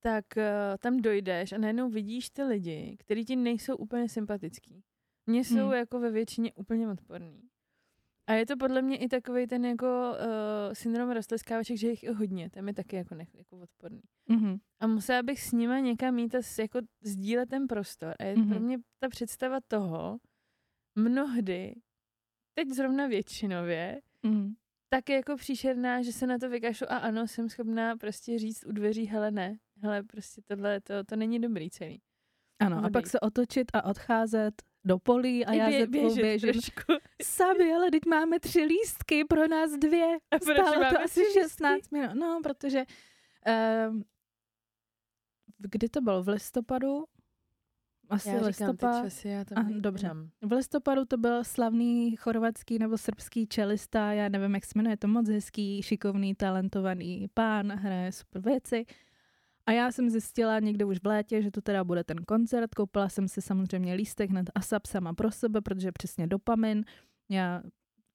tak 0.00 0.24
uh, 0.36 0.42
tam 0.78 0.96
dojdeš 0.96 1.52
a 1.52 1.58
najednou 1.58 1.90
vidíš 1.90 2.30
ty 2.30 2.42
lidi, 2.42 2.96
kteří 3.00 3.24
ti 3.24 3.36
nejsou 3.36 3.76
úplně 3.76 4.08
sympatický. 4.08 4.84
Mně 5.26 5.44
jsou 5.44 5.64
hmm. 5.66 5.72
jako 5.72 6.00
ve 6.00 6.10
většině 6.10 6.52
úplně 6.54 6.88
odporný. 6.88 7.42
A 8.26 8.32
je 8.32 8.46
to 8.46 8.56
podle 8.56 8.82
mě 8.82 8.96
i 8.96 9.08
takový 9.08 9.46
ten 9.46 9.64
jako 9.64 9.86
uh, 9.86 10.72
syndrom 10.72 11.10
rostleskávaček, 11.10 11.76
že 11.76 11.88
jich 11.88 12.02
je 12.02 12.14
hodně, 12.14 12.50
tam 12.50 12.68
je 12.68 12.74
taky 12.74 12.96
jako, 12.96 13.14
nech, 13.14 13.34
jako 13.34 13.58
odporný. 13.58 14.02
Mm-hmm. 14.30 14.58
A 14.80 14.86
musela 14.86 15.22
bych 15.22 15.40
s 15.40 15.52
nima 15.52 15.78
někam 15.78 16.14
mít 16.14 16.34
a 16.34 16.40
jako 16.58 16.78
sdílet 17.02 17.48
ten 17.48 17.66
prostor. 17.66 18.14
A 18.18 18.24
je 18.24 18.36
mm-hmm. 18.36 18.48
pro 18.48 18.60
mě 18.60 18.78
ta 18.98 19.08
představa 19.08 19.58
toho, 19.68 20.18
mnohdy, 20.94 21.74
teď 22.54 22.68
zrovna 22.68 23.06
většinově, 23.06 24.00
mm-hmm. 24.24 24.54
tak 24.88 25.08
je 25.08 25.16
jako 25.16 25.36
příšerná, 25.36 26.02
že 26.02 26.12
se 26.12 26.26
na 26.26 26.38
to 26.38 26.48
vykašu 26.48 26.84
a 26.88 26.96
ano, 26.96 27.26
jsem 27.26 27.48
schopná 27.48 27.96
prostě 27.96 28.38
říct 28.38 28.64
u 28.66 28.72
dveří, 28.72 29.04
hele 29.04 29.30
ne, 29.30 29.58
hele 29.82 30.02
prostě 30.02 30.42
tohle, 30.44 30.80
to, 30.80 31.04
to 31.04 31.16
není 31.16 31.40
dobrý 31.40 31.70
celý. 31.70 32.02
Ano, 32.60 32.84
a 32.84 32.90
pak 32.90 33.06
se 33.06 33.20
otočit 33.20 33.66
a 33.74 33.84
odcházet 33.84 34.62
do 34.84 34.98
polí 34.98 35.46
a 35.46 35.52
já 35.52 35.68
bě, 35.68 35.86
běžet 35.86 36.22
běžím. 36.22 36.52
trošku. 36.52 36.92
Sami, 37.22 37.72
ale 37.74 37.90
teď 37.90 38.06
máme 38.06 38.40
tři 38.40 38.60
lístky, 38.60 39.24
pro 39.24 39.48
nás 39.48 39.72
dvě. 39.72 40.16
A 40.30 40.38
proč 40.38 40.58
Stálo 40.58 40.80
máme 40.80 40.90
to 40.90 41.00
asi 41.00 41.20
tři 41.24 41.40
16 41.40 41.90
minut. 41.92 42.14
No, 42.14 42.40
protože 42.42 42.84
um, 43.88 44.04
kdy 45.58 45.88
to 45.88 46.00
bylo? 46.00 46.22
V 46.22 46.28
listopadu? 46.28 47.04
Asi 48.10 48.28
Já 48.28 48.46
listopad. 48.46 48.96
ty 48.96 49.04
časy, 49.04 49.28
já 49.28 49.44
to 49.44 49.54
Aha, 49.58 49.70
dobře. 49.72 50.10
V 50.42 50.52
listopadu 50.52 51.04
to 51.04 51.16
byl 51.16 51.44
slavný 51.44 52.16
chorvatský 52.16 52.78
nebo 52.78 52.98
srbský 52.98 53.46
čelista, 53.46 54.12
já 54.12 54.28
nevím, 54.28 54.54
jak 54.54 54.64
se 54.64 54.72
jmenuje, 54.76 54.92
je 54.92 54.96
to 54.96 55.08
moc 55.08 55.28
hezký, 55.28 55.82
šikovný, 55.82 56.34
talentovaný 56.34 57.28
pán, 57.34 57.72
hraje 57.72 58.12
super 58.12 58.42
věci. 58.42 58.84
A 59.66 59.72
já 59.72 59.92
jsem 59.92 60.10
zjistila 60.10 60.60
někde 60.60 60.84
už 60.84 60.98
v 60.98 61.06
létě, 61.06 61.42
že 61.42 61.50
to 61.50 61.60
teda 61.60 61.84
bude 61.84 62.04
ten 62.04 62.16
koncert, 62.16 62.74
koupila 62.74 63.08
jsem 63.08 63.28
si 63.28 63.42
samozřejmě 63.42 63.94
lístek 63.94 64.30
hned 64.30 64.50
ASAP 64.54 64.86
sama 64.86 65.14
pro 65.14 65.30
sebe, 65.30 65.60
protože 65.60 65.92
přesně 65.92 66.26
dopamin. 66.26 66.84
Já 67.28 67.62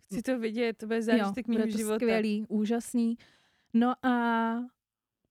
Chci 0.04 0.22
to 0.22 0.40
vidět, 0.40 0.78
to 0.78 0.88
bude 0.88 1.02
zážitek 1.02 1.48
mého 1.48 1.68
to 1.72 1.78
života. 1.78 1.96
skvělý, 1.96 2.46
úžasný. 2.48 3.18
No 3.74 4.06
a 4.06 4.54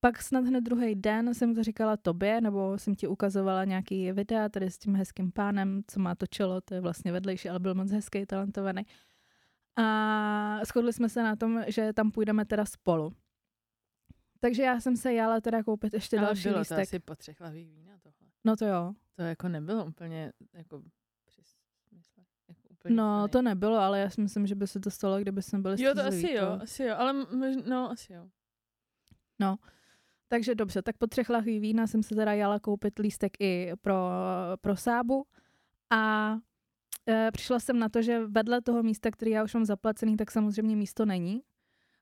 pak 0.01 0.23
snad 0.23 0.45
hned 0.45 0.61
druhý 0.61 0.95
den 0.95 1.35
jsem 1.35 1.55
to 1.55 1.63
říkala 1.63 1.97
tobě, 1.97 2.41
nebo 2.41 2.79
jsem 2.79 2.95
ti 2.95 3.07
ukazovala 3.07 3.65
nějaký 3.65 4.13
videa 4.13 4.49
tady 4.49 4.71
s 4.71 4.79
tím 4.79 4.95
hezkým 4.95 5.33
pánem, 5.33 5.83
co 5.87 6.01
má 6.01 6.15
to 6.15 6.27
čelo, 6.27 6.61
to 6.61 6.75
je 6.75 6.81
vlastně 6.81 7.13
vedlejší, 7.13 7.49
ale 7.49 7.61
byl 7.61 7.75
moc 7.75 7.91
hezký, 7.91 8.27
talentovaný. 8.27 8.83
A 9.77 10.61
shodli 10.65 10.93
jsme 10.93 11.09
se 11.09 11.23
na 11.23 11.37
tom, 11.37 11.63
že 11.67 11.93
tam 11.93 12.11
půjdeme 12.11 12.45
teda 12.45 12.65
spolu. 12.65 13.13
Takže 14.41 14.63
já 14.63 14.81
jsem 14.81 14.97
se 14.97 15.13
jala 15.15 15.41
teda 15.41 15.63
koupit 15.63 15.95
ještě 15.95 16.19
Ale 16.19 16.27
další 16.27 16.49
bylo 16.49 16.59
lístek. 16.59 16.77
to 16.77 16.83
asi 16.83 16.99
po 16.99 17.15
třech 17.15 17.41
lahvích 17.41 17.71
vína 17.71 17.99
tohle. 18.03 18.31
No 18.45 18.57
to 18.57 18.67
jo. 18.67 18.95
To 19.17 19.23
jako 19.23 19.49
nebylo 19.49 19.85
úplně 19.85 20.33
jako. 20.53 20.83
Jako 21.93 22.23
úplně 22.71 22.95
No 22.95 23.19
úplný. 23.25 23.31
to 23.31 23.43
nebylo, 23.43 23.77
ale 23.77 24.01
já 24.01 24.11
si 24.11 24.21
myslím, 24.21 24.47
že 24.47 24.55
by 24.55 24.67
se 24.67 24.81
to 24.81 24.91
stalo, 24.91 25.21
kdyby 25.21 25.43
jsme 25.43 25.59
byli 25.59 25.83
Jo, 25.83 25.95
to 25.95 26.01
asi 26.05 26.33
jo, 26.33 26.59
asi 26.63 26.83
jo, 26.85 26.95
ale 26.99 27.13
mož, 27.13 27.57
no 27.69 27.91
asi 27.91 28.13
jo. 28.13 28.29
Takže 30.29 30.55
dobře, 30.55 30.83
tak 30.83 30.97
po 30.97 31.07
třech 31.07 31.31
lahví 31.31 31.61
vína 31.61 31.87
jsem 31.87 32.03
se 32.03 32.15
teda 32.15 32.33
jala 32.33 32.61
koupit 32.61 32.99
lístek 32.99 33.33
i 33.41 33.73
pro, 33.81 34.11
pro 34.61 34.77
sábu 34.77 35.27
a 35.91 36.33
e, 37.09 37.31
přišla 37.33 37.61
jsem 37.61 37.79
na 37.79 37.89
to, 37.89 38.03
že 38.03 38.27
vedle 38.27 38.63
toho 38.63 38.83
místa, 38.83 39.11
který 39.11 39.31
já 39.31 39.45
už 39.45 39.55
mám 39.55 39.65
zaplacený, 39.65 40.17
tak 40.17 40.31
samozřejmě 40.31 40.77
místo 40.77 41.05
není. 41.07 41.43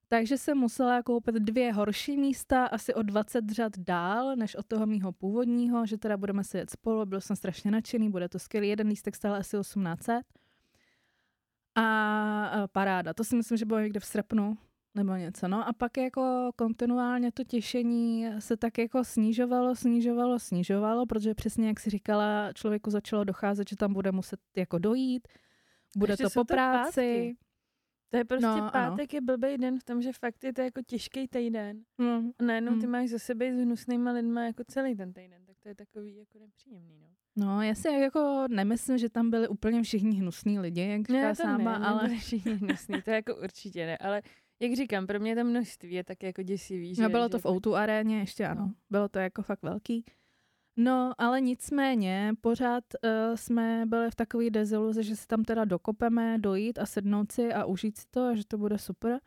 Takže 0.09 0.39
jsem 0.39 0.59
musela 0.59 1.03
koupit 1.03 1.35
dvě 1.35 1.73
horší 1.73 2.17
místa, 2.17 2.67
asi 2.67 2.95
o 2.95 3.03
20 3.03 3.51
řad 3.51 3.79
dál, 3.79 4.37
než 4.37 4.55
od 4.55 4.67
toho 4.67 4.87
mýho 4.87 5.13
původního, 5.13 5.87
že 5.87 5.99
teda 5.99 6.17
budeme 6.17 6.45
se 6.45 6.59
jet 6.59 6.71
spolu, 6.71 7.07
byl 7.07 7.21
jsem 7.21 7.37
strašně 7.37 7.71
nadšený, 7.71 8.11
bude 8.11 8.29
to 8.29 8.39
skvělý. 8.39 8.69
Jeden 8.69 8.89
lístek 8.89 9.17
stál 9.17 9.35
asi 9.35 9.57
1800. 9.61 10.23
A 11.75 12.63
e, 12.65 12.69
paráda, 12.69 13.15
to 13.15 13.25
si 13.25 13.37
myslím, 13.37 13.59
že 13.59 13.65
bylo 13.65 13.81
někde 13.81 14.01
v 14.01 14.05
srpnu, 14.05 14.59
nebo 14.95 15.15
něco. 15.15 15.49
No 15.49 15.69
a 15.69 15.73
pak 15.73 15.97
jako 15.97 16.51
kontinuálně 16.57 17.33
to 17.33 17.45
těšení 17.45 18.27
se 18.39 18.57
tak 18.57 18.79
jako 18.79 19.05
snižovalo, 19.05 19.75
snižovalo, 19.75 20.39
snižovalo, 20.39 21.07
protože 21.07 21.35
přesně 21.35 21.69
jak 21.69 21.81
si 21.81 21.91
říkala, 21.91 22.53
člověku 22.53 22.91
začalo 22.91 23.25
docházet, 23.25 23.69
že 23.69 23.77
tam 23.77 23.93
bude 23.93 24.13
muset 24.13 24.41
jako 24.57 24.79
dojít, 24.79 25.29
bude 25.97 26.13
Ještě 26.13 26.25
to 26.25 26.31
po 26.31 26.41
to 26.41 26.45
práci. 26.45 26.91
pátky. 26.91 27.37
To 28.17 28.19
je 28.21 28.25
prostě 28.25 28.47
No, 28.47 28.57
no, 28.57 28.63
ano. 28.63 28.91
pátek 28.91 29.15
je 29.15 29.21
blbý 29.21 29.59
den 29.59 29.79
v 29.79 29.85
tom, 29.85 30.03
že 30.03 30.13
fakt 30.13 30.45
je 30.45 30.53
to 30.53 30.61
jako 30.63 30.81
těžký 30.87 31.29
týden. 31.29 31.81
Mm. 31.99 32.31
A 32.39 32.45
najednou 32.45 32.73
ty 32.81 32.87
Mm. 32.87 32.93
máš 32.93 33.09
za 33.09 33.19
sebe 33.19 33.57
s 33.57 33.61
hnusnýma 33.61 34.13
lidma 34.13 34.45
jako 34.45 34.65
celý 34.69 34.97
ten 34.97 35.13
týden, 35.13 35.43
tak 35.47 35.57
to 35.63 35.69
je 35.69 35.75
takový 35.75 36.17
jako 36.17 36.39
nepříjemný, 36.39 36.99
no. 37.01 37.07
No, 37.39 37.63
já 37.63 37.75
si 37.75 37.89
jako 37.89 38.45
nemyslím, 38.51 38.99
že 38.99 39.09
tam 39.11 39.31
byli 39.31 39.49
úplně 39.49 39.83
všichni 39.83 40.17
hnusní 40.17 40.59
lidi, 40.59 40.81
jak 40.81 41.07
říká 41.07 41.35
sáma, 41.35 41.79
ne, 41.79 41.87
ale 41.87 42.09
všichni 42.09 42.53
hnusný, 42.55 43.03
to 43.03 43.11
jako 43.11 43.37
určitě 43.37 43.87
ne, 43.87 43.99
ale 43.99 44.23
jak 44.61 44.73
říkám, 44.77 45.07
pro 45.07 45.21
mě 45.21 45.37
to 45.37 45.45
množství 45.45 45.93
je 45.93 46.05
tak 46.05 46.23
jako 46.23 46.43
děsivý, 46.43 46.95
že... 46.95 47.03
no, 47.03 47.09
bylo 47.09 47.25
že 47.25 47.29
to 47.29 47.39
v 47.39 47.45
jako- 47.45 47.55
O2 47.59 47.75
aréně 47.75 48.19
ještě, 48.19 48.47
ano. 48.47 48.61
No. 48.67 48.73
Bylo 48.91 49.09
to 49.09 49.19
jako 49.19 49.43
fakt 49.43 49.63
velký. 49.63 50.05
No, 50.77 51.13
ale 51.19 51.41
nicméně 51.41 52.33
pořád 52.41 52.85
uh, 52.95 53.11
jsme 53.35 53.83
byli 53.87 54.11
v 54.11 54.15
takové 54.15 54.51
deziluzi, 54.51 55.03
že 55.03 55.17
si 55.17 55.27
tam 55.27 55.45
teda 55.45 55.65
dokopeme, 55.65 56.39
dojít 56.39 56.79
a 56.79 56.87
sednout 56.87 57.33
si 57.33 57.53
a 57.53 57.65
užít 57.65 57.99
si 57.99 58.07
to 58.11 58.27
a 58.27 58.35
že 58.35 58.43
to 58.49 58.59
bude 58.59 58.79
super. 58.79 59.21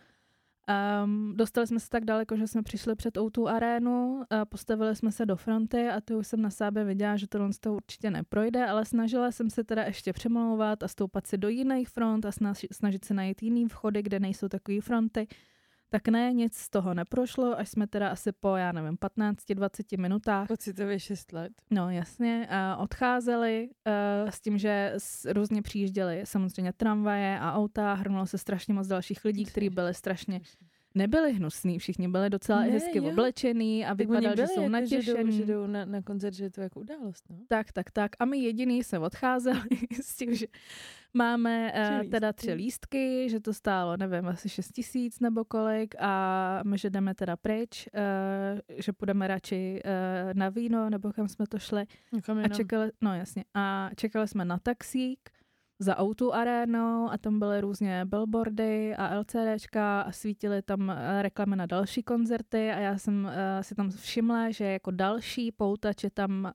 Um, 1.03 1.33
dostali 1.35 1.67
jsme 1.67 1.79
se 1.79 1.89
tak 1.89 2.05
daleko, 2.05 2.37
že 2.37 2.47
jsme 2.47 2.63
přišli 2.63 2.95
před 2.95 3.17
O2 3.17 3.47
arénu, 3.47 4.23
a 4.29 4.45
postavili 4.45 4.95
jsme 4.95 5.11
se 5.11 5.25
do 5.25 5.35
fronty 5.35 5.89
a 5.89 6.01
to 6.01 6.17
už 6.17 6.27
jsem 6.27 6.41
na 6.41 6.49
sábě 6.49 6.83
viděla, 6.83 7.17
že 7.17 7.27
tohle 7.27 7.53
z 7.53 7.59
toho 7.59 7.75
určitě 7.75 8.11
neprojde, 8.11 8.65
ale 8.65 8.85
snažila 8.85 9.31
jsem 9.31 9.49
se 9.49 9.63
teda 9.63 9.83
ještě 9.83 10.13
přemlouvat 10.13 10.83
a 10.83 10.87
stoupat 10.87 11.27
si 11.27 11.37
do 11.37 11.49
jiných 11.49 11.89
front 11.89 12.25
a 12.25 12.31
snaž, 12.31 12.65
snažit 12.71 13.05
se 13.05 13.13
najít 13.13 13.43
jiný 13.43 13.65
vchody, 13.67 14.03
kde 14.03 14.19
nejsou 14.19 14.47
takové 14.47 14.81
fronty. 14.81 15.27
Tak 15.91 16.07
ne, 16.07 16.33
nic 16.33 16.55
z 16.55 16.69
toho 16.69 16.93
neprošlo, 16.93 17.59
až 17.59 17.69
jsme 17.69 17.87
teda 17.87 18.09
asi 18.09 18.31
po, 18.31 18.55
já 18.55 18.71
nevím, 18.71 18.95
15-20 18.95 19.99
minutách 19.99 20.47
Pocitově 20.47 20.99
6 20.99 21.31
let. 21.33 21.51
No 21.69 21.89
jasně, 21.89 22.47
a 22.49 22.77
odcházeli 22.77 23.69
uh, 24.23 24.29
s 24.29 24.41
tím, 24.41 24.57
že 24.57 24.93
s, 24.97 25.33
různě 25.33 25.61
přijížděli 25.61 26.21
samozřejmě 26.23 26.73
tramvaje 26.73 27.39
a 27.39 27.53
auta, 27.53 27.93
hrnulo 27.93 28.25
se 28.25 28.37
strašně 28.37 28.73
moc 28.73 28.87
dalších 28.87 29.25
lidí, 29.25 29.45
kteří 29.45 29.69
byli 29.69 29.93
strašně, 29.93 30.41
nebyli 30.95 31.33
hnusní, 31.33 31.79
všichni 31.79 32.07
byli 32.07 32.29
docela 32.29 32.61
Ne, 32.61 32.67
hezky 32.69 32.97
jo. 32.97 33.03
oblečený 33.09 33.85
a 33.85 33.93
vypadali, 33.93 34.37
že 34.37 34.47
jsou 34.47 34.61
jako, 34.61 34.85
Že 34.85 34.95
jdou, 34.97 35.11
natěšený. 35.17 35.31
že 35.37 35.45
jdou 35.45 35.67
na, 35.67 35.85
na 35.85 36.01
koncert, 36.01 36.33
že 36.33 36.43
je 36.43 36.49
to 36.51 36.61
jako 36.61 36.79
událost, 36.79 37.23
no. 37.29 37.37
Tak, 37.47 37.71
tak, 37.71 37.91
tak. 37.91 38.11
A 38.19 38.25
my 38.25 38.37
jediný 38.37 38.83
se 38.83 38.99
odcházeli 38.99 39.61
s 40.01 40.15
tím, 40.15 40.33
že 40.35 40.45
máme 41.13 41.73
Tři 41.83 42.05
uh, 42.05 42.11
teda 42.11 42.33
tři 42.33 42.53
lístky, 42.53 43.29
že 43.29 43.39
to 43.39 43.53
stálo, 43.53 43.97
nevím, 43.97 44.27
asi 44.27 44.49
6 44.49 44.71
tisíc 44.71 45.19
nebo 45.19 45.45
kolik 45.45 45.95
a 45.99 46.61
my, 46.65 46.77
že 46.77 46.89
jdeme 46.89 47.15
teda 47.15 47.37
pryč, 47.37 47.87
uh, 47.93 47.99
že 48.77 48.93
půjdeme 48.93 49.27
radši 49.27 49.81
uh, 49.85 50.33
na 50.33 50.49
víno, 50.49 50.89
nebo 50.89 51.13
kam 51.13 51.27
jsme 51.27 51.47
to 51.47 51.59
šli. 51.59 51.85
Někam 52.13 52.37
A 52.37 52.41
jinam. 52.41 52.57
čekali, 52.57 52.91
no 53.01 53.15
jasně, 53.15 53.43
a 53.53 53.89
čekali 53.95 54.27
jsme 54.27 54.45
na 54.45 54.57
taxík 54.59 55.29
za 55.79 55.97
autu 55.97 56.33
arénou 56.33 57.09
a 57.11 57.17
tam 57.17 57.39
byly 57.39 57.61
různě 57.61 58.05
billboardy 58.05 58.95
a 58.95 59.15
LCDčka 59.19 60.01
a 60.01 60.11
svítily 60.11 60.61
tam 60.61 60.89
eh, 60.89 61.21
reklamy 61.21 61.55
na 61.55 61.65
další 61.65 62.03
koncerty 62.03 62.71
a 62.71 62.79
já 62.79 62.97
jsem 62.97 63.25
uh, 63.25 63.61
si 63.61 63.75
tam 63.75 63.89
všimla, 63.89 64.51
že 64.51 64.65
jako 64.65 64.91
další 64.91 65.51
poutač 65.51 66.03
je 66.03 66.09
tam 66.09 66.51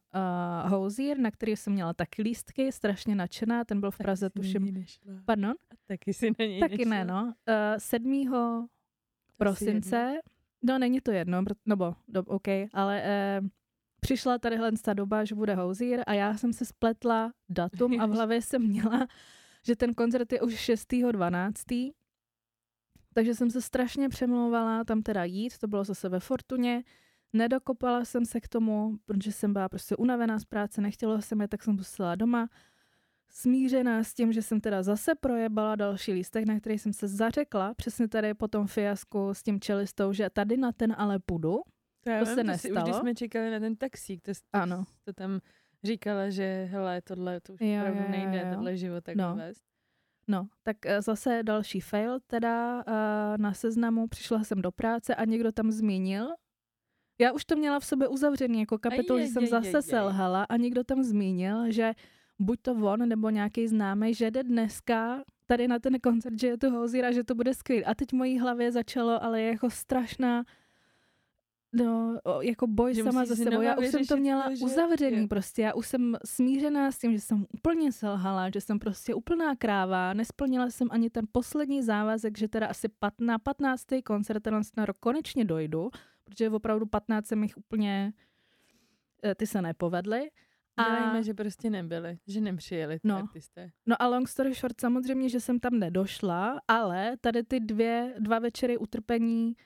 uh, 0.64 0.70
Hozier, 0.70 1.18
na 1.18 1.30
který 1.30 1.56
jsem 1.56 1.72
měla 1.72 1.92
taky 1.94 2.22
lístky, 2.22 2.72
strašně 2.72 3.14
nadšená, 3.14 3.64
ten 3.64 3.80
byl 3.80 3.90
v 3.90 3.98
Praze, 3.98 4.30
Taky 4.30 4.40
tuším. 4.40 4.84
Pardon? 5.24 5.54
Taky 5.86 6.14
si 6.14 6.30
na 6.30 6.34
něj 6.38 6.60
Taky 6.60 6.76
nešla. 6.84 6.90
ne, 6.90 7.04
no. 7.04 7.24
Uh, 7.24 7.78
7. 7.78 8.68
prosince. 9.38 10.18
No, 10.62 10.78
není 10.78 11.00
to 11.00 11.10
jedno, 11.10 11.42
nebo, 11.66 11.94
do, 12.08 12.22
OK, 12.22 12.48
ale 12.72 13.02
eh, 13.04 13.40
přišla 14.04 14.38
tadyhle 14.38 14.72
ta 14.82 14.92
doba, 14.92 15.24
že 15.24 15.34
bude 15.34 15.54
Hozier 15.54 16.04
a 16.06 16.12
já 16.12 16.36
jsem 16.36 16.52
se 16.52 16.64
spletla 16.64 17.32
datum 17.48 18.00
a 18.00 18.06
v 18.06 18.10
hlavě 18.14 18.42
jsem 18.42 18.62
měla, 18.62 19.06
že 19.66 19.76
ten 19.76 19.94
koncert 19.94 20.32
je 20.32 20.40
už 20.40 20.54
6.12. 20.54 21.92
Takže 23.14 23.34
jsem 23.34 23.50
se 23.50 23.60
strašně 23.62 24.08
přemlouvala 24.08 24.84
tam 24.84 25.02
teda 25.02 25.24
jít, 25.24 25.58
to 25.58 25.68
bylo 25.68 25.84
zase 25.84 26.08
ve 26.08 26.20
Fortuně. 26.20 26.82
Nedokopala 27.32 28.04
jsem 28.04 28.24
se 28.26 28.40
k 28.40 28.48
tomu, 28.48 28.96
protože 29.04 29.32
jsem 29.32 29.52
byla 29.52 29.68
prostě 29.68 29.96
unavená 29.96 30.38
z 30.38 30.44
práce, 30.44 30.80
nechtělo 30.80 31.22
se 31.22 31.34
mi, 31.34 31.48
tak 31.48 31.62
jsem 31.62 31.78
zůstala 31.78 32.14
doma. 32.14 32.48
Smířená 33.30 34.04
s 34.04 34.14
tím, 34.14 34.32
že 34.32 34.42
jsem 34.42 34.60
teda 34.60 34.82
zase 34.82 35.14
projebala 35.14 35.76
další 35.76 36.12
lístek, 36.12 36.46
na 36.46 36.60
který 36.60 36.78
jsem 36.78 36.92
se 36.92 37.08
zařekla, 37.08 37.74
přesně 37.74 38.08
tady 38.08 38.34
po 38.34 38.48
tom 38.48 38.66
fiasku 38.66 39.34
s 39.34 39.42
tím 39.42 39.60
čelistou, 39.60 40.12
že 40.12 40.30
tady 40.30 40.56
na 40.56 40.72
ten 40.72 40.94
ale 40.98 41.18
půjdu. 41.18 41.60
To, 42.04 42.10
já 42.10 42.18
To 42.20 42.26
se 42.26 42.34
si, 42.34 42.40
už 42.40 42.46
nestalo. 42.46 42.82
když 42.84 42.96
jsme 42.96 43.14
čekali 43.14 43.50
na 43.50 43.60
ten 43.60 43.76
taxík, 43.76 44.22
to, 44.22 44.32
to, 44.34 44.40
Ano. 44.52 44.84
to 45.04 45.12
tam 45.12 45.40
říkala, 45.84 46.30
že 46.30 46.68
hele, 46.70 47.02
tohle 47.02 47.40
to 47.40 47.52
už 47.52 47.60
Jo, 47.60 47.78
opravdu 47.80 47.98
jo, 48.00 48.04
jo, 48.06 48.10
nejde, 48.10 48.44
jo. 48.48 48.54
tohle 48.54 48.76
život 48.76 49.04
tak 49.04 49.16
No. 49.16 49.34
vést. 49.36 49.62
No, 50.28 50.48
tak 50.62 50.86
eh, 50.86 51.02
zase 51.02 51.42
další 51.42 51.80
fail, 51.80 52.18
teda 52.26 52.80
eh, 52.86 53.38
na 53.38 53.52
seznamu 53.54 54.06
přišla 54.08 54.44
jsem 54.44 54.62
do 54.62 54.72
práce 54.72 55.14
a 55.14 55.24
někdo 55.24 55.52
tam 55.52 55.70
zmínil, 55.70 56.28
já 57.20 57.32
už 57.32 57.44
to 57.44 57.56
měla 57.56 57.80
v 57.80 57.84
sobě 57.84 58.08
uzavřený 58.08 58.60
jako 58.60 58.78
kapitol, 58.78 59.18
že 59.18 59.26
jsem 59.26 59.46
zase 59.46 59.82
selhala 59.82 60.44
a 60.44 60.56
někdo 60.56 60.84
tam 60.84 61.02
zmínil, 61.02 61.72
že 61.72 61.92
buď 62.38 62.58
to 62.62 62.72
on 62.72 63.08
nebo 63.08 63.30
nějaký 63.30 63.68
známý, 63.68 64.14
že 64.14 64.30
jde 64.30 64.42
dneska 64.42 65.22
tady 65.46 65.68
na 65.68 65.78
ten 65.78 66.00
koncert, 66.00 66.40
že 66.40 66.46
je 66.46 66.58
to 66.58 66.70
Hozier 66.70 67.04
a 67.04 67.12
že 67.12 67.24
to 67.24 67.34
bude 67.34 67.54
skvělé. 67.54 67.84
A 67.84 67.94
teď 67.94 68.08
v 68.10 68.12
mojí 68.12 68.38
hlavě 68.38 68.72
začalo, 68.72 69.24
ale 69.24 69.42
jako 69.42 69.70
strašná 69.70 70.44
No, 71.74 72.18
jako 72.40 72.66
boj 72.66 72.94
Že 72.94 73.02
sama 73.02 73.24
za 73.24 73.36
sebou. 73.36 73.60
Já 73.60 73.78
už 73.78 73.86
jsem 73.86 74.06
to 74.06 74.16
měla 74.16 74.48
to, 74.48 74.54
že- 74.56 74.64
uzavřený 74.64 75.20
jo. 75.22 75.28
prostě. 75.28 75.62
Já 75.62 75.74
už 75.74 75.86
jsem 75.88 76.16
smířená 76.26 76.92
s 76.92 76.98
tím, 76.98 77.12
že 77.12 77.20
jsem 77.20 77.46
úplně 77.54 77.92
selhala, 77.92 78.50
že 78.50 78.60
jsem 78.60 78.78
prostě 78.78 79.14
úplná 79.14 79.56
kráva. 79.56 80.12
Nesplnila 80.12 80.70
jsem 80.70 80.88
ani 80.90 81.10
ten 81.10 81.24
poslední 81.32 81.82
závazek, 81.82 82.38
že 82.38 82.48
teda 82.48 82.66
asi 82.66 82.88
pat, 82.88 83.14
na 83.20 83.38
15. 83.38 84.02
koncert 84.04 84.42
na 84.76 84.84
rok 84.86 84.96
konečně 85.00 85.44
dojdu, 85.44 85.90
protože 86.24 86.50
opravdu 86.50 86.86
15 86.86 87.26
jsem 87.26 87.42
jich 87.42 87.56
úplně, 87.56 88.12
eh, 89.24 89.34
ty 89.34 89.46
se 89.46 89.62
nepovedly. 89.62 90.30
A, 90.76 90.84
Dělejme, 90.88 91.22
že 91.22 91.34
prostě 91.34 91.70
nebyli, 91.70 92.18
že 92.26 92.40
nepřijeli 92.40 93.00
ty 93.00 93.08
No. 93.08 93.16
artisté. 93.16 93.70
no 93.86 94.02
a 94.02 94.06
long 94.08 94.28
story 94.28 94.54
short, 94.54 94.80
samozřejmě, 94.80 95.28
že 95.28 95.40
jsem 95.40 95.60
tam 95.60 95.78
nedošla, 95.78 96.60
ale 96.68 97.16
tady 97.20 97.42
ty 97.42 97.60
dvě, 97.60 98.14
dva 98.18 98.38
večery 98.38 98.78
utrpení 98.78 99.56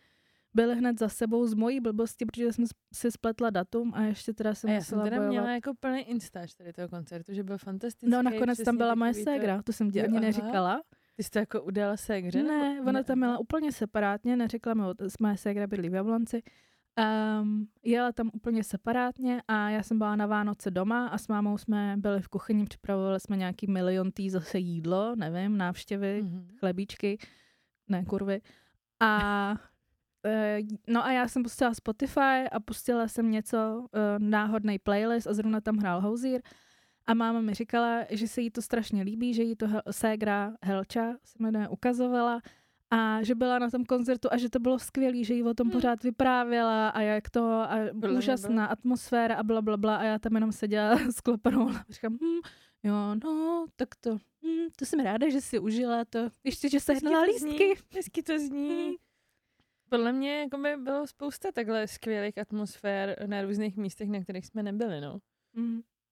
byly 0.55 0.76
hned 0.76 0.99
za 0.99 1.09
sebou 1.09 1.46
z 1.46 1.55
mojí 1.55 1.80
blbosti, 1.80 2.26
protože 2.26 2.53
jsem 2.53 2.64
si 2.94 3.11
spletla 3.11 3.51
datum 3.51 3.92
a 3.94 4.03
ještě 4.03 4.32
teda 4.34 4.55
jsem 4.55 4.70
A 4.70 4.72
já 4.72 4.80
jsem 4.80 4.99
musela 4.99 5.05
teda 5.05 5.16
bojovat. 5.16 5.30
měla 5.32 5.51
jako 5.55 5.74
plný 5.80 6.01
instač 6.01 6.55
tady 6.55 6.72
toho 6.72 6.88
koncertu, 6.88 7.34
že 7.34 7.42
byl 7.44 7.59
fantastický. 7.59 8.11
No 8.11 8.22
nakonec 8.22 8.62
tam 8.62 8.76
byla 8.76 8.94
moje 8.94 9.11
takový 9.12 9.24
to- 9.24 9.30
ségra, 9.30 9.62
to 9.62 9.72
jsem 9.72 9.90
ti 9.90 10.03
ani 10.05 10.20
neříkala. 10.20 10.82
Ty 11.16 11.22
jsi 11.22 11.30
to 11.30 11.38
jako 11.38 11.62
udala 11.62 11.96
ségře? 11.96 12.42
Ne, 12.42 12.74
nebo- 12.74 12.88
ona 12.88 13.03
tam 13.03 13.18
měla 13.18 13.38
úplně 13.38 13.72
separátně, 13.72 14.36
neřekla 14.36 14.74
mi, 14.74 14.82
moje 15.20 15.36
ségra 15.36 15.66
bydlí 15.66 15.88
v 15.88 15.94
Jablonci. 15.94 16.42
Um, 17.40 17.68
jela 17.84 18.12
tam 18.12 18.30
úplně 18.34 18.64
separátně 18.64 19.42
a 19.49 19.70
já 19.70 19.82
jsem 19.82 19.99
byla 19.99 20.16
na 20.16 20.26
Vánoce 20.26 20.70
doma 20.70 21.07
a 21.09 21.18
s 21.18 21.28
mámou 21.28 21.59
jsme 21.59 21.94
byli 21.96 22.22
v 22.22 22.28
kuchyni, 22.28 22.64
připravovali 22.64 23.20
jsme 23.20 23.36
nějaký 23.36 23.66
milion 23.66 24.11
tý 24.12 24.30
zase 24.30 24.59
jídlo, 24.59 25.16
nevím, 25.16 25.57
návštěvy, 25.57 26.22
Mhm. 26.22 26.49
chlebíčky, 26.59 27.18
ne 27.88 28.05
kurvy. 28.05 28.40
A 29.01 29.55
no 30.86 31.04
a 31.04 31.12
já 31.12 31.28
jsem 31.28 31.42
pustila 31.42 31.74
Spotify 31.74 32.44
a 32.52 32.60
pustila 32.64 33.08
jsem 33.08 33.30
něco, 33.30 33.56
uh, 33.78 33.88
náhodný 34.18 34.78
playlist 34.78 35.26
a 35.26 35.34
zrovna 35.34 35.60
tam 35.60 35.76
hrál 35.76 36.00
Hozier. 36.00 36.42
A 37.06 37.14
máma 37.14 37.40
mi 37.40 37.54
říkala, 37.54 38.00
že 38.10 38.28
se 38.28 38.40
jí 38.40 38.50
to 38.50 38.62
strašně 38.62 39.02
líbí, 39.02 39.34
že 39.34 39.42
jí 39.42 39.56
to 39.56 39.66
Hel- 39.66 39.82
ségra 39.90 40.52
Helča 40.62 41.12
se 41.24 41.34
jmenuje, 41.38 41.68
ukazovala 41.68 42.40
a 42.90 43.22
že 43.22 43.34
byla 43.34 43.58
na 43.58 43.70
tom 43.70 43.84
koncertu 43.84 44.28
a 44.32 44.36
že 44.36 44.48
to 44.50 44.58
bylo 44.58 44.78
skvělé, 44.78 45.24
že 45.24 45.34
jí 45.34 45.42
o 45.42 45.54
tom 45.54 45.66
Hmm. 45.66 45.72
pořád 45.72 46.02
vyprávěla 46.02 46.88
a 46.88 47.00
jak 47.00 47.30
to 47.30 47.50
a 47.50 47.76
mě 47.92 48.08
úžasná 48.18 48.48
byla- 48.54 48.66
atmosféra 48.66 49.34
a 49.36 49.42
bla, 49.42 49.62
bla, 49.62 49.76
bla 49.76 49.96
a 49.96 50.02
já 50.04 50.18
tam 50.18 50.34
jenom 50.34 50.52
seděla 50.52 50.90
s 51.16 51.20
klopanou 51.20 51.68
a 51.70 51.84
říkám, 51.90 52.12
hm, 52.12 52.40
jo, 52.82 52.94
no, 53.24 53.66
tak 53.76 53.88
to, 54.00 54.16
hm, 54.44 54.68
to 54.76 54.84
jsem 54.86 55.00
ráda, 55.00 55.28
že 55.30 55.40
si 55.40 55.58
užila 55.58 56.04
to, 56.04 56.28
ještě, 56.44 56.68
že 56.68 56.80
se 56.80 56.92
Hezky 56.92 57.06
hnala 57.08 57.24
to 57.26 57.32
lístky. 57.32 57.50
Zní, 57.50 57.74
hezky 57.94 58.22
to 58.22 58.38
zní. 58.38 58.96
Podle 59.89 60.12
mě 60.12 60.41
jako 60.41 60.59
by 60.59 60.76
bylo 60.76 61.07
spousta 61.07 61.53
takhle 61.53 61.89
skvělých 61.89 62.39
atmosfér 62.39 63.26
na 63.26 63.43
různých 63.43 63.76
místech, 63.76 64.09
na 64.09 64.20
kterých 64.20 64.47
jsme 64.47 64.62
nebyli, 64.62 65.01
no. 65.01 65.18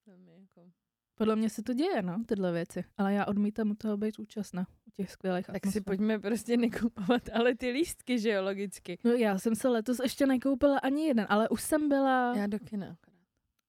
Velmi 0.05 0.31
jako... 0.41 0.71
Podle 1.15 1.35
mě 1.35 1.49
se 1.49 1.63
to 1.63 1.73
děje, 1.73 2.01
no, 2.01 2.23
tyhle 2.27 2.51
věci. 2.51 2.83
Ale 2.97 3.13
já 3.13 3.25
odmítám 3.25 3.71
u 3.71 3.75
toho 3.75 3.97
být 3.97 4.19
účastná, 4.19 4.67
u 4.87 4.91
těch 4.91 5.11
skvělých 5.11 5.45
Tak 5.45 5.55
si 5.55 5.57
atmosfér. 5.57 5.83
pojďme 5.83 6.19
prostě 6.19 6.57
nekupovat, 6.57 7.21
ale 7.33 7.55
ty 7.55 7.69
lístky, 7.71 8.19
že 8.19 8.29
jo, 8.29 8.43
logicky. 8.43 8.97
No 9.03 9.11
já 9.11 9.37
jsem 9.37 9.55
se 9.55 9.67
letos 9.67 9.99
ještě 9.99 10.25
nekoupila 10.25 10.77
ani 10.79 11.05
jeden, 11.07 11.25
ale 11.29 11.49
už 11.49 11.61
jsem 11.61 11.89
byla... 11.89 12.37
Já 12.37 12.47
do 12.47 12.59
kina 12.59 12.87
akorát. 12.87 13.17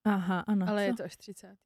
Aha, 0.05 0.41
ano. 0.41 0.67
Ale 0.69 0.85
co? 0.85 0.87
je 0.91 0.95
to 0.95 1.05
až 1.05 1.17
30. 1.17 1.57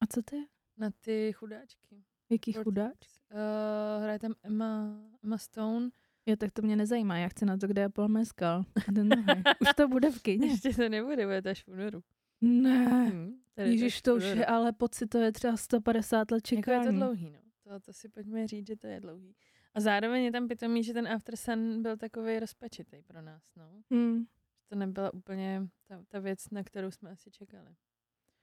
A 0.00 0.06
co 0.06 0.22
ty? 0.22 0.36
Na 0.76 0.90
ty 1.00 1.32
chudáčky. 1.32 2.04
Jaký 2.30 2.52
chudák? 2.52 2.92
Uh, 3.32 4.02
hraje 4.02 4.18
tam 4.18 4.34
Emma, 4.42 5.00
Emma 5.24 5.38
Stone. 5.38 5.90
Jo, 6.30 6.36
tak 6.36 6.50
to 6.52 6.62
mě 6.62 6.76
nezajímá, 6.76 7.18
já 7.18 7.28
chci 7.28 7.44
na 7.46 7.56
to, 7.56 7.66
kde 7.66 7.82
je 7.82 7.88
Paul 7.88 8.08
Mescal. 8.08 8.64
A 8.88 8.92
ten 8.92 9.08
druhý. 9.08 9.24
Už 9.60 9.68
to 9.76 9.88
bude 9.88 10.10
v 10.10 10.22
kyně. 10.22 10.46
Ještě 10.46 10.74
to 10.74 10.88
nebude, 10.88 11.26
bude 11.26 11.42
to 11.42 11.48
až 11.48 11.64
v 11.64 11.68
únoru. 11.68 12.02
Ne. 12.40 13.10
Hm, 13.14 13.34
tady 13.54 13.70
Ježíš, 13.70 14.02
to 14.02 14.16
už 14.16 14.24
je 14.24 14.46
ale 14.46 14.72
pocitově 14.72 15.32
třeba 15.32 15.56
150 15.56 16.30
let 16.30 16.52
Jako 16.52 16.54
je 16.54 16.76
čekání. 16.78 16.86
to 16.86 16.92
dlouhý, 17.04 17.30
no. 17.30 17.38
To, 17.64 17.80
to 17.80 17.92
si 17.92 18.08
pojďme 18.08 18.46
říct, 18.46 18.66
že 18.66 18.76
to 18.76 18.86
je 18.86 19.00
dlouhý. 19.00 19.34
A 19.74 19.80
zároveň 19.80 20.24
je 20.24 20.32
tam 20.32 20.48
pitomý, 20.48 20.84
že 20.84 20.92
ten 20.92 21.08
After 21.08 21.36
Sun 21.36 21.82
byl 21.82 21.96
takový 21.96 22.38
rozpačitý 22.38 23.02
pro 23.02 23.22
nás, 23.22 23.42
no. 23.56 23.82
Hmm. 23.90 24.24
To 24.68 24.74
nebyla 24.76 25.14
úplně 25.14 25.62
ta, 25.88 26.02
ta 26.08 26.18
věc, 26.18 26.50
na 26.50 26.62
kterou 26.64 26.90
jsme 26.90 27.10
asi 27.10 27.30
čekali. 27.30 27.74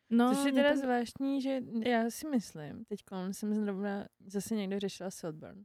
No, 0.09 0.35
Což 0.35 0.45
je 0.45 0.51
teda 0.51 0.73
to- 0.73 0.79
zvláštní, 0.79 1.41
že 1.41 1.61
já 1.85 2.09
si 2.09 2.27
myslím, 2.29 2.85
teď 2.85 2.99
jsem 3.31 3.53
zrovna 3.55 4.07
zase 4.25 4.55
někdo 4.55 4.79
řešila 4.79 5.11
Saltburn. 5.11 5.63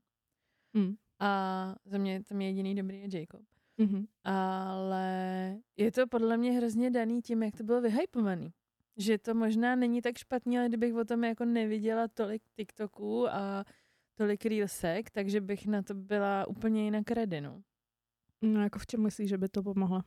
Hmm. 0.75 0.95
A 1.23 1.75
za 1.85 1.99
mě 1.99 2.23
tam 2.25 2.41
je 2.41 2.47
jediný 2.49 2.75
dobrý 2.75 3.01
je 3.01 3.21
Jacob. 3.21 3.41
Mhm. 3.79 4.05
Ale 4.25 5.07
je 5.77 5.93
to 5.93 6.07
podle 6.07 6.37
mě 6.37 6.53
hrozně 6.53 6.91
daný 6.91 7.23
tím, 7.23 7.43
jak 7.43 7.57
to 7.57 7.65
bylo 7.65 7.81
vyhypovaný. 7.81 8.53
Že 8.97 9.19
to 9.19 9.35
možná 9.35 9.75
není 9.77 10.03
tak 10.03 10.19
špatný, 10.19 10.59
ale 10.59 10.69
kdybych 10.69 10.95
o 10.95 11.05
tom 11.05 11.25
jako 11.25 11.45
neviděla 11.45 12.09
tolik 12.09 12.43
TikToků 12.57 13.29
a 13.29 13.65
tolik 14.15 14.47
reelsek, 14.47 15.11
takže 15.11 15.41
bych 15.41 15.67
na 15.67 15.83
to 15.83 15.95
byla 15.95 16.47
úplně 16.49 16.85
jinak 16.85 17.11
ready, 17.11 17.41
no. 17.41 17.63
No 18.43 18.63
jako 18.63 18.79
v 18.79 18.87
čem 18.87 19.03
myslíš, 19.03 19.29
že 19.29 19.39
by 19.39 19.49
to 19.49 19.63
pomohlo? 19.63 20.01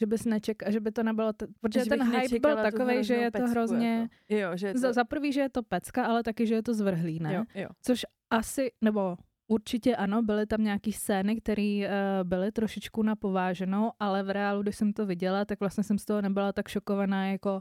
Že 0.00 0.06
bys 0.06 0.24
neček, 0.24 0.62
že 0.70 0.80
by 0.80 0.90
to 0.90 1.02
nebylo, 1.02 1.32
t- 1.32 1.46
protože 1.60 1.84
Že 1.84 1.90
ten 1.90 2.02
hype 2.02 2.38
byl 2.38 2.56
takový, 2.56 3.04
že 3.04 3.14
je 3.14 3.30
to 3.30 3.46
hrozně, 3.46 4.08
Jako. 4.30 4.34
Jo, 4.34 4.56
že 4.56 4.66
je 4.66 4.72
to... 4.72 4.78
za, 4.78 4.92
za 4.92 5.04
prvý, 5.04 5.32
že 5.32 5.40
je 5.40 5.48
to 5.48 5.62
pecka, 5.62 6.04
ale 6.04 6.22
taky, 6.22 6.46
že 6.46 6.54
je 6.54 6.62
to 6.62 6.74
zvrhlý, 6.74 7.18
ne? 7.20 7.34
Jo, 7.34 7.44
jo. 7.54 7.68
Což 7.82 8.06
asi, 8.30 8.70
nebo 8.80 9.16
určitě 9.48 9.96
ano, 9.96 10.22
byly 10.22 10.46
tam 10.46 10.64
nějaký 10.64 10.92
scény, 10.92 11.36
které 11.36 11.80
uh, 11.86 12.28
byly 12.28 12.52
trošičku 12.52 13.02
na 13.02 13.16
pováženou, 13.16 13.92
ale 14.00 14.22
v 14.22 14.30
reálu, 14.30 14.62
když 14.62 14.76
jsem 14.76 14.92
to 14.92 15.06
viděla, 15.06 15.44
tak 15.44 15.60
vlastně 15.60 15.84
jsem 15.84 15.98
z 15.98 16.04
toho 16.04 16.22
nebyla 16.22 16.52
tak 16.52 16.68
šokovaná, 16.68 17.26
jako 17.26 17.54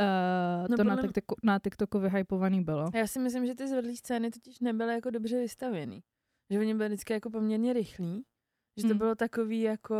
uh, 0.00 0.68
No 0.70 0.76
to 0.76 0.84
na, 0.84 1.02
TikToku, 1.02 1.34
na 1.42 1.58
TikToku 1.58 1.98
vyhypovaný 1.98 2.64
bylo. 2.64 2.90
Já 2.94 3.06
si 3.06 3.18
myslím, 3.18 3.46
že 3.46 3.54
ty 3.54 3.68
zvedlý 3.68 3.96
scény 3.96 4.30
totiž 4.30 4.60
nebyly 4.60 4.94
jako 4.94 5.10
dobře 5.10 5.40
vystavěný. 5.40 6.02
Že 6.50 6.58
oni 6.58 6.74
byli 6.74 6.88
vždycky 6.88 7.12
jako 7.12 7.30
poměrně 7.30 7.72
rychlí. 7.72 8.24
Že 8.76 8.82
to 8.82 8.88
Hmm. 8.88 8.98
bylo 8.98 9.14
takový 9.14 9.60
jako 9.60 9.96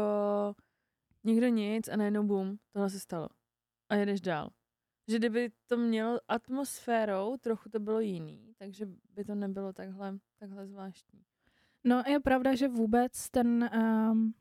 nikdo 1.24 1.48
nic 1.48 1.88
a 1.88 1.96
najednou 1.96 2.22
bum, 2.26 2.56
tohle 2.72 2.90
se 2.90 3.00
stalo. 3.00 3.28
A 3.88 3.94
jedeš 3.94 4.20
dál. 4.20 4.50
Že 5.08 5.18
kdyby 5.18 5.50
to 5.66 5.76
mělo 5.76 6.20
atmosférou, 6.28 7.36
trochu 7.36 7.68
to 7.68 7.80
bylo 7.80 8.00
jiný, 8.00 8.54
takže 8.58 8.86
by 9.14 9.24
to 9.24 9.34
nebylo 9.34 9.72
takhle, 9.72 10.18
takhle 10.38 10.66
zvláštní. 10.66 11.22
No 11.84 12.02
je 12.06 12.20
pravda, 12.20 12.54
že 12.54 12.68
vůbec 12.68 13.30
ten, 13.30 13.70
um, 14.10 14.34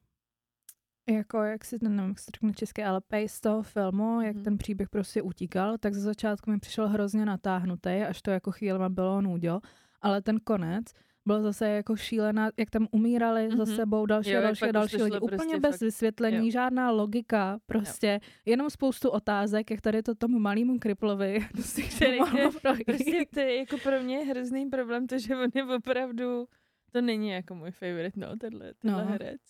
jako 1.09 1.37
jak 1.43 1.65
si 1.65 1.79
ten, 1.79 1.95
nevím, 1.95 2.09
jak 2.09 2.19
se 2.19 2.31
řekne 2.35 2.53
česky, 2.53 2.83
ale 2.83 3.01
pace 3.01 3.41
toho 3.41 3.63
filmu, 3.63 4.21
jak 4.21 4.35
Mhm. 4.35 4.43
ten 4.43 4.57
příběh 4.57 4.89
prostě 4.89 5.21
utíkal, 5.21 5.77
tak 5.77 5.93
ze 5.93 6.01
začátku 6.01 6.51
mi 6.51 6.59
přišel 6.59 6.87
hrozně 6.89 7.25
natáhnutý, 7.25 7.89
až 7.89 8.21
to 8.21 8.31
jako 8.31 8.51
chvílema 8.51 8.89
bylo 8.89 9.21
nudo, 9.21 9.59
ale 10.01 10.21
ten 10.21 10.39
konec 10.39 10.85
byl 11.29 11.41
zase 11.41 11.69
jako 11.69 11.95
šílená, 11.95 12.49
jak 12.57 12.69
tam 12.69 12.87
umírali 12.91 13.47
mm-hmm. 13.49 13.57
za 13.57 13.63
Mhm. 13.63 13.75
sebou 13.75 14.05
další 14.05 14.29
Jo, 14.29 14.41
další 14.41 14.71
další 14.71 14.95
lidi. 15.03 15.07
šlo 15.17 15.21
Úplně 15.21 15.37
prostě 15.37 15.59
bez 15.59 15.71
fakt- 15.75 15.81
vysvětlení, 15.81 16.47
jo. 16.47 16.51
žádná 16.51 16.91
logika, 16.91 17.59
prostě 17.65 18.19
jenom 18.45 18.69
spoustu 18.69 19.09
otázek, 19.09 19.71
jak 19.71 19.81
tady 19.81 20.03
to 20.03 20.15
tomu 20.15 20.39
malému 20.39 20.79
kriplovi, 20.79 21.39
prostě 21.51 21.81
Který 21.83 22.17
projít. 22.61 22.83
Prostě 22.85 23.25
to 23.33 23.39
je 23.39 23.55
jako 23.55 23.77
pro 23.77 24.03
mě 24.03 24.17
hrozný 24.17 24.65
problém, 24.69 25.07
to, 25.07 25.17
že 25.19 25.35
on 25.35 25.49
je 25.55 25.63
opravdu, 25.75 26.47
to 26.91 27.01
není 27.01 27.29
jako 27.29 27.55
můj 27.55 27.71
favorite, 27.71 28.19
no, 28.19 28.35
tenhle, 28.37 28.73
tenhle 28.79 29.05
No. 29.05 29.11
herec. 29.11 29.41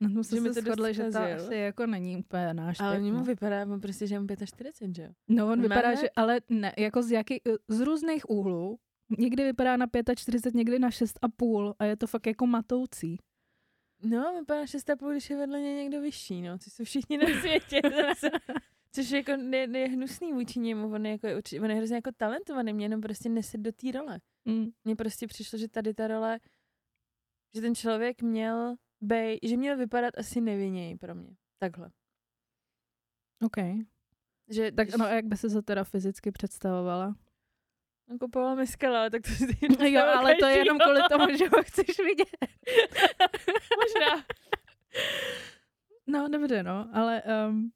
Na 0.00 0.08
tom 0.08 0.24
jsme 0.24 0.52
se 0.54 0.60
shodli, 0.62 0.94
že 0.94 1.10
to 1.10 1.18
asi 1.18 1.54
jako 1.56 1.86
není 1.86 2.16
úplně 2.16 2.54
náš 2.54 2.80
Ale 2.80 2.92
typ, 2.96 3.00
oni 3.02 3.12
mu 3.12 3.18
no. 3.18 3.24
vypadá 3.24 3.62
on 3.66 3.80
prostě, 3.80 4.06
že 4.06 4.14
je 4.14 4.20
mu 4.20 4.26
45, 4.44 4.94
že 4.96 5.02
jo? 5.02 5.08
No, 5.28 5.44
on 5.52 5.58
Má 5.58 5.62
vypadá, 5.62 5.94
že, 5.94 6.10
ale 6.16 6.40
ne, 6.48 6.72
jako 6.78 7.02
z, 7.02 7.10
jaký, 7.10 7.40
z 7.68 7.80
různých 7.80 8.30
úhlů. 8.30 8.78
Někdy 9.18 9.44
vypadá 9.44 9.76
na 9.76 9.86
45, 10.16 10.54
někdy 10.54 10.78
na 10.78 10.88
6,5 10.88 11.74
a 11.78 11.84
je 11.84 11.96
to 11.96 12.06
fakt 12.06 12.26
jako 12.26 12.46
matoucí. 12.46 13.16
No, 14.02 14.34
vypadá 14.40 14.64
6,5, 14.64 15.12
když 15.12 15.30
je 15.30 15.36
vedle 15.36 15.60
něj 15.60 15.74
někdo 15.74 16.00
vyšší, 16.00 16.42
no. 16.42 16.58
Což 16.58 16.72
jsou 16.72 16.84
všichni 16.84 17.18
na 17.18 17.26
světě. 17.40 17.80
zase. 18.06 18.30
Což 18.92 19.10
je 19.10 19.18
jako 19.18 19.36
ne, 19.36 19.66
ne, 19.66 19.78
je 19.78 19.88
hnusný 19.88 20.32
vůči 20.32 20.60
němu, 20.60 20.92
on 20.92 21.06
je, 21.06 21.12
jako, 21.12 21.28
on 21.64 21.70
je 21.70 21.76
hrozně 21.76 21.96
jako 21.96 22.10
talentovaný, 22.16 22.72
mě 22.72 22.84
jenom 22.84 23.00
prostě 23.00 23.28
nese 23.28 23.58
do 23.58 23.72
té 23.72 23.92
role. 23.92 24.20
Mm. 24.44 24.66
Mně 24.84 24.96
prostě 24.96 25.26
přišlo, 25.26 25.58
že 25.58 25.68
tady 25.68 25.94
ta 25.94 26.08
role, 26.08 26.40
že 27.54 27.60
ten 27.60 27.74
člověk 27.74 28.22
měl 28.22 28.76
bej, 29.00 29.38
že 29.42 29.56
měl 29.56 29.76
vypadat 29.76 30.18
asi 30.18 30.40
nevinněji 30.40 30.96
pro 30.96 31.14
mě. 31.14 31.36
Takhle. 31.58 31.90
OK. 33.44 33.56
Že, 34.48 34.72
Tak 34.72 34.96
no 34.96 35.04
a 35.04 35.08
jak 35.08 35.24
by 35.24 35.36
se 35.36 35.48
to 35.48 35.62
teda 35.62 35.84
fyzicky 35.84 36.32
představovala? 36.32 37.14
On 38.10 38.18
kupoval 38.18 38.56
mi 38.56 38.66
skala, 38.66 39.10
tak 39.10 39.22
to 39.22 39.28
si 39.28 39.46
Jo, 39.92 40.02
ale 40.06 40.34
to 40.34 40.46
je 40.46 40.58
jenom 40.58 40.78
kvůli 40.78 41.00
tomu, 41.10 41.36
že 41.36 41.48
ho 41.48 41.62
chceš 41.62 41.98
vidět. 41.98 42.36
Možná. 43.82 44.24
No, 46.06 46.28
dobře, 46.28 46.62
no, 46.62 46.88
ale 46.92 47.22
um, 47.48 47.72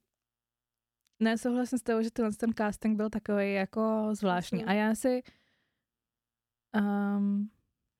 ne, 1.20 1.38
souhlasím 1.38 1.78
s 1.78 1.82
tebou, 1.82 2.02
že 2.02 2.10
tenhle 2.10 2.32
ten 2.32 2.54
casting 2.54 2.96
byl 2.96 3.10
takový 3.10 3.52
jako 3.52 4.08
zvláštní. 4.12 4.64
A 4.64 4.72
já 4.72 4.94
si 4.94 5.22
um, 6.74 7.50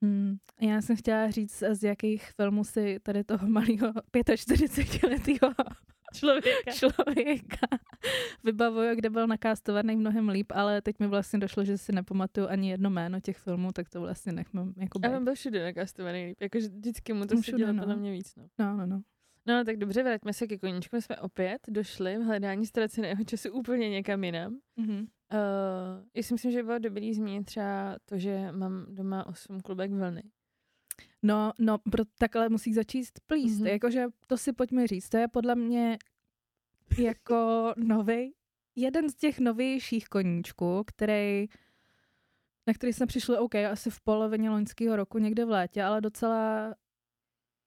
hmm, 0.03 0.37
já 0.61 0.83
jsem 0.83 0.97
chtěla 0.97 1.31
říct, 1.31 1.63
z 1.73 1.85
jakých 1.85 2.33
filmů 2.33 2.65
si 2.65 3.01
tady 3.01 3.25
toho 3.25 3.49
malého 3.49 3.93
45-letého 3.93 5.55
Člověka. 6.19 6.71
člověka 6.73 7.67
vybavuju, 8.45 8.95
kde 8.95 9.11
byl 9.11 9.27
nakástovaný 9.27 9.97
mnohem 9.97 10.29
líp, 10.29 10.53
ale 10.55 10.83
teď 10.83 10.99
mi 10.99 11.07
vlastně 11.07 11.39
došlo, 11.39 11.65
že 11.65 11.79
si 11.79 11.93
nepamatuju 11.93 12.49
ani 12.49 12.71
jedno 12.71 12.91
jméno 12.91 13.21
těch 13.21 13.37
filmů, 13.39 13.73
tak 13.73 13.89
to 13.89 14.01
vlastně 14.01 14.33
nechme 14.33 14.63
jako 14.77 14.99
A 15.03 15.09
být. 15.09 15.17
on 15.17 15.25
byl 15.25 15.35
všude 15.35 15.65
nakastovaný 15.65 16.27
líp, 16.27 16.41
jakože 16.41 16.69
vždycky 16.69 17.13
mu 17.13 17.27
to 17.27 17.41
všude, 17.41 17.73
no. 17.73 17.83
podle 17.83 17.97
mě 17.97 18.13
víc, 18.13 18.37
no. 18.37 18.47
No, 18.59 18.77
no, 18.77 18.87
no. 18.87 19.03
No, 19.49 19.65
tak 19.65 19.77
dobře, 19.77 20.03
vraťme 20.03 20.33
se 20.33 20.47
ke 20.47 20.59
koníčku. 20.59 20.97
My 20.97 21.03
jsme 21.03 21.17
opět 21.17 21.59
došli 21.69 22.19
v 22.19 22.23
hledání 22.23 22.67
ztraceného 22.67 23.25
času 23.25 23.53
úplně 23.53 23.91
někam 23.91 24.25
jinam. 24.25 24.59
Mm-hmm. 24.79 25.07
Uh, 25.33 26.05
já 26.15 26.23
si 26.23 26.35
myslím, 26.35 26.53
že 26.53 26.59
by 26.59 26.67
bylo 26.67 26.79
dobrý 26.79 27.15
zmínit 27.15 27.45
třeba 27.45 27.97
to, 28.05 28.19
že 28.19 28.53
mám 28.53 28.87
doma 28.89 29.27
osm 29.27 29.61
klubek 29.61 29.91
vlny. 29.91 30.23
No, 31.23 31.53
no, 31.59 31.79
pro, 31.79 32.05
takhle 32.19 32.49
musíš 32.49 32.75
začít 32.75 33.09
plíst. 33.27 33.55
Mhm. 33.57 33.65
Mm-hmm. 33.65 33.73
Jakože 33.73 34.07
to 34.27 34.37
si 34.37 34.53
pojďme 34.53 34.87
říct. 34.87 35.09
To 35.09 35.17
je 35.17 35.29
podle 35.29 35.55
mě 35.55 35.99
jako 36.99 37.73
nový, 37.77 38.35
jeden 38.77 39.11
z 39.11 39.15
těch 39.15 39.39
novějších 39.39 40.09
koníčků, 40.09 40.83
který, 40.87 41.47
na 42.67 42.75
který 42.75 42.93
jsme 42.93 43.07
přišli, 43.07 43.39
OK, 43.39 43.55
asi 43.55 43.91
v 43.91 44.01
polovině 44.01 44.51
loňského 44.51 44.97
roku, 44.97 45.19
někde 45.19 45.45
v 45.45 45.51
létě, 45.51 45.83
ale 45.83 46.01
docela 46.01 46.75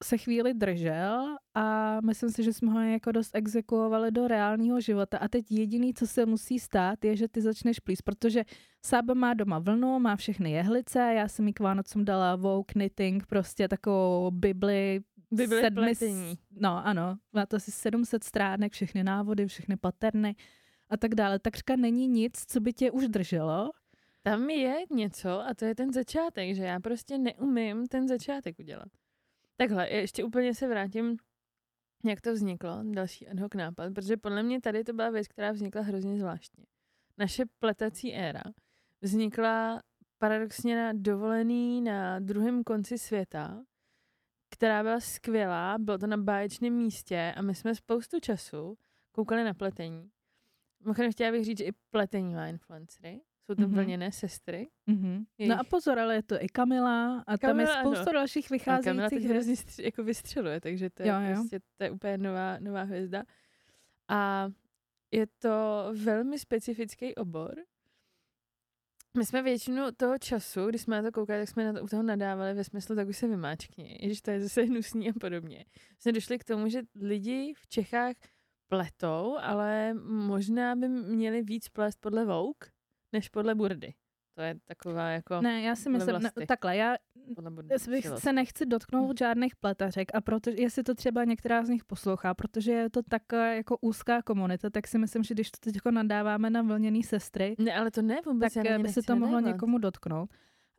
se 0.04 0.18
chvíli 0.18 0.54
držel 0.54 1.36
a 1.56 1.98
myslím 2.02 2.30
si, 2.30 2.44
že 2.44 2.54
jsme 2.54 2.72
ho 2.72 2.80
jako 2.82 3.12
dost 3.12 3.36
exekuovali 3.36 4.12
do 4.12 4.28
reálného 4.28 4.82
života. 4.82 5.18
A 5.18 5.28
teď 5.28 5.52
jediný, 5.52 5.94
co 5.94 6.08
se 6.08 6.26
musí 6.26 6.60
stát, 6.60 7.06
je, 7.06 7.16
že 7.16 7.28
ty 7.28 7.42
začneš 7.42 7.80
plíst, 7.80 8.02
protože 8.02 8.44
Sába 8.86 9.14
má 9.14 9.34
doma 9.34 9.60
vlnu, 9.60 10.00
má 10.00 10.16
všechny 10.16 10.52
jehlice, 10.52 11.00
já 11.00 11.28
jsem 11.28 11.48
jí 11.48 11.54
k 11.54 11.60
Vánocům 11.60 12.06
dala 12.06 12.36
Vogue 12.36 12.66
Knitting, 12.68 13.26
prostě 13.26 13.68
takovou 13.68 14.32
bibli. 14.32 15.02
Bibli 15.32 15.62
sedmi- 15.62 15.74
pletení. 15.74 16.38
No 16.52 16.86
ano, 16.88 17.18
má 17.34 17.46
to 17.46 17.56
asi 17.56 17.72
700 17.72 18.24
stránek, 18.24 18.74
všechny 18.74 19.04
návody, 19.04 19.48
všechny 19.48 19.78
paterny 19.78 20.36
a 20.90 20.98
tak 20.98 21.16
dále. 21.16 21.40
Takřka 21.40 21.76
není 21.76 22.08
nic, 22.08 22.46
co 22.48 22.60
by 22.60 22.74
tě 22.74 22.92
už 22.92 23.08
drželo. 23.08 23.72
Tam 24.24 24.50
je 24.50 24.76
něco 24.92 25.42
a 25.48 25.54
to 25.54 25.66
je 25.66 25.76
ten 25.76 25.94
začátek, 25.94 26.56
že 26.56 26.64
já 26.64 26.80
prostě 26.80 27.18
neumím 27.18 27.88
ten 27.88 28.08
začátek 28.08 28.60
udělat. 28.60 28.88
Takhle, 29.60 29.90
ještě 29.90 30.24
úplně 30.24 30.56
se 30.56 30.68
vrátím, 30.68 31.18
jak 32.06 32.22
to 32.22 32.34
vzniklo, 32.34 32.84
další 32.84 33.28
ad 33.28 33.40
hoc 33.40 33.54
nápad, 33.56 33.94
protože 33.94 34.18
podle 34.18 34.44
mě 34.44 34.62
tady 34.62 34.84
to 34.84 34.94
byla 34.94 35.10
věc, 35.10 35.28
která 35.28 35.52
vznikla 35.52 35.82
hrozně 35.82 36.18
zvláštně. 36.20 36.66
Naše 37.18 37.44
pletací 37.60 38.14
éra 38.14 38.44
vznikla 39.02 39.82
paradoxně 40.18 40.76
na 40.76 40.94
dovolený 40.94 41.82
na 41.82 42.20
druhém 42.20 42.64
konci 42.64 42.98
světa, 42.98 43.64
která 44.50 44.84
byla 44.84 45.00
skvělá, 45.00 45.78
bylo 45.78 45.98
to 45.98 46.08
na 46.08 46.18
báječném 46.18 46.74
místě 46.74 47.34
a 47.38 47.42
my 47.42 47.56
jsme 47.56 47.76
spoustu 47.76 48.20
času 48.20 48.78
koukali 49.12 49.44
na 49.44 49.54
pletení. 49.54 50.12
Mimochodem 50.80 51.12
chtěla 51.12 51.32
bych 51.32 51.46
říct, 51.46 51.58
že 51.58 51.66
i 51.66 51.72
pletení 51.72 52.34
má 52.34 52.48
influencery. 52.48 53.22
Jsou 53.50 53.56
to 53.56 53.62
Mhm. 53.62 53.72
mm-hmm. 53.72 53.76
vlněné 53.76 54.12
sestry. 54.12 54.70
Mm-hmm. 54.88 55.26
Jejich- 55.38 55.50
No 55.50 55.60
a 55.60 55.64
pozor, 55.64 56.00
ale 56.00 56.16
je 56.16 56.24
to 56.24 56.44
i 56.44 56.48
Kamila 56.50 57.24
a 57.28 57.38
tam 57.38 57.60
je 57.60 57.66
Kamila, 57.66 57.82
spousta 57.82 58.02
ano. 58.04 58.14
dalších 58.14 58.46
A 58.46 58.50
Kamila 58.50 58.78
vycházejících 58.78 59.10
teď 59.10 59.18
hvězd. 59.20 59.34
hrozně 59.34 59.54
stři- 59.56 59.84
jako 59.86 60.04
vystřeluje, 60.04 60.62
takže 60.62 60.90
to 60.90 61.04
je, 61.04 61.10
Jo, 61.10 61.16
jo. 61.20 61.36
prostě, 61.36 61.60
to 61.78 61.84
je 61.84 61.92
úplně 61.92 62.18
nová, 62.18 62.58
nová 62.60 62.84
hvězda. 62.84 63.24
A 64.08 64.50
je 65.12 65.28
to 65.28 65.86
velmi 66.04 66.40
specifický 66.40 67.16
obor. 67.16 67.56
My 69.18 69.26
jsme 69.26 69.42
většinu 69.44 69.84
toho 69.98 70.18
času, 70.18 70.66
když 70.68 70.82
jsme 70.82 71.02
na 71.02 71.04
to 71.10 71.12
koukali, 71.12 71.40
tak 71.40 71.50
jsme 71.50 71.66
na 71.74 71.80
to, 71.80 71.84
u 71.86 71.88
toho 71.88 72.04
nadávali 72.04 72.54
ve 72.54 72.64
smyslu, 72.64 72.96
tak 72.96 73.08
už 73.08 73.18
se 73.18 73.28
vymáčkni, 73.28 73.98
když 74.04 74.22
to 74.22 74.32
je 74.32 74.42
zase 74.42 74.62
hnusný 74.70 75.10
a 75.10 75.14
podobně. 75.20 75.66
Jsme 76.00 76.12
došli 76.12 76.40
k 76.40 76.44
tomu, 76.44 76.70
že 76.70 76.82
lidi 76.96 77.54
v 77.58 77.68
Čechách 77.68 78.16
pletou, 78.68 79.38
ale 79.42 79.94
možná 80.04 80.76
by 80.76 80.88
měli 80.90 81.42
víc 81.42 81.70
plést 81.70 82.00
podle 82.02 82.26
Vogue, 82.26 82.70
než 83.14 83.30
podle 83.30 83.56
Burdy. 83.56 83.94
To 84.36 84.42
je 84.42 84.56
taková 84.66 85.10
jako... 85.10 85.42
Ne, 85.42 85.62
já 85.62 85.76
si 85.76 85.90
myslím, 85.90 86.16
ne, 86.22 86.46
takhle, 86.48 86.78
já 86.78 86.96
bych 87.90 88.08
se 88.16 88.34
nechci 88.34 88.66
dotknout 88.66 89.18
žádných 89.20 89.56
pletařek 89.56 90.16
a 90.16 90.22
proto, 90.22 90.50
jestli 90.50 90.84
to 90.84 90.96
třeba 90.96 91.24
některá 91.24 91.66
z 91.66 91.70
nich 91.70 91.86
poslouchá, 91.86 92.34
protože 92.34 92.72
je 92.72 92.90
to 92.90 93.02
tak 93.10 93.22
jako 93.32 93.78
úzká 93.82 94.22
komunita, 94.22 94.70
tak 94.70 94.88
si 94.88 94.98
myslím, 94.98 95.24
že 95.24 95.34
když 95.34 95.52
to 95.52 95.58
teď 95.72 95.82
nadáváme 95.92 96.50
na 96.50 96.62
vlněný 96.62 97.04
sestry, 97.04 97.56
Ne, 97.58 97.74
ale 97.74 97.92
to 97.92 98.02
ne, 98.02 98.20
vůbec 98.26 98.54
tak 98.54 98.66
eh, 98.66 98.80
by 98.80 98.90
se 98.90 99.02
to 99.02 99.16
mohlo 99.16 99.36
nadávat. 99.36 99.56
někomu 99.56 99.78
dotknout. 99.78 100.30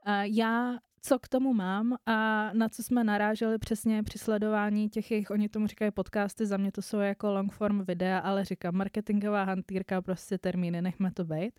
A 0.04 0.24
já, 0.24 0.78
co 1.02 1.18
k 1.18 1.28
tomu 1.28 1.54
mám 1.54 1.96
a 2.06 2.50
na 2.52 2.68
co 2.68 2.82
jsme 2.82 3.04
naráželi 3.04 3.58
přesně 3.58 4.02
při 4.02 4.18
sledování 4.18 4.88
těch 4.88 5.10
jejich, 5.10 5.30
oni 5.30 5.48
tomu 5.48 5.66
říkají 5.66 5.90
podcasty, 5.90 6.46
za 6.46 6.56
mě 6.56 6.72
to 6.72 6.82
jsou 6.82 6.98
jako 6.98 7.30
long 7.32 7.52
form 7.52 7.84
videa, 7.84 8.18
ale 8.18 8.44
říkám, 8.44 8.74
marketingová 8.74 9.42
hantýrka, 9.44 10.02
prostě 10.02 10.38
termíny, 10.38 10.82
nechme 10.82 11.12
to 11.12 11.24
být. 11.24 11.52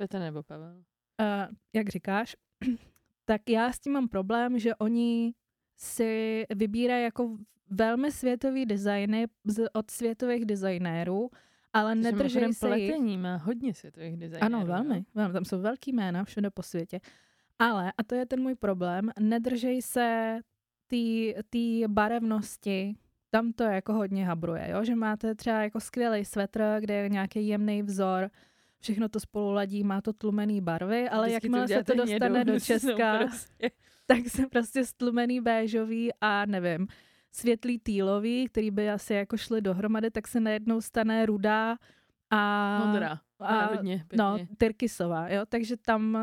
Petr 0.00 0.18
nebo 0.18 0.42
Pavel. 0.42 0.76
Uh, 0.76 1.54
jak 1.72 1.88
říkáš, 1.88 2.36
tak 3.24 3.50
já 3.50 3.72
s 3.72 3.80
tím 3.80 3.92
mám 3.92 4.08
problém, 4.08 4.58
že 4.58 4.74
oni 4.74 5.34
si 5.76 6.44
vybírají 6.54 7.04
jako 7.04 7.36
velmi 7.70 8.12
světový 8.12 8.66
designy 8.66 9.26
z, 9.44 9.66
od 9.72 9.90
světových 9.90 10.44
designérů, 10.44 11.30
ale 11.72 11.94
nedrží 11.94 12.18
mimochodem 12.18 12.52
se 12.52 12.78
jich. 12.78 12.90
pletení 12.90 13.18
má 13.18 13.36
hodně 13.36 13.74
světových 13.74 14.16
designérů. 14.16 14.54
Ano, 14.54 14.66
velmi, 14.66 15.04
velmi. 15.14 15.32
Tam 15.32 15.44
jsou 15.44 15.60
velký 15.60 15.92
jména 15.92 16.24
všude 16.24 16.50
po 16.50 16.62
světě. 16.62 17.00
Ale, 17.58 17.92
a 17.98 18.02
to 18.02 18.14
je 18.14 18.26
ten 18.26 18.42
můj 18.42 18.54
problém, 18.54 19.10
nedržej 19.18 19.82
se 19.82 20.38
té 21.50 21.88
barevnosti, 21.88 22.94
tam 23.30 23.52
to 23.52 23.64
jako 23.64 23.92
hodně 23.92 24.26
habruje, 24.26 24.68
jo? 24.70 24.84
že 24.84 24.94
máte 24.94 25.34
třeba 25.34 25.62
jako 25.62 25.80
skvělý 25.80 26.24
svetr, 26.24 26.76
kde 26.80 26.94
je 26.94 27.08
nějaký 27.08 27.46
jemný 27.48 27.82
vzor, 27.82 28.30
všechno 28.80 29.08
to 29.08 29.20
spolu 29.20 29.50
ladí, 29.50 29.84
má 29.84 30.00
to 30.00 30.12
tlumený 30.12 30.60
barvy, 30.60 31.08
ale 31.08 31.26
Vždycky 31.26 31.46
jakmile 31.46 31.68
se 31.68 31.84
to 31.84 31.94
dostane 31.94 32.28
hnědou 32.40 32.52
do 32.52 32.60
Česka, 32.64 33.18
prostě. 33.18 33.70
tak 34.06 34.26
se 34.28 34.46
prostě 34.46 34.84
stlumený 34.84 35.40
béžový 35.40 36.10
a 36.20 36.46
nevím, 36.46 36.86
světlý 37.32 37.78
týlový, 37.78 38.48
který 38.48 38.70
by 38.70 38.90
asi 38.90 39.14
jako 39.14 39.36
šly 39.36 39.60
dohromady, 39.60 40.10
tak 40.10 40.28
se 40.28 40.40
najednou 40.40 40.80
stane 40.80 41.26
rudá 41.26 41.76
a, 42.30 42.82
Modrá. 42.86 43.20
A, 43.38 43.46
a 43.46 43.74
hodně 43.74 44.04
no, 44.16 44.38
tyrkysová, 44.56 45.28
jo, 45.28 45.42
takže 45.48 45.76
tam 45.76 46.18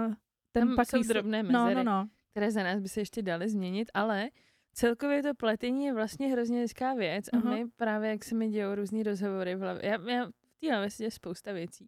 ten 0.52 0.68
Tam 0.68 0.76
pak 0.76 0.88
jsou 0.90 1.04
drobné 1.04 1.44
No, 1.44 1.50
mezery. 1.66 1.76
no, 1.76 1.84
no. 1.84 2.08
které 2.32 2.52
za 2.52 2.64
nás 2.64 2.80
by 2.80 2.90
se 2.90 3.02
ještě 3.02 3.22
daly 3.22 3.50
změnit, 3.50 3.92
ale 3.94 4.30
celkově 4.74 5.24
to 5.24 5.34
pletení 5.36 5.86
je 5.86 5.94
vlastně 5.94 6.28
hrozně 6.28 6.60
hezká 6.60 6.94
věc 6.94 7.26
a 7.34 7.38
Aha. 7.38 7.50
my 7.56 7.66
právě, 7.76 8.10
jak 8.10 8.24
se 8.24 8.36
mi 8.36 8.50
dějou 8.50 8.76
různý 8.76 9.04
rozhovory 9.04 9.56
v 9.56 9.60
hlavě, 9.60 9.82
já, 9.86 9.92
já 10.12 10.26
v 10.28 10.60
té 10.60 10.72
hlavě 10.72 10.90
děje 10.98 11.12
spousta 11.12 11.52
věcí, 11.52 11.88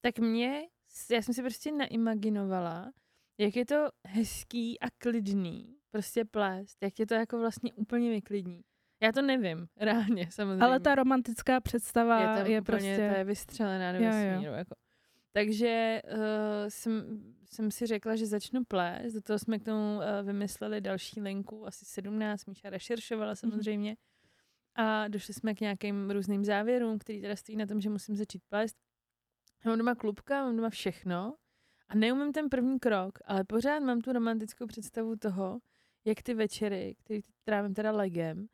tak 0.00 0.18
mě, 0.18 0.62
já 1.10 1.22
jsem 1.22 1.34
si 1.34 1.42
prostě 1.42 1.72
naimaginovala, 1.72 2.92
jak 3.38 3.56
je 3.56 3.66
to 3.66 3.88
hezký 4.06 4.80
a 4.80 4.90
klidný, 4.98 5.76
prostě 5.90 6.24
plést, 6.24 6.82
jak 6.82 6.98
je 6.98 7.06
to 7.06 7.14
jako 7.14 7.38
vlastně 7.38 7.72
úplně 7.72 8.10
vyklidní. 8.10 8.60
Já 9.02 9.12
to 9.12 9.22
nevím, 9.22 9.66
reálně 9.76 10.30
samozřejmě. 10.30 10.64
Ale 10.64 10.80
ta 10.80 10.94
romantická 10.94 11.60
představa 11.60 12.20
je, 12.20 12.22
je, 12.22 12.26
tam 12.26 12.46
je 12.46 12.60
úplně, 12.60 12.62
prostě... 12.62 12.96
to 12.96 13.18
je 13.18 13.24
vystřelená 13.24 13.92
do 13.92 13.98
vesmíru. 13.98 14.52
Jako. 14.52 14.74
Takže 15.32 16.02
uh, 16.12 16.18
jsem, 16.68 17.22
jsem 17.44 17.70
si 17.70 17.86
řekla, 17.86 18.16
že 18.16 18.26
začnu 18.26 18.64
plést. 18.64 19.14
Do 19.14 19.20
toho 19.20 19.38
jsme 19.38 19.58
k 19.58 19.64
tomu 19.64 19.96
uh, 19.96 20.02
vymysleli 20.26 20.80
další 20.80 21.20
linku, 21.20 21.66
asi 21.66 21.84
17. 21.84 22.46
Míša 22.46 22.70
rešeršovala 22.70 23.34
samozřejmě. 23.34 23.96
a 24.74 25.08
došli 25.08 25.34
jsme 25.34 25.54
k 25.54 25.60
nějakým 25.60 26.10
různým 26.10 26.44
závěrům, 26.44 26.98
který 26.98 27.20
teda 27.20 27.36
stojí 27.36 27.56
na 27.56 27.66
tom, 27.66 27.80
že 27.80 27.90
musím 27.90 28.16
začít 28.16 28.42
plést. 28.48 28.76
Já 29.64 29.70
mám 29.70 29.78
doma 29.78 29.94
klubka, 29.94 30.44
mám 30.44 30.56
doma 30.56 30.70
všechno 30.70 31.34
a 31.88 31.94
neumím 31.94 32.32
ten 32.32 32.48
první 32.48 32.78
krok, 32.78 33.18
ale 33.24 33.44
pořád 33.44 33.80
mám 33.80 34.00
tu 34.00 34.12
romantickou 34.12 34.66
představu 34.66 35.16
toho, 35.16 35.60
jak 36.04 36.22
ty 36.22 36.34
večery, 36.34 36.94
který 36.98 37.20
trávím 37.44 37.74
teda 37.74 37.92
legem, 37.92 38.46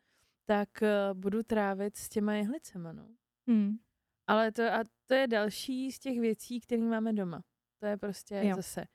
tak 0.45 0.69
uh, 0.81 1.19
budu 1.19 1.43
trávit 1.43 1.97
s 1.97 2.09
těma 2.09 2.33
jehlicema, 2.33 2.91
no. 2.91 3.07
Hmm. 3.47 3.77
Ale 4.27 4.51
to, 4.51 4.63
a 4.63 4.83
to 5.05 5.13
je 5.13 5.27
další 5.27 5.91
z 5.91 5.99
těch 5.99 6.19
věcí, 6.19 6.59
které 6.59 6.81
máme 6.81 7.13
doma. 7.13 7.41
To 7.79 7.85
je 7.85 7.97
prostě 7.97 8.41
jo. 8.43 8.55
zase. 8.55 8.85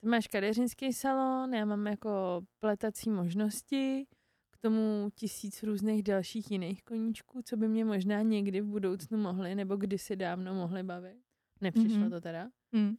Ty 0.00 0.06
máš 0.06 0.26
kadeřinský 0.26 0.92
salon, 0.92 1.54
já 1.54 1.64
mám 1.64 1.86
jako 1.86 2.40
pletací 2.58 3.10
možnosti, 3.10 4.06
k 4.50 4.58
tomu 4.58 5.10
tisíc 5.14 5.62
různých 5.62 6.02
dalších 6.02 6.50
jiných 6.50 6.82
koníčků, 6.82 7.42
co 7.42 7.56
by 7.56 7.68
mě 7.68 7.84
možná 7.84 8.22
někdy 8.22 8.60
v 8.60 8.66
budoucnu 8.66 9.18
mohly, 9.18 9.54
nebo 9.54 9.76
kdysi 9.76 10.16
dávno 10.16 10.54
mohly 10.54 10.82
bavit. 10.82 11.25
Nepřišlo 11.60 11.98
mm-hmm. 11.98 12.10
to 12.10 12.20
teda. 12.20 12.50
Mm. 12.72 12.94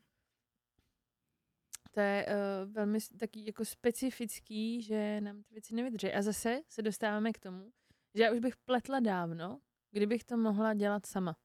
To 1.91 1.99
je 1.99 2.25
uh, 2.25 2.73
velmi 2.73 2.99
taky 3.19 3.45
jako 3.45 3.65
specifický, 3.65 4.81
že 4.81 5.21
nám 5.21 5.43
ty 5.43 5.53
věci 5.53 5.75
nevydrží. 5.75 6.13
A 6.13 6.21
zase 6.21 6.61
se 6.69 6.81
dostáváme 6.81 7.33
k 7.33 7.39
tomu, 7.39 7.71
že 8.15 8.23
já 8.23 8.31
už 8.31 8.39
bych 8.39 8.57
pletla 8.57 8.99
dávno, 8.99 9.59
kdybych 9.91 10.23
to 10.23 10.37
mohla 10.37 10.73
dělat 10.73 11.05
sama. 11.05 11.35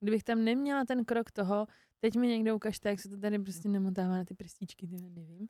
Kdybych 0.00 0.24
tam 0.24 0.44
neměla 0.44 0.84
ten 0.84 1.04
krok 1.04 1.30
toho, 1.30 1.66
teď 2.00 2.16
mi 2.16 2.28
někdo 2.28 2.56
ukažte, 2.56 2.88
jak 2.88 3.00
se 3.00 3.08
to 3.08 3.18
tady 3.18 3.38
prostě 3.38 3.68
nemotává 3.68 4.16
na 4.16 4.24
ty 4.24 4.34
prstíčky, 4.34 4.86
ty 4.86 4.96
nevím. 4.96 5.48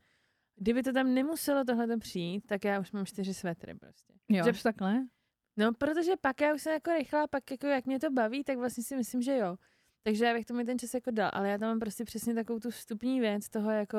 Kdyby 0.57 0.83
to 0.83 0.93
tam 0.93 1.15
nemuselo 1.15 1.65
tohle 1.65 1.97
přijít, 1.97 2.47
tak 2.47 2.65
já 2.65 2.81
už 2.81 2.93
mám 2.93 3.07
čtyři 3.07 3.35
svetry 3.35 3.75
prostě. 3.75 4.15
Jo, 4.29 4.53
že 4.53 4.63
takhle? 4.63 5.07
No, 5.57 5.73
protože 5.75 6.13
pak 6.21 6.41
já 6.41 6.55
už 6.55 6.63
jsem 6.63 6.73
jako 6.73 6.93
rychlá, 6.93 7.27
pak 7.27 7.51
jako 7.51 7.67
jak 7.67 7.87
mě 7.87 8.01
to 8.01 8.11
baví, 8.11 8.45
tak 8.45 8.59
vlastně 8.59 8.85
si 8.85 8.97
myslím, 8.97 9.23
že 9.23 9.37
jo. 9.37 9.57
Takže 10.03 10.25
já 10.25 10.35
bych 10.35 10.47
tomu 10.47 10.65
ten 10.65 10.79
čas 10.79 10.95
jako 10.95 11.11
dal, 11.11 11.31
ale 11.33 11.49
já 11.49 11.59
tam 11.59 11.69
mám 11.69 11.81
prostě 11.81 12.05
přesně 12.05 12.35
takovou 12.35 12.59
tu 12.59 12.71
vstupní 12.71 13.21
věc 13.21 13.49
toho 13.49 13.71
jako 13.71 13.99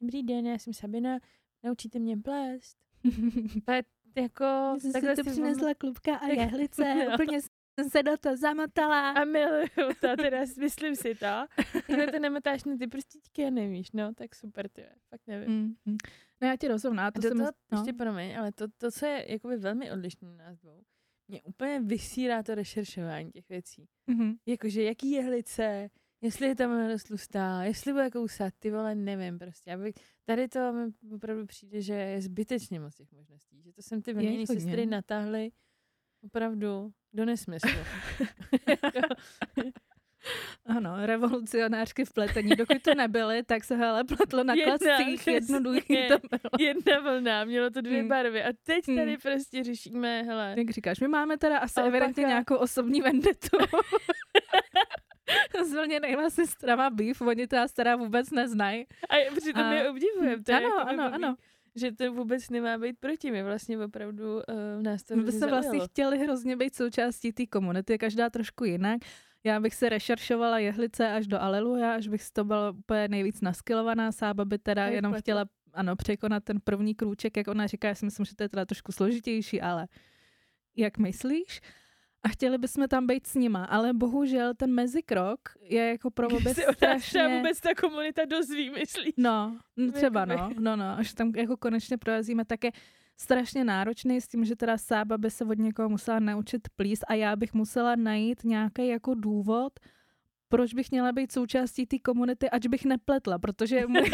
dobrý 0.00 0.22
den, 0.22 0.46
já 0.46 0.58
jsem 0.58 0.72
Sabina, 0.72 1.18
naučíte 1.64 1.98
mě 1.98 2.16
plést. 2.16 2.78
to 3.64 3.72
je 3.72 3.82
jako... 4.16 4.76
Jsem 4.78 4.92
si 4.92 5.16
to 5.16 5.30
přinesla 5.30 5.74
klubka 5.74 6.16
a 6.16 6.26
jehlice, 6.32 6.94
no. 7.08 7.14
úplně 7.14 7.40
jsem 7.80 7.90
se 7.90 8.02
do 8.02 8.16
toho 8.16 8.36
zamotala. 8.36 9.10
A 9.10 9.24
miluju 9.24 9.94
to, 10.00 10.16
teda 10.16 10.38
myslím 10.58 10.96
si 10.96 11.14
to. 11.14 11.46
Když 11.86 12.10
to 12.12 12.18
nemotáš 12.18 12.64
na 12.64 12.76
ty 12.76 12.86
prstíčky 12.86 13.44
a 13.46 13.50
nevíš, 13.50 13.92
no, 13.92 14.14
tak 14.14 14.34
super, 14.34 14.68
ty, 14.68 14.86
fakt 15.10 15.26
nevím. 15.26 15.50
Mm, 15.50 15.74
mm. 15.84 15.96
No 16.40 16.48
já 16.48 16.56
ti 16.56 16.68
rozumím, 16.68 17.00
to, 17.14 17.20
to 17.20 17.28
jsem... 17.28 17.38
To, 17.38 17.44
no. 17.72 17.78
Ještě 17.78 17.92
promiň, 17.92 18.38
ale 18.38 18.52
to, 18.52 18.66
to, 18.68 18.90
co 18.90 19.06
je 19.06 19.32
jakoby 19.32 19.56
velmi 19.56 19.92
odlišné 19.92 20.28
na 20.28 20.44
nás 20.44 20.58
dvou, 20.58 20.82
mě 21.28 21.42
úplně 21.42 21.80
vysírá 21.80 22.42
to 22.42 22.54
rešeršování 22.54 23.30
těch 23.30 23.48
věcí. 23.48 23.88
Mm-hmm. 24.08 24.36
Jakože 24.46 24.82
jaký 24.82 25.10
jehlice, 25.10 25.90
jestli 26.20 26.46
je 26.46 26.54
tam 26.54 26.98
tlustá, 27.06 27.62
jestli 27.62 27.92
bude 27.92 28.10
kousat, 28.10 28.54
ty 28.58 28.70
vole, 28.70 28.94
nevím 28.94 29.38
prostě. 29.38 29.72
Aby, 29.72 29.92
tady 30.24 30.48
to 30.48 30.72
mi 30.72 31.14
opravdu 31.14 31.46
přijde, 31.46 31.80
že 31.80 31.94
je 31.94 32.22
zbytečně 32.22 32.80
moc 32.80 32.94
těch 32.94 33.12
možností. 33.12 33.62
Že 33.62 33.72
to 33.72 33.82
jsem 33.82 34.02
ty 34.02 34.12
vymění 34.12 34.46
sestry 34.46 34.86
natáhly 34.86 35.50
opravdu 36.22 36.92
do 37.12 37.24
nesmyslu. 37.24 37.70
Ano, 40.66 41.06
revolucionářky 41.06 42.04
v 42.04 42.12
pletení. 42.12 42.56
Dokud 42.56 42.82
to 42.82 42.94
nebyly, 42.94 43.42
tak 43.42 43.64
se 43.64 43.76
hele 43.76 44.04
pletlo 44.04 44.44
na 44.44 44.54
klascích, 44.64 45.26
jednoduchý 45.26 46.08
to 46.08 46.18
bylo. 46.30 46.50
Jedna 46.58 47.00
vlna, 47.00 47.44
mělo 47.44 47.70
to 47.70 47.80
dvě 47.80 47.98
hmm. 47.98 48.08
barvy 48.08 48.42
a 48.42 48.48
teď 48.64 48.86
tady 48.86 49.10
hmm. 49.10 49.20
prostě 49.22 49.64
řešíme, 49.64 50.22
hele. 50.22 50.54
Jak 50.58 50.70
říkáš, 50.70 51.00
my 51.00 51.08
máme 51.08 51.38
teda 51.38 51.58
asi 51.58 51.80
evidentně 51.80 52.24
nějakou 52.24 52.56
osobní 52.56 53.00
vendetu. 53.00 53.58
s 55.64 55.72
vlněnýma 55.72 56.30
sestrama 56.30 56.90
býv, 56.90 57.20
oni 57.20 57.46
ta 57.46 57.68
stará 57.68 57.96
vůbec 57.96 58.30
neznají. 58.30 58.86
A 59.10 59.34
přitom 59.36 59.62
a... 59.62 59.72
je 59.72 59.90
obdivujem. 59.90 60.44
To 60.44 60.52
ano, 60.52 60.60
je 60.60 60.64
jako 60.64 60.88
ano, 60.88 61.14
ano 61.14 61.36
že 61.78 61.92
to 61.92 62.12
vůbec 62.12 62.50
nemá 62.50 62.78
být 62.78 62.96
proti. 63.00 63.30
My 63.30 63.42
vlastně 63.42 63.78
opravdu 63.78 64.34
uh, 64.34 64.82
nás 64.82 65.02
to 65.02 65.16
My 65.16 65.22
bychom 65.22 65.48
vlastně 65.48 65.80
chtěli 65.80 66.18
hrozně 66.18 66.56
být 66.56 66.74
součástí 66.74 67.32
té 67.32 67.46
komunity, 67.46 67.98
každá 67.98 68.30
trošku 68.30 68.64
jinak. 68.64 69.00
Já 69.44 69.60
bych 69.60 69.74
se 69.74 69.88
rešeršovala 69.88 70.58
jehlice 70.58 71.08
až 71.12 71.26
do 71.26 71.40
Aleluja, 71.40 71.94
až 71.94 72.08
bych 72.08 72.30
to 72.30 72.44
byla 72.44 72.70
úplně 72.70 73.08
nejvíc 73.08 73.40
naskilovaná. 73.40 74.12
Sába 74.12 74.44
by 74.44 74.58
teda 74.58 74.86
je 74.86 74.94
jenom 74.94 75.14
chtěla 75.14 75.44
ano, 75.74 75.96
překonat 75.96 76.44
ten 76.44 76.60
první 76.64 76.94
krůček, 76.94 77.36
jak 77.36 77.48
ona 77.48 77.66
říká, 77.66 77.88
já 77.88 77.94
si 77.94 78.04
myslím, 78.04 78.26
že 78.26 78.36
to 78.36 78.42
je 78.42 78.48
teda 78.48 78.64
trošku 78.64 78.92
složitější, 78.92 79.60
ale 79.60 79.88
jak 80.76 80.98
myslíš? 80.98 81.60
a 82.22 82.28
chtěli 82.28 82.58
bychom 82.58 82.88
tam 82.88 83.06
být 83.06 83.26
s 83.26 83.34
nima, 83.34 83.64
ale 83.64 83.92
bohužel 83.92 84.54
ten 84.54 84.74
mezikrok 84.74 85.40
je 85.60 85.88
jako 85.88 86.10
pro 86.10 86.28
obě 86.36 86.54
strašně... 86.54 87.28
vůbec 87.28 87.60
ta 87.60 87.74
komunita 87.74 88.24
dozví, 88.24 88.70
myslíš? 88.70 89.12
No, 89.16 89.58
třeba 89.92 90.24
no, 90.24 90.50
no, 90.58 90.76
no, 90.76 90.98
až 90.98 91.12
tam 91.12 91.32
jako 91.36 91.56
konečně 91.56 91.98
prorazíme, 91.98 92.44
tak 92.44 92.64
je 92.64 92.70
strašně 93.20 93.64
náročný 93.64 94.20
s 94.20 94.28
tím, 94.28 94.44
že 94.44 94.56
teda 94.56 94.78
Sába 94.78 95.18
by 95.18 95.30
se 95.30 95.44
od 95.44 95.58
někoho 95.58 95.88
musela 95.88 96.18
naučit 96.18 96.68
plíst 96.76 97.04
a 97.08 97.14
já 97.14 97.36
bych 97.36 97.54
musela 97.54 97.96
najít 97.96 98.44
nějaký 98.44 98.88
jako 98.88 99.14
důvod, 99.14 99.72
proč 100.48 100.74
bych 100.74 100.90
měla 100.90 101.12
být 101.12 101.32
součástí 101.32 101.86
té 101.86 101.98
komunity, 101.98 102.50
ať 102.50 102.68
bych 102.68 102.84
nepletla, 102.84 103.38
protože... 103.38 103.86
Můj... 103.86 104.10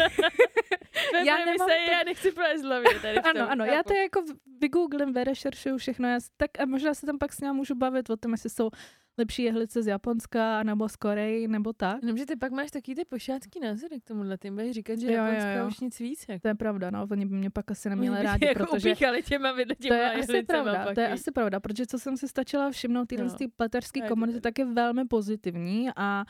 já, 1.25 1.37
nemám 1.37 1.69
se, 1.69 1.75
to... 1.85 1.91
já 1.91 2.03
nechci 2.05 2.33
hlavě 2.63 2.99
tady 2.99 3.19
v 3.19 3.23
tom, 3.23 3.41
Ano, 3.41 3.51
ano, 3.51 3.65
já 3.65 3.83
to 3.83 3.93
jako 3.93 4.23
vygooglím, 4.61 5.13
vyrešeršuju 5.13 5.77
všechno, 5.77 6.07
já, 6.07 6.19
tak 6.37 6.59
a 6.59 6.65
možná 6.65 6.93
se 6.93 7.05
tam 7.05 7.17
pak 7.17 7.33
s 7.33 7.39
ním 7.39 7.53
můžu 7.53 7.75
bavit 7.75 8.09
o 8.09 8.17
tom, 8.17 8.31
jestli 8.31 8.49
jsou 8.49 8.69
lepší 9.17 9.43
jehlice 9.43 9.83
z 9.83 9.87
Japonska 9.87 10.63
nebo 10.63 10.89
z 10.89 10.95
Koreji 10.95 11.47
nebo 11.47 11.73
tak. 11.73 12.03
No, 12.03 12.17
že 12.17 12.25
ty 12.25 12.35
pak 12.35 12.51
máš 12.51 12.71
taky 12.71 12.95
ty 12.95 13.05
pošátský 13.05 13.59
názory 13.59 13.99
k 13.99 14.03
tomuhle, 14.03 14.37
ty 14.37 14.51
budeš 14.51 14.71
říkat, 14.71 14.99
že 14.99 15.07
jo, 15.07 15.13
Japonská 15.13 15.51
jo, 15.51 15.59
jo. 15.59 15.67
už 15.67 15.79
nic 15.79 15.99
víc. 15.99 16.25
Jako. 16.29 16.41
To 16.41 16.47
je 16.47 16.55
pravda, 16.55 16.91
no, 16.91 17.07
oni 17.11 17.25
by 17.25 17.35
mě 17.35 17.49
pak 17.49 17.71
asi 17.71 17.89
neměli 17.89 18.23
rádi, 18.23 18.45
jako 18.47 18.65
protože... 18.65 18.95
těma 19.23 19.51
vidle 19.51 19.75
těma 19.75 19.95
to 19.95 20.01
je 20.01 20.11
asi 20.11 20.43
pravda, 20.43 20.93
to 20.93 20.99
je 20.99 21.09
asi 21.09 21.31
pravda, 21.31 21.59
protože 21.59 21.85
co 21.85 21.99
jsem 21.99 22.17
si 22.17 22.27
stačila 22.27 22.71
všimnout, 22.71 23.05
tyhle 23.05 23.25
no. 23.41 23.47
pleterské 23.55 24.01
komunity, 24.01 24.41
tak 24.41 24.59
je 24.59 24.65
velmi 24.65 25.05
pozitivní 25.05 25.89
a 25.95 26.25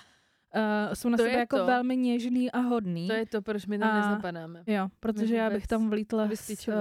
Uh, 0.56 0.94
jsou 0.94 1.10
na 1.10 1.18
to 1.18 1.24
sebe 1.24 1.38
jako 1.38 1.58
to. 1.58 1.66
velmi 1.66 1.98
něžný 1.98 2.52
a 2.52 2.60
hodný. 2.60 3.08
To 3.08 3.14
je 3.14 3.26
to, 3.26 3.42
proč 3.42 3.66
my 3.66 3.80
tam 3.80 3.90
a, 3.90 4.10
nezapadáme. 4.10 4.64
Jo, 4.68 4.88
protože 5.00 5.36
já 5.36 5.50
bych 5.50 5.68
tam 5.68 5.90
vlítla 5.90 6.30
s, 6.34 6.68
uh, 6.68 6.74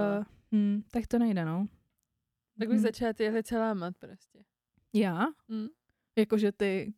hm, 0.51 0.81
tak 0.91 1.07
to 1.07 1.19
nejde, 1.19 1.45
no. 1.45 1.67
Tak 2.59 2.69
bych 2.69 2.77
hm. 2.77 2.81
začala 2.81 3.13
tyhle 3.13 3.43
celá 3.43 3.73
mat 3.73 3.93
prostě. 3.99 4.39
Já? 4.93 5.25
Hm. 5.51 5.67
Jakože 6.15 6.51
ty, 6.51 6.93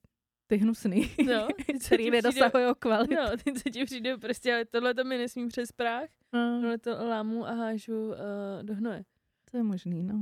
ty 0.48 0.58
hnusný, 0.58 1.12
no, 1.26 1.48
který 1.86 2.12
nedosahují 2.12 2.66
kvalitu. 2.80 3.16
No, 3.16 3.38
ty, 3.44 3.54
co 3.54 3.70
ti 3.70 3.86
přijde 3.86 4.18
prostě, 4.18 4.54
ale 4.54 4.66
tohle 4.66 4.94
to 4.94 5.04
mi 5.04 5.18
nesmím 5.18 5.48
přes 5.48 5.72
práh, 5.72 6.10
uh. 6.34 6.62
tohle 6.62 6.78
to 6.78 7.08
lámu 7.08 7.48
a 7.48 7.52
hážu 7.52 8.08
uh, 8.08 8.16
do 8.62 8.76
hnoje. 8.76 9.04
To 9.52 9.58
je 9.58 9.64
možný, 9.64 10.04
no. 10.04 10.20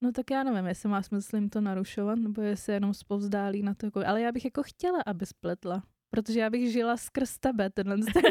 No 0.00 0.12
tak 0.12 0.30
já 0.30 0.42
nevím, 0.42 0.66
jestli 0.66 0.88
má 0.88 1.02
smysl 1.02 1.36
jim 1.36 1.48
to 1.48 1.60
narušovat, 1.60 2.18
nebo 2.18 2.42
jestli 2.42 2.72
jenom 2.72 2.94
spovzdálí 2.94 3.62
na 3.62 3.74
to. 3.74 3.86
Jako, 3.86 4.00
ale 4.06 4.20
já 4.20 4.32
bych 4.32 4.44
jako 4.44 4.62
chtěla, 4.62 5.02
aby 5.06 5.26
spletla. 5.26 5.82
Protože 6.10 6.40
já 6.40 6.50
bych 6.50 6.72
žila 6.72 6.96
skrz 6.96 7.38
tebe, 7.38 7.70
tenhle 7.70 7.96
ten 8.12 8.22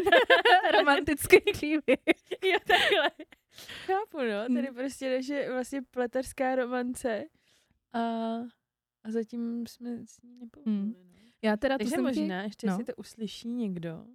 romantický 0.78 1.40
příběh. 1.52 1.98
jo, 2.44 2.58
takhle. 2.66 3.10
Chápu, 3.86 4.18
no. 4.18 4.54
Tady 4.54 4.72
prostě 4.72 5.06
je 5.06 5.52
vlastně 5.52 5.82
pleterská 5.90 6.54
romance 6.54 7.24
a, 7.92 8.00
a 9.08 9.10
zatím 9.10 9.66
jsme 9.66 10.06
s 10.06 10.22
ní 10.22 10.36
nepovolili. 10.38 10.82
Hmm. 10.82 10.92
No. 10.92 11.08
Já 11.42 11.56
teda 11.56 11.78
Takže 11.78 11.96
to 11.96 12.02
možná, 12.02 12.42
ještě 12.42 12.66
no. 12.66 12.76
si 12.76 12.84
to 12.84 12.92
uslyší 12.96 13.48
někdo, 13.48 14.06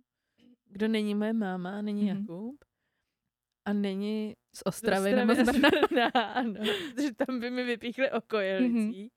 kdo 0.66 0.88
není 0.88 1.16
moje 1.16 1.34
máma, 1.34 1.82
není 1.82 2.04
mm-hmm. 2.04 2.20
Jakub, 2.20 2.66
a 3.66 3.74
není 3.74 4.36
z 4.56 4.62
Ostravy, 4.66 5.10
z 5.10 5.14
Ostravy 5.14 5.44
nebo 5.44 5.52
z 5.52 5.60
Brna. 5.90 6.10
ano, 6.10 6.54
protože 6.96 7.14
tam 7.14 7.40
by 7.40 7.50
mi 7.50 7.64
vypíchli 7.64 8.12
oko 8.12 8.38
jelicí. 8.38 9.04
Mm-hmm. 9.04 9.10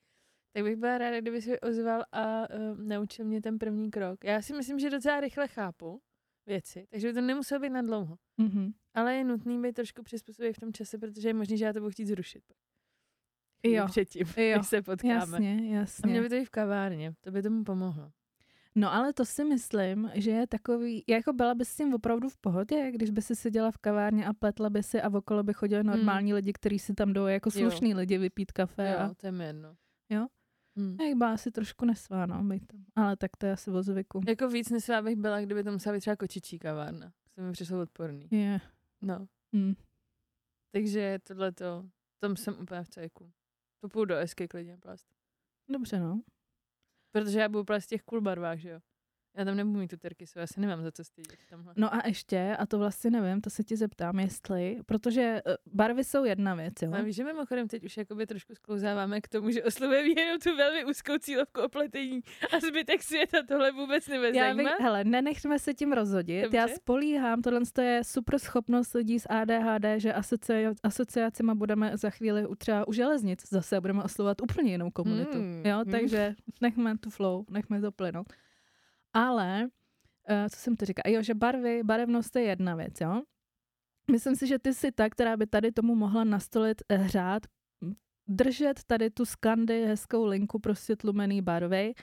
Tak 0.52 0.64
bych 0.64 0.76
byla 0.76 0.98
ráda, 0.98 1.20
kdyby 1.20 1.42
se 1.42 1.60
ozval 1.60 2.04
a 2.12 2.50
uh, 2.50 2.78
naučil 2.78 3.24
mě 3.24 3.42
ten 3.42 3.58
první 3.58 3.90
krok. 3.90 4.24
Já 4.24 4.42
si 4.42 4.52
myslím, 4.52 4.78
že 4.78 4.90
docela 4.90 5.20
rychle 5.20 5.48
chápu 5.48 6.00
věci, 6.46 6.86
takže 6.90 7.08
by 7.08 7.14
to 7.14 7.20
nemuselo 7.20 7.60
být 7.60 7.70
na 7.70 7.82
dlouho. 7.82 8.16
Mm-hmm. 8.40 8.72
Ale 8.94 9.14
je 9.14 9.24
nutný 9.24 9.62
být 9.62 9.72
trošku 9.72 10.02
přizpůsobit 10.02 10.56
v 10.56 10.60
tom 10.60 10.72
čase, 10.72 10.98
protože 10.98 11.28
je 11.28 11.34
možné, 11.34 11.56
že 11.56 11.64
já 11.64 11.72
to 11.72 11.80
budu 11.80 11.90
chtít 11.90 12.06
zrušit. 12.06 12.42
Jo. 13.72 13.86
Předtím, 13.90 14.26
jo. 14.36 14.58
než 14.58 14.66
se 14.66 14.82
potkáme. 14.82 15.14
Jasně, 15.14 15.76
jasně. 15.76 16.02
A 16.04 16.06
mě 16.06 16.20
by 16.20 16.28
to 16.28 16.34
i 16.34 16.44
v 16.44 16.50
kavárně, 16.50 17.14
to 17.20 17.30
by 17.30 17.42
tomu 17.42 17.64
pomohlo. 17.64 18.10
No 18.78 18.94
ale 18.94 19.12
to 19.12 19.24
si 19.24 19.44
myslím, 19.44 20.10
že 20.14 20.30
je 20.30 20.46
takový, 20.46 21.04
jako 21.08 21.32
byla 21.32 21.54
by 21.54 21.64
s 21.64 21.76
tím 21.76 21.94
opravdu 21.94 22.28
v 22.28 22.36
pohodě, 22.36 22.90
když 22.90 23.10
by 23.10 23.22
si 23.22 23.36
seděla 23.36 23.70
v 23.70 23.78
kavárně 23.78 24.26
a 24.26 24.32
pletla 24.32 24.70
by 24.70 24.82
si 24.82 25.02
a 25.02 25.08
okolo 25.08 25.42
by 25.42 25.52
chodili 25.52 25.82
hmm. 25.82 25.90
normální 25.90 26.30
hmm. 26.30 26.36
lidi, 26.36 26.52
kteří 26.52 26.78
si 26.78 26.94
tam 26.94 27.12
jdou 27.12 27.26
jako 27.26 27.50
slušný 27.50 27.90
jo. 27.90 27.96
lidi 27.96 28.18
vypít 28.18 28.52
kafe. 28.52 28.90
Jo, 28.90 28.98
a... 28.98 29.14
to 29.14 29.26
je 29.26 29.32
jedno. 29.46 29.76
Jo? 30.10 30.26
Hmm. 30.76 30.96
Jak 31.00 31.18
byla 31.18 31.32
asi 31.32 31.50
trošku 31.50 31.84
nesvá, 31.84 32.26
no, 32.26 32.44
být 32.44 32.66
tam. 32.66 32.84
Ale 32.96 33.16
tak 33.16 33.30
to 33.38 33.46
je 33.46 33.52
asi 33.52 33.70
o 33.70 33.82
zvyku. 33.82 34.20
Jako 34.28 34.48
víc 34.48 34.70
nesvá 34.70 35.02
bych 35.02 35.16
byla, 35.16 35.40
kdyby 35.40 35.64
to 35.64 35.72
musela 35.72 35.92
být 35.92 36.00
třeba 36.00 36.16
kočičí 36.16 36.58
kavárna. 36.58 37.12
To 37.34 37.42
mi 37.42 37.52
přišlo 37.52 37.80
odporný. 37.80 38.28
Je. 38.30 38.38
Yeah. 38.38 38.62
No. 39.02 39.26
Hmm. 39.52 39.74
Takže 40.72 41.18
tohle 41.22 41.52
to, 41.52 41.84
tom 42.18 42.36
jsem 42.36 42.54
úplně 42.60 42.82
v 42.82 42.88
cajku. 42.88 43.30
To 43.80 43.88
půjdu 43.88 44.04
do 44.04 44.16
esky 44.16 44.48
klidně 44.48 44.78
plast. 44.78 45.06
Dobře, 45.68 45.98
no. 46.00 46.22
Protože 47.12 47.40
já 47.40 47.48
budu 47.48 47.64
plast 47.64 47.84
v 47.84 47.88
těch 47.88 48.02
cool 48.02 48.20
barvách, 48.20 48.58
že 48.58 48.70
jo. 48.70 48.80
Já 49.36 49.44
tam 49.44 49.56
nebudu 49.56 49.78
mít 49.78 49.88
tu 49.88 49.96
terkisu, 49.96 50.38
já 50.38 50.46
se 50.46 50.60
nemám 50.60 50.82
za 50.82 50.92
co 50.92 51.04
stydět 51.04 51.38
tamhle. 51.50 51.72
No 51.76 51.94
a 51.94 52.02
ještě, 52.06 52.56
a 52.58 52.66
to 52.66 52.78
vlastně 52.78 53.10
nevím, 53.10 53.40
to 53.40 53.50
se 53.50 53.64
ti 53.64 53.76
zeptám, 53.76 54.18
jestli, 54.18 54.78
protože 54.86 55.42
eh, 55.46 55.56
barvy 55.72 56.04
jsou 56.04 56.24
jedna 56.24 56.54
věc, 56.54 56.74
jo. 56.82 56.92
A 56.94 57.02
víš, 57.02 57.16
že 57.16 57.24
mimochodem 57.24 57.68
teď 57.68 57.84
už 57.84 57.96
jakoby 57.96 58.26
trošku 58.26 58.54
sklouzáváme 58.54 59.20
k 59.20 59.28
tomu, 59.28 59.50
že 59.50 59.64
oslovujeme 59.64 60.20
jenom 60.20 60.40
tu 60.40 60.56
velmi 60.56 60.84
úzkou 60.84 61.18
cílovku 61.18 61.60
opletení 61.60 62.20
a 62.56 62.60
zbytek 62.60 63.02
světa 63.02 63.38
tohle 63.48 63.72
vůbec 63.72 64.08
Já 64.08 64.14
nezajímá. 64.20 64.62
bych, 64.62 64.80
hele, 64.80 65.04
nenechme 65.04 65.58
se 65.58 65.74
tím 65.74 65.92
rozhodit. 65.92 66.42
Dobře. 66.42 66.56
Já 66.56 66.68
spolíhám, 66.68 67.42
tohle 67.42 67.60
to 67.72 67.80
je 67.80 68.04
super 68.04 68.38
schopnost 68.38 68.94
lidí 68.94 69.20
s 69.20 69.26
ADHD, 69.28 69.84
že 69.96 70.12
asocia, 70.12 70.72
asociacima 70.82 71.54
budeme 71.54 71.96
za 71.96 72.10
chvíli 72.10 72.46
u 72.46 72.54
třeba 72.54 72.88
u 72.88 72.92
železnic 72.92 73.48
zase 73.48 73.80
budeme 73.80 74.02
oslovovat 74.02 74.40
úplně 74.42 74.70
jinou 74.70 74.90
komunitu. 74.90 75.38
Mm, 75.38 75.62
Jo, 75.66 75.78
mm. 75.84 75.90
takže 75.90 76.34
nechme 76.60 76.98
tu 76.98 77.10
flow, 77.10 77.44
nechme 77.50 77.80
to 77.80 77.92
plynout. 77.92 78.32
Ale, 79.16 79.68
uh, 80.30 80.48
co 80.50 80.56
jsem 80.56 80.76
to 80.76 80.84
říkala, 80.84 81.14
jo, 81.14 81.22
že 81.22 81.34
barvy, 81.34 81.82
barevnost 81.82 82.36
je 82.36 82.42
jedna 82.42 82.74
věc, 82.74 83.00
jo. 83.00 83.22
Myslím 84.10 84.36
si, 84.36 84.46
že 84.46 84.58
ty 84.58 84.74
jsi 84.74 84.92
ta, 84.92 85.10
která 85.10 85.36
by 85.36 85.46
tady 85.46 85.72
tomu 85.72 85.94
mohla 85.94 86.24
nastolit 86.24 86.82
eh, 86.88 86.96
hřát, 86.96 87.42
m, 87.82 87.94
držet 88.28 88.84
tady 88.86 89.10
tu 89.10 89.24
skandy, 89.24 89.86
hezkou 89.86 90.24
linku, 90.24 90.58
prostě 90.58 90.96
tlumený 90.96 91.42
barvy 91.42 91.94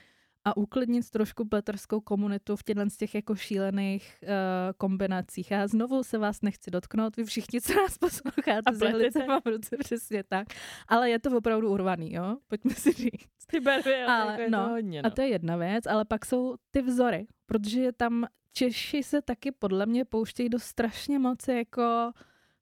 a 0.44 0.56
uklidnit 0.56 1.10
trošku 1.10 1.44
pleterskou 1.44 2.00
komunitu 2.00 2.56
v 2.56 2.62
těchto 2.62 2.90
z 2.90 2.96
těch 2.96 3.14
jako 3.14 3.34
šílených 3.34 4.18
uh, 4.22 4.28
kombinacích. 4.76 5.50
Já 5.50 5.66
znovu 5.66 6.02
se 6.02 6.18
vás 6.18 6.42
nechci 6.42 6.70
dotknout, 6.70 7.16
vy 7.16 7.24
všichni, 7.24 7.60
co 7.60 7.74
nás 7.74 7.96
A 7.96 7.98
posloucháte, 8.00 8.74
s 8.74 8.80
jehlicema 8.80 9.40
v 9.40 9.46
ruce, 9.46 9.76
přesně 9.76 10.24
tak. 10.24 10.48
Ale 10.88 11.10
je 11.10 11.18
to 11.18 11.36
opravdu 11.36 11.70
urvaný, 11.70 12.12
jo? 12.12 12.36
Pojďme 12.48 12.74
si 12.74 12.92
říct. 12.92 13.46
Ty 13.46 13.60
barvy, 13.60 14.02
ale, 14.02 14.22
Ale 14.22 14.32
jako 14.32 14.42
je 14.42 14.50
no, 14.50 14.64
to 14.64 14.70
hodně, 14.70 15.02
no. 15.02 15.06
A 15.06 15.10
to 15.10 15.22
je 15.22 15.28
jedna 15.28 15.56
věc, 15.56 15.86
ale 15.86 16.04
pak 16.04 16.26
jsou 16.26 16.56
ty 16.70 16.82
vzory, 16.82 17.26
protože 17.46 17.80
je 17.80 17.92
tam 17.92 18.26
Češi 18.56 19.02
se 19.02 19.22
taky 19.22 19.52
podle 19.52 19.86
mě 19.86 20.04
pouštějí 20.04 20.48
do 20.48 20.58
strašně 20.58 21.18
moc 21.18 21.48
jako 21.48 22.12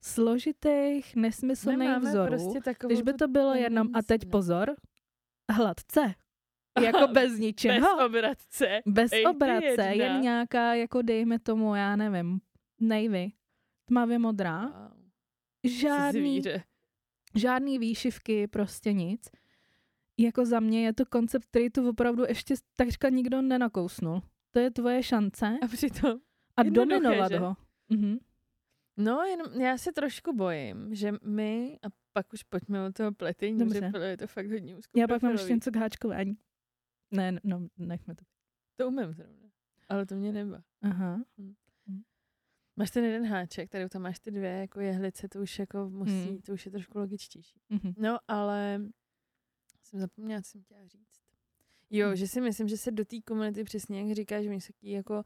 složitých, 0.01 1.17
nesmyslných 1.17 1.79
Nemáme 1.79 2.11
vzorů. 2.11 2.29
prostě 2.29 2.61
Když 2.87 3.03
by 3.03 3.13
to 3.13 3.29
bylo 3.29 3.55
jenom, 3.55 3.89
a 3.95 4.03
teď 4.03 4.25
no. 4.25 4.31
pozor, 4.31 4.75
hladce, 5.51 6.15
jako 6.81 7.07
bez 7.13 7.39
ničeho, 7.39 7.97
Bez 7.97 8.07
obratce. 8.07 8.81
bez 8.87 9.13
Ej, 9.13 9.27
obratce, 9.27 9.83
jen 9.83 10.21
nějaká, 10.21 10.75
jako 10.75 11.03
dejme 11.03 11.39
tomu, 11.39 11.75
já 11.75 11.97
nevím, 11.97 12.41
navy, 12.81 13.33
tmavě 13.85 14.19
modrá, 14.19 14.63
Wow. 14.67 15.03
žádný, 15.67 16.21
Zvíře. 16.41 16.63
žádný 17.37 17.79
výšivky, 17.79 18.47
prostě 18.47 18.93
nic. 18.93 19.31
Jako 20.19 20.45
za 20.47 20.61
mě 20.61 20.85
je 20.85 20.93
to 20.93 21.07
koncept, 21.07 21.45
který 21.47 21.71
tu 21.71 21.89
opravdu 21.89 22.25
ještě 22.29 22.55
takřka 22.77 23.09
nikdo 23.09 23.43
nenakousnul. 23.43 24.23
To 24.51 24.59
je 24.59 24.71
tvoje 24.71 25.03
šance 25.03 25.59
A 25.63 25.67
přitom 25.67 26.13
a 26.57 26.63
dominovat 26.63 27.33
že? 27.33 27.39
ho. 27.39 27.57
Mhm. 27.89 28.19
No, 28.97 29.23
jenom 29.23 29.61
já 29.61 29.79
se 29.79 29.93
trošku 29.93 30.33
bojím, 30.37 30.95
že 30.95 31.13
my, 31.25 31.79
a 31.83 31.87
pak 32.13 32.33
už 32.33 32.43
pojďme 32.43 32.87
od 32.87 32.95
toho 32.95 33.13
pletení, 33.13 33.59
Dobře. 33.59 33.81
protože 33.93 34.05
je 34.05 34.17
to 34.17 34.27
fakt 34.27 34.51
hodně 34.51 34.77
úzkou 34.77 35.01
Já 35.01 35.09
pak 35.09 35.23
mám 35.23 35.33
ještě 35.33 35.55
něco 35.55 35.71
k 35.71 35.77
háčkování. 35.77 36.37
Ne, 37.13 37.41
no, 37.45 37.69
nechme 37.77 38.15
to. 38.15 38.25
To 38.77 38.89
umím 38.89 39.13
zrovna, 39.13 39.49
ale 39.89 40.07
to 40.07 40.15
mě 40.15 40.33
neba. 40.33 40.63
Aha. 40.83 41.25
Máš 42.77 42.91
ten 42.91 43.05
jeden 43.05 43.27
háček, 43.27 43.71
tady 43.71 43.89
tam 43.89 44.03
máš 44.03 44.19
ty 44.21 44.31
dvě 44.31 44.51
jako 44.51 44.81
jehlice, 44.81 45.29
to 45.29 45.41
už 45.41 45.59
jako 45.59 45.91
musí, 45.91 46.13
Hmm. 46.29 46.39
to 46.43 46.53
už 46.53 46.67
je 46.67 46.73
trošku 46.73 46.99
logičtější. 46.99 47.61
Mhm. 47.69 47.95
No, 47.99 48.19
ale 48.29 48.81
jsem 49.83 50.01
zapomněla, 50.01 50.43
co 50.43 50.51
jsem 50.51 50.63
chtěla 50.63 50.87
říct. 50.87 51.21
Jo, 51.91 52.07
Hmm. 52.07 52.17
že 52.17 52.29
si 52.29 52.41
myslím, 52.41 52.69
že 52.69 52.77
se 52.77 52.91
do 52.91 53.05
té 53.05 53.21
komunity 53.21 53.65
přesně, 53.65 54.01
jak 54.03 54.17
říkáš, 54.17 54.47
oni 54.47 54.61
jsou 54.61 54.73
taky 54.73 54.91
jako, 54.91 55.23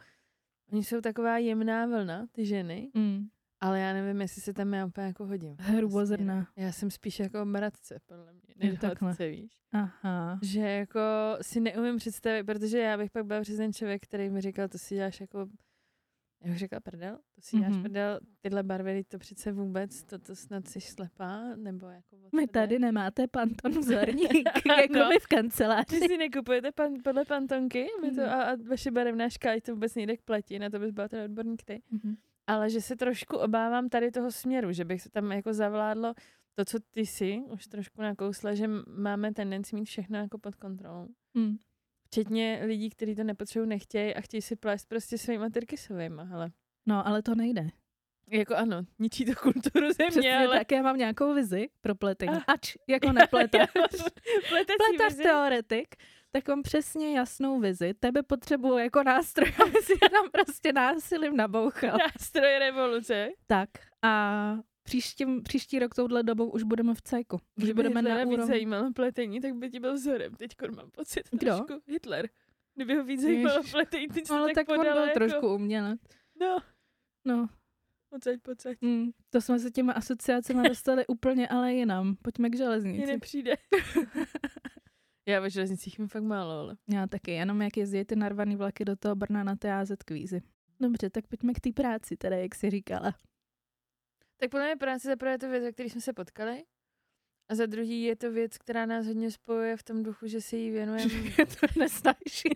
oni 0.73 0.85
jsou 0.85 1.01
taková 1.01 1.39
jemná 1.39 1.87
vlna, 1.87 2.27
ty 2.33 2.47
ženy, 2.47 2.91
Mm. 2.95 3.29
Ale 3.61 3.81
já 3.81 3.93
nevím, 3.93 4.21
jestli 4.21 4.43
se 4.43 4.53
tam 4.53 4.75
já 4.75 4.87
úplně 4.87 5.07
jako 5.07 5.27
hodím. 5.27 5.57
Hrubozrna. 5.61 6.49
Já 6.57 6.73
jsem 6.73 6.91
spíš 6.91 7.21
jako 7.21 7.45
mradce, 7.45 7.99
podle 8.07 8.33
mě, 8.33 8.55
než 8.71 8.79
hladce, 9.01 9.29
víš. 9.29 9.53
Aha. 9.73 10.39
Že 10.43 10.61
jako 10.61 11.01
si 11.43 11.61
neumím 11.61 11.97
představit, 11.97 12.45
protože 12.45 12.79
já 12.79 12.97
bych 12.99 13.11
pak 13.11 13.27
byla 13.27 13.41
přes 13.41 13.57
ten 13.57 13.73
člověk, 13.73 14.03
který 14.03 14.31
mi 14.31 14.41
říkal, 14.41 14.69
to 14.69 14.79
si 14.79 14.95
děláš 14.95 15.21
jako, 15.21 15.39
já 16.45 16.51
bych 16.51 16.59
řekla 16.59 16.81
prdel, 16.81 17.17
to 17.35 17.41
si 17.41 17.57
děláš 17.57 17.73
Mhm. 17.73 17.83
prdel, 17.83 18.21
tyhle 18.41 18.63
barvy, 18.63 19.05
to 19.05 19.19
přece 19.19 19.53
vůbec, 19.53 20.03
to, 20.05 20.19
to 20.19 20.37
snad 20.37 20.69
jsi 20.69 20.81
slepá, 20.81 21.43
nebo 21.57 21.87
jako 21.89 22.17
My 22.37 22.47
tady 22.47 22.79
nemáte 22.79 23.27
panton 23.29 23.73
vzorník, 23.81 24.35
jako 24.79 24.99
No. 24.99 25.09
my 25.09 25.15
v 25.19 25.29
Vy 25.31 25.37
kanceláři. 25.37 26.01
si 26.01 26.17
nekupujete 26.19 26.73
pan, 26.73 26.95
podle 27.05 27.25
pantonky 27.25 27.87
my 28.03 28.11
to, 28.11 28.21
Mhm. 28.21 28.31
a, 28.31 28.43
a 28.43 28.57
vaše 28.69 28.91
barevná 28.91 29.29
škála 29.29 29.57
to 29.65 29.73
vůbec 29.73 29.95
nejde 29.95 30.17
k 30.17 30.23
pleti, 30.23 30.59
na 30.59 30.71
to 30.71 30.79
bys 30.79 30.91
byla 30.91 31.09
teda 31.09 31.25
odborník 31.25 31.63
ty. 31.65 31.83
Mhm. 31.91 32.17
Ale 32.47 32.71
že 32.71 32.81
se 32.81 32.97
trošku 32.97 33.37
obávám 33.37 33.89
tady 33.89 34.11
toho 34.11 34.33
směru, 34.33 34.73
že 34.73 34.85
bych 34.85 35.03
se 35.03 35.11
tam 35.11 35.33
jako 35.33 35.53
zavládlo 35.55 36.15
to, 36.55 36.65
co 36.65 36.79
ty 36.91 37.07
si 37.07 37.43
už 37.51 37.67
trošku 37.67 38.03
nakousla, 38.03 38.55
že 38.55 38.69
máme 38.87 39.33
tendenci 39.33 39.77
mít 39.77 39.85
všechno 39.85 40.19
jako 40.19 40.39
pod 40.39 40.55
kontrolou. 40.55 41.09
Mm. 41.35 41.57
Včetně 42.07 42.63
lidí, 42.65 42.91
kteří 42.91 43.15
to 43.15 43.25
nepotřebují, 43.25 43.69
nechtějí 43.69 44.15
a 44.15 44.21
chtějí 44.21 44.43
si 44.43 44.57
plést 44.57 44.89
prostě 44.89 45.19
svýma 45.19 45.51
tyrkysovýma, 45.51 46.23
hele. 46.23 46.51
No, 46.87 47.07
ale 47.07 47.23
to 47.23 47.35
nejde. 47.35 47.71
Jako 48.31 48.55
ano, 48.55 48.83
ničí 48.99 49.25
to 49.25 49.35
kulturu 49.35 49.93
země, 49.93 50.11
Přesně 50.11 50.37
ale... 50.37 50.59
tak, 50.59 50.73
já 50.73 50.83
mám 50.83 50.97
nějakou 50.97 51.35
vizi 51.35 51.69
pro 51.81 51.95
pletení. 51.95 52.33
Ah. 52.37 52.53
Ač, 52.53 52.77
jako. 52.89 53.09
Pletecí 53.31 53.67
Pletař 54.49 55.17
teoretik, 55.23 55.97
tak 56.37 56.49
mám 56.49 56.63
přesně 56.63 57.17
jasnou 57.19 57.61
vizi. 57.61 57.95
Tebe 57.95 58.23
potřebuju 58.23 58.79
jako 58.79 59.03
nástroj, 59.03 59.53
aby 59.63 59.79
si 59.83 59.93
tam 59.99 60.31
prostě 60.33 60.73
násilím 60.73 61.37
nabouchal. 61.37 61.99
Nástroj 61.99 62.59
revoluce. 62.59 63.29
Tak 63.47 63.69
a 64.03 64.57
příštím, 64.83 65.43
příští 65.43 65.79
rok 65.79 65.95
touhle 65.95 66.23
dobou 66.23 66.51
už 66.51 66.63
budeme 66.63 66.95
v 66.95 67.03
cajku. 67.03 67.37
Už 67.37 67.41
Kdyby 67.65 67.75
budeme 67.75 68.01
Hitlera 68.01 68.19
na 68.19 68.25
víc 68.25 68.33
úrovni. 68.33 68.47
zajímalo 68.53 68.93
pletení, 68.93 69.41
tak 69.41 69.55
by 69.55 69.71
ti 69.71 69.81
byl 69.81 69.95
vzorem. 69.95 70.35
Teď 70.35 70.51
mám 70.77 70.91
pocit 70.91 71.23
Kdo? 71.31 71.57
trošku. 71.57 71.83
Hitler. 71.87 72.29
Kdyby 72.75 72.95
ho 72.97 73.05
víc 73.05 73.23
zajímalo 73.23 73.63
pletení, 73.71 74.09
teď 74.09 74.27
se 74.27 74.35
Ale 74.35 74.47
tak, 74.55 74.67
tak 74.67 74.79
on 74.79 74.85
byl 74.85 74.97
jako... 74.97 75.15
trošku 75.15 75.55
umělec. 75.55 76.01
No, 76.41 76.59
No, 77.25 77.47
pocať, 78.11 78.41
pocať. 78.43 78.79
mm, 78.81 79.11
to 79.31 79.41
jsme 79.41 79.59
se 79.59 79.71
těma 79.71 79.93
asociacemi 79.93 80.69
dostali 80.69 81.07
úplně 81.07 81.49
ale 81.49 81.75
jinam. 81.75 82.17
Pojďme 82.23 82.49
k 82.49 82.53
Mně 82.53 82.59
železnici. 82.59 83.07
nepřijde. 83.07 83.55
Já 85.29 85.41
ve 85.41 85.51
železnicích 85.51 85.99
mi 85.99 86.09
fakt 86.09 86.23
málo, 86.23 86.51
ale. 86.53 86.77
Já 86.89 87.07
taky, 87.07 87.31
jenom 87.31 87.63
jak 87.63 87.77
jezdí 87.77 88.05
ty 88.05 88.17
narvaný 88.17 88.57
vlaky 88.57 88.85
do 88.85 88.97
toho 88.97 89.15
Brna 89.17 89.45
na 89.45 89.57
té 89.57 89.73
AZ 89.73 89.91
kvízy. 90.05 90.43
Dobře, 90.81 91.11
tak 91.11 91.27
pojďme 91.27 91.53
k 91.55 91.61
té 91.61 91.73
práci, 91.73 92.17
teda, 92.17 92.37
jak 92.37 92.55
jsi 92.55 92.71
říkala. 92.71 93.15
Tak 94.37 94.51
podle 94.51 94.67
mě 94.67 94.77
práce 94.77 95.09
za 95.09 95.17
prvé 95.17 95.33
je 95.33 95.39
to 95.39 95.49
věc, 95.49 95.63
ve 95.65 95.73
které 95.73 95.91
jsme 95.91 96.01
se 96.01 96.13
potkali. 96.13 96.65
A 97.49 97.55
za 97.55 97.67
druhý 97.67 98.03
je 98.03 98.17
to 98.17 98.31
věc, 98.33 98.59
která 98.59 98.87
nás 98.87 99.07
hodně 99.07 99.31
spojuje 99.31 99.77
v 99.77 99.83
tom 99.83 100.03
duchu, 100.03 100.27
že 100.27 100.41
se 100.41 100.57
jí 100.57 100.71
věnujeme. 100.71 101.13
to 101.61 101.81
nesnáší. 101.81 102.49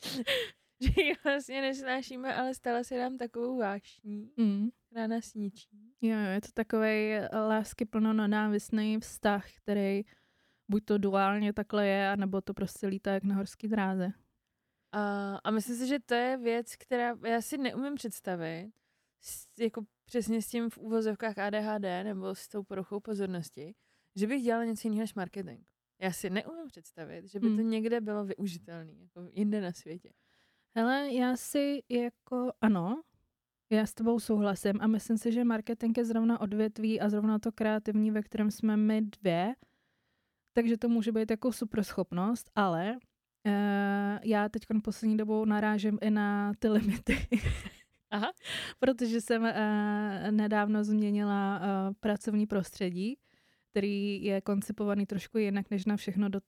že 0.80 1.02
ji 1.02 1.14
vlastně 1.24 1.60
nesnášíme, 1.60 2.34
ale 2.34 2.54
stala 2.54 2.84
se 2.84 2.98
nám 2.98 3.18
takovou 3.18 3.58
vášní, 3.58 4.30
Mm. 4.36 4.68
která 4.86 5.06
nás 5.06 5.34
ničí. 5.34 5.94
Jo, 6.00 6.16
je 6.18 6.40
to 6.40 6.48
takový 6.54 7.12
lásky 7.48 7.84
plno 7.84 8.12
nenávistný 8.12 8.98
vztah, 9.00 9.46
který 9.56 10.02
buď 10.72 10.84
to 10.84 10.98
duálně 10.98 11.52
takhle 11.52 11.86
je, 11.86 12.16
nebo 12.16 12.40
to 12.40 12.54
prostě 12.54 12.86
lítá 12.86 13.12
jak 13.12 13.24
na 13.24 13.34
horský 13.34 13.68
dráze. 13.68 14.12
A, 14.92 15.36
a 15.44 15.50
myslím 15.50 15.76
si, 15.76 15.86
že 15.86 15.98
to 16.06 16.14
je 16.14 16.36
věc, 16.36 16.76
která 16.76 17.16
já 17.26 17.40
si 17.40 17.58
neumím 17.58 17.94
představit, 17.94 18.72
s, 19.20 19.46
jako 19.58 19.82
přesně 20.04 20.42
s 20.42 20.48
tím 20.48 20.70
v 20.70 20.78
úvozovkách 20.78 21.38
ADHD 21.38 22.04
nebo 22.04 22.34
s 22.34 22.48
tou 22.48 22.62
poruchou 22.62 23.00
pozornosti, 23.00 23.74
že 24.16 24.26
bych 24.26 24.42
dělala 24.42 24.64
něco 24.64 24.88
jiného 24.88 25.00
než 25.00 25.14
marketing. 25.14 25.60
Já 26.00 26.12
si 26.12 26.30
neumím 26.30 26.66
představit, 26.66 27.24
že 27.28 27.40
by 27.40 27.46
to 27.46 27.62
Hmm. 27.62 27.70
někde 27.70 28.00
bylo 28.00 28.24
využitelné, 28.24 28.92
jako 29.00 29.28
jinde 29.32 29.60
na 29.60 29.72
světě. 29.72 30.12
Hele, 30.76 31.12
já 31.12 31.36
si 31.36 31.82
jako, 31.88 32.52
ano, 32.60 33.02
já 33.70 33.86
s 33.86 33.94
tebou 33.94 34.20
souhlasím 34.20 34.80
a 34.80 34.86
myslím 34.86 35.18
si, 35.18 35.32
že 35.32 35.44
marketing 35.44 35.98
je 35.98 36.04
zrovna 36.04 36.40
odvětví 36.40 37.00
a 37.00 37.08
zrovna 37.08 37.38
to 37.38 37.52
kreativní, 37.52 38.10
ve 38.10 38.22
kterém 38.22 38.50
jsme 38.50 38.76
my 38.76 39.02
dvě, 39.02 39.54
takže 40.52 40.76
to 40.76 40.88
může 40.88 41.12
být 41.12 41.30
jako 41.30 41.52
super 41.52 41.84
schopnost, 41.84 42.50
ale 42.54 42.96
uh, 43.46 44.18
já 44.22 44.48
teď 44.48 44.62
poslední 44.84 45.16
dobou 45.16 45.44
narážím 45.44 45.98
i 46.00 46.10
na 46.10 46.52
ty 46.58 46.68
limity. 46.68 47.28
Aha. 48.10 48.32
protože 48.78 49.20
jsem 49.20 49.42
uh, 49.42 49.50
nedávno 50.30 50.84
změnila 50.84 51.60
uh, 51.60 51.94
pracovní 52.00 52.46
prostředí, 52.46 53.18
který 53.70 54.24
je 54.24 54.40
koncipovaný 54.40 55.06
trošku 55.06 55.38
jinak, 55.38 55.70
než 55.70 55.84
na 55.84 55.96
všechno, 55.96 56.28
do, 56.28 56.40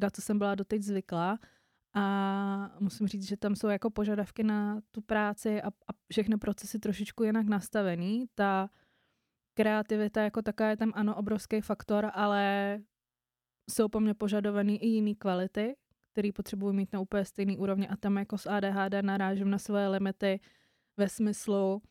na 0.00 0.10
co 0.10 0.22
jsem 0.22 0.38
byla 0.38 0.54
doteď 0.54 0.82
zvyklá. 0.82 1.38
A 1.94 2.76
musím 2.80 3.06
říct, 3.06 3.28
že 3.28 3.36
tam 3.36 3.56
jsou 3.56 3.68
jako 3.68 3.90
požadavky 3.90 4.42
na 4.42 4.80
tu 4.90 5.00
práci 5.00 5.62
a, 5.62 5.68
a 5.68 5.92
všechny 6.10 6.36
procesy 6.36 6.78
trošičku 6.78 7.24
jinak 7.24 7.46
nastavený. 7.46 8.26
Ta 8.34 8.70
kreativita 9.54 10.22
jako 10.22 10.42
taká 10.42 10.68
je 10.70 10.76
tam 10.76 10.92
ano 10.94 11.16
obrovský 11.16 11.60
faktor, 11.60 12.10
ale 12.14 12.78
jsou 13.70 13.88
po 13.88 14.00
mně 14.00 14.14
požadovaný 14.14 14.82
i 14.82 14.86
jiný 14.86 15.14
kvality, 15.14 15.76
který 16.12 16.32
potřebuji 16.32 16.72
mít 16.72 16.92
na 16.92 17.00
úplně 17.00 17.24
stejný 17.24 17.58
úrovni 17.58 17.88
a 17.88 17.96
tam 17.96 18.16
jako 18.16 18.38
s 18.38 18.46
ADHD 18.46 18.94
narážím 19.02 19.50
na 19.50 19.58
svoje 19.58 19.88
limity 19.88 20.40
ve 20.96 21.08
smyslu, 21.08 21.82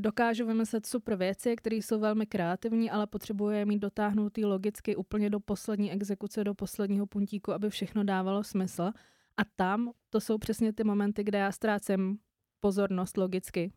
dokážu 0.00 0.46
vymyslet 0.46 0.86
super 0.86 1.16
věci, 1.16 1.56
které 1.56 1.76
jsou 1.76 2.00
velmi 2.00 2.26
kreativní, 2.26 2.90
ale 2.90 3.06
potřebuje 3.06 3.58
je 3.58 3.66
mít 3.66 3.78
dotáhnutý 3.78 4.44
logicky 4.44 4.96
úplně 4.96 5.30
do 5.30 5.40
poslední 5.40 5.92
exekuce, 5.92 6.44
do 6.44 6.54
posledního 6.54 7.06
puntíku, 7.06 7.52
aby 7.52 7.70
všechno 7.70 8.04
dávalo 8.04 8.44
smysl. 8.44 8.90
A 9.36 9.44
tam 9.56 9.92
to 10.10 10.20
jsou 10.20 10.38
přesně 10.38 10.72
ty 10.72 10.84
momenty, 10.84 11.24
kde 11.24 11.38
já 11.38 11.52
ztrácím 11.52 12.18
pozornost 12.60 13.16
logicky. 13.16 13.72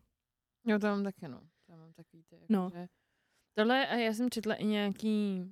Jo, 0.66 0.78
to 0.78 0.86
mám 0.86 1.04
taky, 1.04 1.28
no. 1.28 1.40
To 1.66 1.76
mám 1.76 1.92
takový 1.92 2.22
ty, 2.28 2.34
jako, 2.34 2.46
No. 2.48 2.70
že... 2.72 2.86
Tohle, 3.54 3.86
a 3.86 3.94
já 3.94 4.12
jsem 4.14 4.30
četla 4.30 4.54
i 4.54 4.64
nějaký, 4.64 5.42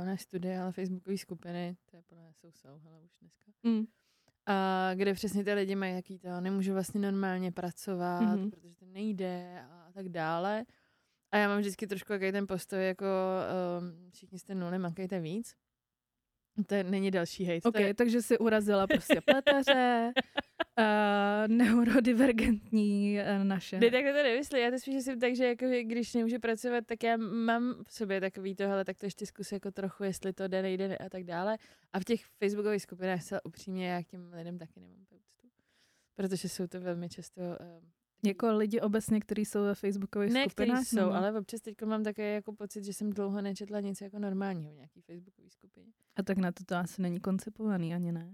uh, 0.00 0.06
ne 0.06 0.18
studie, 0.18 0.60
ale 0.60 0.72
facebookové 0.72 1.18
skupiny, 1.18 1.76
to 1.90 1.96
je 1.96 2.02
podle 2.02 2.24
jsou, 2.50 2.68
ale 2.68 3.00
už 3.04 3.10
dneska. 3.20 3.52
Mm. 3.62 3.84
A 4.46 4.90
kde 4.94 5.14
přesně 5.14 5.44
ty 5.44 5.52
lidi 5.52 5.74
mají 5.74 5.94
jaký 5.94 6.18
to, 6.18 6.40
nemůžu 6.40 6.72
vlastně 6.72 7.00
normálně 7.00 7.52
pracovat, 7.52 8.20
Mhm. 8.20 8.34
mm-hmm. 8.36 8.50
protože 8.50 8.74
to 8.74 8.86
nejde 8.86 9.62
a 9.70 9.92
tak 9.92 10.08
dále. 10.08 10.64
A 11.30 11.36
já 11.36 11.48
mám 11.48 11.58
vždycky 11.58 11.86
trošku 11.86 12.12
jaký 12.12 12.32
ten 12.32 12.46
postoj, 12.46 12.86
jako 12.86 13.06
um, 13.80 14.10
všichni 14.10 14.38
jste 14.38 14.54
nuly, 14.54 14.78
makejte 14.78 15.20
víc. 15.20 15.54
To 16.66 16.74
je, 16.74 16.84
není 16.84 17.10
další 17.10 17.44
hejt. 17.44 17.66
OK, 17.66 17.80
je, 17.80 17.94
takže 17.94 18.22
si 18.22 18.38
urazila 18.38 18.86
prostě 18.86 19.20
pleteře, 19.24 20.12
uh, 20.78 20.84
neurodivergentní 21.48 23.18
uh, 23.20 23.44
naše. 23.44 23.78
Ne, 23.78 23.90
tak 23.90 24.04
to 24.04 24.12
nemyslím. 24.22 24.62
Já 24.62 24.70
to 24.70 24.78
spíš 24.78 25.04
jsem 25.04 25.20
tak, 25.20 25.36
že 25.36 25.46
jako, 25.46 25.66
když 25.82 26.14
nemůžu 26.14 26.38
pracovat, 26.38 26.86
tak 26.86 27.02
já 27.02 27.16
mám 27.16 27.84
v 27.86 27.92
sobě 27.92 28.20
takový 28.20 28.54
to, 28.54 28.68
hele, 28.68 28.84
tak 28.84 28.98
to 28.98 29.06
ještě 29.06 29.26
zkus 29.26 29.52
jako 29.52 29.70
trochu, 29.70 30.04
jestli 30.04 30.32
to 30.32 30.48
jde, 30.48 30.62
nejde 30.62 30.96
a 30.96 31.08
tak 31.08 31.24
dále. 31.24 31.58
A 31.92 32.00
v 32.00 32.04
těch 32.04 32.24
facebookových 32.24 32.82
skupinách 32.82 33.22
se 33.22 33.40
upřímně 33.40 33.88
já 33.88 34.02
k 34.02 34.06
těm 34.06 34.32
lidem 34.32 34.58
taky 34.58 34.80
nemám 34.80 35.06
úctu. 35.10 35.48
Protože 36.14 36.48
jsou 36.48 36.66
to 36.66 36.80
velmi 36.80 37.08
často... 37.08 37.40
Um, 37.40 37.97
Jako 38.24 38.52
lidi 38.56 38.80
obecně, 38.80 39.20
kteří 39.20 39.44
jsou 39.44 39.62
ve 39.62 39.74
facebookových 39.74 40.32
ne, 40.32 40.44
skupinách. 40.48 40.84
jsou, 40.84 40.96
nebo- 40.96 41.12
ale 41.12 41.38
občas 41.38 41.60
teď 41.60 41.82
mám 41.84 42.04
také 42.04 42.34
jako 42.34 42.52
pocit, 42.52 42.84
že 42.84 42.92
jsem 42.92 43.10
dlouho 43.10 43.42
nečetla 43.42 43.80
nic 43.80 44.00
jako 44.00 44.18
normálního 44.18 44.72
v 44.72 44.74
nějaký 44.76 45.00
facebookové 45.00 45.50
skupině. 45.50 45.92
A 46.16 46.22
tak 46.22 46.38
na 46.38 46.52
to 46.52 46.64
to 46.64 46.76
asi 46.76 47.02
není 47.02 47.20
koncipovaný, 47.20 47.94
ani 47.94 48.12
ne. 48.12 48.32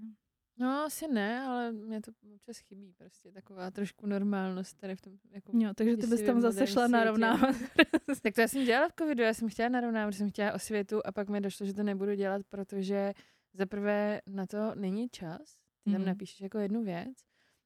No, 0.59 0.69
asi 0.87 1.09
ne, 1.09 1.41
ale 1.41 1.73
mě 1.73 2.01
to 2.01 2.13
občas 2.35 2.59
chybí 2.59 2.93
prostě 2.93 3.33
taková 3.33 3.71
trošku 3.71 4.07
normálnost 4.07 4.75
tady 4.77 4.97
v 4.97 5.01
tom. 5.01 5.13
Jako 5.31 5.53
Jo, 5.55 5.71
takže 5.75 5.97
ty 5.97 6.07
bys 6.07 6.23
tam 6.23 6.41
zase 6.41 6.67
šla 6.67 6.87
narovnávat. 6.87 7.55
Tak 8.23 8.35
to 8.35 8.41
já 8.41 8.49
jsem 8.49 8.65
dělala 8.65 8.89
v 8.89 8.93
covidu, 8.99 9.23
já 9.23 9.35
jsem 9.35 9.49
chtěla 9.49 9.69
narovnávat, 9.69 10.09
protože 10.09 10.19
jsem 10.19 10.31
chtěla 10.31 10.53
osvětu 10.53 11.07
a 11.07 11.13
pak 11.13 11.29
mi 11.29 11.41
došlo, 11.41 11.67
že 11.67 11.75
to 11.75 11.83
nebudu 11.83 12.15
dělat, 12.15 12.43
protože 12.49 13.13
za 13.53 13.67
prvé 13.67 14.21
na 14.27 14.47
to 14.47 14.75
není 14.75 15.09
čas. 15.09 15.57
Ty 15.85 15.91
tam 15.93 16.01
Mhm. 16.01 16.05
napíšeš 16.07 16.41
jako 16.41 16.59
jednu 16.59 16.85
věc 16.85 17.19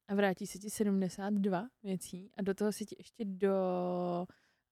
a 0.08 0.14
vrátí 0.14 0.46
se 0.46 0.58
ti 0.58 0.70
72 0.70 1.68
věcí 1.82 2.30
a 2.36 2.42
do 2.42 2.54
toho 2.54 2.72
se 2.72 2.84
ti 2.84 2.96
ještě 2.98 3.24
do 3.24 3.56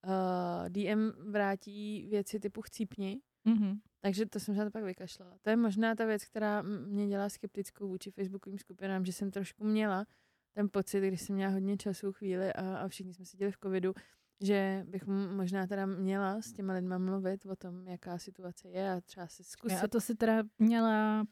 uh, 0.06 0.68
DM 0.68 1.30
vrátí 1.30 2.06
věci 2.10 2.40
typu 2.40 2.62
chcípni. 2.62 3.20
Mhm. 3.44 3.78
Takže 4.00 4.26
to 4.26 4.40
jsem 4.40 4.54
se 4.54 4.58
na 4.58 4.64
to 4.64 4.70
pak 4.70 4.84
vykašlala. 4.84 5.38
To 5.42 5.50
je 5.50 5.56
možná 5.56 5.94
ta 5.94 6.04
věc, 6.04 6.24
která 6.24 6.62
mě 6.62 7.08
dělá 7.08 7.28
skeptickou 7.28 7.88
vůči 7.88 8.10
facebookovým 8.10 8.58
skupinám, 8.58 9.04
že 9.04 9.12
jsem 9.12 9.30
trošku 9.30 9.64
měla 9.64 10.06
ten 10.52 10.68
pocit, 10.72 11.00
když 11.00 11.20
jsem 11.20 11.36
měla 11.36 11.52
hodně 11.52 11.76
času, 11.76 12.12
chvíli 12.12 12.52
a, 12.52 12.76
a 12.76 12.88
všichni 12.88 13.14
jsme 13.14 13.24
seděli 13.24 13.52
v 13.52 13.58
covidu, 13.62 13.94
že 14.40 14.84
bych 14.88 15.06
možná 15.36 15.66
teda 15.66 15.86
měla 15.86 16.42
s 16.42 16.52
těma 16.52 16.72
lidma 16.72 16.98
mluvit 16.98 17.46
o 17.46 17.56
tom, 17.56 17.88
jaká 17.88 18.18
situace 18.18 18.68
je 18.68 18.92
a 18.92 19.00
třeba 19.00 19.26
si 19.26 19.44
zkusit. 19.44 19.78
A 19.84 19.88
to 19.88 20.00
si 20.00 20.14
teda 20.14 20.42
měla 20.58 21.24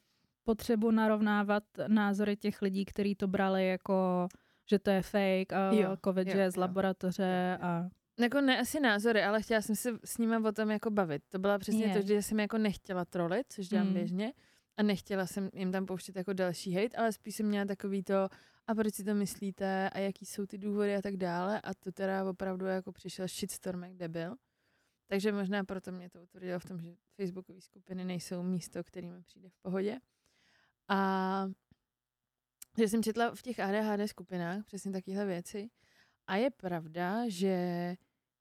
potřebu 0.44 0.90
narovnávat 0.90 1.64
názory 1.88 2.36
těch 2.36 2.62
lidí, 2.62 2.84
kteří 2.84 3.14
to 3.14 3.28
brali 3.28 3.68
jako, 3.68 4.28
že 4.70 4.78
to 4.78 4.90
je 4.90 5.02
fake 5.02 5.52
a 5.52 5.72
Jo, 5.72 5.96
covid, 6.04 6.28
jo, 6.28 6.32
že 6.34 6.40
je 6.40 6.50
z 6.50 6.54
jo. 6.56 6.60
laboratoře 6.60 7.58
a 7.60 7.88
Jako 8.20 8.40
ne 8.40 8.60
asi 8.60 8.80
názory, 8.80 9.22
ale 9.22 9.42
chtěla 9.42 9.60
jsem 9.60 9.76
se 9.76 9.90
s 10.04 10.18
nima 10.18 10.48
o 10.48 10.52
tom 10.52 10.70
jako 10.70 10.90
bavit. 10.90 11.22
To 11.28 11.38
byla 11.38 11.58
přesně 11.58 11.84
Je. 11.86 12.00
to, 12.00 12.06
že 12.06 12.22
jsem 12.22 12.40
jako 12.40 12.58
nechtěla 12.58 13.04
trolit, 13.04 13.46
což 13.52 13.68
dělám 13.68 13.86
Mm. 13.86 13.92
běžně. 13.94 14.32
A 14.76 14.82
nechtěla 14.82 15.26
jsem 15.26 15.48
jim 15.54 15.72
tam 15.72 15.86
pouštět 15.86 16.16
jako 16.16 16.32
další 16.32 16.72
hate, 16.74 16.96
ale 16.96 17.12
spíš 17.12 17.34
jsem 17.36 17.46
měla 17.46 17.64
takový 17.64 18.02
to, 18.02 18.28
a 18.66 18.74
proč 18.74 18.94
si 18.94 19.04
to 19.04 19.14
myslíte 19.14 19.90
a 19.90 19.98
jaký 19.98 20.26
jsou 20.26 20.46
ty 20.46 20.58
důvody 20.58 20.96
a 20.96 21.02
tak 21.02 21.16
dále. 21.16 21.60
A 21.60 21.74
to 21.74 21.92
teda 21.92 22.24
opravdu 22.30 22.66
jako 22.66 22.92
přišel 22.92 23.28
shitstorm, 23.28 23.82
jak 23.84 23.94
debil. 23.94 24.34
Takže 25.06 25.32
možná 25.32 25.64
proto 25.64 25.92
mě 25.92 26.10
to 26.10 26.22
utvrdilo 26.22 26.58
v 26.58 26.64
tom, 26.64 26.80
že 26.80 26.94
facebookové 27.16 27.60
skupiny 27.60 28.04
nejsou 28.04 28.42
místo, 28.42 28.84
který 28.84 29.10
mi 29.10 29.22
přijde 29.22 29.48
v 29.48 29.56
pohodě. 29.62 29.98
A 30.88 31.46
že 32.78 32.88
jsem 32.88 33.02
četla 33.02 33.34
v 33.34 33.42
těch 33.42 33.60
ADHD 33.60 34.08
skupinách 34.10 34.64
přesně 34.64 34.92
takovéhle 34.92 35.26
věci. 35.26 35.70
A 36.26 36.36
je 36.36 36.50
pravda, 36.50 37.28
že 37.28 37.48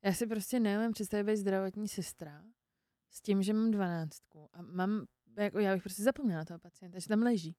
já 0.03 0.13
si 0.13 0.27
prostě 0.27 0.59
neumím 0.59 0.91
představit 0.91 1.23
být 1.23 1.37
zdravotní 1.37 1.87
sestra 1.87 2.43
s 3.11 3.21
tím, 3.21 3.43
že 3.43 3.53
mám 3.53 3.71
dvanáctku 3.71 4.49
a 4.53 4.61
mám, 4.61 5.05
jako 5.37 5.59
já 5.59 5.73
bych 5.73 5.83
prostě 5.83 6.03
zapomněla 6.03 6.45
toho 6.45 6.59
pacienta, 6.59 6.99
že 6.99 7.07
tam 7.07 7.21
leží. 7.21 7.55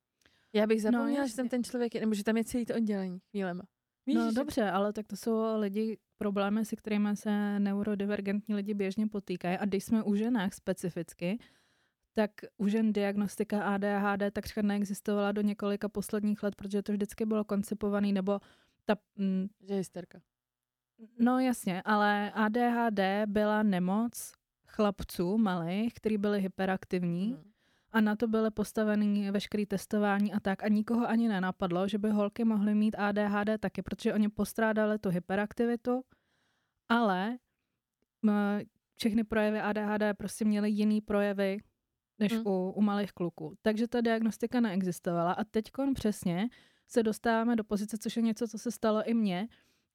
Já 0.53 0.67
bych 0.67 0.83
zapomněla, 0.83 1.21
no, 1.23 1.29
že 1.29 1.37
tam 1.37 1.49
ten 1.49 1.65
člověk 1.65 1.95
je, 1.95 2.01
nebo 2.01 2.15
že 2.15 2.25
tam 2.25 2.37
je 2.37 2.45
celý 2.45 2.65
to 2.67 2.75
oddělení 2.75 3.19
chvílema. 3.31 3.63
Víš, 4.07 4.17
No 4.17 4.29
že- 4.31 4.35
dobře, 4.35 4.71
ale 4.71 4.93
tak 4.93 5.07
to 5.07 5.17
jsou 5.17 5.61
lidi, 5.61 5.99
problémy, 6.19 6.65
se 6.65 6.77
kterými 6.77 7.17
se 7.17 7.61
neurodivergentní 7.61 8.55
lidi 8.55 8.75
běžně 8.75 9.07
potýkají. 9.07 9.59
A 9.59 9.65
když 9.65 9.85
jsme 9.85 10.03
u 10.03 10.15
ženách 10.15 10.55
specificky, 10.55 11.39
tak 12.15 12.31
u 12.59 12.69
žen 12.69 12.93
diagnostika 12.93 13.63
ADHD 13.65 14.31
takřka 14.33 14.63
neexistovala 14.63 15.33
do 15.33 15.41
několika 15.41 15.89
posledních 15.89 16.43
let, 16.43 16.55
protože 16.55 16.83
to 16.83 16.93
vždycky 16.93 17.27
bylo 17.27 17.45
koncipovaný, 17.45 18.13
nebo 18.13 18.41
ta, 18.85 18.97
mm, 19.17 19.47
Že 19.61 19.75
je 19.75 19.79
hysterka. 19.79 20.21
no 21.19 21.39
jasně, 21.39 21.83
ale 21.83 22.33
ADHD 22.35 23.01
byla 23.27 23.63
nemoc 23.63 24.33
chlapců 24.67 25.39
malých, 25.39 25.95
kteří 25.95 26.19
byli 26.19 26.41
hyperaktivní 26.41 27.33
Mhm. 27.33 27.51
a 27.93 28.01
na 28.01 28.17
to 28.17 28.29
byly 28.29 28.51
postavený 28.51 29.31
veškerý 29.31 29.67
testování 29.67 30.33
a 30.33 30.41
tak 30.41 30.63
a 30.63 30.69
nikoho 30.69 31.09
ani 31.09 31.29
nenapadlo, 31.29 31.89
že 31.89 31.99
by 31.99 32.11
holky 32.11 32.45
mohly 32.45 32.75
mít 32.75 32.97
ADHD 32.99 33.59
taky, 33.59 33.83
protože 33.83 34.15
oni 34.15 34.29
postrádali 34.29 34.99
tu 34.99 35.09
hyperaktivitu, 35.11 36.03
ale 36.89 37.39
m, 38.23 38.31
všechny 38.97 39.25
projevy 39.25 39.61
ADHD 39.61 40.15
prostě 40.17 40.45
měly 40.45 40.71
jiný 40.71 41.01
projevy 41.01 41.59
než 42.19 42.33
Mm. 42.33 42.47
u, 42.47 42.71
u 42.71 42.81
malých 42.83 43.13
kluků. 43.13 43.55
Takže 43.63 43.89
ta 43.89 44.01
diagnostika 44.01 44.61
neexistovala 44.61 45.33
a 45.33 45.45
teď 45.45 45.71
přesně 45.95 46.49
se 46.89 47.03
dostáváme 47.03 47.57
do 47.57 47.65
pozice, 47.65 47.99
což 47.99 48.17
je 48.17 48.23
něco, 48.23 48.49
co 48.49 48.59
se 48.59 48.71
stalo 48.71 49.03
i 49.09 49.15
mně, 49.15 49.49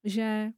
že 0.04 0.50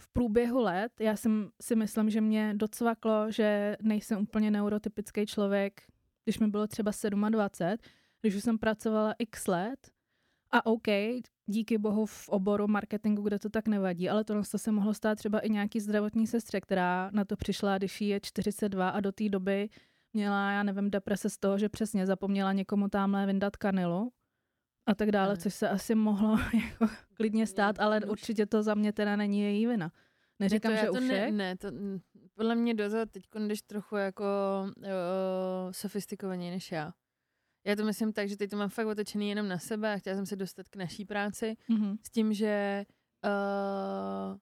v 0.00 0.08
průběhu 0.12 0.60
let, 0.60 0.92
já 1.00 1.16
jsem 1.16 1.50
si 1.62 1.76
myslím, 1.76 2.10
že 2.10 2.20
mě 2.20 2.54
docvaklo, 2.56 3.30
že 3.30 3.76
nejsem 3.82 4.18
úplně 4.22 4.50
neurotypický 4.50 5.26
člověk, 5.26 5.82
když 6.24 6.38
mi 6.38 6.48
bylo 6.48 6.66
třeba 6.66 6.90
27, 7.28 7.78
když 8.20 8.34
už 8.34 8.42
jsem 8.42 8.58
pracovala 8.58 9.14
x 9.18 9.46
let 9.46 9.90
a 10.50 10.66
OK, 10.66 10.86
díky 11.46 11.78
bohu 11.78 12.06
v 12.06 12.28
oboru 12.28 12.68
marketingu, 12.68 13.22
kde 13.22 13.38
to 13.38 13.50
tak 13.50 13.68
nevadí, 13.68 14.08
ale 14.08 14.24
to 14.24 14.42
se 14.44 14.72
mohlo 14.72 14.94
stát 14.94 15.18
třeba 15.18 15.38
i 15.40 15.50
nějaký 15.50 15.80
zdravotní 15.80 16.26
sestře, 16.26 16.60
která 16.60 17.10
na 17.12 17.24
to 17.24 17.36
přišla, 17.36 17.78
když 17.78 18.00
jí 18.00 18.08
je 18.08 18.20
42 18.20 18.88
a 18.88 19.00
do 19.00 19.12
té 19.12 19.28
doby 19.28 19.68
měla, 20.12 20.50
já 20.52 20.62
nevím, 20.62 20.90
deprese 20.90 21.30
z 21.30 21.38
toho, 21.38 21.58
že 21.58 21.68
přesně 21.68 22.06
zapomněla 22.06 22.52
někomu 22.52 22.88
tamhle 22.88 23.26
vyndat 23.26 23.56
kanilu 23.56 24.12
a 24.86 24.94
tak 24.94 25.10
dále, 25.10 25.28
Ano. 25.28 25.36
což 25.36 25.54
se 25.54 25.68
asi 25.68 25.94
mohlo 25.94 26.38
jako 26.64 26.94
klidně 27.14 27.46
stát, 27.46 27.80
ale 27.80 28.00
určitě 28.00 28.46
to 28.46 28.62
za 28.62 28.74
mě 28.74 28.92
teda 28.92 29.16
není 29.16 29.40
její 29.40 29.66
vina. 29.66 29.92
Neříkám, 30.38 30.72
Ne, 30.72 30.78
to, 30.78 30.84
že 30.94 31.00
to 31.00 31.06
ne, 31.06 31.30
ne, 31.32 31.56
to, 31.56 31.68
podle 32.34 32.54
mě 32.54 32.74
do 32.74 32.90
toho 32.90 33.06
teď 33.06 33.22
jdeš 33.46 33.62
trochu 33.62 33.96
jako 33.96 34.24
uh, 34.76 34.82
sofistikovaněji 35.70 36.50
než 36.50 36.72
já. 36.72 36.92
Já 37.66 37.76
to 37.76 37.84
myslím 37.84 38.12
tak, 38.12 38.28
že 38.28 38.36
teď 38.36 38.50
to 38.50 38.56
mám 38.56 38.68
fakt 38.68 38.86
otočený 38.86 39.28
jenom 39.28 39.48
na 39.48 39.58
sebe 39.58 39.92
a 39.94 39.98
chtěla 39.98 40.16
jsem 40.16 40.26
se 40.26 40.36
dostat 40.36 40.68
k 40.68 40.76
naší 40.76 41.04
práci 41.04 41.56
Mhm. 41.68 41.96
s 42.06 42.10
tím, 42.10 42.32
že 42.32 42.84
uh, 43.24 44.36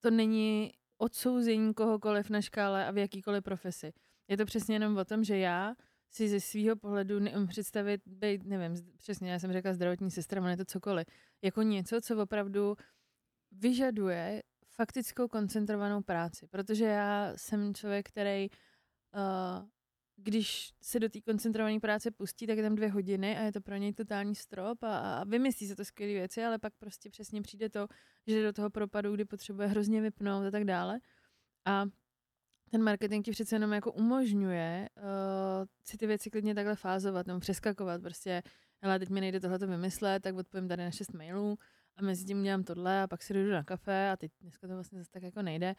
to 0.00 0.10
není 0.10 0.72
odsouzení 0.98 1.74
kohokoliv 1.74 2.30
na 2.30 2.40
škále 2.40 2.86
a 2.86 2.90
v 2.90 2.98
jakýkoliv 2.98 3.44
profesi. 3.44 3.92
Je 4.30 4.36
to 4.36 4.44
přesně 4.44 4.74
jenom 4.74 4.96
o 4.96 5.04
tom, 5.04 5.24
že 5.24 5.38
já 5.38 5.74
si 6.10 6.28
ze 6.28 6.40
svého 6.40 6.76
pohledu 6.76 7.18
neumím 7.18 7.48
představit, 7.48 8.00
být, 8.06 8.44
nevím, 8.44 8.96
přesně, 8.98 9.32
já 9.32 9.38
jsem 9.38 9.52
řekla 9.52 9.74
zdravotní 9.74 10.10
sestra, 10.10 10.42
ale 10.42 10.56
to 10.56 10.64
cokoliv, 10.64 11.06
jako 11.42 11.62
něco, 11.62 12.00
co 12.00 12.22
opravdu 12.22 12.76
vyžaduje 13.52 14.42
faktickou 14.76 15.28
koncentrovanou 15.28 16.02
práci, 16.02 16.46
protože 16.46 16.84
já 16.84 17.32
jsem 17.36 17.74
člověk, 17.74 18.08
který 18.08 18.48
uh, 19.14 19.68
když 20.16 20.72
se 20.82 21.00
do 21.00 21.08
té 21.08 21.20
koncentrované 21.20 21.80
práce 21.80 22.10
pustí, 22.10 22.46
tak 22.46 22.56
je 22.56 22.62
tam 22.62 22.74
dvě 22.74 22.90
hodiny 22.90 23.38
a 23.38 23.42
je 23.42 23.52
to 23.52 23.60
pro 23.60 23.76
něj 23.76 23.92
totální 23.92 24.34
strop 24.34 24.82
a, 24.82 24.98
a 24.98 25.24
vymyslí 25.24 25.68
se 25.68 25.76
to 25.76 25.84
skvělé 25.84 26.14
věci, 26.14 26.44
ale 26.44 26.58
pak 26.58 26.72
prostě 26.78 27.10
přesně 27.10 27.42
přijde 27.42 27.68
to, 27.68 27.86
že 28.26 28.42
do 28.42 28.52
toho 28.52 28.70
propadu, 28.70 29.14
kdy 29.14 29.24
potřebuje 29.24 29.68
hrozně 29.68 30.00
vypnout 30.00 30.46
a 30.46 30.50
tak 30.50 30.64
dále. 30.64 31.00
A 31.64 31.84
ten 32.70 32.82
marketing 32.82 33.24
ti 33.24 33.30
přece 33.30 33.56
jenom 33.56 33.72
jako 33.72 33.92
umožňuje 33.92 34.88
uh, 34.96 35.04
si 35.84 35.96
ty 35.96 36.06
věci 36.06 36.30
klidně 36.30 36.54
takhle 36.54 36.76
fázovat 36.76 37.26
nebo 37.26 37.40
přeskakovat. 37.40 38.02
Prostě, 38.02 38.42
hele, 38.82 38.98
teď 38.98 39.08
mi 39.10 39.20
nejde 39.20 39.40
tohle 39.40 39.58
vymyslet, 39.58 40.22
tak 40.22 40.34
odpovím 40.34 40.68
tady 40.68 40.84
na 40.84 40.90
šest 40.90 41.12
mailů 41.12 41.58
a 41.96 42.02
mezi 42.02 42.24
tím 42.24 42.42
dělám 42.42 42.64
tohle 42.64 43.02
a 43.02 43.08
pak 43.08 43.22
si 43.22 43.34
jdu 43.34 43.50
na 43.50 43.64
kafe 43.64 44.10
a 44.10 44.16
teď 44.16 44.32
dneska 44.40 44.68
to 44.68 44.74
vlastně 44.74 44.98
zase 44.98 45.10
tak 45.10 45.22
jako 45.22 45.42
nejde. 45.42 45.74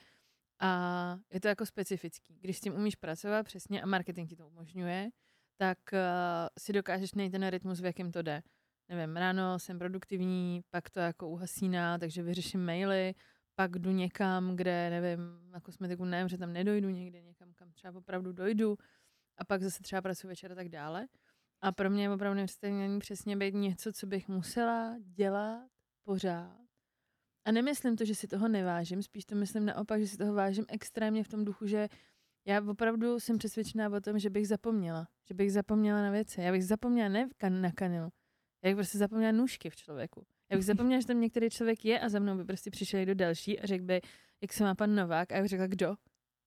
A 0.60 1.18
je 1.34 1.42
to 1.42 1.48
jako 1.48 1.66
specifický. 1.66 2.38
Když 2.42 2.58
s 2.58 2.62
tím 2.62 2.74
umíš 2.74 2.96
pracovat 2.96 3.44
přesně 3.44 3.82
a 3.82 3.86
marketing 3.86 4.30
ti 4.30 4.36
to 4.36 4.48
umožňuje, 4.48 5.10
tak 5.58 5.78
uh, 5.94 6.00
si 6.60 6.74
dokážeš 6.74 7.14
najít 7.14 7.32
ten 7.32 7.48
rytmus, 7.48 7.82
v 7.82 7.86
jakém 7.86 8.12
to 8.12 8.22
jde. 8.22 8.44
Nevím, 8.90 9.18
ráno 9.18 9.60
jsem 9.60 9.80
produktivní, 9.80 10.62
pak 10.70 10.90
to 10.90 11.00
jako 11.00 11.30
uhasíná, 11.30 11.98
takže 11.98 12.24
vyřeším 12.24 12.66
maily, 12.66 13.14
pak 13.62 13.80
jdu 13.80 13.92
někam, 13.92 14.56
kde, 14.56 14.90
nevím, 14.90 15.20
na 15.52 15.60
kosmetiku 15.60 16.06
nevím, 16.06 16.28
že 16.28 16.38
tam 16.38 16.54
nedojdu 16.54 16.90
někde, 16.90 17.22
někam, 17.22 17.54
kam 17.54 17.72
třeba 17.72 17.98
opravdu 17.98 18.32
dojdu 18.32 18.78
a 19.38 19.46
pak 19.46 19.64
zase 19.64 19.84
třeba 19.84 20.02
pracuji 20.02 20.28
večer 20.28 20.52
a 20.52 20.56
tak 20.56 20.70
dále. 20.70 21.08
A 21.62 21.72
pro 21.72 21.90
mě 21.90 22.04
je 22.04 22.10
opravdu 22.10 22.38
nepředstavení 22.38 23.00
přesně 23.00 23.38
být 23.38 23.54
něco, 23.54 23.94
co 23.94 24.08
bych 24.08 24.28
musela 24.28 24.96
dělat 25.00 25.70
pořád. 26.04 26.62
A 27.46 27.52
nemyslím 27.52 27.96
to, 27.96 28.06
že 28.06 28.16
si 28.16 28.28
toho 28.28 28.48
nevážím, 28.48 29.04
spíš 29.04 29.26
to 29.26 29.36
myslím 29.36 29.66
naopak, 29.66 30.02
že 30.02 30.08
si 30.08 30.18
toho 30.18 30.34
vážím 30.34 30.66
extrémně 30.68 31.24
v 31.24 31.28
tom 31.28 31.46
duchu, 31.46 31.68
že 31.68 31.88
já 32.46 32.62
opravdu 32.62 33.20
jsem 33.20 33.38
přesvědčená 33.38 33.90
o 33.90 34.02
tom, 34.02 34.20
že 34.20 34.30
bych 34.30 34.48
zapomněla. 34.48 35.08
Že 35.28 35.34
bych 35.34 35.54
zapomněla 35.54 36.02
na 36.02 36.12
věci. 36.12 36.42
Já 36.42 36.52
bych 36.52 36.66
zapomněla 36.66 37.10
ne 37.10 37.30
na 37.50 37.72
kanilu. 37.72 38.10
Já 38.64 38.70
bych 38.70 38.76
prostě 38.76 38.98
zapomněla 38.98 39.32
nůžky 39.32 39.70
v 39.70 39.76
člověku. 39.76 40.26
Já 40.50 40.58
bych 40.58 40.66
zapomněla, 40.66 41.02
že 41.02 41.08
tam 41.08 41.22
některý 41.22 41.50
člověk 41.50 41.86
je 41.86 42.00
a 42.00 42.10
za 42.10 42.20
mnou 42.20 42.38
by 42.38 42.46
prostě 42.46 42.72
přišel 42.72 43.00
někdo 43.00 43.16
další 43.16 43.60
a 43.60 43.66
řekl 43.66 43.84
by, 43.84 44.02
jak 44.42 44.54
se 44.54 44.64
má 44.64 44.76
pan 44.76 44.96
Novák 44.96 45.32
a 45.32 45.36
já 45.36 45.42
bych 45.42 45.50
řekla, 45.50 45.68
kdo? 45.68 45.96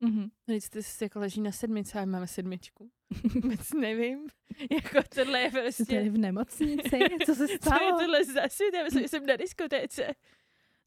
Mm-hmm. 0.03 0.31
Teď 0.47 0.65
jste 0.81 1.05
jako 1.05 1.19
leží 1.19 1.41
na 1.41 1.53
sedmici 1.53 1.99
a 1.99 2.05
máme 2.05 2.27
sedmičku. 2.27 2.91
Vůbec 3.43 3.73
nevím. 3.73 4.27
jako 4.71 5.09
tohle 5.15 5.41
je 5.41 5.51
prostě... 5.51 5.85
Jsi 5.85 5.87
tady 5.87 6.11
v 6.11 6.19
nemocnici? 6.19 6.99
Co 7.27 7.35
se 7.35 7.49
stalo? 7.49 7.79
Co 7.79 7.85
je 7.85 7.93
tohle 7.93 8.25
za 8.25 8.49
svět? 8.49 8.75
Já 8.75 8.85
myslím, 8.85 9.03
že 9.03 9.09
jsem 9.09 9.27
na 9.27 9.37
diskotéce. 9.37 10.15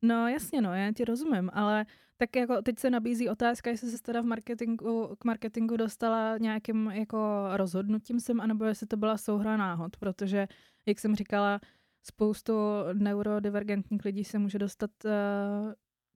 No 0.01 0.27
jasně, 0.27 0.61
no, 0.61 0.73
já 0.73 0.91
ti 0.91 1.05
rozumím, 1.05 1.49
ale 1.53 1.85
tak 2.17 2.35
jako 2.35 2.61
teď 2.61 2.79
se 2.79 2.89
nabízí 2.89 3.29
otázka, 3.29 3.69
jestli 3.69 3.89
se 3.91 4.01
teda 4.01 4.21
v 4.21 4.25
marketingu, 4.25 5.15
k 5.19 5.25
marketingu 5.25 5.77
dostala 5.77 6.37
nějakým 6.37 6.87
jako 6.87 7.17
rozhodnutím 7.53 8.19
sem, 8.19 8.41
anebo 8.41 8.65
jestli 8.65 8.87
to 8.87 8.97
byla 8.97 9.17
souhra 9.17 9.57
náhod, 9.57 9.97
protože, 9.97 10.47
jak 10.87 10.99
jsem 10.99 11.15
říkala, 11.15 11.59
spoustu 12.03 12.53
neurodivergentních 12.93 14.05
lidí 14.05 14.23
se 14.23 14.39
může 14.39 14.59
dostat 14.59 14.91
uh, 15.05 15.11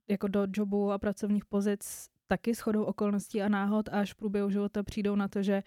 jako 0.08 0.28
do 0.28 0.46
jobu 0.52 0.92
a 0.92 0.98
pracovních 0.98 1.44
pozic 1.44 2.08
taky 2.26 2.54
shodou 2.54 2.84
okolností 2.84 3.42
a 3.42 3.48
náhod 3.48 3.88
a 3.88 3.92
až 3.92 4.12
v 4.12 4.16
průběhu 4.16 4.50
života 4.50 4.82
přijdou 4.82 5.16
na 5.16 5.28
to, 5.28 5.42
že 5.42 5.62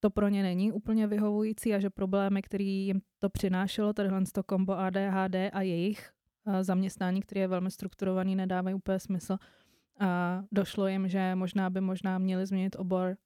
to 0.00 0.10
pro 0.10 0.28
ně 0.28 0.42
není 0.42 0.72
úplně 0.72 1.06
vyhovující 1.06 1.74
a 1.74 1.78
že 1.78 1.90
problémy, 1.90 2.42
které 2.42 2.64
jim 2.64 3.00
to 3.18 3.30
přinášelo, 3.30 3.92
tadyhle 3.92 4.22
to 4.32 4.42
kombo 4.42 4.78
ADHD 4.78 5.34
a 5.52 5.62
jejich 5.62 6.12
uh, 6.44 6.62
zaměstnání, 6.62 7.20
které 7.20 7.40
je 7.40 7.48
velmi 7.48 7.70
strukturovaný, 7.70 8.36
nedávají 8.36 8.74
úplně 8.74 8.98
smysl. 8.98 9.36
A 10.00 10.42
došlo 10.52 10.86
jim, 10.86 11.08
že 11.08 11.34
možná 11.34 11.70
by 11.70 11.80
možná 11.80 12.18
měli 12.18 12.46
změnit 12.46 12.76
obor 12.78 13.16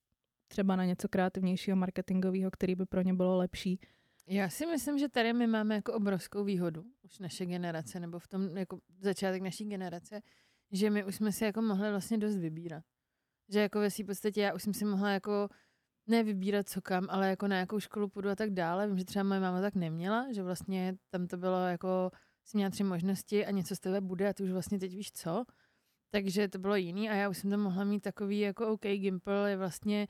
třeba 0.48 0.76
na 0.76 0.84
něco 0.84 1.08
kreativnějšího, 1.08 1.76
marketingového, 1.76 2.50
který 2.50 2.74
by 2.74 2.86
pro 2.86 3.00
ně 3.00 3.14
bylo 3.14 3.36
lepší. 3.36 3.80
Já 4.26 4.48
si 4.48 4.66
myslím, 4.66 4.98
že 4.98 5.08
tady 5.08 5.32
my 5.32 5.46
máme 5.46 5.74
jako 5.74 5.92
obrovskou 5.92 6.44
výhodu, 6.44 6.84
už 7.02 7.18
naše 7.18 7.46
generace, 7.46 8.00
nebo 8.00 8.18
v 8.18 8.28
tom 8.28 8.56
jako 8.56 8.80
začátek 9.00 9.42
naší 9.42 9.64
generace, 9.64 10.20
že 10.72 10.90
my 10.90 11.04
už 11.04 11.14
jsme 11.14 11.32
si 11.32 11.44
jako 11.44 11.62
mohli 11.62 11.90
vlastně 11.90 12.18
dost 12.18 12.36
vybírat. 12.36 12.84
Že 13.48 13.60
jako 13.60 13.80
ve 13.80 13.88
podstatě 14.06 14.40
já 14.40 14.54
už 14.54 14.62
jsem 14.62 14.74
si 14.74 14.84
mohla 14.84 15.10
jako 15.10 15.48
ne 16.06 16.22
vybírat 16.22 16.68
co 16.68 16.82
kam, 16.82 17.06
ale 17.10 17.28
jako 17.28 17.48
na 17.48 17.58
jakou 17.58 17.80
školu 17.80 18.08
půjdu 18.08 18.28
a 18.28 18.36
tak 18.36 18.50
dále. 18.50 18.86
Vím, 18.86 18.98
že 18.98 19.04
třeba 19.04 19.22
moje 19.22 19.40
máma 19.40 19.60
tak 19.60 19.74
neměla, 19.74 20.32
že 20.32 20.42
vlastně 20.42 20.96
tam 21.10 21.26
to 21.26 21.36
bylo 21.36 21.66
jako, 21.66 22.10
jsi 22.44 22.56
měla 22.56 22.70
tři 22.70 22.84
možnosti 22.84 23.46
a 23.46 23.50
něco 23.50 23.76
z 23.76 23.80
tebe 23.80 24.00
bude 24.00 24.28
a 24.28 24.32
ty 24.32 24.42
už 24.42 24.50
vlastně 24.50 24.78
teď 24.78 24.94
víš 24.96 25.12
co. 25.12 25.44
Takže 26.10 26.48
to 26.48 26.58
bylo 26.58 26.76
jiný 26.76 27.10
a 27.10 27.14
já 27.14 27.28
už 27.28 27.38
jsem 27.38 27.50
tam 27.50 27.60
mohla 27.60 27.84
mít 27.84 28.00
takový 28.00 28.40
jako 28.40 28.68
OK, 28.68 28.82
Gimple 28.82 29.50
je 29.50 29.56
vlastně 29.56 30.08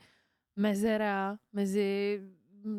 mezera 0.55 1.37
mezi 1.53 2.21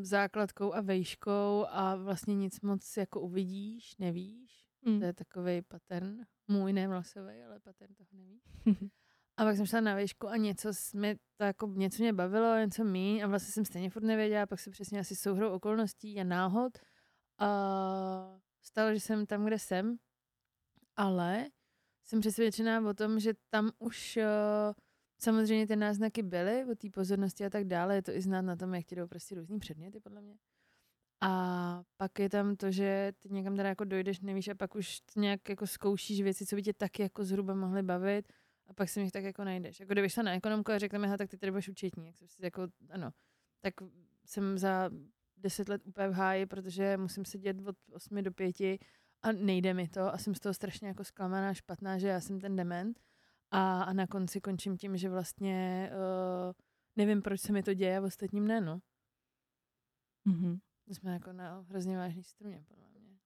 základkou 0.01 0.75
a 0.75 0.81
vejškou 0.81 1.67
a 1.69 1.97
vlastně 1.97 2.35
nic 2.35 2.61
moc 2.61 2.97
jako 2.97 3.21
uvidíš, 3.21 3.97
nevíš. 3.99 4.67
Mm. 4.83 4.99
To 4.99 5.05
je 5.05 5.13
takový 5.13 5.63
pattern, 5.63 6.27
můj 6.49 6.73
ne 6.73 6.89
vlasový, 6.89 7.43
ale 7.43 7.61
pattern 7.61 7.95
toho 7.95 8.09
neví. 8.13 8.41
a 9.37 9.45
pak 9.45 9.57
jsem 9.57 9.67
šla 9.67 9.81
na 9.81 9.95
vejšku 9.95 10.29
a 10.29 10.37
něco 10.37 10.71
mě, 10.95 11.17
to 11.37 11.45
jako 11.45 11.67
něco 11.67 12.03
mě 12.03 12.13
bavilo, 12.13 12.59
něco 12.59 12.85
mý 12.85 13.23
a 13.23 13.27
vlastně 13.27 13.53
jsem 13.53 13.65
stejně 13.65 13.91
furt 13.91 14.03
nevěděla, 14.03 14.47
pak 14.47 14.61
se 14.61 14.71
přesně 14.71 15.01
asi 15.01 15.17
souhrou 15.17 15.51
okolností 15.51 16.21
a 16.21 16.25
náhod 16.25 16.79
a 17.39 18.39
stalo, 18.63 18.95
že 18.95 19.01
jsem 19.01 19.27
tam, 19.27 19.45
kde 19.45 19.59
jsem, 19.59 19.97
ale 20.97 21.47
jsem 22.05 22.21
přesvědčená 22.21 22.89
o 22.89 22.95
tom, 22.95 23.21
že 23.21 23.33
tam 23.51 23.71
už 23.79 24.17
uh, 24.17 24.75
Samozřejmě 25.19 25.67
ty 25.67 25.77
náznaky 25.77 26.23
byly 26.23 26.65
o 26.65 26.75
té 26.75 26.91
pozornosti 26.91 27.45
a 27.45 27.51
tak 27.51 27.65
dále, 27.65 27.95
je 27.95 28.03
to 28.03 28.13
i 28.13 28.21
znát 28.21 28.43
na 28.43 28.57
tom, 28.57 28.75
jak 28.75 28.87
ti 28.87 28.95
jdou 28.97 29.07
prostě 29.07 29.35
různý 29.35 29.59
předměty, 29.59 30.01
podle 30.01 30.21
mě. 30.21 30.37
A 31.21 31.83
pak 31.97 32.19
je 32.19 32.29
tam 32.29 32.57
to, 32.57 32.71
že 32.71 33.13
ty 33.19 33.29
někam 33.29 33.57
teda 33.57 33.69
jako 33.69 33.85
dojdeš, 33.85 34.21
nevíš, 34.21 34.49
a 34.49 34.55
pak 34.55 34.75
už 34.75 35.01
nějak 35.17 35.49
jako 35.49 35.67
zkoušíš 35.67 36.23
věci, 36.23 36.47
co 36.47 36.57
by 36.57 36.63
tě 36.63 36.73
taky 36.73 37.03
jako 37.03 37.25
zhruba 37.25 37.55
mohly 37.55 37.83
bavit, 37.83 38.33
a 38.67 38.75
pak 38.75 38.89
si 38.89 39.01
jich 39.01 39.13
tak 39.13 39.25
jako 39.25 39.45
najdeš. 39.45 39.81
Jako 39.81 39.93
kdybych 39.93 40.13
šla 40.13 40.23
na 40.23 40.35
ekonomku 40.35 40.73
a 40.73 40.79
řekla 40.79 40.99
mi, 40.99 41.17
tak 41.19 41.31
ty 41.31 41.39
tady 41.39 41.51
budeš 41.51 41.69
učitní, 41.69 42.07
jak 42.07 42.17
si 42.17 42.25
jako, 42.43 42.69
ano, 42.91 43.11
tak 43.61 43.75
jsem 44.25 44.59
za 44.59 44.91
deset 45.37 45.69
let 45.69 45.83
úplně 45.85 46.09
v 46.09 46.13
háji, 46.13 46.47
protože 46.47 46.97
musím 46.97 47.25
sedět 47.25 47.57
od 47.67 47.77
8 47.93 48.23
do 48.23 48.33
5 48.33 48.61
a 49.23 49.33
nejde 49.33 49.75
mi 49.75 49.89
to 49.89 50.15
a 50.15 50.19
jsem 50.19 50.35
z 50.35 50.41
toho 50.41 50.55
strašně 50.55 50.89
jako 50.89 51.05
zklamaná, 51.05 51.55
špatná, 51.55 51.99
že 51.99 52.09
já 52.09 52.21
jsem 52.21 52.41
ten 52.41 52.57
dement. 52.57 53.01
A, 53.51 53.83
a 53.83 53.93
na 53.93 54.07
konci 54.07 54.41
končím 54.41 54.77
tím, 54.77 54.97
že 54.97 55.09
vlastně 55.09 55.91
uh, 55.93 56.53
nevím, 56.97 57.23
proč 57.23 57.41
se 57.41 57.53
mi 57.53 57.63
to 57.63 57.75
děje 57.75 57.99
a 57.99 58.03
ostatním 58.03 58.47
ne, 58.47 58.61
no. 58.61 58.81
Mm-hmm. 60.27 60.61
Jsme 60.89 61.13
jako 61.13 61.33
na 61.33 61.61
hrozně 61.69 61.97
vážný 61.97 62.25
struně, 62.25 62.65
podle 62.69 62.89
mě. 62.89 63.19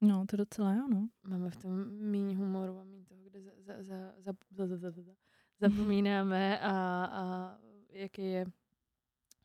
No, 0.00 0.26
to 0.26 0.36
docela 0.36 0.74
jo, 0.74 0.88
no. 0.88 1.08
Máme 1.22 1.50
v 1.50 1.56
tom 1.56 1.90
méně 1.90 2.36
humoru 2.36 2.78
a 2.78 2.84
méně 2.84 3.04
toho, 3.04 3.22
kde 3.24 3.42
za, 3.42 3.52
za, 3.58 3.82
za, 3.82 4.14
za, 4.18 4.32
za, 4.50 4.66
za, 4.66 4.76
za, 4.76 4.90
za, 4.90 5.02
za, 5.02 5.12
zapomínáme 5.60 6.60
a, 6.60 6.70
a 7.04 7.58
jaký 7.88 8.22
je 8.22 8.46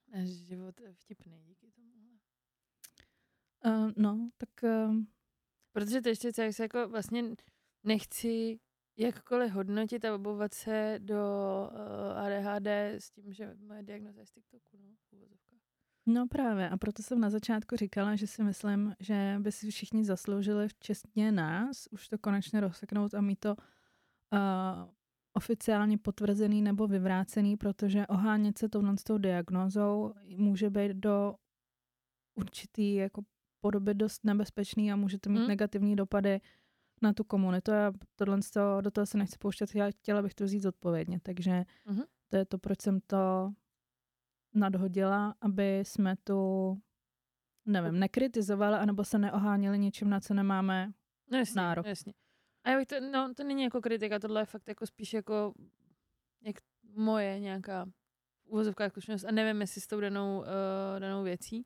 náš 0.07 0.30
život 0.30 0.82
vtipný 0.93 1.43
díky 1.43 1.71
tomu. 1.71 1.91
Uh, 3.65 3.91
no, 3.97 4.30
tak... 4.38 4.49
Uh... 4.63 4.95
Protože 5.71 6.01
to 6.01 6.09
ještě, 6.09 6.32
jak 6.38 6.53
se 6.53 6.63
jako 6.63 6.88
vlastně 6.89 7.23
nechci 7.84 8.59
jakkoliv 8.97 9.51
hodnotit 9.51 10.05
a 10.05 10.15
obovat 10.15 10.53
se 10.53 10.99
do 10.99 11.23
uh, 11.71 12.19
ADHD 12.19 12.67
s 12.99 13.11
tím, 13.11 13.33
že 13.33 13.55
moje 13.67 13.83
diagnoza 13.83 14.19
je 14.19 14.25
z 14.25 14.31
TikToku, 14.31 14.77
no, 14.77 14.95
No 16.07 16.27
právě 16.27 16.69
a 16.69 16.77
proto 16.77 17.03
jsem 17.03 17.19
na 17.19 17.29
začátku 17.29 17.75
říkala, 17.75 18.15
že 18.15 18.27
si 18.27 18.43
myslím, 18.43 18.95
že 18.99 19.35
by 19.39 19.51
si 19.51 19.71
všichni 19.71 20.05
zasloužili 20.05 20.67
včetně 20.67 21.31
nás 21.31 21.87
už 21.91 22.09
to 22.09 22.17
konečně 22.17 22.59
rozseknout 22.59 23.13
a 23.13 23.21
mít 23.21 23.39
to 23.39 23.55
uh, 23.55 24.39
oficiálně 25.33 25.97
potvrzený 25.97 26.61
nebo 26.61 26.87
vyvrácený, 26.87 27.57
protože 27.57 28.07
ohánět 28.07 28.57
se 28.57 28.70
touhle 28.70 28.97
s 28.97 29.03
tou 29.03 29.17
diagnózou 29.17 30.13
může 30.37 30.70
být 30.70 30.91
do 30.91 31.36
určitý 32.36 32.95
jako 32.95 33.21
podoby 33.61 33.93
dost 33.93 34.24
nebezpečný 34.24 34.91
a 34.91 34.95
může 34.95 35.20
to 35.20 35.29
mít 35.29 35.39
hmm. 35.39 35.47
negativní 35.47 35.95
dopady 35.95 36.39
na 37.01 37.13
tu 37.13 37.24
komunitu 37.24 37.72
a 37.72 37.93
tohle 38.16 38.39
toho, 38.54 38.82
do 38.82 38.92
toho 38.92 39.05
se 39.05 39.17
nechci 39.17 39.38
pouštět, 39.38 39.76
já 39.76 39.92
chtěla 39.92 40.22
bych 40.22 40.34
to 40.34 40.43
vzít 40.43 40.62
zodpovědně, 40.62 41.20
takže 41.24 41.51
mm-hmm. 41.88 42.05
to 42.28 42.38
je 42.38 42.46
to, 42.46 42.58
proč 42.58 42.82
jsem 42.82 43.00
to 43.08 43.51
nadhodila, 44.54 45.36
aby 45.42 45.80
jsme 45.80 46.16
tu, 46.24 46.38
nevím, 47.66 48.00
nekritizovali, 48.00 48.78
anebo 48.78 49.04
se 49.04 49.17
neoháněli 49.17 49.80
něčím, 49.80 50.09
na 50.09 50.20
co 50.20 50.34
nemáme 50.34 50.92
no 51.32 51.38
jasně, 51.38 51.62
nárok. 51.62 51.86
Jasně. 51.86 52.13
A 52.63 52.70
já 52.70 52.78
bych 52.78 52.88
to, 52.88 52.96
no, 53.00 53.34
to 53.34 53.43
není 53.43 53.63
jako 53.63 53.82
kritika, 53.82 54.20
tohle 54.20 54.42
je 54.42 54.46
fakt 54.46 54.67
jako 54.67 54.86
spíš 54.86 55.13
jako 55.13 55.54
jak 56.42 56.55
moje 56.96 57.39
nějaká 57.39 57.86
uvozovká 58.46 58.89
zkušenost 58.89 59.24
a 59.24 59.32
nevím, 59.32 59.62
jestli 59.62 59.82
s 59.82 59.88
tou 59.88 60.00
danou, 60.00 60.39
uh, 60.39 61.00
danou 61.00 61.24
věcí, 61.24 61.66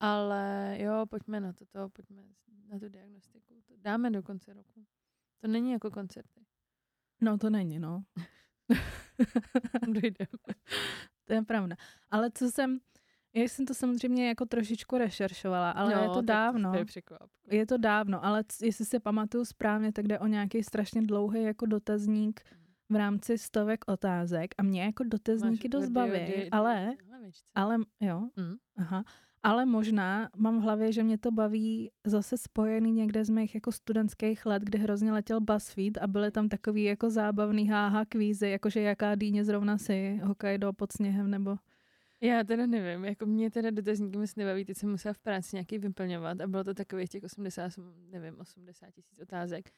ale 0.00 0.76
jo, 0.80 1.06
pojďme 1.06 1.40
na 1.40 1.52
to, 1.52 1.66
to, 1.66 1.88
pojďme 1.88 2.22
na 2.72 2.78
tu 2.78 2.88
diagnostiku. 2.88 3.54
To 3.66 3.74
dáme 3.76 4.10
do 4.10 4.22
konce 4.22 4.54
roku. 4.54 4.86
To 5.40 5.48
není 5.48 5.72
jako 5.72 5.90
koncerty. 5.90 6.40
No 7.20 7.38
to 7.38 7.50
není, 7.50 7.78
no. 7.78 8.02
Dojdeme. 9.86 10.54
to 11.24 11.32
je 11.32 11.42
pravda. 11.42 11.76
Ale 12.10 12.30
co 12.30 12.50
jsem, 12.50 12.78
já 13.34 13.42
jsem 13.42 13.66
to 13.66 13.74
samozřejmě 13.74 14.28
jako 14.28 14.46
trošičku 14.46 14.98
rešeršovala, 14.98 15.70
ale 15.70 15.94
no, 15.94 16.02
je 16.02 16.08
to 16.08 16.22
dávno. 16.22 16.72
To 16.72 16.78
je, 16.78 16.84
je 17.50 17.66
to 17.66 17.78
dávno, 17.78 18.24
ale 18.24 18.44
jestli 18.62 18.84
si 18.84 19.00
pamatuju 19.00 19.44
správně, 19.44 19.92
tak 19.92 20.06
jde 20.06 20.18
o 20.18 20.26
nějaký 20.26 20.62
strašně 20.62 21.02
dlouhý 21.02 21.42
jako 21.42 21.66
dotazník 21.66 22.40
v 22.88 22.96
rámci 22.96 23.38
stovek 23.38 23.84
otázek 23.86 24.54
a 24.58 24.62
mě 24.62 24.82
jako 24.82 25.04
dotazníky 25.04 25.68
dost 25.68 25.88
baví, 25.88 26.50
ale, 26.50 26.94
ale 27.54 27.76
jo, 28.00 28.28
mm. 28.36 28.56
aha, 28.76 29.04
ale 29.42 29.66
možná 29.66 30.28
mám 30.36 30.58
v 30.60 30.62
hlavě, 30.62 30.92
že 30.92 31.02
mě 31.02 31.18
to 31.18 31.30
baví 31.30 31.90
zase 32.06 32.38
spojený 32.38 32.92
někde 32.92 33.24
z 33.24 33.30
mých 33.30 33.54
jako 33.54 33.72
studentských 33.72 34.46
let, 34.46 34.62
kdy 34.62 34.78
hrozně 34.78 35.12
letěl 35.12 35.40
BuzzFeed 35.40 35.98
a 35.98 36.06
byly 36.06 36.30
tam 36.30 36.48
takový 36.48 36.84
jako 36.84 37.10
zábavný 37.10 37.68
háha 37.68 38.04
kvízy, 38.04 38.48
jakože 38.48 38.80
jaká 38.80 39.14
dýně 39.14 39.44
zrovna 39.44 39.78
si 39.78 40.20
Hokkaido 40.24 40.72
pod 40.72 40.92
sněhem 40.92 41.30
nebo... 41.30 41.56
Já 42.20 42.44
teda 42.44 42.66
nevím, 42.66 43.04
jako 43.04 43.26
mě 43.26 43.50
teda 43.50 43.70
dotazníky 43.70 44.18
moc 44.18 44.36
nebaví, 44.36 44.64
teď 44.64 44.76
jsem 44.76 44.90
musela 44.90 45.12
v 45.12 45.18
práci 45.18 45.56
nějaký 45.56 45.78
vyplňovat 45.78 46.40
a 46.40 46.46
bylo 46.46 46.64
to 46.64 46.74
takových 46.74 47.08
těch 47.08 47.24
80, 47.24 47.72
nevím, 48.10 48.40
80 48.40 48.90
tisíc 48.90 49.18
otázek, 49.18 49.70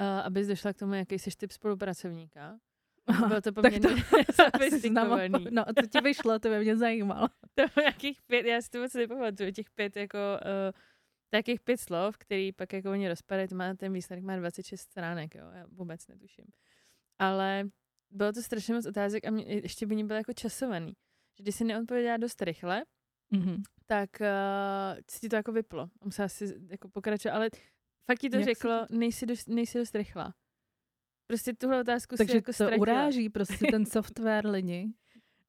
uh, 0.00 0.06
abys 0.06 0.46
došla 0.46 0.72
k 0.72 0.78
tomu, 0.78 0.94
jaký 0.94 1.18
jsi 1.18 1.30
typ 1.36 1.50
spolupracovníka. 1.50 2.58
Bylo 3.28 3.40
to 3.40 3.52
poměrně 3.52 3.88
sofistikovaný. 4.34 5.46
No, 5.50 5.64
co 5.80 5.86
ti 5.86 6.00
vyšlo, 6.00 6.38
to 6.38 6.48
by 6.48 6.58
mě 6.60 6.76
zajímalo. 6.76 7.28
To 7.54 7.80
nějakých 7.80 8.22
pět, 8.26 8.46
já 8.46 8.62
si 8.62 8.70
to 8.70 8.78
moc 8.78 8.94
nepamatuju, 8.94 9.52
těch 9.52 9.70
pět 9.70 9.96
jako, 9.96 10.18
uh, 10.18 10.80
takých 11.30 11.60
pět 11.60 11.80
slov, 11.80 12.18
který 12.18 12.52
pak 12.52 12.72
jako 12.72 12.90
oni 12.90 13.08
rozpadají, 13.08 13.48
to 13.48 13.54
má 13.54 13.74
ten 13.74 13.92
výsledek 13.92 14.24
má 14.24 14.36
26 14.36 14.80
stránek, 14.80 15.34
jo, 15.34 15.44
já 15.52 15.66
vůbec 15.68 16.06
netuším. 16.06 16.44
Ale 17.18 17.64
bylo 18.10 18.32
to 18.32 18.42
strašně 18.42 18.74
moc 18.74 18.86
otázek 18.86 19.26
a 19.26 19.30
mě, 19.30 19.44
ještě 19.46 19.86
by 19.86 19.94
mě 19.94 20.04
bylo 20.04 20.16
jako 20.16 20.32
časovaný. 20.32 20.92
Že 21.38 21.42
když 21.42 21.54
si 21.54 21.64
neodpověděla 21.64 22.16
dost 22.16 22.42
rychle, 22.42 22.84
mm-hmm. 23.32 23.62
tak 23.86 24.10
uh, 24.20 25.00
si 25.10 25.20
ti 25.20 25.28
to 25.28 25.36
jako 25.36 25.52
vyplo. 25.52 25.88
Musela 26.04 26.28
si 26.28 26.54
jako 26.68 26.88
pokračovat, 26.88 27.34
ale 27.34 27.50
fakt 28.06 28.18
ti 28.18 28.30
to 28.30 28.36
Jak 28.36 28.44
řeklo, 28.44 28.86
to... 28.86 28.96
nejsi 28.96 29.26
dost, 29.26 29.48
nejsi 29.48 29.78
dost 29.78 29.94
rychlá. 29.94 30.34
Prostě 31.26 31.52
tuhle 31.52 31.80
otázku 31.80 32.16
Takže 32.16 32.30
si 32.30 32.36
jako 32.36 32.46
to 32.46 32.52
ztratila. 32.52 32.80
uráží 32.80 33.28
prostě 33.28 33.66
ten 33.70 33.86
software 33.86 34.46
lidi. 34.46 34.88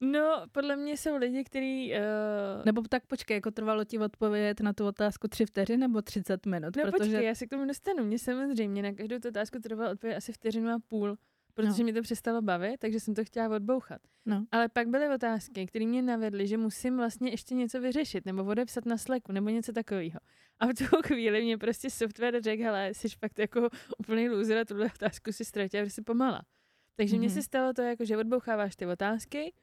No, 0.00 0.42
podle 0.52 0.76
mě 0.76 0.96
jsou 0.96 1.16
lidi, 1.16 1.44
kteří... 1.44 1.92
Uh... 1.92 2.64
Nebo 2.64 2.82
tak 2.88 3.06
počkej, 3.06 3.34
jako 3.34 3.50
trvalo 3.50 3.84
ti 3.84 3.98
odpovědět 3.98 4.60
na 4.60 4.72
tu 4.72 4.86
otázku 4.86 5.28
tři 5.28 5.46
vteřiny 5.46 5.78
nebo 5.78 6.02
30 6.02 6.46
minut? 6.46 6.76
No 6.76 6.82
protože... 6.82 6.98
počkej, 6.98 7.26
já 7.26 7.34
se 7.34 7.46
k 7.46 7.50
tomu 7.50 7.66
dostanu. 7.66 8.04
Mně 8.04 8.18
samozřejmě 8.18 8.82
na 8.82 8.92
každou 8.92 9.18
tu 9.18 9.28
otázku 9.28 9.58
trvalo 9.58 9.92
odpovědět 9.92 10.16
asi 10.16 10.32
vteřinu 10.32 10.70
a 10.70 10.78
půl 10.88 11.16
protože 11.58 11.82
no. 11.82 11.84
mě 11.84 11.92
to 11.92 12.02
přestalo 12.02 12.42
bavit, 12.42 12.78
takže 12.78 13.00
jsem 13.00 13.14
to 13.14 13.24
chtěla 13.24 13.56
odbouchat. 13.56 14.00
No. 14.26 14.46
Ale 14.50 14.68
pak 14.68 14.88
byly 14.88 15.08
otázky, 15.08 15.66
které 15.66 15.86
mě 15.86 16.02
navedly, 16.02 16.46
že 16.46 16.56
musím 16.56 16.96
vlastně 16.96 17.30
ještě 17.30 17.54
něco 17.54 17.80
vyřešit, 17.80 18.26
nebo 18.26 18.44
odepsat 18.44 18.86
na 18.86 18.98
Slacku, 18.98 19.32
nebo 19.32 19.48
něco 19.48 19.72
takového. 19.72 20.20
A 20.58 20.66
v 20.66 20.74
tu 20.74 20.84
chvíli 20.84 21.42
mě 21.42 21.58
prostě 21.58 21.90
software 21.90 22.42
řekl, 22.42 22.62
hele, 22.62 22.94
jsi 22.94 23.08
fakt 23.08 23.38
jako 23.38 23.68
úplný 23.98 24.28
loser 24.28 24.58
a 24.58 24.64
tuhle 24.64 24.86
otázku 24.86 25.32
si 25.32 25.44
ztratila, 25.44 25.84
že 25.84 25.90
jsi 25.90 26.02
pomala. 26.02 26.42
Takže 26.96 27.16
mm-hmm. 27.16 27.18
mně 27.18 27.30
se 27.30 27.42
stalo 27.42 27.72
to, 27.72 27.82
jako, 27.82 28.04
že 28.04 28.16
odboucháváš 28.16 28.76
ty 28.76 28.86
otázky, 28.86 29.54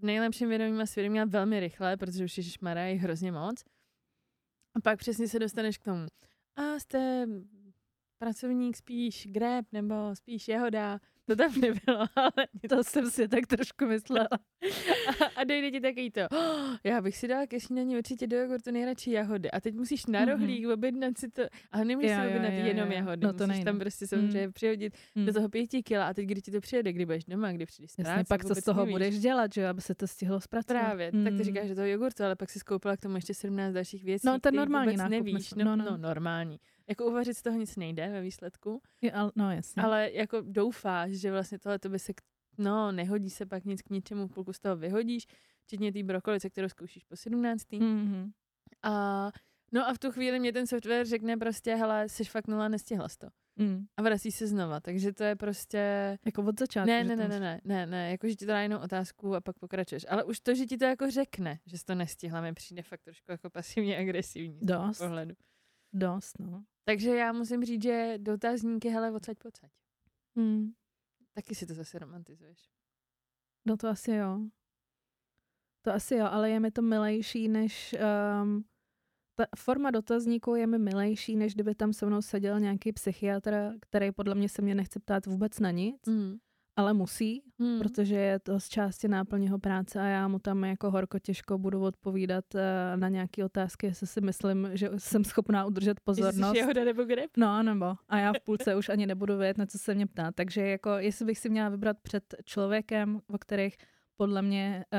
v 0.00 0.02
nejlepším 0.02 0.48
vědomím 0.48 0.80
a 0.80 0.86
svědomí 0.86 1.20
a 1.20 1.24
velmi 1.24 1.60
rychle, 1.60 1.96
protože 1.96 2.24
už 2.24 2.36
ježiš 2.36 2.58
je 2.84 2.98
hrozně 2.98 3.32
moc. 3.32 3.64
A 4.74 4.80
pak 4.80 4.98
přesně 4.98 5.28
se 5.28 5.38
dostaneš 5.38 5.78
k 5.78 5.84
tomu. 5.84 6.06
A 6.56 6.78
jste 6.78 7.26
pracovník 8.24 8.76
spíš 8.76 9.26
greb 9.30 9.66
nebo 9.72 9.94
spíš 10.14 10.48
jehoda, 10.48 11.00
to 11.26 11.36
tam 11.36 11.52
nebylo, 11.60 12.06
ale 12.16 12.46
to 12.68 12.84
jsem 12.84 13.10
si 13.10 13.28
tak 13.28 13.46
trošku 13.46 13.86
myslela. 13.86 14.28
A, 15.20 15.24
a 15.40 15.44
dojde 15.44 15.70
ti 15.70 15.80
takový 15.80 16.10
to, 16.10 16.20
oh, 16.32 16.76
já 16.84 17.00
bych 17.00 17.16
si 17.16 17.28
dala 17.28 17.46
ke 17.46 17.60
snídaní 17.60 17.98
určitě 17.98 18.26
do 18.26 18.36
jogurtu 18.36 18.70
nejradši 18.70 19.10
jahody. 19.10 19.50
A 19.50 19.60
teď 19.60 19.74
musíš 19.74 20.06
na 20.06 20.20
mhm. 20.20 20.28
rohlík 20.28 20.64
mm-hmm. 20.64 20.72
objednat 20.72 21.18
si 21.18 21.28
to, 21.28 21.42
ale 21.72 21.84
nemůžeš 21.84 22.10
si 22.10 22.26
objednat 22.26 22.52
jo, 22.52 22.66
jenom 22.66 22.88
jo. 22.88 22.96
jahody. 22.96 23.26
No 23.26 23.32
to 23.32 23.46
musíš 23.46 23.48
nejde. 23.48 23.64
tam 23.64 23.78
prostě 23.78 24.06
samozřejmě 24.06 24.46
mm. 24.46 24.52
přihodit 24.52 24.94
mm. 25.14 25.26
do 25.26 25.32
toho 25.32 25.48
pěti 25.48 25.82
kila 25.82 26.08
a 26.08 26.14
teď 26.14 26.26
kdy 26.26 26.42
ti 26.42 26.50
to 26.50 26.60
přijede, 26.60 26.92
kdy 26.92 27.06
budeš 27.06 27.24
doma, 27.24 27.52
kdy 27.52 27.66
přijdeš 27.66 27.90
z 27.90 27.96
práce, 27.96 28.24
pak 28.28 28.44
co 28.44 28.54
z 28.54 28.62
toho 28.62 28.80
nevíš. 28.80 28.92
budeš 28.92 29.18
dělat, 29.18 29.52
že 29.54 29.68
aby 29.68 29.80
se 29.80 29.94
to 29.94 30.06
stihlo 30.06 30.40
zpracovat. 30.40 30.80
Právě, 30.80 31.10
mm. 31.12 31.24
tak 31.24 31.34
ty 31.36 31.44
říkáš, 31.44 31.68
že 31.68 31.74
to 31.74 31.84
jogurtu, 31.84 32.24
ale 32.24 32.36
pak 32.36 32.50
si 32.50 32.58
skoupila 32.58 32.96
k 32.96 33.00
tomu 33.00 33.14
ještě 33.14 33.34
17 33.34 33.72
dalších 33.74 34.04
věcí, 34.04 34.26
no, 34.26 34.40
to 34.40 34.50
normální 34.50 34.96
nevíš. 35.08 35.54
No, 35.54 35.64
no, 35.64 35.76
no, 35.76 35.84
no, 35.84 35.96
normální. 35.96 36.58
Jako 36.88 37.06
uvařit 37.06 37.34
z 37.34 37.42
toho 37.42 37.58
nic 37.58 37.76
nejde 37.76 38.08
ve 38.08 38.20
výsledku. 38.20 38.82
Je, 39.00 39.12
ale, 39.12 39.32
no 39.36 39.52
jasně. 39.52 39.82
Ale 39.82 40.12
jako 40.12 40.40
doufáš, 40.40 41.10
že 41.10 41.30
vlastně 41.30 41.58
tohle 41.58 41.78
to 41.78 41.88
by 41.88 41.98
se, 41.98 42.12
no 42.58 42.92
nehodí 42.92 43.30
se 43.30 43.46
pak 43.46 43.64
nic 43.64 43.82
k 43.82 43.90
ničemu, 43.90 44.28
pokud 44.28 44.52
z 44.52 44.60
toho 44.60 44.76
vyhodíš, 44.76 45.26
včetně 45.62 45.92
té 45.92 46.02
brokolice, 46.02 46.50
kterou 46.50 46.68
zkoušíš 46.68 47.04
po 47.04 47.16
17. 47.16 47.62
Mm-hmm. 47.62 48.30
A 48.82 49.30
no 49.72 49.88
a 49.88 49.94
v 49.94 49.98
tu 49.98 50.12
chvíli 50.12 50.40
mě 50.40 50.52
ten 50.52 50.66
software 50.66 51.06
řekne 51.06 51.36
prostě, 51.36 51.74
hele, 51.74 52.08
jsi 52.08 52.24
fakt 52.24 52.48
nula, 52.48 52.68
nestihla 52.68 53.08
to. 53.18 53.28
Mm. 53.56 53.84
A 53.96 54.02
vrací 54.02 54.32
se 54.32 54.46
znova, 54.46 54.80
takže 54.80 55.12
to 55.12 55.24
je 55.24 55.36
prostě... 55.36 55.78
Jako 56.26 56.42
od 56.42 56.58
začátku? 56.58 56.86
Ne, 56.86 57.04
ne, 57.04 57.16
ne, 57.16 57.28
ne, 57.28 57.40
ne, 57.40 57.60
ne, 57.64 57.86
ne, 57.86 58.10
jako 58.10 58.28
že 58.28 58.36
ti 58.36 58.46
to 58.46 58.52
dá 58.52 58.60
jenom 58.60 58.82
otázku 58.82 59.34
a 59.34 59.40
pak 59.40 59.58
pokračuješ. 59.58 60.06
Ale 60.08 60.24
už 60.24 60.40
to, 60.40 60.54
že 60.54 60.66
ti 60.66 60.76
to 60.76 60.84
jako 60.84 61.10
řekne, 61.10 61.58
že 61.66 61.78
jsi 61.78 61.84
to 61.84 61.94
nestihla, 61.94 62.40
mi 62.40 62.52
přijde 62.52 62.82
fakt 62.82 63.02
trošku 63.02 63.30
jako 63.30 63.50
pasivně 63.50 63.98
agresivní. 63.98 64.58
Dost. 64.62 64.98
Pohledu. 64.98 65.34
Dost, 65.92 66.38
no. 66.38 66.64
Takže 66.84 67.10
já 67.10 67.32
musím 67.32 67.64
říct, 67.64 67.82
že 67.82 68.14
dotazníky, 68.18 68.88
hele, 68.88 69.12
odsaď 69.12 69.38
pocať. 69.38 69.70
Hmm. 70.36 70.72
Taky 71.34 71.54
si 71.54 71.66
to 71.66 71.74
zase 71.74 71.98
romantizuješ. 71.98 72.58
No 73.66 73.76
to 73.76 73.88
asi 73.88 74.10
jo. 74.10 74.40
To 75.82 75.92
asi 75.92 76.14
jo, 76.14 76.26
ale 76.30 76.50
je 76.50 76.60
mi 76.60 76.70
to 76.70 76.82
milejší, 76.82 77.48
než... 77.48 77.94
Um, 78.42 78.64
ta 79.36 79.44
forma 79.58 79.90
dotazníku 79.90 80.54
je 80.54 80.66
mi 80.66 80.78
milejší, 80.78 81.36
než 81.36 81.54
kdyby 81.54 81.74
tam 81.74 81.92
se 81.92 82.06
mnou 82.06 82.22
seděl 82.22 82.60
nějaký 82.60 82.92
psychiatr, 82.92 83.74
který 83.80 84.12
podle 84.12 84.34
mě 84.34 84.48
se 84.48 84.62
mě 84.62 84.74
nechce 84.74 85.00
ptát 85.00 85.26
vůbec 85.26 85.58
na 85.58 85.70
nic. 85.70 86.06
Mm 86.06 86.38
ale 86.76 86.92
musí, 86.94 87.42
hmm. 87.58 87.78
protože 87.78 88.14
je 88.14 88.38
to 88.38 88.60
z 88.60 88.68
části 88.68 89.08
náplního 89.08 89.58
práce 89.58 90.00
a 90.00 90.04
já 90.04 90.28
mu 90.28 90.38
tam 90.38 90.64
jako 90.64 90.90
horko 90.90 91.18
těžko 91.18 91.58
budu 91.58 91.82
odpovídat 91.82 92.44
uh, 92.54 92.60
na 92.96 93.08
nějaké 93.08 93.44
otázky, 93.44 93.86
jestli 93.86 94.06
si 94.06 94.20
myslím, 94.20 94.68
že 94.72 94.90
jsem 94.96 95.24
schopná 95.24 95.66
udržet 95.66 96.00
pozornost. 96.00 96.56
Jestli 96.56 96.74
jsi 96.74 96.84
nebo 96.84 97.04
grip? 97.04 97.30
No, 97.36 97.62
nebo. 97.62 97.94
A 98.08 98.18
já 98.18 98.32
v 98.32 98.40
půlce 98.40 98.76
už 98.76 98.88
ani 98.88 99.06
nebudu 99.06 99.38
vědět, 99.38 99.58
na 99.58 99.66
co 99.66 99.78
se 99.78 99.94
mě 99.94 100.06
ptá. 100.06 100.32
Takže 100.32 100.66
jako, 100.66 100.90
jestli 100.90 101.24
bych 101.24 101.38
si 101.38 101.48
měla 101.48 101.68
vybrat 101.68 101.96
před 102.02 102.34
člověkem, 102.44 103.20
o 103.28 103.38
kterých 103.38 103.76
podle 104.16 104.42
mě 104.42 104.84
uh, 104.92 104.98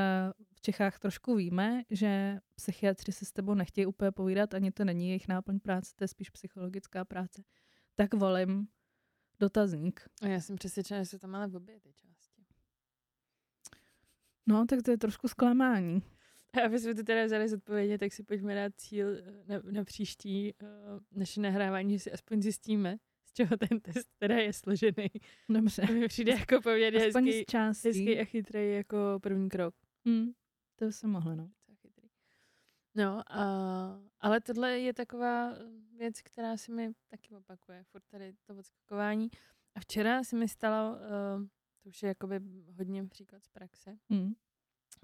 v 0.54 0.62
Čechách 0.62 1.00
trošku 1.00 1.36
víme, 1.36 1.84
že 1.90 2.40
psychiatři 2.56 3.12
si 3.12 3.26
s 3.26 3.32
tebou 3.32 3.54
nechtějí 3.54 3.86
úplně 3.86 4.12
povídat, 4.12 4.54
ani 4.54 4.72
to 4.72 4.86
není 4.86 5.08
jejich 5.08 5.28
náplň 5.28 5.60
práce, 5.60 5.92
to 5.96 6.04
je 6.04 6.08
spíš 6.08 6.30
psychologická 6.30 7.06
práce, 7.06 7.44
tak 7.96 8.14
volím 8.14 8.68
dotazník. 9.40 10.10
A 10.22 10.28
já 10.28 10.42
jsem 10.42 10.56
přesvědčena, 10.56 11.04
že 11.04 11.10
se 11.10 11.20
tam 11.20 11.36
ale 11.36 11.48
v 11.48 11.56
obě 11.56 11.80
ty 11.80 11.94
části. 11.94 12.46
No, 14.48 14.66
tak 14.66 14.82
to 14.82 14.92
je 14.92 14.98
trošku 14.98 15.28
zklamání. 15.28 16.04
A 16.54 16.66
aby 16.66 16.80
jsme 16.80 16.96
to 16.96 17.04
teda 17.04 17.26
vzali 17.26 17.50
zodpovědně, 17.50 17.98
tak 17.98 18.14
si 18.14 18.24
pojďme 18.24 18.56
dát 18.56 18.74
cíl 18.78 19.08
eh, 19.18 19.44
na, 19.48 19.62
na 19.72 19.84
příští 19.84 20.54
uh, 20.62 20.70
naše 21.12 21.42
nahrávání, 21.42 21.94
že 21.94 22.00
si 22.00 22.12
aspoň 22.12 22.42
zjistíme, 22.42 22.98
z 23.26 23.34
čeho 23.34 23.58
ten 23.58 23.80
test 23.80 24.08
teda 24.18 24.36
je 24.36 24.54
složený. 24.54 25.08
Dobře. 25.50 25.82
To 25.88 25.94
mi 25.94 26.08
přijde 26.08 26.32
jako 26.32 26.62
poměrně 26.62 27.00
hezký, 27.00 27.46
hezký 27.86 28.20
a 28.20 28.26
chytrý 28.26 28.72
jako 28.72 28.98
první 29.22 29.50
krok. 29.50 29.76
Hmm. 30.06 30.32
To 30.76 30.92
se 30.92 31.08
mohlo, 31.08 31.36
no. 31.36 31.50
No, 32.96 33.24
a, 33.28 33.44
ale 34.20 34.42
tohle 34.42 34.80
je 34.80 34.94
taková 34.94 35.54
věc, 35.98 36.22
která 36.22 36.58
se 36.58 36.72
mi 36.72 36.94
taky 37.08 37.36
opakuje, 37.36 37.84
furt 37.84 38.04
tady 38.08 38.34
to 38.44 38.56
odskakování. 38.56 39.30
A 39.76 39.80
včera 39.80 40.24
se 40.24 40.36
mi 40.36 40.48
stalo, 40.48 40.96
uh, 40.96 41.46
to 41.84 41.90
už 41.90 42.04
je 42.04 42.08
jakoby 42.08 42.40
hodně 42.78 43.08
příklad 43.08 43.44
z 43.44 43.50
praxe. 43.50 43.98
Mm. 44.10 44.34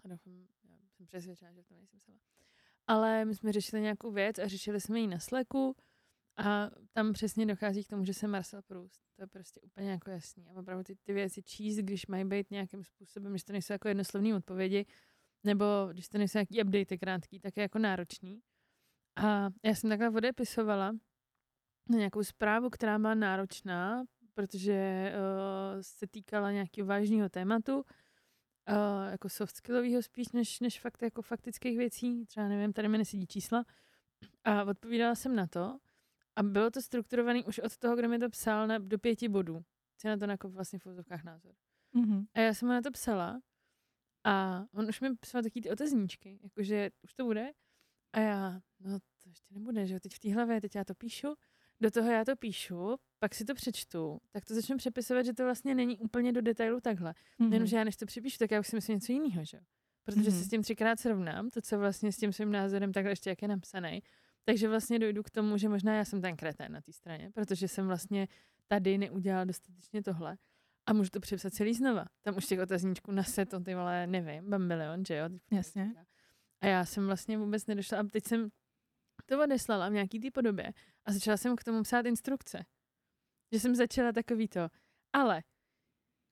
A 0.04 0.08
doufám, 0.08 0.48
já 0.64 0.90
jsem 0.90 1.06
přesvědčena, 1.06 1.54
že 1.54 1.64
v 1.64 1.68
tom 1.68 1.78
nejsem 1.78 2.00
sama. 2.00 2.20
Ale 2.88 3.26
my 3.26 3.36
jsme 3.36 3.52
řešili 3.52 3.82
nějakou 3.82 4.12
věc 4.12 4.40
a 4.40 4.48
řešili 4.48 4.82
jsme 4.82 5.00
ji 5.00 5.08
na 5.08 5.20
Slacku 5.20 5.76
a 6.38 6.70
tam 6.92 7.14
přesně 7.14 7.46
dochází 7.46 7.84
k 7.84 7.88
tomu, 7.88 8.06
že 8.06 8.14
se 8.14 8.28
Marcel 8.28 8.62
Proust. 8.62 9.02
To 9.16 9.22
je 9.22 9.28
prostě 9.28 9.62
úplně 9.62 9.92
jako 9.92 10.10
jasný. 10.10 10.50
A 10.50 10.60
opravdu 10.60 10.84
ty, 10.84 10.96
ty 10.96 11.14
věci 11.14 11.44
číst, 11.44 11.78
když 11.78 12.08
mají 12.08 12.26
být 12.26 12.52
nějakým 12.52 12.84
způsobem, 12.84 13.38
že 13.38 13.46
to 13.46 13.54
nejsou 13.54 13.74
jako 13.74 13.88
jednoslovné 13.88 14.36
odpovědi, 14.36 14.86
nebo 15.44 15.66
když 15.92 16.10
to 16.10 16.18
nejsou 16.18 16.38
nějaký 16.38 16.62
update 16.64 16.98
krátký, 16.98 17.40
tak 17.40 17.58
je 17.58 17.62
jako 17.62 17.80
náročný. 17.80 18.42
A 19.16 19.50
já 19.64 19.76
jsem 19.76 19.90
takhle 19.90 20.10
odepisovala 20.10 20.92
na 21.90 21.98
nějakou 21.98 22.24
zprávu, 22.24 22.70
která 22.70 23.00
byla 23.00 23.14
náročná, 23.14 24.04
protože 24.34 25.12
uh, 25.16 25.82
se 25.82 26.08
týkala 26.08 26.52
nějakého 26.52 26.88
vážného 26.88 27.30
tématu, 27.30 27.76
uh, 27.76 27.84
jako 29.12 29.30
soft 29.30 29.56
skillového 29.56 30.02
spíš, 30.02 30.32
než, 30.32 30.60
než 30.60 30.80
fakt 30.80 31.02
jako 31.02 31.22
faktických 31.22 31.78
věcí. 31.78 32.26
Třeba 32.26 32.48
nevím, 32.48 32.74
tady 32.74 32.88
mi 32.88 32.98
nesedí 32.98 33.28
čísla. 33.28 33.66
A 34.44 34.64
odpovídala 34.64 35.16
jsem 35.16 35.36
na 35.36 35.48
to. 35.48 35.80
A 36.36 36.44
bylo 36.44 36.72
to 36.72 36.82
strukturované 36.82 37.44
už 37.44 37.60
od 37.60 37.78
toho, 37.78 37.96
kdo 37.96 38.10
mi 38.10 38.20
to 38.20 38.30
psal 38.30 38.68
na, 38.68 38.78
do 38.78 39.00
pěti 39.00 39.30
bodů. 39.30 39.64
Co 39.98 40.08
na 40.08 40.18
to 40.18 40.26
jako 40.26 40.50
vlastně 40.50 40.80
v 40.80 40.86
vozovkách 40.86 41.24
názor. 41.24 41.54
Mm-hmm. 41.96 42.26
A 42.34 42.40
já 42.40 42.54
jsem 42.54 42.68
mu 42.68 42.74
na 42.74 42.82
to 42.82 42.92
psala 42.92 43.42
a 44.24 44.66
on 44.74 44.90
už 44.90 45.02
mi 45.02 45.16
psal 45.16 45.44
taky 45.44 45.62
ty 45.62 45.72
otazníčky, 45.72 46.40
jakože 46.44 46.92
už 47.04 47.14
to 47.14 47.26
bude. 47.26 47.52
A 48.14 48.20
já, 48.20 48.62
no 48.80 49.00
to 49.00 49.30
ještě 49.30 49.54
nebude, 49.54 49.88
že 49.88 49.94
jo, 49.94 50.00
teď 50.00 50.16
v 50.16 50.20
té 50.20 50.34
hlavě, 50.34 50.62
teď 50.62 50.76
já 50.76 50.84
to 50.84 50.96
píšu, 50.96 51.36
do 51.82 51.92
toho 51.92 52.12
já 52.12 52.26
to 52.26 52.36
píšu, 52.36 52.96
pak 53.20 53.36
si 53.36 53.46
to 53.46 53.54
přečtu, 53.54 54.20
tak 54.32 54.46
to 54.46 54.56
začnu 54.56 54.78
přepisovat, 54.78 55.26
že 55.26 55.34
to 55.34 55.44
vlastně 55.44 55.76
není 55.76 55.98
úplně 55.98 56.34
do 56.34 56.42
detailu 56.42 56.82
takhle. 56.82 57.14
Mhm. 57.40 57.50
Mm-hmm. 57.50 57.54
Jenomže 57.54 57.78
já 57.78 57.84
než 57.84 57.96
to 57.96 58.06
připíšu, 58.06 58.38
tak 58.38 58.52
já 58.52 58.60
už 58.60 58.68
si 58.68 58.76
myslím 58.76 58.96
něco 58.96 59.12
jiného, 59.12 59.46
že 59.46 59.58
jo? 59.58 59.64
Protože 60.04 60.22
mm-hmm. 60.22 60.34
Mhm. 60.34 60.40
se 60.40 60.46
s 60.46 60.50
tím 60.50 60.62
třikrát 60.62 61.00
srovnám, 61.00 61.50
to, 61.50 61.62
co 61.62 61.80
vlastně 61.80 62.12
s 62.12 62.18
tím 62.18 62.34
svým 62.34 62.52
názorem 62.52 62.92
takhle 62.92 63.12
ještě 63.12 63.30
jak 63.30 63.42
je 63.42 63.48
napsaný. 63.48 64.04
Takže 64.44 64.70
vlastně 64.70 65.00
dojdu 65.00 65.24
k 65.24 65.30
tomu, 65.30 65.58
že 65.58 65.70
možná 65.70 65.96
já 65.96 66.06
jsem 66.06 66.22
ten 66.22 66.36
kretén 66.36 66.72
na 66.72 66.82
té 66.82 66.92
straně, 66.92 67.32
protože 67.34 67.68
jsem 67.68 67.88
vlastně 67.88 68.28
tady 68.68 68.98
neudělala 68.98 69.46
dostatečně 69.46 70.04
tohle. 70.04 70.38
A 70.86 70.94
můžu 70.94 71.10
to 71.10 71.20
přepsat 71.20 71.54
celý 71.54 71.74
znova. 71.74 72.06
Tam 72.22 72.38
už 72.38 72.46
těch 72.46 72.60
otazníčků 72.60 73.12
na 73.12 73.24
to 73.50 73.60
ty 73.60 73.76
vole, 73.76 74.08
nevím, 74.08 74.58
milion, 74.58 75.06
že 75.06 75.16
jo? 75.16 75.26
Jasně. 75.52 75.96
A 76.62 76.68
já 76.68 76.86
jsem 76.86 77.06
vlastně 77.06 77.38
vůbec 77.38 77.66
nedošla. 77.66 78.00
A 78.00 78.04
teď 78.04 78.26
jsem 78.28 78.50
to 79.26 79.44
odeslala 79.44 79.90
v 79.90 79.94
nějaký 79.94 80.20
té 80.20 80.32
podobě 80.32 80.74
a 81.06 81.12
začala 81.12 81.38
jsem 81.38 81.56
k 81.56 81.64
tomu 81.64 81.84
psát 81.84 82.06
instrukce. 82.06 82.66
Že 83.52 83.60
jsem 83.60 83.76
začala 83.76 84.12
takový 84.12 84.48
to. 84.48 84.68
Ale 85.14 85.44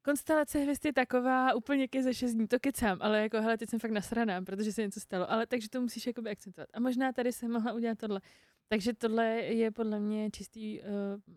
konstelace 0.02 0.60
hvězd 0.60 0.86
je 0.86 0.94
taková 0.94 1.54
úplně 1.54 1.88
ke 1.88 2.04
ze 2.04 2.14
šest 2.14 2.34
dní, 2.34 2.48
to 2.48 2.60
kecám, 2.60 2.98
ale 3.02 3.22
jako 3.22 3.42
hele, 3.42 3.58
teď 3.58 3.70
jsem 3.70 3.80
fakt 3.80 3.92
nasraná, 3.92 4.42
protože 4.42 4.74
se 4.74 4.82
něco 4.82 5.00
stalo, 5.00 5.32
ale 5.32 5.48
takže 5.48 5.70
to 5.70 5.82
musíš 5.82 6.08
jakoby 6.08 6.30
akcentovat. 6.30 6.70
A 6.74 6.80
možná 6.80 7.14
tady 7.14 7.32
jsem 7.34 7.52
mohla 7.52 7.74
udělat 7.74 7.98
tohle. 7.98 8.22
Takže 8.68 8.94
tohle 8.94 9.26
je 9.36 9.72
podle 9.72 10.00
mě 10.00 10.32
čistý 10.32 10.82
uh, 10.82 10.86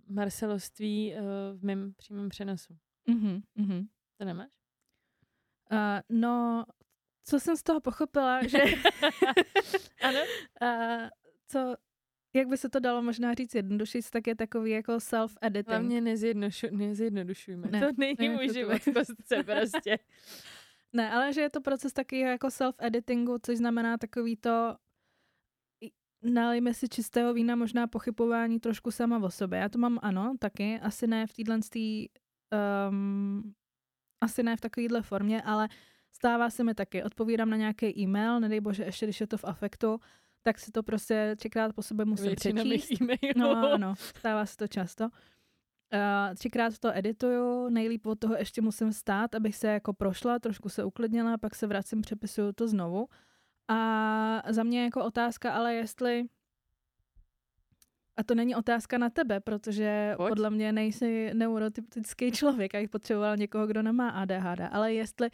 marceloství 0.09 1.15
uh, 1.15 1.21
v 1.59 1.65
mém 1.65 1.95
přímém 1.95 2.29
přenosu. 2.29 2.79
Mhm, 3.07 3.43
mhm. 3.55 3.87
To 4.19 4.25
nemáš? 4.25 4.51
Uh, 5.73 5.79
no, 6.09 6.65
co 7.25 7.41
jsem 7.41 7.57
z 7.57 7.63
toho 7.63 7.81
pochopila, 7.81 8.47
že 8.47 8.59
ano? 10.03 10.19
uh, 10.63 11.09
co, 11.49 11.77
jak 12.35 12.49
by 12.49 12.57
se 12.57 12.69
to 12.69 12.81
dalo 12.81 13.03
možná 13.03 13.35
říct 13.35 13.55
jednodušší, 13.55 14.01
tak 14.13 14.27
je 14.27 14.35
takový 14.35 14.71
jako 14.71 14.93
self-editing. 14.93 15.69
Hlavně 15.69 16.01
nezjednošu, 16.01 16.67
nezjednodušujme. 16.71 17.69
Ne, 17.71 17.81
to 17.81 17.87
není 17.99 18.17
ne, 18.19 18.29
můj 18.29 18.53
život 18.53 18.83
v 18.83 18.93
kostce 18.93 19.43
prostě. 19.45 19.99
Ne, 20.93 21.11
ale 21.11 21.33
že 21.33 21.41
je 21.41 21.51
to 21.51 21.61
proces 21.61 21.93
taky 21.93 22.19
jako 22.19 22.47
self-editingu, 22.47 23.39
což 23.43 23.59
znamená 23.59 23.99
takový 23.99 24.37
to 24.37 24.77
nalijme 26.23 26.75
si 26.75 26.89
čistého 26.89 27.35
vína, 27.35 27.57
možná 27.57 27.87
pochybování 27.87 28.61
trošku 28.61 28.91
sama 28.91 29.19
o 29.19 29.31
sobě. 29.31 29.59
Já 29.59 29.69
to 29.69 29.79
mám 29.79 29.99
ano, 30.03 30.35
taky, 30.39 30.81
asi 30.81 31.07
ne 31.07 31.27
v 31.27 31.33
téhle 31.33 31.59
um, 32.89 33.55
asi 34.21 34.43
ne 34.43 34.57
v 34.57 34.61
takovéhle 34.61 35.03
formě, 35.03 35.43
ale 35.43 35.69
stává 36.13 36.51
se 36.51 36.65
mi 36.65 36.75
taky. 36.75 37.03
Odpovídám 37.05 37.51
na 37.51 37.57
nějaký 37.57 37.99
e-mail, 37.99 38.41
nedej 38.41 38.61
bože, 38.61 38.85
ještě 38.85 39.07
když 39.07 39.21
je 39.21 39.27
to 39.27 39.39
v 39.39 39.45
afektu, 39.45 40.01
tak 40.43 40.59
si 40.59 40.73
to 40.73 40.83
prostě 40.83 41.35
třikrát 41.37 41.75
po 41.75 41.83
sobě 41.83 42.05
musím 42.05 42.27
Většina 42.27 42.65
přečíst. 42.65 43.01
mých. 43.01 43.37
No, 43.37 43.73
ano, 43.73 43.95
stává 43.97 44.47
se 44.47 44.57
to 44.57 44.69
často. 44.69 45.05
Uh, 45.05 46.35
třikrát 46.35 46.79
to 46.79 46.97
edituju, 46.97 47.69
nejlíp 47.69 48.07
od 48.07 48.19
toho 48.19 48.35
ještě 48.35 48.63
musím 48.63 48.93
stát, 48.93 49.35
abych 49.35 49.57
se 49.57 49.69
jako 49.69 49.93
prošla, 49.93 50.39
trošku 50.39 50.69
se 50.69 50.85
uklidnila, 50.85 51.39
pak 51.39 51.55
se 51.55 51.67
vracím, 51.67 52.01
přepisuju 52.01 52.53
to 52.53 52.69
znovu. 52.69 53.09
A 53.69 54.43
za 54.53 54.63
mě 54.63 54.85
jako 54.85 55.05
otázka, 55.05 55.53
ale 55.53 55.75
jestli 55.75 56.25
a 58.23 58.25
to 58.25 58.35
není 58.35 58.55
otázka 58.55 58.99
na 58.99 59.11
tebe, 59.11 59.41
protože 59.41 60.15
Pojď. 60.17 60.29
podle 60.29 60.51
mě 60.51 60.73
nejsi 60.73 61.31
neurotypický 61.35 62.33
člověk 62.33 62.75
a 62.75 62.79
bych 62.81 62.91
potřeboval 62.91 63.37
někoho, 63.37 63.67
kdo 63.67 63.83
nemá 63.83 64.09
ADHD, 64.11 64.61
ale 64.71 64.95
jestli 64.95 65.29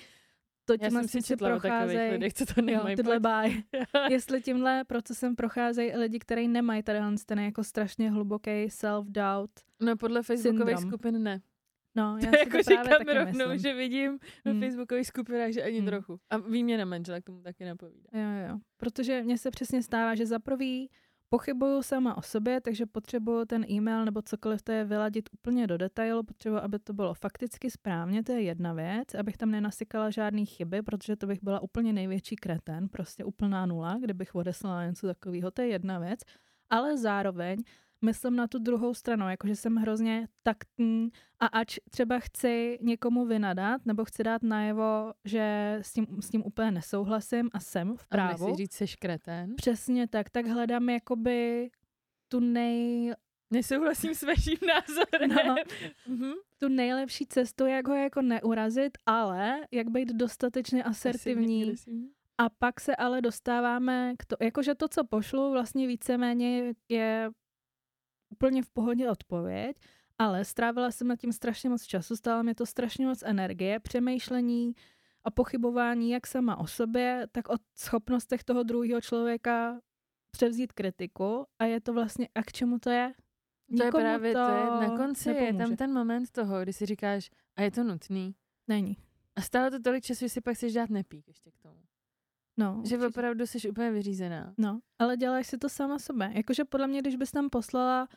to 0.64 0.72
Já 0.72 0.78
tímhle 0.88 1.08
jsem 1.08 1.22
si 1.22 1.36
procházejí, 1.36 2.10
lidech, 2.10 2.32
co 2.34 2.46
to 2.46 2.52
jo, 2.60 2.66
nemají. 2.66 2.96
tyhle 2.96 3.20
báje, 3.20 3.52
jestli 4.10 4.42
tímhle 4.42 4.84
procesem 4.84 5.36
procházejí 5.36 5.96
lidi, 5.96 6.18
kteří 6.18 6.48
nemají 6.48 6.82
tady 6.82 6.98
ten 7.26 7.38
jako 7.40 7.64
strašně 7.64 8.10
hluboký 8.10 8.50
self-doubt. 8.66 9.48
No 9.80 9.96
podle 9.96 10.22
facebookových 10.22 10.76
syndrom. 10.78 10.90
skupin 10.90 11.22
ne. 11.22 11.40
No, 11.96 12.16
To 12.20 12.26
já 12.26 12.32
si 12.32 12.38
jako 12.38 12.58
to 12.58 12.64
právě 12.64 12.84
říkám 12.84 12.98
taky 13.06 13.18
rovnou, 13.18 13.32
myslím. 13.48 13.58
že 13.58 13.74
vidím 13.74 14.18
na 14.44 14.52
Hmm. 14.52 14.60
facebookových 14.60 15.06
skupinách, 15.06 15.50
že 15.52 15.62
ani 15.62 15.78
Hmm. 15.78 15.86
trochu. 15.86 16.20
A 16.30 16.36
výměna 16.36 16.84
manžela 16.84 17.20
k 17.20 17.24
tomu 17.24 17.42
taky 17.42 17.64
napovídá. 17.64 18.08
Jo, 18.12 18.48
jo. 18.50 18.58
Protože 18.76 19.22
mně 19.22 19.38
se 19.38 19.50
přesně 19.50 19.82
stává, 19.82 20.14
že 20.14 20.26
za 20.26 20.38
prvý 20.38 20.90
pochybuju 21.28 21.82
sama 21.82 22.16
o 22.18 22.22
sobě, 22.22 22.60
takže 22.60 22.86
potřebuju 22.86 23.44
ten 23.44 23.64
e-mail 23.70 24.04
nebo 24.04 24.22
cokoliv 24.22 24.62
to 24.62 24.72
je 24.72 24.84
vyladit 24.84 25.28
úplně 25.32 25.66
do 25.66 25.78
detailu, 25.78 26.22
potřebuju, 26.22 26.60
aby 26.62 26.78
to 26.78 26.92
bylo 26.92 27.14
fakticky 27.14 27.70
správně, 27.70 28.22
to 28.22 28.32
je 28.32 28.42
jedna 28.42 28.72
věc, 28.72 29.14
abych 29.14 29.36
tam 29.36 29.50
nenasykala 29.50 30.10
žádný 30.10 30.46
chyby, 30.46 30.82
protože 30.82 31.16
to 31.16 31.26
bych 31.26 31.38
byla 31.42 31.60
úplně 31.60 31.92
největší 31.92 32.36
kreten, 32.36 32.88
prostě 32.88 33.24
úplná 33.24 33.66
nula, 33.66 33.98
kdybych 34.00 34.34
odeslala 34.34 34.86
něco 34.86 35.06
takového, 35.06 35.50
to 35.50 35.62
je 35.62 35.68
jedna 35.68 35.98
věc, 35.98 36.20
ale 36.70 36.98
zároveň 36.98 37.62
myslím 38.04 38.36
na 38.36 38.48
tu 38.48 38.58
druhou 38.58 38.94
stranu, 38.94 39.28
jakože 39.28 39.56
jsem 39.56 39.76
hrozně 39.76 40.28
taktní 40.42 41.10
a 41.40 41.46
ač 41.46 41.78
třeba 41.90 42.18
chci 42.18 42.78
někomu 42.82 43.26
vynadat 43.26 43.86
nebo 43.86 44.04
chci 44.04 44.22
dát 44.22 44.42
najevo, 44.42 45.12
že 45.24 45.78
s 45.82 45.92
tím, 45.92 46.06
s 46.20 46.28
tím 46.28 46.42
úplně 46.46 46.70
nesouhlasím 46.70 47.50
a 47.52 47.60
jsem 47.60 47.96
v 47.96 48.02
A 48.02 48.06
právu, 48.08 48.46
nechci 48.46 48.62
říct, 48.62 48.72
seš 48.72 48.96
kretén. 48.96 49.54
Přesně 49.56 50.08
tak, 50.08 50.30
tak 50.30 50.46
hledám 50.46 50.88
jakoby 50.88 51.70
tu, 52.28 52.40
nej, 52.40 53.14
Nesouhlasím 53.50 54.14
s 54.14 54.22
vaším 54.22 54.58
názorem. 54.68 55.46
No. 55.46 55.54
Mhm. 56.06 56.32
tu 56.58 56.68
nejlepší 56.68 57.26
cestu, 57.26 57.66
jak 57.66 57.88
ho 57.88 57.94
jako 57.94 58.22
neurazit, 58.22 58.98
ale 59.06 59.60
jak 59.70 59.88
být 59.88 60.08
dostatečně 60.12 60.84
asertivní. 60.84 61.62
Agresivní. 61.62 62.10
A 62.38 62.48
pak 62.48 62.80
se 62.80 62.96
ale 62.96 63.20
dostáváme 63.20 64.14
k 64.18 64.24
to, 64.24 64.36
jakože 64.40 64.74
to, 64.74 64.88
co 64.88 65.04
pošlu, 65.04 65.50
vlastně 65.50 65.86
víceméně 65.86 66.74
je 66.88 67.30
úplně 68.30 68.62
v 68.62 68.70
pohodě 68.70 69.10
odpověď, 69.10 69.76
ale 70.18 70.44
strávila 70.44 70.90
jsem 70.90 71.08
nad 71.08 71.16
tím 71.16 71.32
strašně 71.32 71.70
moc 71.70 71.82
času, 71.82 72.16
stálo 72.16 72.42
mi 72.42 72.54
to 72.54 72.66
strašně 72.66 73.06
moc 73.06 73.22
energie, 73.22 73.80
přemýšlení 73.80 74.74
a 75.24 75.30
pochybování 75.30 76.10
jak 76.10 76.26
sama 76.26 76.56
o 76.56 76.66
sobě, 76.66 77.26
tak 77.32 77.48
o 77.48 77.56
schopnostech 77.74 78.44
toho 78.44 78.62
druhého 78.62 79.00
člověka 79.00 79.80
převzít 80.30 80.72
kritiku 80.72 81.46
a 81.58 81.64
je 81.64 81.80
to 81.80 81.92
vlastně, 81.92 82.28
a 82.34 82.42
k 82.42 82.52
čemu 82.52 82.78
to 82.78 82.90
je? 82.90 83.14
To 83.76 83.82
je 83.82 83.86
Nikomu 83.86 84.02
právě 84.02 84.32
to, 84.32 84.38
je, 84.38 84.88
na 84.88 84.96
konci 84.96 85.28
je 85.28 85.34
nepomůže. 85.34 85.66
tam 85.66 85.76
ten 85.76 85.92
moment 85.92 86.30
toho, 86.30 86.62
kdy 86.62 86.72
si 86.72 86.86
říkáš, 86.86 87.30
a 87.56 87.62
je 87.62 87.70
to 87.70 87.84
nutný. 87.84 88.34
Není. 88.68 88.96
A 89.36 89.40
stálo 89.40 89.70
to 89.70 89.80
tolik 89.80 90.04
času, 90.04 90.24
že 90.24 90.28
si 90.28 90.40
pak 90.40 90.56
chceš 90.56 90.72
dát 90.72 90.90
nepík 90.90 91.28
ještě 91.28 91.50
k 91.50 91.58
tomu. 91.58 91.80
No, 92.58 92.82
Že 92.84 92.96
určitě. 92.96 93.06
opravdu 93.06 93.46
jsi 93.46 93.70
úplně 93.70 93.90
vyřízená. 93.90 94.54
No, 94.58 94.80
ale 94.98 95.16
děláš 95.16 95.46
si 95.46 95.58
to 95.58 95.68
sama 95.68 95.98
sobě. 95.98 96.30
Jakože 96.34 96.64
podle 96.64 96.86
mě, 96.86 97.00
když 97.00 97.16
bys 97.16 97.30
tam 97.30 97.50
poslala 97.50 98.08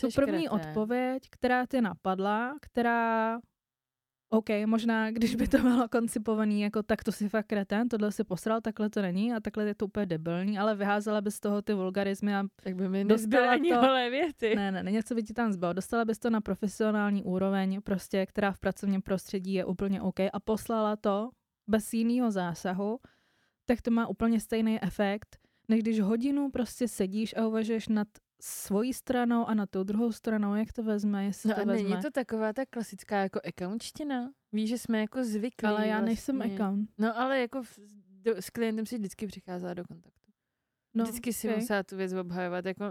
tu 0.00 0.08
první 0.14 0.46
kretén. 0.48 0.68
odpověď, 0.68 1.22
která 1.30 1.66
tě 1.66 1.80
napadla, 1.82 2.56
která, 2.60 3.38
OK, 4.30 4.46
možná 4.66 5.10
když 5.10 5.34
by 5.36 5.48
to 5.48 5.58
bylo 5.58 5.88
koncipovaný 5.88 6.60
jako 6.60 6.82
tak 6.82 7.04
to 7.04 7.12
si 7.12 7.28
fakt 7.28 7.46
kreten, 7.46 7.88
tohle 7.88 8.12
si 8.12 8.24
posral, 8.24 8.60
takhle 8.60 8.90
to 8.90 9.02
není 9.02 9.32
a 9.34 9.40
takhle 9.40 9.64
je 9.64 9.74
to 9.74 9.86
úplně 9.86 10.06
debilní, 10.06 10.58
ale 10.58 10.74
vyházela 10.74 11.20
bys 11.20 11.34
z 11.34 11.40
toho 11.40 11.62
ty 11.62 11.74
vulgarizmy 11.74 12.36
a 12.36 12.44
Tak 12.62 12.76
by 12.76 12.88
mi 12.88 13.04
Dostala 13.04 13.16
nezbyly 13.16 13.48
ani 13.48 13.70
to- 13.72 13.80
holé 13.80 14.10
věty. 14.10 14.56
ne, 14.56 14.72
ne, 14.72 14.82
ne, 14.82 14.90
něco 14.90 15.14
by 15.14 15.22
ti 15.22 15.32
tam 15.34 15.52
zbylo. 15.52 15.72
Dostala 15.72 16.04
bys 16.04 16.18
to 16.18 16.30
na 16.30 16.40
profesionální 16.40 17.24
úroveň, 17.24 17.80
prostě, 17.82 18.26
která 18.26 18.52
v 18.52 18.58
pracovním 18.58 19.02
prostředí 19.02 19.52
je 19.54 19.64
úplně 19.64 20.02
OK 20.02 20.20
a 20.32 20.40
poslala 20.44 20.96
to 20.96 21.30
bez 21.68 21.92
jiného 21.92 22.30
zásahu, 22.30 22.98
tak 23.66 23.82
to 23.82 23.90
má 23.90 24.06
úplně 24.06 24.40
stejný 24.40 24.82
efekt, 24.82 25.38
než 25.68 25.80
když 25.80 26.00
hodinu 26.00 26.50
prostě 26.50 26.88
sedíš 26.88 27.36
a 27.36 27.46
uvažuješ 27.46 27.88
nad 27.88 28.08
svojí 28.40 28.92
stranou 28.94 29.46
a 29.46 29.54
na 29.54 29.66
tou 29.66 29.82
druhou 29.84 30.12
stranou, 30.12 30.54
jak 30.54 30.72
to 30.72 30.82
vezme, 30.82 31.24
jestli 31.24 31.48
No 31.48 31.54
to 31.54 31.60
a 31.60 31.64
vezme. 31.64 31.88
není 31.88 32.02
to 32.02 32.10
taková 32.10 32.52
ta 32.52 32.66
klasická 32.66 33.16
jako 33.22 33.40
accountština? 33.48 34.30
Víš, 34.52 34.68
že 34.70 34.78
jsme 34.78 35.00
jako 35.00 35.24
zvyklí 35.24 35.68
Ale 35.68 35.86
já 35.86 35.96
vlastně. 35.98 36.06
nejsem 36.06 36.42
account. 36.42 36.90
No 36.98 37.18
ale 37.18 37.40
jako 37.40 37.62
v, 37.62 37.78
do, 38.22 38.36
s 38.36 38.50
klientem 38.50 38.86
si 38.86 38.98
vždycky 38.98 39.26
přicházela 39.26 39.74
do 39.74 39.84
kontaktu. 39.84 40.32
No, 40.94 41.04
vždycky 41.04 41.32
si 41.32 41.48
musela 41.56 41.82
tu 41.82 41.96
věc 41.96 42.12
obhajovat. 42.12 42.66
Jako, 42.66 42.84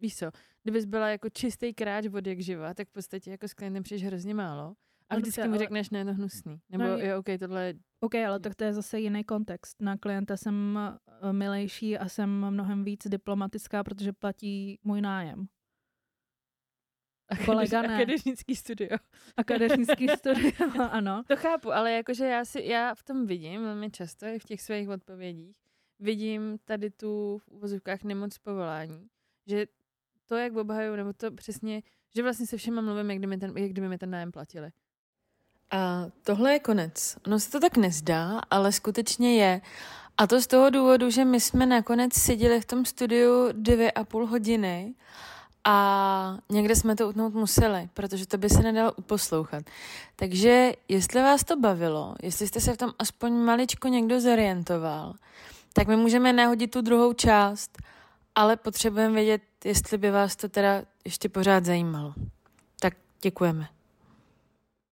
víš 0.00 0.16
co, 0.16 0.30
kdybys 0.62 0.84
byla 0.84 1.08
jako 1.08 1.28
čistý 1.30 1.74
kráč 1.74 2.06
od 2.14 2.26
jak 2.26 2.40
živa, 2.40 2.74
tak 2.74 2.88
v 2.88 2.92
podstatě 2.92 3.30
jako 3.30 3.48
s 3.48 3.54
klientem 3.54 3.82
přijdeš 3.82 4.04
hrozně 4.06 4.34
málo. 4.34 4.74
A 5.12 5.14
No 5.14 5.20
vždycky 5.20 5.40
dobře, 5.40 5.48
mu 5.48 5.54
ale- 5.54 5.58
řekneš, 5.58 5.90
ne, 5.90 5.98
je 5.98 6.04
to 6.04 6.14
hnusný. 6.14 6.60
Nebo 6.70 6.84
No, 6.84 6.98
jo, 6.98 7.18
OK, 7.18 7.26
tohle 7.40 7.64
je 7.66 7.74
OK, 8.00 8.14
ale 8.14 8.40
tak 8.40 8.54
to 8.54 8.64
je 8.64 8.72
zase 8.72 9.00
jiný 9.00 9.24
kontext. 9.24 9.82
Na 9.82 9.96
klienta 9.96 10.36
jsem 10.36 10.78
eh, 11.22 11.32
milejší 11.32 11.98
a 11.98 12.08
jsem 12.08 12.30
mnohem 12.50 12.84
víc 12.84 13.00
diplomatická, 13.06 13.84
protože 13.84 14.12
platí 14.12 14.78
můj 14.84 15.00
nájem. 15.00 15.46
Kolega 17.44 17.82
ne. 17.82 17.94
akademický 17.96 18.56
studio. 18.56 18.96
Akademický 19.36 20.08
studio, 20.18 20.52
ano. 20.90 21.22
To 21.28 21.36
chápu, 21.36 21.72
ale 21.72 21.92
jakože 21.92 22.26
já, 22.26 22.44
si, 22.44 22.62
já 22.62 22.94
v 22.94 23.02
tom 23.02 23.26
vidím 23.26 23.62
velmi 23.62 23.90
často 23.90 24.26
i 24.26 24.38
v 24.38 24.44
těch 24.44 24.60
svých 24.62 24.88
odpovědích, 24.88 25.56
vidím 25.98 26.58
tady 26.64 26.90
tu 26.90 27.38
v 27.38 27.48
uvozovkách 27.48 28.04
nemoc 28.04 28.38
povolání, 28.38 29.06
že 29.46 29.66
to, 30.26 30.36
jak 30.36 30.56
obhajuju, 30.56 30.96
nebo 30.96 31.12
to 31.12 31.32
přesně, 31.32 31.82
že 32.16 32.22
vlastně 32.22 32.46
se 32.46 32.56
všema 32.56 32.80
mluvím, 32.80 33.10
jak 33.10 33.18
kdyby, 33.18 33.36
ten, 33.36 33.56
jak 33.56 33.70
kdyby 33.70 33.88
mi 33.88 33.98
ten 33.98 34.10
nájem 34.10 34.32
platili. 34.32 34.70
A 35.72 36.06
tohle 36.22 36.52
je 36.52 36.58
konec. 36.58 37.16
Ono 37.26 37.40
se 37.40 37.50
to 37.50 37.60
tak 37.60 37.76
nezdá, 37.76 38.40
ale 38.50 38.72
skutečně 38.72 39.36
je. 39.36 39.60
A 40.18 40.26
to 40.26 40.40
z 40.40 40.46
toho 40.46 40.70
důvodu, 40.70 41.10
že 41.10 41.24
my 41.24 41.40
jsme 41.40 41.66
nakonec 41.66 42.14
seděli 42.14 42.60
v 42.60 42.64
tom 42.64 42.84
studiu 42.84 43.48
dvě 43.52 43.92
a 43.92 44.04
půl 44.04 44.26
hodiny 44.26 44.94
a 45.64 46.38
někde 46.50 46.76
jsme 46.76 46.96
to 46.96 47.08
utnout 47.08 47.34
museli, 47.34 47.88
protože 47.94 48.26
to 48.26 48.38
by 48.38 48.48
se 48.48 48.62
nedalo 48.62 48.92
uposlouchat. 48.92 49.64
Takže 50.16 50.72
jestli 50.88 51.22
vás 51.22 51.44
to 51.44 51.56
bavilo, 51.56 52.14
jestli 52.22 52.48
jste 52.48 52.60
se 52.60 52.74
v 52.74 52.76
tom 52.76 52.90
aspoň 52.98 53.32
maličko 53.32 53.88
někdo 53.88 54.20
zorientoval, 54.20 55.14
tak 55.72 55.88
my 55.88 55.96
můžeme 55.96 56.32
nahodit 56.32 56.70
tu 56.70 56.80
druhou 56.80 57.12
část, 57.12 57.78
ale 58.34 58.56
potřebujeme 58.56 59.14
vědět, 59.14 59.42
jestli 59.64 59.98
by 59.98 60.10
vás 60.10 60.36
to 60.36 60.48
teda 60.48 60.82
ještě 61.04 61.28
pořád 61.28 61.64
zajímalo. 61.64 62.14
Tak 62.80 62.94
děkujeme. 63.22 63.68